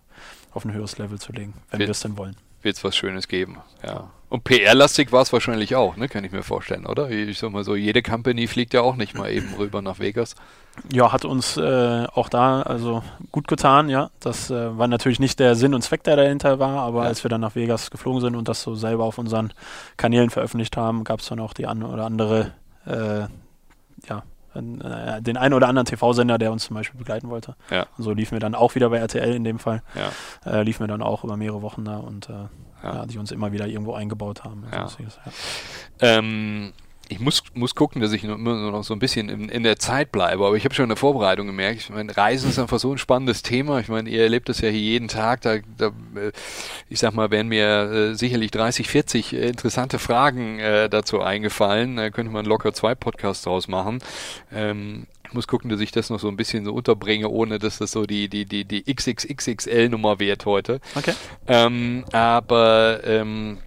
auf 0.53 0.65
ein 0.65 0.73
höheres 0.73 0.97
Level 0.97 1.19
zu 1.19 1.33
legen, 1.33 1.53
wenn 1.71 1.81
Wir- 1.81 1.87
wir 1.89 1.91
es 1.91 2.01
denn 2.01 2.17
wollen. 2.17 2.37
Wird 2.67 2.77
es 2.77 2.83
was 2.85 2.97
Schönes 2.97 3.29
geben, 3.29 3.59
ja. 3.87 4.11
Und 4.29 4.43
PR-lastig 4.43 5.12
war 5.12 5.23
es 5.23 5.33
wahrscheinlich 5.33 5.77
auch, 5.77 5.97
ne? 5.97 6.09
Kann 6.09 6.25
ich 6.25 6.33
mir 6.33 6.43
vorstellen, 6.43 6.85
oder? 6.85 7.09
Ich 7.11 7.39
sag 7.39 7.53
mal 7.53 7.62
so, 7.62 7.77
jede 7.77 8.03
Company 8.03 8.49
fliegt 8.49 8.75
ja 8.75 8.81
auch 8.81 8.97
nicht 8.97 9.14
mal 9.17 9.31
eben 9.31 9.55
rüber 9.55 9.83
nach 9.83 10.01
Vegas. 10.01 10.35
Ja, 10.93 11.12
hat 11.12 11.25
uns 11.25 11.57
äh, 11.57 12.07
auch 12.12 12.29
da 12.29 12.62
also 12.62 13.05
gut 13.31 13.47
getan, 13.47 13.89
ja. 13.89 14.11
Das 14.19 14.51
äh, 14.51 14.77
war 14.77 14.89
natürlich 14.89 15.21
nicht 15.21 15.39
der 15.39 15.55
Sinn 15.55 15.75
und 15.75 15.83
Zweck, 15.83 16.03
der 16.03 16.17
dahinter 16.17 16.59
war, 16.59 16.81
aber 16.81 17.03
Ja. 17.05 17.09
als 17.09 17.23
wir 17.25 17.29
dann 17.29 17.41
nach 17.41 17.55
Vegas 17.55 17.89
geflogen 17.93 18.21
sind 18.21 18.35
und 18.35 18.49
das 18.49 18.62
so 18.62 18.75
selber 18.75 19.05
auf 19.05 19.17
unseren 19.19 19.53
Kanälen 19.97 20.31
veröffentlicht 20.31 20.77
haben, 20.77 21.05
gab 21.05 21.21
es 21.21 21.29
dann 21.29 21.39
auch 21.39 21.55
die 21.55 21.69
eine 21.69 21.87
oder 21.87 22.05
andere, 22.05 22.51
äh, 22.85 23.29
ja, 24.09 24.25
äh, 24.81 25.23
den 25.23 25.37
einen 25.37 25.55
oder 25.55 25.69
anderen 25.69 25.87
TV-Sender, 25.87 26.39
der 26.39 26.53
uns 26.53 26.65
zum 26.65 26.75
Beispiel 26.75 26.99
begleiten 26.99 27.29
wollte. 27.31 27.55
Ja. 27.71 27.87
Und 27.97 28.05
so 28.05 28.13
liefen 28.13 28.33
wir 28.33 28.41
dann 28.41 28.55
auch 28.55 28.75
wieder 28.75 28.91
bei 28.91 28.99
RTL 28.99 29.35
in 29.35 29.45
dem 29.45 29.59
Fall, 29.59 29.83
Ja. 29.95 30.51
äh, 30.53 30.63
liefen 30.63 30.81
wir 30.81 30.89
dann 30.89 31.03
auch 31.03 31.25
über 31.25 31.37
mehrere 31.37 31.63
Wochen 31.63 31.85
da 31.85 31.97
und 31.99 32.29
äh, 32.29 32.33
Ja. 32.83 33.07
die 33.07 33.19
uns 33.19 33.33
immer 33.33 33.53
wieder 33.53 33.67
irgendwo 33.67 33.95
eingebaut 33.95 34.45
haben. 34.45 34.65
ja. 34.73 34.87
Ähm, 36.01 36.73
ich 37.09 37.21
muss, 37.21 37.43
muss 37.55 37.75
gucken, 37.75 38.01
dass 38.01 38.13
ich 38.13 38.25
noch, 38.25 38.35
immer 38.35 38.71
noch 38.71 38.85
so 38.85 38.95
ein 38.95 38.99
bisschen 38.99 39.29
in, 39.29 39.49
in 39.49 39.63
der 39.63 39.79
Zeit 39.79 40.11
bleibe, 40.11 40.47
aber 40.47 40.57
ich 40.57 40.65
habe 40.65 40.75
schon 40.75 40.85
in 40.85 40.91
der 40.91 40.97
Vorbereitung 40.97 41.47
gemerkt, 41.47 41.81
ich 41.81 41.91
meine, 41.91 42.17
Reisen 42.17 42.51
ist 42.51 42.59
einfach 42.59 42.79
so 42.79 42.93
ein 42.93 42.99
spannendes 42.99 43.43
Thema. 43.43 43.81
Ich 43.81 43.89
meine, 43.89 44.09
ihr 44.09 44.23
erlebt 44.23 44.49
das 44.49 44.61
ja 44.61 44.69
hier 44.69 44.81
jeden 44.81 45.09
Tag. 45.09 45.41
Da, 45.43 45.59
da 45.77 45.87
äh, 45.87 46.33
ich 46.89 46.99
sag 46.99 47.15
mal, 47.15 47.31
wären 47.31 47.49
mir 47.49 47.67
äh, 47.67 48.15
sicherlich 48.15 48.51
30, 48.51 48.89
40 48.89 49.33
äh, 49.33 49.49
interessante 49.49 49.99
Fragen 49.99 50.59
äh, 50.59 50.89
dazu 50.89 51.21
eingefallen. 51.21 51.97
Da 51.97 52.11
könnte 52.11 52.33
man 52.33 52.45
locker 52.45 52.73
zwei 52.73 52.95
Podcasts 52.95 53.45
draus 53.45 53.69
machen. 53.69 54.01
Ähm, 54.53 55.07
ich 55.29 55.35
muss 55.35 55.49
gucken, 55.49 55.71
dass 55.71 55.81
ich 55.81 55.91
das 55.91 56.11
noch 56.11 56.21
so 56.21 56.29
ein 56.29 56.37
bisschen 56.37 56.65
so 56.65 56.73
unterbringe, 56.73 57.29
ohne 57.29 57.59
dass 57.59 57.79
das 57.79 57.91
so 57.93 58.05
die, 58.07 58.29
die, 58.29 58.45
die, 58.45 58.65
die 58.65 58.85
XXXXL-Nummer 58.93 60.21
wird 60.21 60.47
heute. 60.47 60.81
Okay. 60.95 61.15
Ähm, 61.49 62.05
aber 62.13 63.01
ähm, 63.05 63.59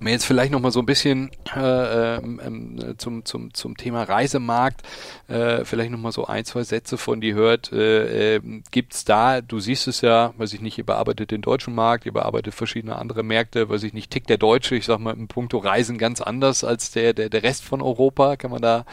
mir 0.00 0.10
jetzt 0.10 0.24
vielleicht 0.24 0.52
noch 0.52 0.60
mal 0.60 0.70
so 0.70 0.80
ein 0.80 0.86
bisschen 0.86 1.30
äh, 1.56 2.16
ähm, 2.16 2.40
ähm, 2.44 2.94
zum, 2.98 3.24
zum, 3.24 3.52
zum 3.54 3.76
Thema 3.76 4.04
Reisemarkt 4.04 4.82
äh, 5.28 5.64
vielleicht 5.64 5.90
noch 5.90 5.98
mal 5.98 6.12
so 6.12 6.26
ein, 6.26 6.44
zwei 6.44 6.62
Sätze 6.62 6.96
von 6.98 7.20
dir 7.20 7.34
hört. 7.34 7.72
Äh, 7.72 8.36
äh, 8.36 8.40
gibt's 8.70 9.04
da, 9.04 9.40
du 9.40 9.60
siehst 9.60 9.88
es 9.88 10.00
ja, 10.00 10.32
weiß 10.36 10.52
ich 10.52 10.60
nicht, 10.60 10.78
ihr 10.78 10.86
bearbeitet 10.86 11.30
den 11.30 11.42
deutschen 11.42 11.74
Markt, 11.74 12.06
ihr 12.06 12.12
bearbeitet 12.12 12.54
verschiedene 12.54 12.96
andere 12.96 13.22
Märkte, 13.22 13.68
weiß 13.68 13.82
ich 13.82 13.92
nicht, 13.92 14.10
tickt 14.10 14.30
der 14.30 14.38
Deutsche, 14.38 14.76
ich 14.76 14.86
sag 14.86 14.98
mal, 15.00 15.14
im 15.14 15.28
Punkto 15.28 15.58
Reisen 15.58 15.98
ganz 15.98 16.20
anders 16.20 16.64
als 16.64 16.90
der, 16.90 17.12
der, 17.12 17.28
der 17.28 17.42
Rest 17.42 17.64
von 17.64 17.82
Europa. 17.82 18.36
Kann 18.36 18.50
man 18.50 18.62
da, 18.62 18.84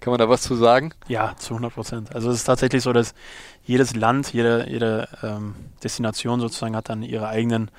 kann 0.00 0.10
man 0.10 0.18
da 0.18 0.28
was 0.28 0.42
zu 0.42 0.54
sagen? 0.54 0.92
Ja, 1.08 1.34
zu 1.36 1.54
100 1.54 1.74
Prozent. 1.74 2.14
Also 2.14 2.30
es 2.30 2.36
ist 2.36 2.44
tatsächlich 2.44 2.82
so, 2.82 2.92
dass 2.92 3.14
jedes 3.64 3.94
Land, 3.94 4.32
jede, 4.32 4.66
jede 4.68 5.08
ähm, 5.22 5.54
Destination 5.82 6.40
sozusagen 6.40 6.74
hat 6.76 6.88
dann 6.88 7.02
ihre 7.02 7.28
eigenen 7.28 7.70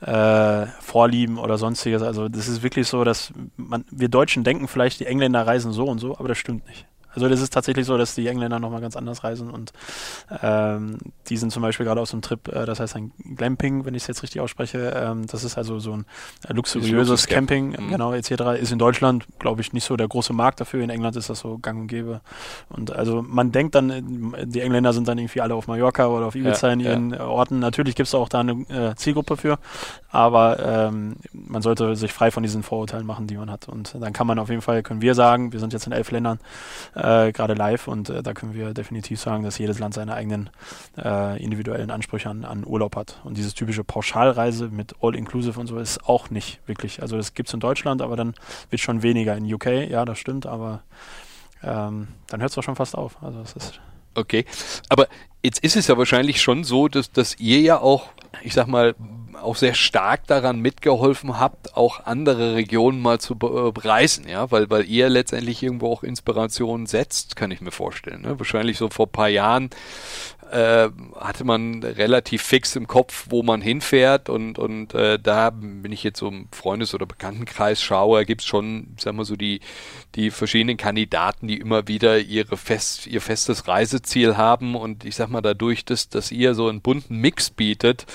äh, 0.00 0.66
Vorlieben 0.80 1.38
oder 1.38 1.58
sonstiges. 1.58 2.02
Also 2.02 2.28
das 2.28 2.48
ist 2.48 2.62
wirklich 2.62 2.88
so, 2.88 3.04
dass 3.04 3.32
man, 3.56 3.84
wir 3.90 4.08
Deutschen 4.08 4.44
denken 4.44 4.68
vielleicht, 4.68 5.00
die 5.00 5.06
Engländer 5.06 5.46
reisen 5.46 5.72
so 5.72 5.86
und 5.86 5.98
so, 5.98 6.18
aber 6.18 6.28
das 6.28 6.38
stimmt 6.38 6.66
nicht. 6.66 6.86
Also 7.18 7.28
das 7.28 7.40
ist 7.40 7.52
tatsächlich 7.52 7.84
so, 7.84 7.98
dass 7.98 8.14
die 8.14 8.28
Engländer 8.28 8.60
nochmal 8.60 8.80
ganz 8.80 8.96
anders 8.96 9.24
reisen 9.24 9.50
und 9.50 9.72
ähm, 10.40 10.98
die 11.28 11.36
sind 11.36 11.50
zum 11.50 11.62
Beispiel 11.62 11.84
gerade 11.84 12.00
auf 12.00 12.08
so 12.08 12.14
einem 12.14 12.22
Trip, 12.22 12.46
äh, 12.46 12.64
das 12.64 12.78
heißt 12.78 12.94
ein 12.94 13.10
Glamping, 13.34 13.84
wenn 13.84 13.94
ich 13.94 14.02
es 14.02 14.06
jetzt 14.06 14.22
richtig 14.22 14.40
ausspreche. 14.40 14.92
Ähm, 14.94 15.26
das 15.26 15.42
ist 15.42 15.58
also 15.58 15.80
so 15.80 15.94
ein 15.94 16.04
äh, 16.48 16.52
luxuriöses 16.52 17.26
Camping, 17.26 17.70
mhm. 17.70 17.90
genau, 17.90 18.12
etc. 18.12 18.60
Ist 18.60 18.70
in 18.70 18.78
Deutschland, 18.78 19.26
glaube 19.40 19.62
ich, 19.62 19.72
nicht 19.72 19.84
so 19.84 19.96
der 19.96 20.06
große 20.06 20.32
Markt 20.32 20.60
dafür. 20.60 20.84
In 20.84 20.90
England 20.90 21.16
ist 21.16 21.28
das 21.28 21.40
so 21.40 21.58
gang 21.58 21.80
und 21.80 21.86
gäbe. 21.88 22.20
Und 22.68 22.92
also 22.92 23.20
man 23.20 23.50
denkt 23.50 23.74
dann, 23.74 24.36
die 24.44 24.60
Engländer 24.60 24.92
sind 24.92 25.08
dann 25.08 25.18
irgendwie 25.18 25.40
alle 25.40 25.56
auf 25.56 25.66
Mallorca 25.66 26.06
oder 26.06 26.26
auf 26.26 26.36
Ibiza 26.36 26.68
ja, 26.68 26.72
in 26.72 26.80
ihren 26.80 27.10
ja. 27.14 27.26
Orten. 27.26 27.58
Natürlich 27.58 27.96
gibt 27.96 28.06
es 28.06 28.14
auch 28.14 28.28
da 28.28 28.40
eine 28.40 28.52
äh, 28.68 28.94
Zielgruppe 28.94 29.36
für, 29.36 29.58
aber 30.12 30.88
ähm, 30.88 31.16
man 31.32 31.62
sollte 31.62 31.96
sich 31.96 32.12
frei 32.12 32.30
von 32.30 32.44
diesen 32.44 32.62
Vorurteilen 32.62 33.06
machen, 33.06 33.26
die 33.26 33.36
man 33.36 33.50
hat. 33.50 33.68
Und 33.68 33.96
dann 34.00 34.12
kann 34.12 34.28
man 34.28 34.38
auf 34.38 34.50
jeden 34.50 34.62
Fall, 34.62 34.84
können 34.84 35.00
wir 35.00 35.16
sagen, 35.16 35.52
wir 35.52 35.58
sind 35.58 35.72
jetzt 35.72 35.88
in 35.88 35.92
elf 35.92 36.12
Ländern 36.12 36.38
äh, 36.94 37.07
gerade 37.32 37.54
live 37.54 37.88
und 37.88 38.10
äh, 38.10 38.22
da 38.22 38.34
können 38.34 38.54
wir 38.54 38.74
definitiv 38.74 39.20
sagen, 39.20 39.42
dass 39.42 39.58
jedes 39.58 39.78
Land 39.78 39.94
seine 39.94 40.14
eigenen 40.14 40.50
äh, 40.96 41.42
individuellen 41.42 41.90
Ansprüche 41.90 42.28
an, 42.28 42.44
an 42.44 42.66
Urlaub 42.66 42.96
hat. 42.96 43.20
Und 43.24 43.36
dieses 43.36 43.54
typische 43.54 43.84
Pauschalreise 43.84 44.68
mit 44.68 44.94
All-Inclusive 45.00 45.58
und 45.58 45.66
so 45.66 45.78
ist 45.78 46.04
auch 46.04 46.30
nicht 46.30 46.60
wirklich. 46.66 47.02
Also 47.02 47.16
das 47.16 47.34
gibt 47.34 47.48
es 47.48 47.54
in 47.54 47.60
Deutschland, 47.60 48.02
aber 48.02 48.16
dann 48.16 48.34
wird 48.70 48.80
schon 48.80 49.02
weniger. 49.02 49.36
In 49.36 49.52
UK, 49.52 49.66
ja, 49.88 50.04
das 50.04 50.18
stimmt, 50.18 50.46
aber 50.46 50.82
ähm, 51.62 52.08
dann 52.28 52.40
hört 52.40 52.50
es 52.50 52.54
doch 52.54 52.62
schon 52.62 52.76
fast 52.76 52.96
auf. 52.96 53.22
Also 53.22 53.40
es 53.40 53.54
ist 53.54 53.80
Okay, 54.18 54.46
aber 54.88 55.06
jetzt 55.44 55.60
ist 55.60 55.76
es 55.76 55.86
ja 55.86 55.96
wahrscheinlich 55.96 56.42
schon 56.42 56.64
so, 56.64 56.88
dass, 56.88 57.12
dass 57.12 57.38
ihr 57.38 57.60
ja 57.60 57.78
auch, 57.78 58.08
ich 58.42 58.52
sag 58.52 58.66
mal, 58.66 58.96
auch 59.42 59.56
sehr 59.56 59.74
stark 59.74 60.26
daran 60.26 60.60
mitgeholfen 60.60 61.38
habt, 61.38 61.76
auch 61.76 62.04
andere 62.04 62.54
Regionen 62.54 63.00
mal 63.00 63.20
zu 63.20 63.36
bereisen, 63.36 64.28
ja, 64.28 64.50
weil, 64.50 64.70
weil 64.70 64.84
ihr 64.84 65.08
letztendlich 65.08 65.62
irgendwo 65.62 65.92
auch 65.92 66.02
Inspiration 66.02 66.86
setzt, 66.86 67.36
kann 67.36 67.50
ich 67.50 67.60
mir 67.60 67.70
vorstellen. 67.70 68.22
Ne? 68.22 68.38
Wahrscheinlich 68.38 68.78
so 68.78 68.88
vor 68.90 69.06
paar 69.06 69.28
Jahren 69.28 69.70
äh, 70.50 70.90
hatte 71.16 71.44
man 71.44 71.82
relativ 71.82 72.42
fix 72.42 72.76
im 72.76 72.86
Kopf, 72.86 73.26
wo 73.28 73.42
man 73.42 73.60
hinfährt 73.60 74.28
und, 74.28 74.58
und 74.58 74.94
äh, 74.94 75.18
da, 75.18 75.52
wenn 75.54 75.92
ich 75.92 76.02
jetzt 76.02 76.18
so 76.18 76.28
im 76.28 76.48
Freundes- 76.52 76.94
oder 76.94 77.06
Bekanntenkreis 77.06 77.82
schaue, 77.82 78.24
gibt 78.24 78.40
es 78.40 78.46
schon, 78.46 78.96
sagen 78.98 79.16
wir 79.16 79.24
so, 79.24 79.36
die, 79.36 79.60
die 80.14 80.30
verschiedenen 80.30 80.76
Kandidaten, 80.76 81.48
die 81.48 81.58
immer 81.58 81.88
wieder 81.88 82.18
ihre 82.18 82.56
fest, 82.56 83.06
ihr 83.06 83.20
festes 83.20 83.68
Reiseziel 83.68 84.36
haben 84.36 84.74
und 84.74 85.04
ich 85.04 85.16
sag 85.16 85.28
mal 85.28 85.42
dadurch, 85.42 85.84
dass, 85.84 86.08
dass 86.08 86.32
ihr 86.32 86.54
so 86.54 86.68
einen 86.68 86.80
bunten 86.80 87.16
Mix 87.16 87.50
bietet 87.50 88.06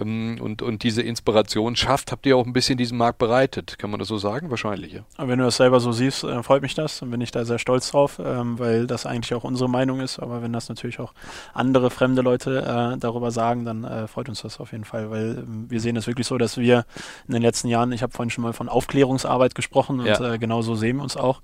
ähm, 0.00 0.38
und, 0.40 0.62
und 0.62 0.82
diese 0.82 1.02
Inspiration 1.02 1.76
schafft, 1.76 2.12
habt 2.12 2.26
ihr 2.26 2.36
auch 2.36 2.46
ein 2.46 2.52
bisschen 2.52 2.78
diesen 2.78 2.98
Markt 2.98 3.18
bereitet. 3.18 3.78
Kann 3.78 3.90
man 3.90 3.98
das 3.98 4.08
so 4.08 4.18
sagen? 4.18 4.50
Wahrscheinlich, 4.50 4.92
ja. 4.92 5.02
Wenn 5.18 5.38
du 5.38 5.44
das 5.44 5.56
selber 5.56 5.80
so 5.80 5.92
siehst, 5.92 6.24
äh, 6.24 6.42
freut 6.42 6.62
mich 6.62 6.74
das 6.74 7.02
und 7.02 7.10
bin 7.10 7.20
ich 7.20 7.30
da 7.30 7.44
sehr 7.44 7.58
stolz 7.58 7.90
drauf, 7.90 8.20
ähm, 8.24 8.58
weil 8.58 8.86
das 8.86 9.06
eigentlich 9.06 9.34
auch 9.34 9.44
unsere 9.44 9.68
Meinung 9.68 10.00
ist, 10.00 10.18
aber 10.18 10.42
wenn 10.42 10.52
das 10.52 10.68
natürlich 10.68 11.00
auch 11.00 11.12
andere 11.52 11.71
andere 11.72 11.90
fremde 11.90 12.20
Leute 12.20 12.94
äh, 12.94 12.98
darüber 12.98 13.30
sagen, 13.30 13.64
dann 13.64 13.84
äh, 13.84 14.06
freut 14.06 14.28
uns 14.28 14.42
das 14.42 14.60
auf 14.60 14.72
jeden 14.72 14.84
Fall, 14.84 15.10
weil 15.10 15.38
äh, 15.38 15.42
wir 15.46 15.80
sehen 15.80 15.96
es 15.96 16.06
wirklich 16.06 16.26
so, 16.26 16.36
dass 16.36 16.58
wir 16.58 16.84
in 17.26 17.32
den 17.32 17.40
letzten 17.40 17.68
Jahren, 17.68 17.92
ich 17.92 18.02
habe 18.02 18.12
vorhin 18.12 18.28
schon 18.28 18.42
mal 18.42 18.52
von 18.52 18.68
Aufklärungsarbeit 18.68 19.54
gesprochen 19.54 20.00
und 20.00 20.06
ja. 20.06 20.34
äh, 20.34 20.38
genau 20.38 20.60
so 20.60 20.74
sehen 20.74 20.96
wir 20.98 21.02
uns 21.02 21.16
auch. 21.16 21.40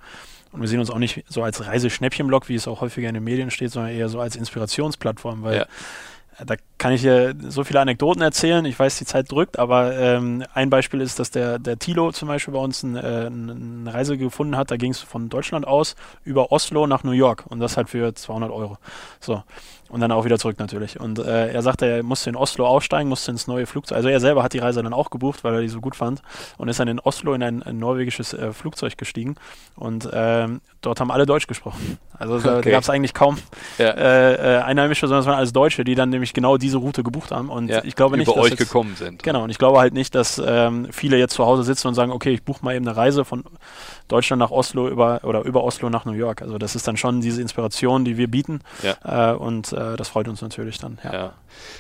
Und 0.53 0.61
wir 0.61 0.69
sehen 0.69 0.81
uns 0.81 0.91
auch 0.91 0.99
nicht 0.99 1.25
so 1.29 1.43
als 1.43 1.67
Reiseschnäppchenblock, 1.67 2.49
wie 2.49 2.55
es 2.55 2.69
auch 2.69 2.83
häufiger 2.83 3.09
in 3.09 3.15
den 3.15 3.25
Medien 3.25 3.51
steht, 3.51 3.71
sondern 3.71 3.93
eher 3.93 4.09
so 4.09 4.21
als 4.21 4.37
Inspirationsplattform, 4.37 5.43
weil 5.43 5.57
ja 5.57 5.67
da 6.45 6.55
kann 6.79 6.93
ich 6.93 7.03
dir 7.03 7.35
so 7.49 7.65
viele 7.65 7.81
Anekdoten 7.81 8.23
erzählen. 8.23 8.65
Ich 8.65 8.79
weiß, 8.79 8.99
die 8.99 9.05
Zeit 9.05 9.31
drückt, 9.31 9.59
aber 9.59 9.97
ähm, 9.97 10.45
ein 10.55 10.71
Beispiel 10.71 11.01
ist, 11.01 11.19
dass 11.19 11.31
der, 11.31 11.59
der 11.59 11.79
Tilo 11.79 12.13
zum 12.13 12.29
Beispiel 12.29 12.55
bei 12.55 12.61
uns 12.61 12.83
ein, 12.83 12.97
äh, 12.97 13.27
eine 13.27 13.93
Reise 13.93 14.17
gefunden 14.17 14.57
hat. 14.57 14.71
Da 14.71 14.77
ging 14.77 14.93
es 14.93 15.01
von 15.01 15.29
Deutschland 15.29 15.67
aus 15.67 15.97
über 16.25 16.53
Oslo 16.53 16.87
nach 16.87 17.03
New 17.03 17.13
York 17.13 17.45
und 17.49 17.59
das 17.59 17.77
halt 17.77 17.89
für 17.89 18.15
200 18.15 18.51
Euro. 18.51 18.79
So. 19.21 19.43
Und 19.89 20.01
dann 20.01 20.13
auch 20.13 20.25
wieder 20.25 20.39
zurück 20.39 20.59
natürlich. 20.59 21.01
Und 21.01 21.19
äh, 21.19 21.49
er 21.53 21.63
sagte, 21.63 21.87
er 21.87 22.03
musste 22.03 22.29
in 22.29 22.37
Oslo 22.37 22.67
aussteigen, 22.67 23.09
musste 23.09 23.31
ins 23.31 23.47
neue 23.47 23.67
Flugzeug. 23.67 23.97
Also 23.97 24.09
er 24.09 24.21
selber 24.21 24.43
hat 24.43 24.53
die 24.53 24.59
Reise 24.59 24.83
dann 24.83 24.93
auch 24.93 25.11
gebucht, 25.11 25.45
weil 25.45 25.55
er 25.55 25.61
die 25.63 25.69
so 25.69 25.81
gut 25.81 25.97
fand. 25.97 26.23
Und 26.59 26.69
ist 26.69 26.79
dann 26.79 26.89
in 26.89 27.01
Oslo 27.01 27.33
in 27.33 27.43
ein, 27.43 27.63
ein 27.63 27.79
norwegisches 27.79 28.35
äh, 28.35 28.53
Flugzeug 28.53 28.99
gestiegen. 28.99 29.37
Und 29.77 30.09
ähm, 30.13 30.61
dort 30.83 31.01
haben 31.01 31.11
alle 31.11 31.25
Deutsch 31.25 31.47
gesprochen. 31.47 31.99
Also 32.19 32.35
okay. 32.35 32.63
da 32.63 32.71
gab 32.73 32.83
es 32.83 32.91
eigentlich 32.91 33.15
kaum 33.15 33.39
ja. 33.79 33.91
äh, 33.91 34.57
äh, 34.57 34.63
Einheimische, 34.63 35.07
sondern 35.07 35.21
es 35.21 35.27
waren 35.27 35.37
alles 35.37 35.53
Deutsche, 35.53 35.85
die 35.85 35.95
dann 35.95 36.11
nämlich 36.11 36.35
genau 36.35 36.57
diese 36.57 36.79
Route 36.79 37.03
gebucht 37.03 37.31
haben. 37.31 37.49
Und 37.49 37.69
ja, 37.69 37.83
ich 37.85 37.95
glaube 37.95 38.17
nicht, 38.17 38.29
dass 38.29 38.37
euch 38.37 38.51
jetzt, 38.51 38.59
gekommen 38.59 38.97
sind. 38.97 39.23
Genau, 39.23 39.45
und 39.45 39.51
ich 39.51 39.59
glaube 39.59 39.79
halt 39.79 39.95
nicht, 39.95 40.15
dass 40.15 40.43
ähm, 40.45 40.89
viele 40.91 41.17
jetzt 41.17 41.35
zu 41.35 41.47
Hause 41.47 41.63
sitzen 41.63 41.87
und 41.89 41.95
sagen, 41.95 42.11
okay, 42.11 42.31
ich 42.31 42.43
buche 42.43 42.65
mal 42.65 42.75
eben 42.75 42.87
eine 42.87 42.97
Reise 42.97 43.25
von 43.25 43.45
Deutschland 44.09 44.41
nach 44.41 44.51
Oslo 44.51 44.89
über 44.89 45.21
oder 45.23 45.43
über 45.45 45.63
Oslo 45.63 45.91
nach 45.91 46.05
New 46.05 46.13
York. 46.13 46.43
Also 46.43 46.59
das 46.59 46.75
ist 46.75 46.89
dann 46.89 46.97
schon 46.97 47.21
diese 47.21 47.41
Inspiration, 47.41 48.05
die 48.05 48.17
wir 48.17 48.29
bieten. 48.29 48.61
Ja. 48.83 49.33
Äh, 49.33 49.37
und 49.37 49.73
äh, 49.79 49.97
das 49.97 50.09
freut 50.09 50.29
uns 50.29 50.43
natürlich 50.43 50.79
dann. 50.79 50.99
Ja. 51.05 51.13
ja. 51.13 51.35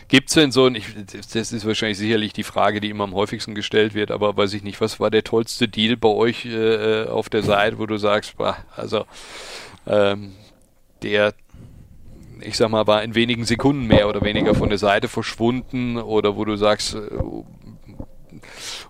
Gibt 0.09 0.28
es 0.28 0.34
denn 0.34 0.53
so 0.53 0.66
ein, 0.66 0.74
ich, 0.74 0.86
das 1.32 1.53
ist 1.53 1.66
wahrscheinlich 1.66 1.99
sicherlich 1.99 2.32
die 2.32 2.44
Frage, 2.44 2.80
die 2.80 2.90
immer 2.90 3.05
am 3.05 3.14
häufigsten 3.14 3.55
gestellt 3.55 3.94
wird, 3.94 4.11
aber 4.11 4.36
weiß 4.36 4.55
ich 4.55 4.62
nicht, 4.62 4.80
was 4.80 5.01
war 5.01 5.11
der 5.11 5.24
tollste 5.24 5.68
Deal 5.68 5.96
bei 5.96 6.09
euch 6.09 6.46
äh, 6.46 7.05
auf 7.05 7.28
der 7.28 7.42
Seite, 7.42 7.78
wo 7.78 7.86
du 7.86 7.96
sagst, 7.96 8.34
also 8.76 9.05
ähm, 9.86 10.32
der 11.03 11.34
ich 12.40 12.57
sag 12.57 12.70
mal, 12.70 12.86
war 12.86 13.03
in 13.03 13.16
wenigen 13.16 13.44
Sekunden 13.44 13.88
mehr 13.88 14.09
oder 14.09 14.22
weniger 14.22 14.55
von 14.55 14.68
der 14.68 14.78
Seite 14.78 15.09
verschwunden 15.09 15.96
oder 15.96 16.36
wo 16.36 16.44
du 16.44 16.55
sagst, 16.55 16.94
äh, 16.94 17.01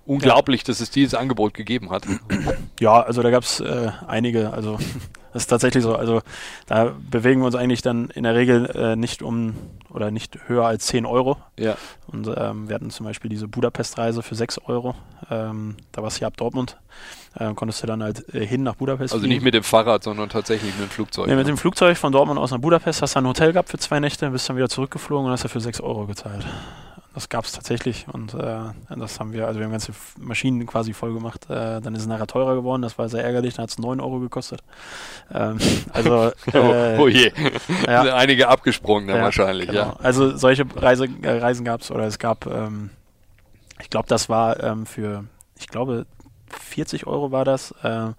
unglaublich, 0.05 0.63
ja. 0.63 0.67
dass 0.67 0.81
es 0.81 0.91
dieses 0.91 1.15
Angebot 1.15 1.55
gegeben 1.55 1.91
hat. 1.91 2.05
Ja, 2.81 3.01
also 3.01 3.23
da 3.23 3.31
gab 3.31 3.43
es 3.43 3.61
äh, 3.61 3.91
einige, 4.07 4.53
also 4.53 4.79
das 5.33 5.43
ist 5.43 5.47
tatsächlich 5.49 5.83
so. 5.83 5.95
Also 5.95 6.23
da 6.67 6.93
bewegen 7.11 7.41
wir 7.41 7.47
uns 7.47 7.55
eigentlich 7.55 7.83
dann 7.83 8.09
in 8.11 8.23
der 8.25 8.35
Regel 8.35 8.67
äh, 8.75 8.97
nicht 8.97 9.23
um 9.23 9.55
oder 9.91 10.11
nicht 10.11 10.39
höher 10.47 10.67
als 10.67 10.87
10 10.87 11.07
Euro. 11.07 11.37
Ja. 11.59 11.77
Und 12.07 12.31
ähm, 12.37 12.69
wir 12.69 12.75
hatten 12.75 12.91
zum 12.91 13.07
Beispiel 13.07 13.29
diese 13.29 13.49
Budapest-Reise 13.49 14.23
für 14.23 14.35
6 14.35 14.59
Euro. 14.67 14.95
Ähm, 15.31 15.77
da 15.93 16.03
war 16.03 16.09
es 16.09 16.17
hier 16.17 16.27
ab 16.27 16.37
Dortmund. 16.37 16.79
Ähm, 17.39 17.55
konntest 17.55 17.83
du 17.83 17.87
dann 17.87 18.03
halt 18.03 18.35
äh, 18.35 18.47
hin 18.47 18.63
nach 18.63 18.77
Budapest. 18.77 19.13
Also 19.13 19.23
fliegen. 19.23 19.35
nicht 19.35 19.45
mit 19.45 19.55
dem 19.55 19.63
Fahrrad, 19.63 20.03
sondern 20.03 20.29
tatsächlich 20.29 20.73
mit 20.75 20.89
dem 20.89 20.91
Flugzeug. 20.91 21.27
Nee, 21.27 21.37
mit 21.37 21.47
dem 21.47 21.57
Flugzeug 21.57 21.97
von 21.97 22.13
Dortmund 22.13 22.39
aus 22.39 22.51
nach 22.51 22.59
Budapest 22.59 23.03
hast 23.03 23.15
du 23.15 23.21
ein 23.21 23.27
Hotel 23.27 23.53
gehabt 23.53 23.69
für 23.69 23.79
zwei 23.79 24.01
Nächte, 24.01 24.31
bist 24.31 24.49
dann 24.49 24.57
wieder 24.57 24.69
zurückgeflogen 24.69 25.27
und 25.27 25.33
hast 25.33 25.45
dafür 25.45 25.61
6 25.61 25.81
Euro 25.81 26.07
gezahlt. 26.07 26.47
Das 27.19 27.29
gab 27.29 27.47
es 27.47 27.51
tatsächlich 27.51 28.07
und 28.13 28.33
äh, 28.35 28.61
das 28.97 29.19
haben 29.19 29.33
wir, 29.33 29.49
also 29.49 29.59
wir 29.59 29.65
haben 29.65 29.73
ganze 29.73 29.91
Maschinen 30.21 30.65
quasi 30.69 30.93
voll 30.93 31.13
gemacht. 31.13 31.51
Äh, 31.51 31.81
dann 31.81 31.93
ist 31.97 32.03
es 32.03 32.07
nachher 32.07 32.29
teurer 32.29 32.55
geworden, 32.55 32.83
das 32.83 32.97
war 32.97 33.09
sehr 33.09 33.25
ärgerlich, 33.25 33.55
dann 33.55 33.65
hat 33.65 33.71
es 33.71 33.79
9 33.79 33.99
Euro 33.99 34.21
gekostet. 34.21 34.61
Ähm, 35.35 35.59
also, 35.93 36.27
äh, 36.53 36.97
oh, 36.97 37.03
oh, 37.03 37.09
je, 37.09 37.33
ja. 37.89 38.15
einige 38.15 38.47
abgesprungen 38.47 39.09
ja, 39.09 39.21
wahrscheinlich, 39.21 39.67
genau. 39.67 39.81
ja. 39.81 39.97
Also 40.01 40.37
solche 40.37 40.65
Reise, 40.77 41.09
äh, 41.23 41.39
Reisen 41.39 41.65
gab 41.65 41.81
es 41.81 41.91
oder 41.91 42.05
es 42.05 42.21
gab, 42.21 42.47
ähm, 42.47 42.91
ich 43.81 43.91
glaube, 43.91 44.07
das 44.07 44.29
war 44.29 44.63
ähm, 44.63 44.87
für, 44.87 45.25
ich 45.59 45.67
glaube, 45.67 46.07
40 46.51 47.09
Euro 47.09 47.33
war 47.33 47.45
das. 47.45 47.73
Äh, 47.83 48.13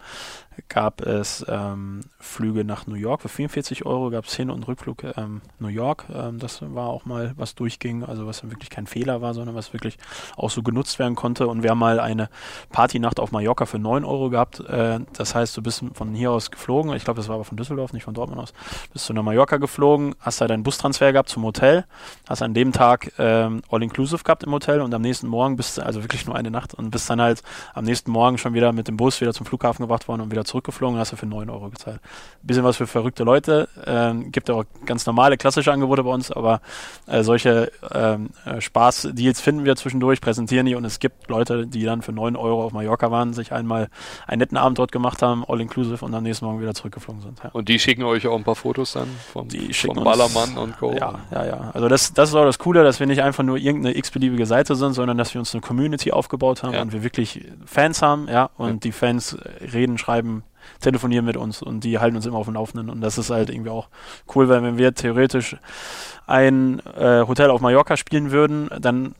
gab 0.68 1.01
es 1.01 1.45
ähm, 1.47 2.01
Flüge 2.20 2.64
nach 2.64 2.88
New 2.88 2.95
York 2.95 3.22
für 3.22 3.30
44 3.30 3.86
Euro, 3.86 4.10
gab 4.10 4.26
es 4.26 4.36
Hin- 4.36 4.49
und 4.49 4.68
Rückflug 4.68 5.03
ähm, 5.16 5.41
New 5.60 5.68
York. 5.68 6.05
Ähm, 6.14 6.39
das 6.39 6.62
war 6.62 6.88
auch 6.88 7.05
mal, 7.05 7.34
was 7.38 7.55
durchging, 7.55 8.03
also 8.03 8.28
was 8.28 8.43
wirklich 8.43 8.70
kein 8.70 8.88
Fehler 8.88 9.22
war, 9.22 9.34
sondern 9.34 9.55
was 9.55 9.74
wirklich 9.74 9.97
auch 10.36 10.49
so 10.49 10.62
genutzt 10.64 10.99
werden 10.99 11.16
konnte. 11.16 11.47
Und 11.47 11.64
wir 11.64 11.72
haben 11.72 11.80
mal 11.80 11.99
eine 11.99 12.30
Partynacht 12.72 13.20
auf 13.20 13.32
Mallorca 13.32 13.66
für 13.66 13.80
9 13.80 14.03
Euro 14.03 14.30
gehabt. 14.30 14.60
Äh, 14.62 14.99
das 15.14 15.36
heißt, 15.36 15.55
du 15.55 15.62
bist 15.62 15.84
von 15.93 16.14
hier 16.14 16.32
aus 16.32 16.51
geflogen, 16.51 16.93
ich 16.93 17.03
glaube, 17.03 17.18
das 17.18 17.28
war 17.28 17.36
aber 17.36 17.45
von 17.45 17.57
Düsseldorf, 17.57 17.93
nicht 17.93 18.03
von 18.03 18.14
Dortmund 18.14 18.41
aus, 18.41 18.53
bist 18.91 19.07
du 19.07 19.14
nach 19.14 19.24
Mallorca 19.24 19.57
geflogen, 19.57 20.16
hast 20.20 20.41
da 20.41 20.47
deinen 20.47 20.64
Bustransfer 20.64 21.12
gehabt 21.12 21.30
zum 21.30 21.43
Hotel, 21.43 21.86
hast 22.28 22.41
an 22.41 22.53
dem 22.53 22.74
Tag 22.74 23.14
ähm, 23.18 23.62
All-Inclusive 23.70 24.24
gehabt 24.24 24.43
im 24.43 24.51
Hotel 24.51 24.82
und 24.82 24.93
am 24.93 25.01
nächsten 25.01 25.28
Morgen 25.28 25.55
bist 25.55 25.78
du, 25.78 25.86
also 25.86 26.03
wirklich 26.03 26.26
nur 26.26 26.36
eine 26.36 26.51
Nacht 26.51 26.74
und 26.74 26.91
bist 26.91 27.10
dann 27.10 27.22
halt 27.22 27.43
am 27.74 27.86
nächsten 27.86 28.12
Morgen 28.12 28.38
schon 28.38 28.53
wieder 28.53 28.72
mit 28.74 28.88
dem 28.88 28.97
Bus 28.97 29.22
wieder 29.22 29.34
zum 29.34 29.45
Flughafen 29.45 29.84
gebracht 29.84 30.07
worden 30.07 30.22
und 30.22 30.32
wieder 30.32 30.45
zurückgeflogen 30.50 31.00
hast 31.00 31.12
du 31.12 31.16
für 31.16 31.26
9 31.26 31.50
Euro 31.50 31.70
gezahlt. 31.70 32.00
Bisschen 32.41 32.64
was 32.64 32.78
für 32.78 32.88
verrückte 32.88 33.24
Leute. 33.24 33.70
Ähm, 33.86 34.32
gibt 34.32 34.50
auch 34.50 34.66
ganz 34.86 35.06
normale, 35.06 35.38
klassische 35.38 35.72
Angebote 35.72 36.04
bei 36.04 36.12
uns, 36.12 36.32
aber 36.32 36.62
äh, 37.08 37.24
solche 37.24 37.72
ähm, 37.93 38.30
äh, 38.45 38.60
Spaß-Deals 38.60 39.41
finden 39.41 39.66
wir 39.66 39.76
zwischendurch, 39.76 40.22
präsentieren 40.22 40.66
die 40.66 40.76
und 40.76 40.86
es 40.86 41.00
gibt 41.00 41.30
Leute, 41.30 41.68
die 41.68 41.84
dann 41.84 42.02
für 42.02 42.12
9 42.12 42.36
Euro 42.36 42.66
auf 42.66 42.74
Mallorca 42.74 43.12
waren, 43.12 43.34
sich 43.34 43.54
einmal 43.54 43.89
einen 44.28 44.39
netten 44.39 44.58
Abend 44.58 44.80
dort 44.80 44.91
gemacht 44.91 45.22
haben, 45.22 45.43
all 45.47 45.62
inclusive 45.62 46.04
und 46.04 46.14
am 46.14 46.24
nächsten 46.24 46.45
Morgen 46.45 46.62
wieder 46.62 46.74
zurückgeflogen 46.74 47.22
sind. 47.22 47.39
Ja. 47.43 47.50
Und 47.54 47.70
die 47.70 47.80
schicken 47.80 48.04
euch 48.04 48.28
auch 48.28 48.36
ein 48.36 48.43
paar 48.43 48.56
Fotos 48.56 48.93
dann 48.93 49.08
vom, 49.32 49.47
die 49.47 49.74
vom 49.74 49.97
uns, 49.97 50.04
Ballermann 50.04 50.58
und 50.58 50.78
Co. 50.78 50.93
Ja, 50.93 51.20
ja, 51.32 51.45
ja. 51.45 51.72
Also 51.74 51.88
das, 51.88 52.14
das 52.14 52.30
ist 52.30 52.36
auch 52.36 52.45
das 52.45 52.60
Coole, 52.60 52.84
dass 52.84 53.00
wir 53.00 53.08
nicht 53.08 53.22
einfach 53.22 53.43
nur 53.43 53.58
irgendeine 53.58 53.95
x-beliebige 53.95 54.45
Seite 54.45 54.76
sind, 54.76 54.93
sondern 54.93 55.18
dass 55.18 55.34
wir 55.34 55.39
uns 55.39 55.54
eine 55.54 55.62
Community 55.62 56.12
aufgebaut 56.12 56.64
haben 56.64 56.74
ja. 56.74 56.82
und 56.82 56.91
wir 56.93 57.04
wirklich 57.04 57.45
Fans 57.66 58.02
haben, 58.02 58.28
ja, 58.28 58.50
und 58.58 58.70
ja. 58.70 58.76
die 58.76 58.91
Fans 58.91 59.38
reden, 59.74 59.97
schreiben, 59.97 60.39
telefonieren 60.80 61.26
mit 61.26 61.38
uns 61.38 61.62
und 61.62 61.84
die 61.84 62.00
halten 62.00 62.16
uns 62.16 62.26
immer 62.26 62.38
auf 62.38 62.46
dem 62.46 62.56
Laufenden. 62.56 62.90
Und 62.90 63.02
das 63.02 63.18
ist 63.18 63.30
halt 63.30 63.50
irgendwie 63.50 63.70
auch 63.70 63.90
cool, 64.36 64.50
weil 64.50 64.64
wenn 64.64 64.78
wir 64.78 64.94
theoretisch 64.94 65.58
ein 66.28 66.80
äh, 66.98 67.26
Hotel 67.28 67.50
auf 67.50 67.62
Mallorca 67.62 67.98
spielen 67.98 68.32
würden, 68.32 68.70
dann 68.80 69.16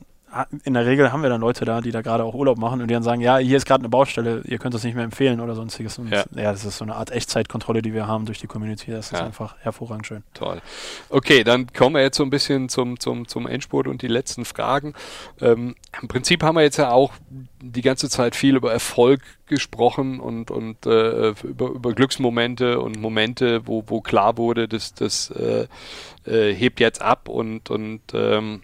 in 0.64 0.74
der 0.74 0.86
Regel 0.86 1.12
haben 1.12 1.22
wir 1.22 1.28
dann 1.28 1.40
Leute 1.40 1.64
da, 1.64 1.80
die 1.80 1.90
da 1.90 2.02
gerade 2.02 2.24
auch 2.24 2.34
Urlaub 2.34 2.56
machen 2.56 2.80
und 2.80 2.88
die 2.88 2.94
dann 2.94 3.02
sagen, 3.02 3.20
ja, 3.20 3.38
hier 3.38 3.56
ist 3.56 3.66
gerade 3.66 3.80
eine 3.80 3.88
Baustelle, 3.88 4.42
ihr 4.44 4.58
könnt 4.58 4.74
das 4.74 4.84
nicht 4.84 4.94
mehr 4.94 5.04
empfehlen 5.04 5.40
oder 5.40 5.54
sonstiges. 5.54 5.98
Und 5.98 6.08
ja. 6.08 6.24
ja, 6.36 6.52
das 6.52 6.64
ist 6.64 6.78
so 6.78 6.84
eine 6.84 6.94
Art 6.94 7.10
Echtzeitkontrolle, 7.10 7.82
die 7.82 7.94
wir 7.94 8.06
haben 8.06 8.26
durch 8.26 8.38
die 8.38 8.46
Community. 8.46 8.92
Das 8.92 9.06
ist 9.06 9.18
ja. 9.18 9.24
einfach 9.24 9.56
hervorragend 9.60 10.06
schön. 10.06 10.22
Toll. 10.34 10.60
Okay, 11.08 11.42
dann 11.42 11.72
kommen 11.72 11.96
wir 11.96 12.02
jetzt 12.02 12.16
so 12.16 12.22
ein 12.22 12.30
bisschen 12.30 12.68
zum, 12.68 13.00
zum, 13.00 13.26
zum 13.26 13.46
Endspurt 13.46 13.88
und 13.88 14.02
die 14.02 14.08
letzten 14.08 14.44
Fragen. 14.44 14.94
Ähm, 15.40 15.74
Im 16.00 16.08
Prinzip 16.08 16.42
haben 16.44 16.54
wir 16.54 16.62
jetzt 16.62 16.76
ja 16.76 16.90
auch 16.90 17.12
die 17.60 17.82
ganze 17.82 18.08
Zeit 18.08 18.36
viel 18.36 18.56
über 18.56 18.72
Erfolg 18.72 19.22
gesprochen 19.46 20.20
und, 20.20 20.50
und 20.50 20.86
äh, 20.86 21.30
über, 21.42 21.70
über 21.70 21.92
Glücksmomente 21.92 22.80
und 22.80 23.00
Momente, 23.00 23.66
wo, 23.66 23.82
wo 23.86 24.00
klar 24.00 24.38
wurde, 24.38 24.68
dass 24.68 24.94
das 24.94 25.30
äh, 25.30 25.66
äh, 26.24 26.54
hebt 26.54 26.78
jetzt 26.78 27.02
ab 27.02 27.28
und, 27.28 27.68
und 27.68 28.00
ähm, 28.14 28.62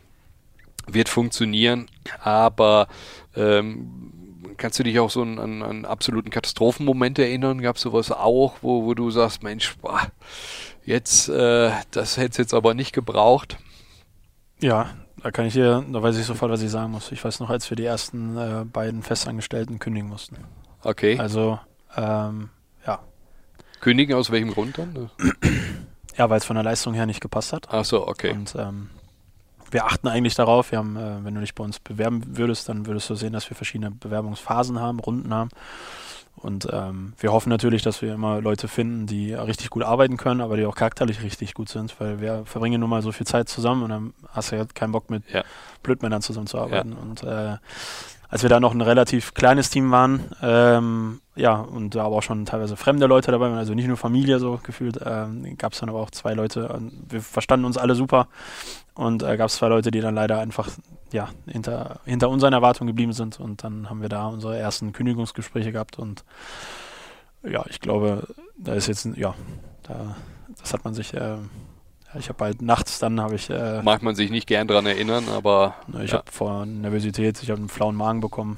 wird 0.86 1.08
funktionieren, 1.08 1.86
aber 2.20 2.88
ähm, 3.34 4.12
kannst 4.56 4.78
du 4.78 4.82
dich 4.82 4.98
auch 4.98 5.10
so 5.10 5.22
an, 5.22 5.38
an, 5.38 5.62
an 5.62 5.84
absoluten 5.84 6.30
Katastrophenmoment 6.30 7.18
erinnern? 7.18 7.60
Gab 7.60 7.76
es 7.76 7.82
sowas 7.82 8.10
auch, 8.10 8.54
wo, 8.62 8.84
wo 8.84 8.94
du 8.94 9.10
sagst, 9.10 9.42
Mensch, 9.42 9.76
boah, 9.78 10.00
jetzt, 10.84 11.28
äh, 11.28 11.70
das 11.90 12.16
hätte 12.16 12.30
es 12.30 12.36
jetzt 12.36 12.54
aber 12.54 12.74
nicht 12.74 12.92
gebraucht? 12.92 13.58
Ja, 14.60 14.90
da 15.22 15.30
kann 15.30 15.46
ich 15.46 15.54
dir, 15.54 15.84
da 15.90 16.02
weiß 16.02 16.16
ich 16.18 16.24
sofort, 16.24 16.50
was 16.50 16.62
ich 16.62 16.70
sagen 16.70 16.92
muss. 16.92 17.12
Ich 17.12 17.24
weiß 17.24 17.40
noch, 17.40 17.50
als 17.50 17.68
wir 17.70 17.76
die 17.76 17.84
ersten 17.84 18.36
äh, 18.36 18.64
beiden 18.64 19.02
Festangestellten 19.02 19.78
kündigen 19.78 20.08
mussten. 20.08 20.36
Okay. 20.82 21.18
Also, 21.18 21.58
ähm, 21.96 22.50
ja. 22.86 23.00
Kündigen 23.80 24.14
aus 24.14 24.30
welchem 24.30 24.52
Grund 24.52 24.78
dann? 24.78 25.10
Ja, 26.18 26.30
weil 26.30 26.38
es 26.38 26.46
von 26.46 26.56
der 26.56 26.64
Leistung 26.64 26.94
her 26.94 27.04
nicht 27.04 27.20
gepasst 27.20 27.52
hat. 27.52 27.68
Ach 27.70 27.84
so, 27.84 28.08
okay. 28.08 28.30
Und 28.30 28.54
ähm, 28.56 28.88
wir 29.70 29.86
achten 29.86 30.08
eigentlich 30.08 30.34
darauf, 30.34 30.70
wir 30.70 30.78
haben, 30.78 30.96
äh, 30.96 31.24
wenn 31.24 31.34
du 31.34 31.40
dich 31.40 31.54
bei 31.54 31.64
uns 31.64 31.80
bewerben 31.80 32.22
würdest, 32.36 32.68
dann 32.68 32.86
würdest 32.86 33.10
du 33.10 33.14
sehen, 33.14 33.32
dass 33.32 33.48
wir 33.50 33.56
verschiedene 33.56 33.90
Bewerbungsphasen 33.90 34.80
haben, 34.80 35.00
Runden 35.00 35.32
haben. 35.32 35.50
Und 36.36 36.68
ähm, 36.70 37.14
wir 37.18 37.32
hoffen 37.32 37.48
natürlich, 37.48 37.82
dass 37.82 38.02
wir 38.02 38.12
immer 38.12 38.42
Leute 38.42 38.68
finden, 38.68 39.06
die 39.06 39.32
richtig 39.32 39.70
gut 39.70 39.82
arbeiten 39.82 40.18
können, 40.18 40.42
aber 40.42 40.56
die 40.56 40.66
auch 40.66 40.74
charakterlich 40.74 41.22
richtig 41.22 41.54
gut 41.54 41.70
sind, 41.70 41.98
weil 41.98 42.20
wir 42.20 42.44
verbringen 42.44 42.80
nun 42.80 42.90
mal 42.90 43.00
so 43.00 43.10
viel 43.10 43.26
Zeit 43.26 43.48
zusammen 43.48 43.82
und 43.82 43.88
dann 43.88 44.14
hast 44.32 44.52
du 44.52 44.56
ja 44.56 44.66
keinen 44.66 44.92
Bock 44.92 45.08
mit 45.08 45.22
ja. 45.32 45.42
Blödmännern 45.82 46.20
zusammenzuarbeiten. 46.20 46.92
Ja. 46.92 46.98
Und 46.98 47.22
äh, 47.22 47.56
als 48.28 48.42
wir 48.42 48.50
da 48.50 48.60
noch 48.60 48.74
ein 48.74 48.82
relativ 48.82 49.32
kleines 49.32 49.70
Team 49.70 49.90
waren, 49.90 50.24
ähm, 50.42 51.20
ja, 51.36 51.60
und 51.60 51.94
da 51.94 52.04
aber 52.04 52.16
auch 52.16 52.22
schon 52.22 52.46
teilweise 52.46 52.76
fremde 52.76 53.06
Leute 53.06 53.30
dabei 53.30 53.50
waren, 53.50 53.58
also 53.58 53.74
nicht 53.74 53.86
nur 53.86 53.96
Familie 53.96 54.38
so 54.38 54.58
gefühlt, 54.62 54.98
ähm, 55.04 55.56
gab 55.58 55.74
es 55.74 55.80
dann 55.80 55.88
aber 55.88 56.00
auch 56.00 56.10
zwei 56.10 56.34
Leute, 56.34 56.80
wir 57.08 57.20
verstanden 57.20 57.66
uns 57.66 57.76
alle 57.76 57.94
super 57.94 58.28
und 58.94 59.22
äh, 59.22 59.36
gab 59.36 59.48
es 59.48 59.56
zwei 59.56 59.68
Leute, 59.68 59.90
die 59.90 60.00
dann 60.00 60.14
leider 60.14 60.38
einfach 60.38 60.70
ja, 61.12 61.28
hinter, 61.46 62.00
hinter 62.06 62.30
unseren 62.30 62.54
Erwartungen 62.54 62.88
geblieben 62.88 63.12
sind 63.12 63.38
und 63.38 63.62
dann 63.62 63.90
haben 63.90 64.00
wir 64.00 64.08
da 64.08 64.26
unsere 64.26 64.58
ersten 64.58 64.92
Kündigungsgespräche 64.92 65.72
gehabt 65.72 65.98
und 65.98 66.24
ja, 67.42 67.64
ich 67.68 67.80
glaube, 67.80 68.26
da 68.56 68.72
ist 68.72 68.88
jetzt, 68.88 69.04
ja, 69.16 69.34
da, 69.82 70.16
das 70.58 70.72
hat 70.72 70.84
man 70.84 70.94
sich 70.94 71.12
äh, 71.14 71.36
ich 72.18 72.30
habe 72.30 72.44
halt 72.44 72.62
nachts 72.62 72.98
dann 72.98 73.20
habe 73.20 73.34
ich. 73.34 73.50
Äh, 73.50 73.82
Mag 73.82 74.02
man 74.02 74.14
sich 74.14 74.30
nicht 74.30 74.46
gern 74.46 74.66
dran 74.66 74.86
erinnern, 74.86 75.24
aber. 75.28 75.74
Ne, 75.86 76.04
ich 76.04 76.12
ja. 76.12 76.18
habe 76.18 76.32
vor 76.32 76.64
Nervosität, 76.64 77.42
ich 77.42 77.50
habe 77.50 77.58
einen 77.58 77.68
flauen 77.68 77.94
Magen 77.94 78.20
bekommen, 78.20 78.56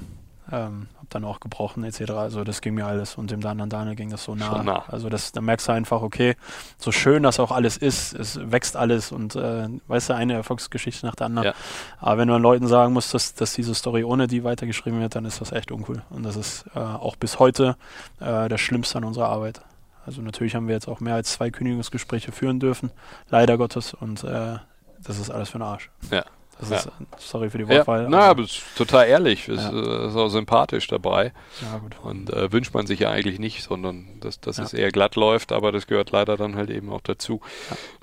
ähm, 0.51 0.87
habe 0.97 1.07
dann 1.09 1.25
auch 1.25 1.39
gebrochen 1.39 1.83
etc. 1.83 2.11
Also 2.11 2.43
das 2.43 2.61
ging 2.61 2.75
mir 2.75 2.85
alles 2.85 3.15
und 3.15 3.31
dem 3.31 3.45
anderen 3.45 3.69
Daniel 3.69 3.95
ging 3.95 4.09
das 4.09 4.23
so 4.23 4.35
nah. 4.35 4.63
nah. 4.63 4.83
Also 4.87 5.09
das, 5.09 5.31
da 5.31 5.41
merkst 5.41 5.67
du 5.67 5.71
einfach, 5.71 6.01
okay, 6.01 6.35
so 6.77 6.91
schön 6.91 7.23
das 7.23 7.39
auch 7.39 7.51
alles 7.51 7.77
ist, 7.77 8.13
es 8.13 8.39
wächst 8.51 8.75
alles 8.75 9.11
und 9.11 9.35
äh, 9.35 9.67
weißt 9.87 10.09
du, 10.09 10.15
eine 10.15 10.33
Erfolgsgeschichte 10.33 11.05
nach 11.05 11.15
der 11.15 11.27
anderen. 11.27 11.47
Ja. 11.47 11.53
Aber 11.99 12.19
wenn 12.19 12.27
du 12.27 12.35
an 12.35 12.41
Leuten 12.41 12.67
sagen 12.67 12.93
musst, 12.93 13.13
dass, 13.13 13.33
dass 13.33 13.53
diese 13.53 13.75
Story 13.75 14.03
ohne 14.03 14.27
die 14.27 14.43
weitergeschrieben 14.43 14.99
wird, 14.99 15.15
dann 15.15 15.25
ist 15.25 15.41
das 15.41 15.51
echt 15.51 15.71
uncool. 15.71 16.01
Und 16.09 16.23
das 16.23 16.35
ist 16.35 16.65
äh, 16.75 16.79
auch 16.79 17.15
bis 17.15 17.39
heute 17.39 17.77
äh, 18.19 18.49
das 18.49 18.61
Schlimmste 18.61 18.97
an 18.97 19.03
unserer 19.03 19.29
Arbeit. 19.29 19.61
Also 20.05 20.21
natürlich 20.21 20.55
haben 20.55 20.67
wir 20.67 20.75
jetzt 20.75 20.87
auch 20.87 21.01
mehr 21.01 21.15
als 21.15 21.33
zwei 21.33 21.51
Kündigungsgespräche 21.51 22.31
führen 22.31 22.59
dürfen, 22.59 22.91
leider 23.29 23.57
Gottes, 23.57 23.93
und 23.93 24.23
äh, 24.23 24.57
das 25.03 25.19
ist 25.19 25.29
alles 25.29 25.49
für 25.49 25.59
den 25.59 25.67
Arsch. 25.67 25.91
Ja. 26.09 26.25
Ja. 26.67 26.77
ist, 26.77 26.89
sorry 27.17 27.49
für 27.49 27.57
die 27.57 27.67
Wortwahl. 27.67 28.03
Ja, 28.03 28.09
na, 28.09 28.19
aber 28.21 28.43
ist 28.43 28.61
total 28.75 29.07
ehrlich, 29.07 29.47
es 29.47 29.61
ja. 29.61 29.69
ist, 29.69 30.09
ist, 30.09 30.15
auch 30.15 30.29
sympathisch 30.29 30.87
dabei. 30.87 31.31
Ja. 31.61 31.81
Und 32.03 32.31
äh, 32.31 32.51
wünscht 32.51 32.73
man 32.73 32.87
sich 32.87 32.99
ja 32.99 33.11
eigentlich 33.11 33.39
nicht, 33.39 33.63
sondern 33.63 34.07
dass, 34.19 34.39
dass 34.41 34.57
es 34.57 34.73
eher 34.73 34.91
glatt 34.91 35.15
läuft, 35.15 35.51
aber 35.51 35.71
das 35.71 35.87
gehört 35.87 36.11
leider 36.11 36.37
dann 36.37 36.55
halt 36.55 36.69
eben 36.69 36.89
auch 36.91 37.01
dazu. 37.01 37.41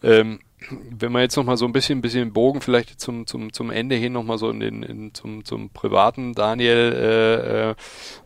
Ähm, 0.03 0.41
wenn 0.71 1.13
man 1.13 1.23
jetzt 1.23 1.37
nochmal 1.37 1.57
so 1.57 1.67
ein 1.67 1.73
bisschen, 1.73 2.01
bisschen 2.01 2.33
Bogen 2.33 2.61
vielleicht 2.61 2.99
zum, 3.01 3.27
zum, 3.27 3.53
zum 3.53 3.71
Ende 3.71 3.95
hin 3.95 4.15
nochmal 4.15 4.39
so 4.39 4.49
in 4.51 4.61
den, 4.61 4.83
in, 4.83 5.15
zum, 5.15 5.45
zum 5.45 5.71
privaten 5.71 6.33
Daniel 6.33 7.77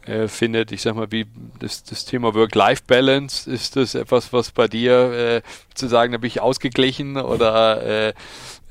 äh, 0.07 0.13
äh, 0.13 0.29
findet, 0.29 0.71
ich 0.73 0.81
sag 0.81 0.95
mal, 0.95 1.11
wie 1.11 1.27
das, 1.59 1.83
das 1.83 2.05
Thema 2.05 2.35
Work-Life-Balance, 2.35 3.51
ist 3.51 3.77
das 3.77 3.95
etwas, 3.95 4.33
was 4.33 4.53
bei 4.53 4.69
dir 4.69 5.13
äh, 5.13 5.43
zu 5.75 5.89
sagen, 5.89 6.13
da 6.13 6.19
bin 6.19 6.29
ich 6.29 6.41
ausgeglichen 6.41 7.17
oder 7.17 8.15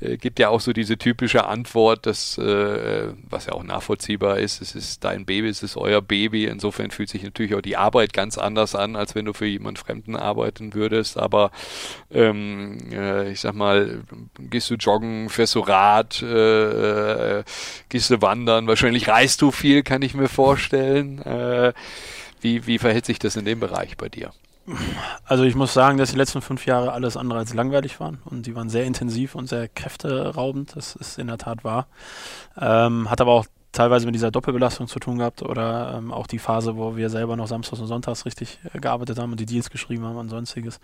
äh, 0.00 0.16
gibt 0.16 0.38
ja 0.38 0.48
auch 0.48 0.60
so 0.60 0.72
diese 0.72 0.98
typische 0.98 1.46
Antwort, 1.46 2.06
dass, 2.06 2.38
äh, 2.38 3.08
was 3.28 3.46
ja 3.46 3.52
auch 3.52 3.62
nachvollziehbar 3.62 4.38
ist, 4.38 4.60
es 4.62 4.74
ist 4.74 5.04
dein 5.04 5.24
Baby, 5.24 5.48
es 5.48 5.62
ist 5.62 5.76
euer 5.76 6.02
Baby. 6.02 6.46
Insofern 6.46 6.90
fühlt 6.90 7.08
sich 7.08 7.22
natürlich 7.22 7.54
auch 7.54 7.60
die 7.60 7.76
Arbeit 7.76 8.12
ganz 8.12 8.38
anders 8.38 8.74
an, 8.74 8.96
als 8.96 9.14
wenn 9.14 9.24
du 9.24 9.32
für 9.32 9.46
jemand 9.46 9.78
Fremden 9.78 10.16
arbeiten 10.16 10.74
würdest. 10.74 11.18
Aber 11.18 11.50
ähm, 12.10 12.78
äh, 12.92 13.30
ich 13.30 13.40
sag 13.40 13.54
mal, 13.54 14.02
gehst 14.38 14.70
du 14.70 14.74
joggen, 14.74 15.28
fährst 15.28 15.54
du 15.54 15.60
Rad, 15.60 16.22
äh, 16.22 17.38
äh, 17.38 17.44
gehst 17.88 18.10
du 18.10 18.22
wandern, 18.22 18.66
wahrscheinlich 18.66 19.08
reist 19.08 19.42
du 19.42 19.50
viel, 19.50 19.82
kann 19.82 20.02
ich 20.02 20.14
mir 20.14 20.28
vorstellen. 20.28 21.20
Äh, 21.22 21.72
wie, 22.40 22.66
wie 22.66 22.78
verhält 22.78 23.04
sich 23.04 23.18
das 23.18 23.36
in 23.36 23.44
dem 23.44 23.60
Bereich 23.60 23.96
bei 23.96 24.08
dir? 24.08 24.32
Also 25.24 25.44
ich 25.44 25.54
muss 25.54 25.72
sagen, 25.72 25.98
dass 25.98 26.10
die 26.10 26.16
letzten 26.16 26.42
fünf 26.42 26.66
Jahre 26.66 26.92
alles 26.92 27.16
andere 27.16 27.38
als 27.38 27.54
langweilig 27.54 28.00
waren 28.00 28.18
und 28.24 28.46
die 28.46 28.54
waren 28.54 28.68
sehr 28.68 28.84
intensiv 28.84 29.34
und 29.34 29.48
sehr 29.48 29.68
kräfteraubend, 29.68 30.76
das 30.76 30.96
ist 30.96 31.18
in 31.18 31.28
der 31.28 31.38
Tat 31.38 31.64
wahr. 31.64 31.86
Ähm, 32.58 33.10
hat 33.10 33.20
aber 33.20 33.32
auch 33.32 33.46
teilweise 33.72 34.06
mit 34.06 34.14
dieser 34.14 34.30
Doppelbelastung 34.30 34.88
zu 34.88 34.98
tun 34.98 35.18
gehabt 35.18 35.42
oder 35.42 35.94
ähm, 35.96 36.12
auch 36.12 36.26
die 36.26 36.38
Phase, 36.38 36.76
wo 36.76 36.96
wir 36.96 37.08
selber 37.08 37.36
noch 37.36 37.46
samstags 37.46 37.80
und 37.80 37.86
sonntags 37.86 38.26
richtig 38.26 38.58
äh, 38.72 38.80
gearbeitet 38.80 39.18
haben 39.18 39.30
und 39.30 39.38
die 39.38 39.46
Deals 39.46 39.70
geschrieben 39.70 40.04
haben 40.04 40.16
und 40.16 40.28
sonstiges. 40.28 40.80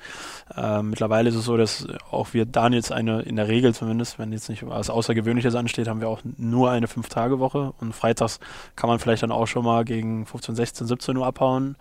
Ähm, 0.57 0.91
mittlerweile 0.91 1.29
ist 1.29 1.35
es 1.35 1.45
so, 1.45 1.57
dass 1.57 1.87
auch 2.11 2.33
wir 2.33 2.47
Daniels 2.47 2.93
eine, 2.93 3.23
in 3.23 3.37
der 3.37 3.49
Regel 3.49 3.75
zumindest, 3.75 4.19
wenn 4.19 4.33
jetzt 4.33 4.49
nicht 4.49 4.67
was 4.67 4.91
Außergewöhnliches 4.91 5.55
ansteht, 5.57 5.89
haben 5.89 6.01
wir 6.01 6.09
auch 6.09 6.21
nur 6.37 6.71
eine 6.71 6.87
Fünf-Tage-Woche 6.87 7.73
und 7.81 7.93
freitags 7.93 8.39
kann 8.77 8.89
man 8.89 8.99
vielleicht 9.01 9.23
dann 9.23 9.33
auch 9.33 9.47
schon 9.47 9.65
mal 9.65 9.85
gegen 9.85 10.25
15, 10.25 10.55
16, 10.55 10.87
17 10.87 11.17
Uhr 11.17 11.27
abhauen. 11.27 11.77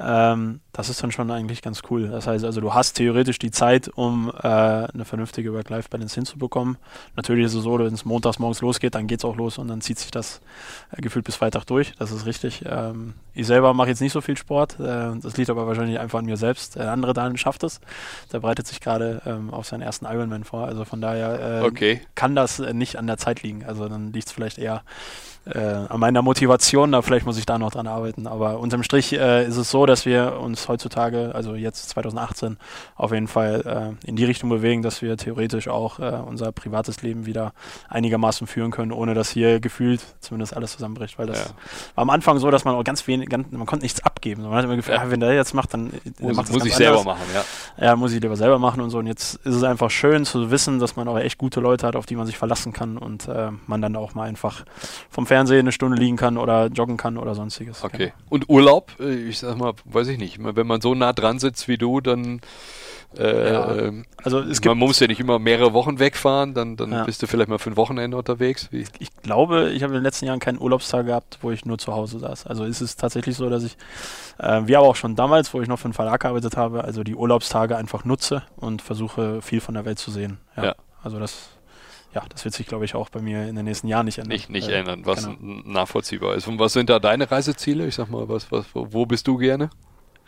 Ähm, 0.00 0.60
das 0.72 0.88
ist 0.88 1.02
dann 1.02 1.12
schon 1.12 1.30
eigentlich 1.30 1.62
ganz 1.62 1.82
cool. 1.90 2.08
Das 2.08 2.26
heißt 2.26 2.44
also, 2.44 2.60
du 2.60 2.74
hast 2.74 2.94
theoretisch 2.94 3.38
die 3.38 3.50
Zeit, 3.50 3.88
um 3.88 4.30
äh, 4.42 4.46
eine 4.48 5.04
vernünftige 5.04 5.52
Work-Life-Balance 5.52 6.14
hinzubekommen. 6.16 6.78
Natürlich 7.14 7.46
ist 7.46 7.54
es 7.54 7.62
so, 7.62 7.78
wenn 7.78 7.94
es 7.94 8.04
montags 8.04 8.38
morgens 8.38 8.60
losgeht, 8.60 8.94
dann 8.94 9.06
geht 9.06 9.20
es 9.20 9.24
auch 9.24 9.36
los 9.36 9.58
und 9.58 9.68
dann 9.68 9.80
zieht 9.80 9.98
sich 9.98 10.10
das 10.10 10.40
äh, 10.96 11.00
gefühlt 11.00 11.24
bis 11.24 11.36
Freitag 11.36 11.64
durch. 11.64 11.92
Das 11.98 12.10
ist 12.10 12.26
richtig. 12.26 12.64
Ähm, 12.66 13.14
ich 13.34 13.46
selber 13.46 13.74
mache 13.74 13.88
jetzt 13.88 14.00
nicht 14.00 14.12
so 14.12 14.20
viel 14.20 14.36
Sport. 14.36 14.78
Äh, 14.80 15.18
das 15.20 15.36
liegt 15.36 15.50
aber 15.50 15.66
wahrscheinlich 15.66 15.98
einfach 15.98 16.18
an 16.18 16.26
mir 16.26 16.36
selbst. 16.36 16.76
Der 16.76 16.92
andere 16.92 17.14
Daniel 17.14 17.38
schafft 17.38 17.62
es. 17.62 17.80
Der 18.32 18.40
bereitet 18.40 18.66
sich 18.66 18.80
gerade 18.80 19.22
ähm, 19.26 19.52
auf 19.52 19.66
seinen 19.66 19.82
ersten 19.82 20.06
Ironman 20.06 20.44
vor. 20.44 20.66
Also 20.66 20.84
von 20.84 21.00
daher 21.00 21.62
äh, 21.62 21.66
okay. 21.66 22.00
kann 22.14 22.34
das 22.34 22.58
äh, 22.58 22.72
nicht 22.74 22.96
an 22.96 23.06
der 23.06 23.16
Zeit 23.16 23.42
liegen. 23.42 23.64
Also 23.64 23.88
dann 23.88 24.12
liegt 24.12 24.28
es 24.28 24.32
vielleicht 24.32 24.58
eher 24.58 24.82
äh, 25.54 25.58
an 25.88 26.00
meiner 26.00 26.22
Motivation, 26.22 26.92
da 26.92 27.02
vielleicht 27.02 27.26
muss 27.26 27.38
ich 27.38 27.46
da 27.46 27.58
noch 27.58 27.70
dran 27.70 27.86
arbeiten. 27.86 28.26
Aber 28.26 28.58
unterm 28.58 28.82
Strich 28.82 29.12
äh, 29.12 29.46
ist 29.46 29.56
es 29.56 29.70
so, 29.70 29.86
dass 29.86 30.04
wir 30.06 30.38
uns 30.40 30.68
heutzutage, 30.68 31.34
also 31.34 31.54
jetzt 31.54 31.88
2018, 31.90 32.58
auf 32.96 33.12
jeden 33.12 33.28
Fall 33.28 33.96
äh, 34.04 34.08
in 34.08 34.16
die 34.16 34.24
Richtung 34.24 34.50
bewegen, 34.50 34.82
dass 34.82 35.02
wir 35.02 35.16
theoretisch 35.16 35.68
auch 35.68 35.98
äh, 35.98 36.20
unser 36.26 36.52
privates 36.52 37.02
Leben 37.02 37.26
wieder 37.26 37.52
einigermaßen 37.88 38.46
führen 38.46 38.70
können, 38.70 38.92
ohne 38.92 39.14
dass 39.14 39.30
hier 39.30 39.60
gefühlt 39.60 40.00
zumindest 40.20 40.54
alles 40.54 40.72
zusammenbricht. 40.72 41.18
Weil 41.18 41.26
das 41.26 41.38
ja. 41.38 41.46
war 41.94 42.02
am 42.02 42.10
Anfang 42.10 42.38
so, 42.38 42.50
dass 42.50 42.64
man 42.64 42.74
auch 42.74 42.84
ganz 42.84 43.06
wenig, 43.06 43.28
ganz, 43.28 43.50
man 43.50 43.66
konnte 43.66 43.84
nichts 43.84 44.04
abgeben. 44.04 44.42
Man 44.42 44.52
hat 44.52 44.64
immer 44.64 44.76
gefühlt, 44.76 44.98
ja. 44.98 45.04
ah, 45.04 45.10
wenn 45.10 45.20
der 45.20 45.34
jetzt 45.34 45.54
macht, 45.54 45.72
dann 45.72 45.92
muss, 46.20 46.36
macht 46.36 46.52
muss 46.52 46.64
ich 46.64 46.74
selber 46.74 47.04
machen, 47.04 47.24
ja. 47.34 47.86
Ja, 47.86 47.96
muss 47.96 48.12
ich 48.12 48.20
lieber 48.20 48.36
selber 48.36 48.58
machen 48.58 48.80
und 48.80 48.90
so. 48.90 48.98
Und 48.98 49.06
jetzt 49.06 49.36
ist 49.44 49.54
es 49.54 49.62
einfach 49.62 49.90
schön 49.90 50.24
zu 50.24 50.50
wissen, 50.50 50.78
dass 50.78 50.96
man 50.96 51.08
auch 51.08 51.18
echt 51.18 51.38
gute 51.38 51.60
Leute 51.60 51.86
hat, 51.86 51.96
auf 51.96 52.06
die 52.06 52.16
man 52.16 52.26
sich 52.26 52.36
verlassen 52.36 52.72
kann 52.72 52.98
und 52.98 53.28
äh, 53.28 53.50
man 53.66 53.80
dann 53.80 53.96
auch 53.96 54.14
mal 54.14 54.24
einfach 54.24 54.64
vom 55.10 55.26
Fernsehen 55.26 55.37
Fernsehen 55.38 55.60
eine 55.60 55.72
Stunde 55.72 55.96
liegen 55.96 56.16
kann 56.16 56.36
oder 56.36 56.66
joggen 56.66 56.96
kann 56.96 57.16
oder 57.16 57.34
sonstiges. 57.34 57.84
Okay. 57.84 58.06
Genau. 58.06 58.28
Und 58.28 58.48
Urlaub, 58.48 58.92
äh, 58.98 59.14
ich 59.14 59.38
sag 59.38 59.56
mal, 59.56 59.72
weiß 59.84 60.08
ich 60.08 60.18
nicht, 60.18 60.38
wenn 60.40 60.66
man 60.66 60.80
so 60.80 60.94
nah 60.94 61.12
dran 61.12 61.38
sitzt 61.38 61.68
wie 61.68 61.78
du, 61.78 62.00
dann 62.00 62.40
äh, 63.16 63.52
ja. 63.52 63.74
Ähm, 63.74 64.04
also 64.22 64.40
es 64.40 64.62
man 64.62 64.76
muss 64.76 65.00
ja 65.00 65.06
nicht 65.06 65.20
immer 65.20 65.38
mehrere 65.38 65.72
Wochen 65.72 65.98
wegfahren, 65.98 66.52
dann, 66.52 66.76
dann 66.76 66.92
ja. 66.92 67.04
bist 67.04 67.22
du 67.22 67.26
vielleicht 67.26 67.48
mal 67.48 67.58
für 67.58 67.70
ein 67.70 67.76
Wochenende 67.76 68.16
unterwegs. 68.16 68.68
Wie? 68.70 68.84
Ich 68.98 69.16
glaube, 69.22 69.70
ich 69.70 69.82
habe 69.82 69.92
in 69.92 70.00
den 70.00 70.02
letzten 70.02 70.26
Jahren 70.26 70.40
keinen 70.40 70.60
Urlaubstag 70.60 71.06
gehabt, 71.06 71.38
wo 71.40 71.50
ich 71.50 71.64
nur 71.64 71.78
zu 71.78 71.94
Hause 71.94 72.18
saß. 72.18 72.46
Also 72.46 72.64
ist 72.64 72.80
es 72.80 72.96
tatsächlich 72.96 73.36
so, 73.36 73.48
dass 73.48 73.62
ich, 73.62 73.76
äh, 74.38 74.62
wie 74.64 74.76
aber 74.76 74.88
auch 74.88 74.96
schon 74.96 75.16
damals, 75.16 75.54
wo 75.54 75.62
ich 75.62 75.68
noch 75.68 75.78
für 75.78 75.86
einen 75.86 75.94
Verlag 75.94 76.20
gearbeitet 76.20 76.56
habe, 76.56 76.84
also 76.84 77.02
die 77.02 77.14
Urlaubstage 77.14 77.76
einfach 77.76 78.04
nutze 78.04 78.42
und 78.56 78.82
versuche 78.82 79.40
viel 79.40 79.60
von 79.60 79.74
der 79.74 79.84
Welt 79.84 79.98
zu 79.98 80.10
sehen. 80.10 80.38
Ja. 80.56 80.64
ja. 80.64 80.74
Also 81.02 81.18
das 81.18 81.48
ja, 82.14 82.22
das 82.28 82.44
wird 82.44 82.54
sich, 82.54 82.66
glaube 82.66 82.84
ich, 82.84 82.94
auch 82.94 83.10
bei 83.10 83.20
mir 83.20 83.46
in 83.46 83.54
den 83.54 83.64
nächsten 83.64 83.86
Jahren 83.86 84.06
nicht 84.06 84.18
ändern. 84.18 84.32
Nicht, 84.32 84.50
nicht 84.50 84.68
äh, 84.68 84.78
ändern, 84.78 85.04
was 85.04 85.26
genau. 85.26 85.60
nachvollziehbar 85.64 86.34
ist. 86.34 86.48
Und 86.48 86.58
was 86.58 86.72
sind 86.72 86.88
da 86.90 86.98
deine 86.98 87.30
Reiseziele? 87.30 87.86
Ich 87.86 87.96
sag 87.96 88.08
mal, 88.10 88.28
was, 88.28 88.50
was, 88.50 88.66
wo 88.72 89.06
bist 89.06 89.26
du 89.26 89.36
gerne? 89.36 89.70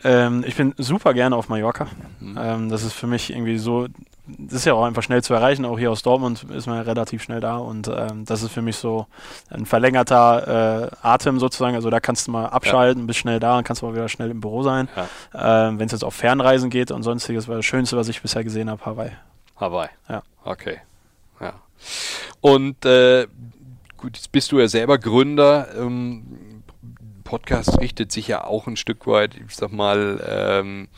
Ähm, 0.03 0.43
ich 0.47 0.55
bin 0.55 0.73
super 0.77 1.13
gerne 1.13 1.35
auf 1.35 1.49
Mallorca. 1.49 1.87
Mhm. 2.19 2.39
Ähm, 2.39 2.69
das 2.69 2.83
ist 2.83 2.93
für 2.93 3.07
mich 3.07 3.31
irgendwie 3.31 3.57
so, 3.57 3.87
das 4.25 4.57
ist 4.59 4.65
ja 4.65 4.73
auch 4.73 4.83
einfach 4.83 5.03
schnell 5.03 5.23
zu 5.23 5.33
erreichen. 5.33 5.65
Auch 5.65 5.77
hier 5.77 5.91
aus 5.91 6.01
Dortmund 6.01 6.43
ist 6.43 6.65
man 6.65 6.77
ja 6.77 6.81
relativ 6.83 7.21
schnell 7.21 7.39
da 7.39 7.57
und 7.57 7.87
ähm, 7.87 8.25
das 8.25 8.41
ist 8.41 8.51
für 8.51 8.61
mich 8.61 8.77
so 8.77 9.07
ein 9.49 9.65
verlängerter 9.65 10.89
äh, 10.91 10.95
Atem 11.01 11.39
sozusagen. 11.39 11.75
Also 11.75 11.89
da 11.89 11.99
kannst 11.99 12.27
du 12.27 12.31
mal 12.31 12.47
abschalten, 12.47 13.03
ja. 13.03 13.07
bist 13.07 13.19
schnell 13.19 13.39
da 13.39 13.57
und 13.57 13.63
kannst 13.63 13.83
mal 13.83 13.93
wieder 13.93 14.09
schnell 14.09 14.31
im 14.31 14.41
Büro 14.41 14.63
sein. 14.63 14.89
Ja. 14.95 15.67
Ähm, 15.67 15.79
Wenn 15.79 15.85
es 15.85 15.91
jetzt 15.91 16.03
auf 16.03 16.15
Fernreisen 16.15 16.69
geht 16.69 16.91
und 16.91 17.03
sonstiges, 17.03 17.47
war 17.47 17.57
das 17.57 17.65
Schönste, 17.65 17.97
was 17.97 18.07
ich 18.07 18.21
bisher 18.21 18.43
gesehen 18.43 18.69
habe, 18.69 18.83
Hawaii. 18.85 19.11
Hawaii. 19.57 19.89
Ja. 20.09 20.23
Okay. 20.43 20.79
Und 22.39 22.85
äh, 22.85 23.27
gut, 23.97 24.17
jetzt 24.17 24.31
bist 24.31 24.51
du 24.51 24.59
ja 24.59 24.67
selber 24.67 24.97
Gründer. 24.97 25.67
Ähm, 25.77 26.63
Podcast 27.23 27.79
richtet 27.79 28.11
sich 28.11 28.27
ja 28.27 28.43
auch 28.43 28.67
ein 28.67 28.75
Stück 28.75 29.07
weit, 29.07 29.35
ich 29.35 29.55
sag 29.55 29.71
mal, 29.71 30.21
ähm, 30.27 30.89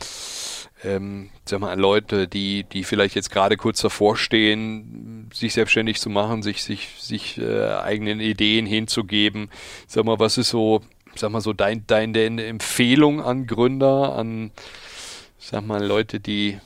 ähm, 0.82 1.30
sag 1.44 1.60
mal, 1.60 1.70
an 1.70 1.78
Leute, 1.78 2.26
die, 2.26 2.64
die 2.64 2.82
vielleicht 2.82 3.14
jetzt 3.14 3.30
gerade 3.30 3.56
kurz 3.56 3.80
davor 3.80 4.16
stehen, 4.16 5.30
sich 5.32 5.54
selbstständig 5.54 6.00
zu 6.00 6.10
machen, 6.10 6.42
sich, 6.42 6.64
sich, 6.64 6.88
sich 6.98 7.38
äh, 7.38 7.74
eigenen 7.74 8.18
Ideen 8.18 8.66
hinzugeben. 8.66 9.48
Sag 9.86 10.04
mal, 10.04 10.18
was 10.18 10.36
ist 10.36 10.50
so, 10.50 10.82
sag 11.14 11.30
mal 11.30 11.40
so 11.40 11.52
dein, 11.52 11.86
deine 11.86 12.44
Empfehlung 12.44 13.22
an 13.22 13.46
Gründer, 13.46 14.16
an, 14.16 14.50
sag 15.38 15.64
mal, 15.64 15.84
Leute, 15.84 16.18
die 16.18 16.58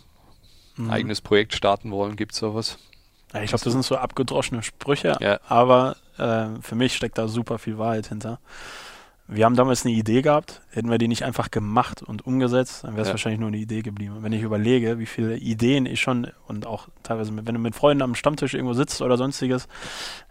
ein 0.79 0.85
mhm. 0.85 0.91
eigenes 0.91 1.21
Projekt 1.21 1.55
starten 1.55 1.91
wollen? 1.91 2.17
Gibt 2.17 2.33
es 2.33 2.39
sowas? 2.39 2.79
Ich 3.35 3.51
glaube, 3.51 3.65
das 3.65 3.73
sind 3.73 3.85
so 3.85 3.97
abgedroschene 3.97 4.63
Sprüche, 4.63 5.17
ja. 5.21 5.39
aber 5.49 5.97
äh, 6.17 6.47
für 6.63 6.75
mich 6.75 6.97
steckt 6.97 7.19
da 7.19 7.29
super 7.29 7.59
viel 7.59 7.79
Wahrheit 7.79 8.07
hinter. 8.07 8.39
Wir 9.31 9.45
haben 9.45 9.57
damals 9.57 9.85
eine 9.85 9.95
Idee 9.95 10.23
gehabt, 10.23 10.63
hätten 10.71 10.91
wir 10.91 10.97
die 10.97 11.07
nicht 11.07 11.23
einfach 11.23 11.51
gemacht 11.51 12.03
und 12.03 12.27
umgesetzt, 12.27 12.85
dann 12.85 12.93
wäre 12.93 13.03
es 13.03 13.09
ja. 13.09 13.13
wahrscheinlich 13.13 13.39
nur 13.39 13.49
eine 13.49 13.59
Idee 13.59 13.83
geblieben. 13.83 14.17
Und 14.17 14.23
wenn 14.23 14.33
ich 14.33 14.41
überlege, 14.41 14.99
wie 14.99 15.05
viele 15.05 15.37
Ideen 15.37 15.85
ich 15.85 16.01
schon 16.01 16.29
und 16.47 16.67
auch 16.67 16.89
teilweise, 17.03 17.31
mit, 17.31 17.47
wenn 17.47 17.55
du 17.55 17.61
mit 17.61 17.75
Freunden 17.75 18.03
am 18.03 18.15
Stammtisch 18.15 18.55
irgendwo 18.55 18.73
sitzt 18.73 19.03
oder 19.03 19.19
sonstiges, 19.19 19.69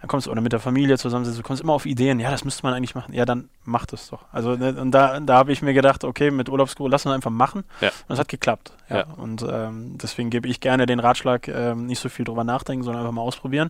dann 0.01 0.07
kommst 0.07 0.25
du 0.25 0.31
oder 0.31 0.41
mit 0.41 0.51
der 0.51 0.59
Familie 0.59 0.97
zusammensitzt, 0.97 1.37
du 1.37 1.43
kommst 1.43 1.61
immer 1.61 1.73
auf 1.73 1.85
Ideen, 1.85 2.19
ja, 2.19 2.31
das 2.31 2.43
müsste 2.43 2.63
man 2.63 2.73
eigentlich 2.73 2.95
machen. 2.95 3.13
Ja, 3.13 3.25
dann 3.25 3.49
mach 3.65 3.85
das 3.85 4.09
doch. 4.09 4.25
Also 4.31 4.55
ne, 4.55 4.73
und 4.73 4.89
da, 4.89 5.19
da 5.19 5.35
habe 5.35 5.51
ich 5.51 5.61
mir 5.61 5.75
gedacht, 5.75 6.03
okay, 6.03 6.31
mit 6.31 6.49
Urlaubsguru 6.49 6.89
lass 6.89 7.05
uns 7.05 7.13
einfach 7.13 7.29
machen. 7.29 7.65
Ja. 7.81 7.89
Und 8.07 8.13
es 8.13 8.19
hat 8.19 8.29
geklappt. 8.29 8.73
Ja. 8.89 8.97
ja. 8.97 9.03
Und 9.15 9.45
ähm, 9.47 9.99
deswegen 10.01 10.31
gebe 10.31 10.47
ich 10.47 10.59
gerne 10.59 10.87
den 10.87 10.99
Ratschlag, 10.99 11.47
ähm, 11.47 11.85
nicht 11.85 11.99
so 11.99 12.09
viel 12.09 12.25
drüber 12.25 12.43
nachdenken, 12.43 12.83
sondern 12.83 13.03
einfach 13.03 13.13
mal 13.13 13.21
ausprobieren. 13.21 13.69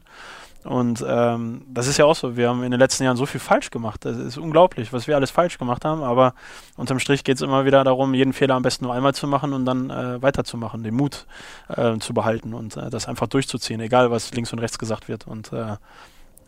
Und 0.64 1.04
ähm, 1.08 1.66
das 1.68 1.88
ist 1.88 1.98
ja 1.98 2.06
auch 2.06 2.16
so. 2.16 2.36
Wir 2.36 2.50
haben 2.50 2.64
in 2.64 2.72
den 2.72 2.80
letzten 2.80 3.04
Jahren 3.04 3.18
so 3.18 3.26
viel 3.26 3.40
falsch 3.40 3.70
gemacht. 3.70 4.04
Das 4.04 4.18
ist 4.18 4.38
unglaublich, 4.38 4.92
was 4.92 5.08
wir 5.08 5.16
alles 5.16 5.32
falsch 5.32 5.58
gemacht 5.58 5.86
haben. 5.86 6.04
Aber 6.04 6.34
unterm 6.76 7.00
Strich 7.00 7.24
geht 7.24 7.38
es 7.38 7.42
immer 7.42 7.66
wieder 7.66 7.84
darum, 7.84 8.14
jeden 8.14 8.34
Fehler 8.34 8.56
am 8.56 8.64
besten 8.64 8.86
nur 8.86 8.94
einmal 8.94 9.14
zu 9.14 9.28
machen 9.28 9.54
und 9.54 9.66
dann 9.66 9.90
äh, 9.90 10.22
weiterzumachen, 10.22 10.84
den 10.84 10.96
Mut 10.96 11.26
äh, 11.70 11.98
zu 12.00 12.14
behalten 12.14 12.54
und 12.54 12.76
äh, 12.76 12.90
das 12.90 13.08
einfach 13.08 13.28
durchzuziehen, 13.28 13.80
egal 13.80 14.12
was 14.12 14.34
links 14.34 14.52
und 14.52 14.60
rechts 14.60 14.78
gesagt 14.78 15.08
wird. 15.08 15.26
Und 15.28 15.54
äh, 15.54 15.78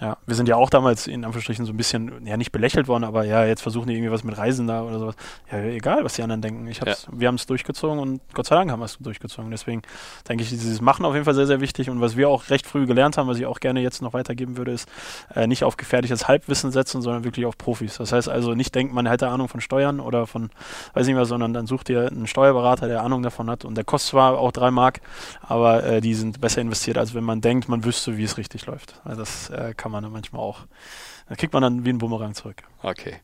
ja, 0.02 0.18
wir 0.26 0.36
sind 0.36 0.48
ja 0.48 0.56
auch 0.56 0.70
damals 0.70 1.08
in 1.08 1.26
Anführungsstrichen 1.26 1.66
so 1.66 1.74
ein 1.74 1.78
bisschen, 1.78 2.26
ja 2.26 2.38
nicht 2.38 2.54
belächelt 2.54 2.88
worden, 2.88 3.04
aber 3.04 3.26
ja, 3.26 3.44
jetzt 3.44 3.62
versuchen 3.62 3.88
die 3.88 3.96
irgendwie 3.96 4.12
was 4.12 4.24
mit 4.24 4.38
Reisen 4.38 4.66
da 4.66 4.84
oder 4.84 4.98
sowas. 4.98 5.16
Ja, 5.52 5.60
egal, 5.60 6.06
was 6.06 6.14
die 6.14 6.24
anderen 6.24 6.42
denken. 6.42 6.68
Ich 6.68 6.80
hab's, 6.80 7.08
ja. 7.12 7.20
Wir 7.20 7.28
haben 7.28 7.36
es 7.36 7.46
durchgezogen 7.46 8.00
und 8.00 8.22
Gott 8.34 8.46
sei 8.46 8.56
Dank 8.56 8.72
haben 8.72 8.80
wir 8.80 8.86
es 8.86 8.98
durchgezogen. 8.98 9.52
Deswegen 9.52 9.82
denke 10.28 10.44
ich, 10.44 10.50
dieses 10.50 10.80
Machen 10.80 11.06
auf 11.06 11.14
jeden 11.14 11.26
Fall 11.26 11.34
sehr, 11.34 11.48
sehr 11.48 11.60
wichtig. 11.60 11.90
Und 11.90 12.00
was 12.00 12.16
wir 12.16 12.30
auch 12.30 12.50
recht 12.50 12.66
früh 12.66 12.86
gelernt 12.86 13.18
haben, 13.18 13.28
was 13.28 13.40
ich 13.40 13.46
auch 13.46 13.60
gerne 13.60 13.82
jetzt 13.82 14.02
noch 14.02 14.14
weitergeben 14.14 14.56
würde, 14.56 14.72
ist 14.72 14.88
äh, 15.36 15.48
nicht 15.48 15.66
auf 15.66 15.76
gefährliches 15.76 16.30
Halbwissen 16.30 16.72
setzen, 16.72 17.02
sondern 17.02 17.26
wirklich 17.26 17.46
auf 17.46 17.58
Profis. 17.58 17.98
Das 17.98 18.14
heißt 18.14 18.30
also 18.30 18.54
nicht 18.54 18.74
denken, 18.76 18.96
man 18.96 19.06
hätte 19.06 19.28
Ahnung 19.28 19.50
von 19.50 19.60
Steuern 19.60 20.00
oder 20.00 20.28
von, 20.28 20.50
weiß 20.94 21.08
nicht 21.08 21.16
mehr, 21.16 21.26
sondern 21.26 21.54
dann 21.54 21.68
sucht 21.68 21.90
ihr 21.90 22.08
einen 22.08 22.28
Steuerberater, 22.28 22.88
der 22.88 23.04
Ahnung 23.04 23.22
davon 23.22 23.50
hat. 23.50 23.66
Und 23.66 23.76
der 23.76 23.84
kostet 23.84 24.12
zwar 24.12 24.38
auch 24.38 24.54
drei 24.54 24.72
Mark, 24.72 25.02
aber 25.42 25.84
äh, 25.84 26.02
die 26.02 26.14
sind 26.14 26.40
besser 26.40 26.62
investiert, 26.62 26.98
als 26.98 27.14
wenn 27.14 27.26
man 27.26 27.42
denkt, 27.42 27.68
man 27.68 27.84
wüsste, 27.84 28.18
wie 28.18 28.24
es 28.24 28.38
richtig 28.38 28.66
läuft. 28.66 28.96
Also 29.04 29.20
das 29.20 29.50
äh, 29.50 29.74
kann 29.76 29.89
man 29.90 30.04
dann 30.04 30.12
manchmal 30.12 30.42
auch 30.42 30.66
da 31.30 31.36
kriegt 31.36 31.54
man 31.54 31.62
dann 31.62 31.86
wie 31.86 31.90
ein 31.90 32.00
Bumerang 32.00 32.34
zurück. 32.34 32.64
Okay. 32.82 33.18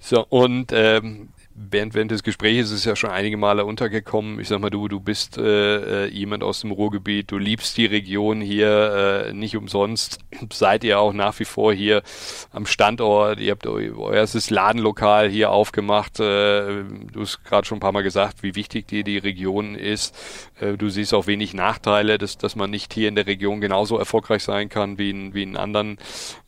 So, 0.00 0.26
und 0.26 0.72
ähm, 0.72 1.28
während, 1.54 1.94
während 1.94 2.10
des 2.10 2.22
Gesprächs 2.22 2.70
ist 2.70 2.78
es 2.78 2.84
ja 2.84 2.96
schon 2.96 3.10
einige 3.10 3.36
Male 3.36 3.64
untergekommen. 3.64 4.40
Ich 4.40 4.48
sag 4.48 4.60
mal, 4.60 4.70
du, 4.70 4.88
du 4.88 4.98
bist 4.98 5.38
äh, 5.38 6.04
äh, 6.04 6.08
jemand 6.08 6.42
aus 6.42 6.60
dem 6.60 6.72
Ruhrgebiet, 6.72 7.30
du 7.30 7.38
liebst 7.38 7.76
die 7.76 7.86
Region 7.86 8.40
hier 8.40 9.26
äh, 9.28 9.32
nicht 9.32 9.56
umsonst. 9.56 10.18
Seid 10.52 10.82
ihr 10.82 10.98
auch 10.98 11.12
nach 11.12 11.38
wie 11.38 11.44
vor 11.44 11.72
hier 11.72 12.02
am 12.50 12.66
Standort? 12.66 13.38
Ihr 13.38 13.52
habt 13.52 13.66
euer 13.66 14.12
erstes 14.12 14.50
Ladenlokal 14.50 15.28
hier 15.28 15.50
aufgemacht. 15.50 16.18
Äh, 16.18 16.84
du 17.12 17.20
hast 17.20 17.44
gerade 17.44 17.66
schon 17.66 17.78
ein 17.78 17.80
paar 17.80 17.92
Mal 17.92 18.02
gesagt, 18.02 18.42
wie 18.42 18.56
wichtig 18.56 18.88
dir 18.88 19.04
die 19.04 19.18
Region 19.18 19.76
ist. 19.76 20.16
Äh, 20.60 20.76
du 20.76 20.88
siehst 20.88 21.14
auch 21.14 21.28
wenig 21.28 21.54
Nachteile, 21.54 22.18
dass, 22.18 22.36
dass 22.36 22.56
man 22.56 22.70
nicht 22.70 22.92
hier 22.92 23.08
in 23.08 23.14
der 23.14 23.26
Region 23.26 23.60
genauso 23.60 23.96
erfolgreich 23.96 24.42
sein 24.42 24.68
kann 24.68 24.98
wie 24.98 25.10
in, 25.10 25.34
wie 25.34 25.44
in 25.44 25.56
anderen 25.56 25.98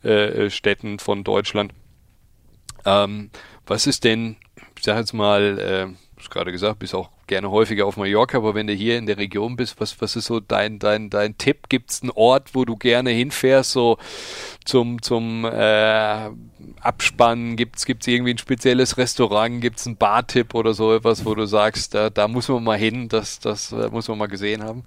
äh, 0.03 0.49
Städten 0.49 0.99
von 0.99 1.23
Deutschland. 1.23 1.73
Ähm, 2.85 3.31
was 3.67 3.87
ist 3.87 4.03
denn 4.03 4.37
ich 4.77 4.83
sag 4.83 4.97
jetzt 4.97 5.13
mal, 5.13 5.59
äh, 5.59 5.87
hast 6.17 6.31
gerade 6.31 6.51
gesagt, 6.51 6.79
bist 6.79 6.95
auch 6.95 7.09
gerne 7.27 7.51
häufiger 7.51 7.85
auf 7.85 7.97
Mallorca, 7.97 8.37
aber 8.37 8.55
wenn 8.55 8.67
du 8.67 8.73
hier 8.73 8.97
in 8.97 9.05
der 9.05 9.17
Region 9.17 9.55
bist, 9.55 9.79
was, 9.79 9.99
was 10.01 10.15
ist 10.15 10.25
so 10.25 10.39
dein, 10.39 10.79
dein, 10.79 11.09
dein 11.09 11.37
Tipp? 11.37 11.69
Gibt 11.69 11.91
es 11.91 12.01
einen 12.01 12.11
Ort, 12.11 12.53
wo 12.53 12.65
du 12.65 12.75
gerne 12.75 13.09
hinfährst, 13.09 13.71
so 13.71 13.97
zum, 14.65 15.01
zum 15.01 15.45
äh, 15.45 16.29
Abspannen? 16.81 17.55
Gibt 17.55 17.77
es 17.77 18.07
irgendwie 18.07 18.33
ein 18.33 18.37
spezielles 18.37 18.97
Restaurant? 18.97 19.61
Gibt 19.61 19.79
es 19.79 19.87
einen 19.87 19.97
Bartipp 19.97 20.53
oder 20.53 20.73
so 20.73 20.95
etwas, 20.95 21.25
wo 21.25 21.35
du 21.35 21.45
sagst, 21.45 21.93
da, 21.93 22.09
da 22.09 22.27
muss 22.27 22.47
man 22.47 22.63
mal 22.63 22.77
hin, 22.77 23.09
das, 23.09 23.39
das 23.39 23.71
äh, 23.71 23.89
muss 23.89 24.07
man 24.07 24.17
mal 24.17 24.27
gesehen 24.27 24.63
haben? 24.63 24.83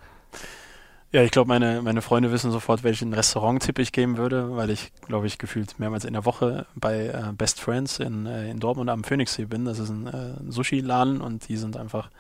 Ja, 1.12 1.24
ich 1.24 1.32
glaube, 1.32 1.48
meine, 1.48 1.82
meine 1.82 2.02
Freunde 2.02 2.30
wissen 2.30 2.52
sofort, 2.52 2.84
welchen 2.84 3.12
Restaurant-Tipp 3.12 3.80
ich 3.80 3.90
geben 3.90 4.16
würde, 4.16 4.54
weil 4.54 4.70
ich, 4.70 4.92
glaube 5.08 5.26
ich, 5.26 5.38
gefühlt 5.38 5.76
mehrmals 5.80 6.04
in 6.04 6.12
der 6.12 6.24
Woche 6.24 6.66
bei 6.76 7.06
äh, 7.06 7.32
Best 7.32 7.60
Friends 7.60 7.98
in, 7.98 8.26
äh, 8.26 8.48
in 8.48 8.60
Dortmund 8.60 8.88
am 8.90 9.02
Phoenixsee 9.02 9.46
bin. 9.46 9.64
Das 9.64 9.80
ist 9.80 9.88
ein 9.90 10.06
äh, 10.06 10.34
Sushi-Laden 10.48 11.20
und 11.20 11.48
die 11.48 11.56
sind 11.56 11.76
einfach 11.76 12.10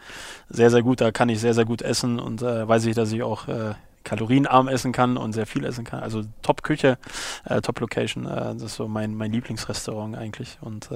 sehr, 0.48 0.70
sehr 0.70 0.82
gut. 0.82 1.00
Da 1.00 1.12
kann 1.12 1.28
ich 1.28 1.38
sehr, 1.38 1.54
sehr 1.54 1.66
gut 1.66 1.82
essen 1.82 2.18
und 2.18 2.42
äh, 2.42 2.66
weiß 2.66 2.84
ich, 2.86 2.96
dass 2.96 3.12
ich 3.12 3.22
auch 3.22 3.46
äh, 3.46 3.74
kalorienarm 4.02 4.66
essen 4.66 4.90
kann 4.90 5.16
und 5.16 5.34
sehr 5.34 5.46
viel 5.46 5.64
essen 5.64 5.84
kann. 5.84 6.00
Also 6.00 6.24
Top-Küche, 6.42 6.98
äh, 7.44 7.60
Top-Location. 7.60 8.26
Äh, 8.26 8.54
das 8.54 8.62
ist 8.62 8.74
so 8.74 8.88
mein, 8.88 9.14
mein 9.14 9.30
Lieblingsrestaurant 9.30 10.16
eigentlich. 10.16 10.58
Und 10.62 10.90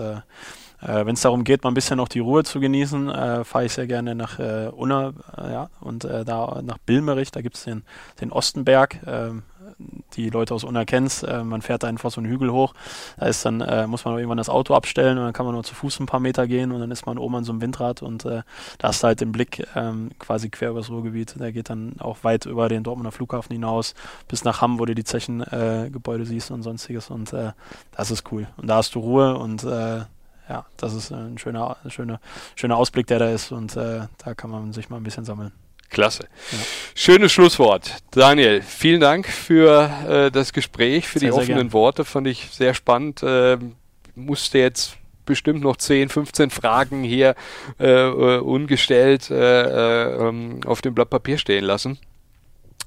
äh, 0.85 1.07
Wenn 1.07 1.15
es 1.15 1.23
darum 1.23 1.45
geht, 1.45 1.65
mal 1.65 1.71
ein 1.71 1.75
bisschen 1.75 1.97
noch 1.97 2.09
die 2.09 2.19
Ruhe 2.19 2.45
zu 2.45 2.61
genießen, 2.61 3.09
äh, 3.09 3.45
fahre 3.45 3.65
ich 3.65 3.73
sehr 3.73 3.87
gerne 3.87 4.15
nach 4.15 4.39
äh, 4.39 4.69
Unna 4.69 5.15
äh, 5.37 5.53
ja, 5.53 5.71
und 5.81 6.05
äh, 6.05 6.25
da 6.25 6.61
nach 6.63 6.79
Bilmerich. 6.79 7.31
Da 7.31 7.41
gibt 7.41 7.57
es 7.57 7.65
den, 7.65 7.85
den 8.21 8.31
Ostenberg. 8.31 9.01
Ähm, 9.07 9.43
die 10.13 10.29
Leute 10.29 10.55
aus 10.55 10.63
Unna 10.63 10.85
kennst, 10.85 11.25
äh, 11.25 11.43
man 11.43 11.63
fährt 11.63 11.83
da 11.83 11.89
einfach 11.89 12.11
so 12.11 12.21
einen 12.21 12.31
Hügel 12.31 12.53
hoch. 12.53 12.75
Da 13.19 13.27
ist 13.27 13.45
dann, 13.45 13.59
muss 13.89 14.05
man 14.05 14.15
irgendwann 14.15 14.37
das 14.37 14.51
Auto 14.51 14.75
abstellen 14.75 15.17
und 15.19 15.25
dann 15.25 15.33
kann 15.33 15.47
man 15.47 15.55
nur 15.55 15.65
zu 15.65 15.75
Fuß 15.75 16.01
ein 16.01 16.07
paar 16.07 16.21
Meter 16.21 16.47
gehen 16.47 16.71
und 16.71 16.81
dann 16.81 16.91
ist 16.91 17.07
man 17.07 17.19
oben 17.19 17.37
an 17.37 17.45
so 17.45 17.53
einem 17.53 17.63
Windrad 17.63 18.03
und 18.03 18.25
da 18.25 18.45
hast 18.83 19.03
du 19.03 19.07
halt 19.07 19.21
den 19.21 19.33
Blick 19.33 19.67
ähm, 19.75 20.11
quasi 20.19 20.51
quer 20.51 20.71
übers 20.71 20.91
Ruhrgebiet. 20.91 21.35
Der 21.41 21.51
geht 21.51 21.71
dann 21.71 21.95
auch 21.99 22.19
weit 22.23 22.47
über 22.47 22.69
den 22.69 22.85
Dortmunder 22.85 23.11
Flughafen 23.11 23.53
hinaus 23.53 23.95
bis 24.29 24.45
nach 24.45 24.61
Hamm, 24.61 24.79
wo 24.79 24.85
du 24.85 24.95
die 24.95 25.05
Zechengebäude 25.05 26.27
siehst 26.27 26.51
und 26.51 26.63
sonstiges 26.63 27.11
und 27.11 27.33
das 27.33 28.11
ist 28.11 28.31
cool. 28.31 28.47
Und 28.57 28.69
da 28.69 28.77
hast 28.77 28.95
du 28.95 29.01
Ruhe 29.01 29.37
und 29.37 29.67
ja, 30.49 30.67
das 30.77 30.95
ist 30.95 31.11
ein 31.13 31.39
schöner, 31.39 31.77
schöner, 31.89 32.21
schöner 32.55 32.77
Ausblick, 32.77 33.07
der 33.07 33.19
da 33.19 33.31
ist 33.31 33.53
und 33.53 33.77
äh, 33.77 34.03
da 34.25 34.35
kann 34.35 34.51
man 34.51 34.73
sich 34.73 34.91
mal 34.91 34.97
ein 34.97 35.03
bisschen 35.03 35.25
sammeln. 35.25 35.53
Klasse. 35.91 36.25
Ja. 36.51 36.59
Schönes 36.95 37.33
Schlusswort. 37.33 37.99
Daniel, 38.11 38.63
vielen 38.63 39.01
Dank 39.01 39.29
für 39.29 39.91
äh, 40.09 40.31
das 40.31 40.53
Gespräch, 40.53 41.07
für 41.07 41.21
sehr, 41.21 41.31
die 41.31 41.37
offenen 41.37 41.73
Worte. 41.73 42.05
Fand 42.05 42.27
ich 42.27 42.49
sehr 42.51 42.75
spannend. 42.75 43.23
Äh, 43.23 43.59
musste 44.15 44.59
jetzt 44.59 44.97
bestimmt 45.25 45.63
noch 45.63 45.77
10, 45.77 46.09
15 46.09 46.51
Fragen 46.51 47.03
hier 47.03 47.35
äh, 47.79 47.87
äh, 47.89 48.39
ungestellt 48.39 49.31
äh, 49.31 49.63
äh, 49.63 50.29
ähm, 50.29 50.61
auf 50.67 50.83
dem 50.83 50.95
Blatt 50.95 51.11
Papier 51.11 51.39
stehen 51.39 51.65
lassen. 51.65 51.99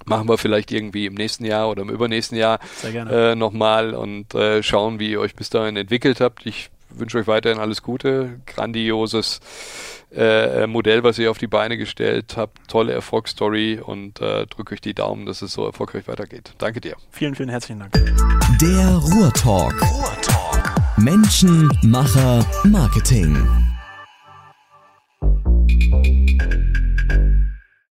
Machen 0.05 0.29
wir 0.29 0.38
vielleicht 0.38 0.71
irgendwie 0.71 1.05
im 1.05 1.15
nächsten 1.15 1.43
Jahr 1.43 1.69
oder 1.69 1.81
im 1.81 1.89
übernächsten 1.89 2.38
Jahr 2.38 2.59
äh, 2.84 3.35
nochmal 3.35 3.93
und 3.93 4.27
schauen, 4.61 4.99
wie 4.99 5.11
ihr 5.11 5.19
euch 5.19 5.35
bis 5.35 5.49
dahin 5.49 5.75
entwickelt 5.75 6.21
habt. 6.21 6.45
Ich 6.45 6.69
wünsche 6.89 7.18
euch 7.18 7.27
weiterhin 7.27 7.59
alles 7.59 7.81
Gute. 7.81 8.39
Grandioses 8.45 9.39
äh, 10.15 10.64
äh, 10.64 10.68
Modell, 10.68 11.03
was 11.03 11.19
ihr 11.19 11.30
auf 11.30 11.38
die 11.38 11.47
Beine 11.47 11.77
gestellt 11.77 12.35
habt. 12.38 12.68
Tolle 12.69 12.93
Erfolgsstory 12.93 13.80
und 13.84 14.22
äh, 14.22 14.45
drücke 14.47 14.73
euch 14.73 14.81
die 14.81 14.93
Daumen, 14.93 15.26
dass 15.26 15.41
es 15.41 15.51
so 15.51 15.65
erfolgreich 15.65 16.07
weitergeht. 16.07 16.53
Danke 16.57 16.80
dir. 16.80 16.95
Vielen, 17.11 17.35
vielen 17.35 17.49
herzlichen 17.49 17.80
Dank. 17.80 17.93
Der 18.61 18.95
Ruhrtalk. 18.95 19.81
Ruhrtalk. 19.81 20.97
Menschen, 20.97 21.69
Macher, 21.84 22.45
Marketing. 22.64 23.35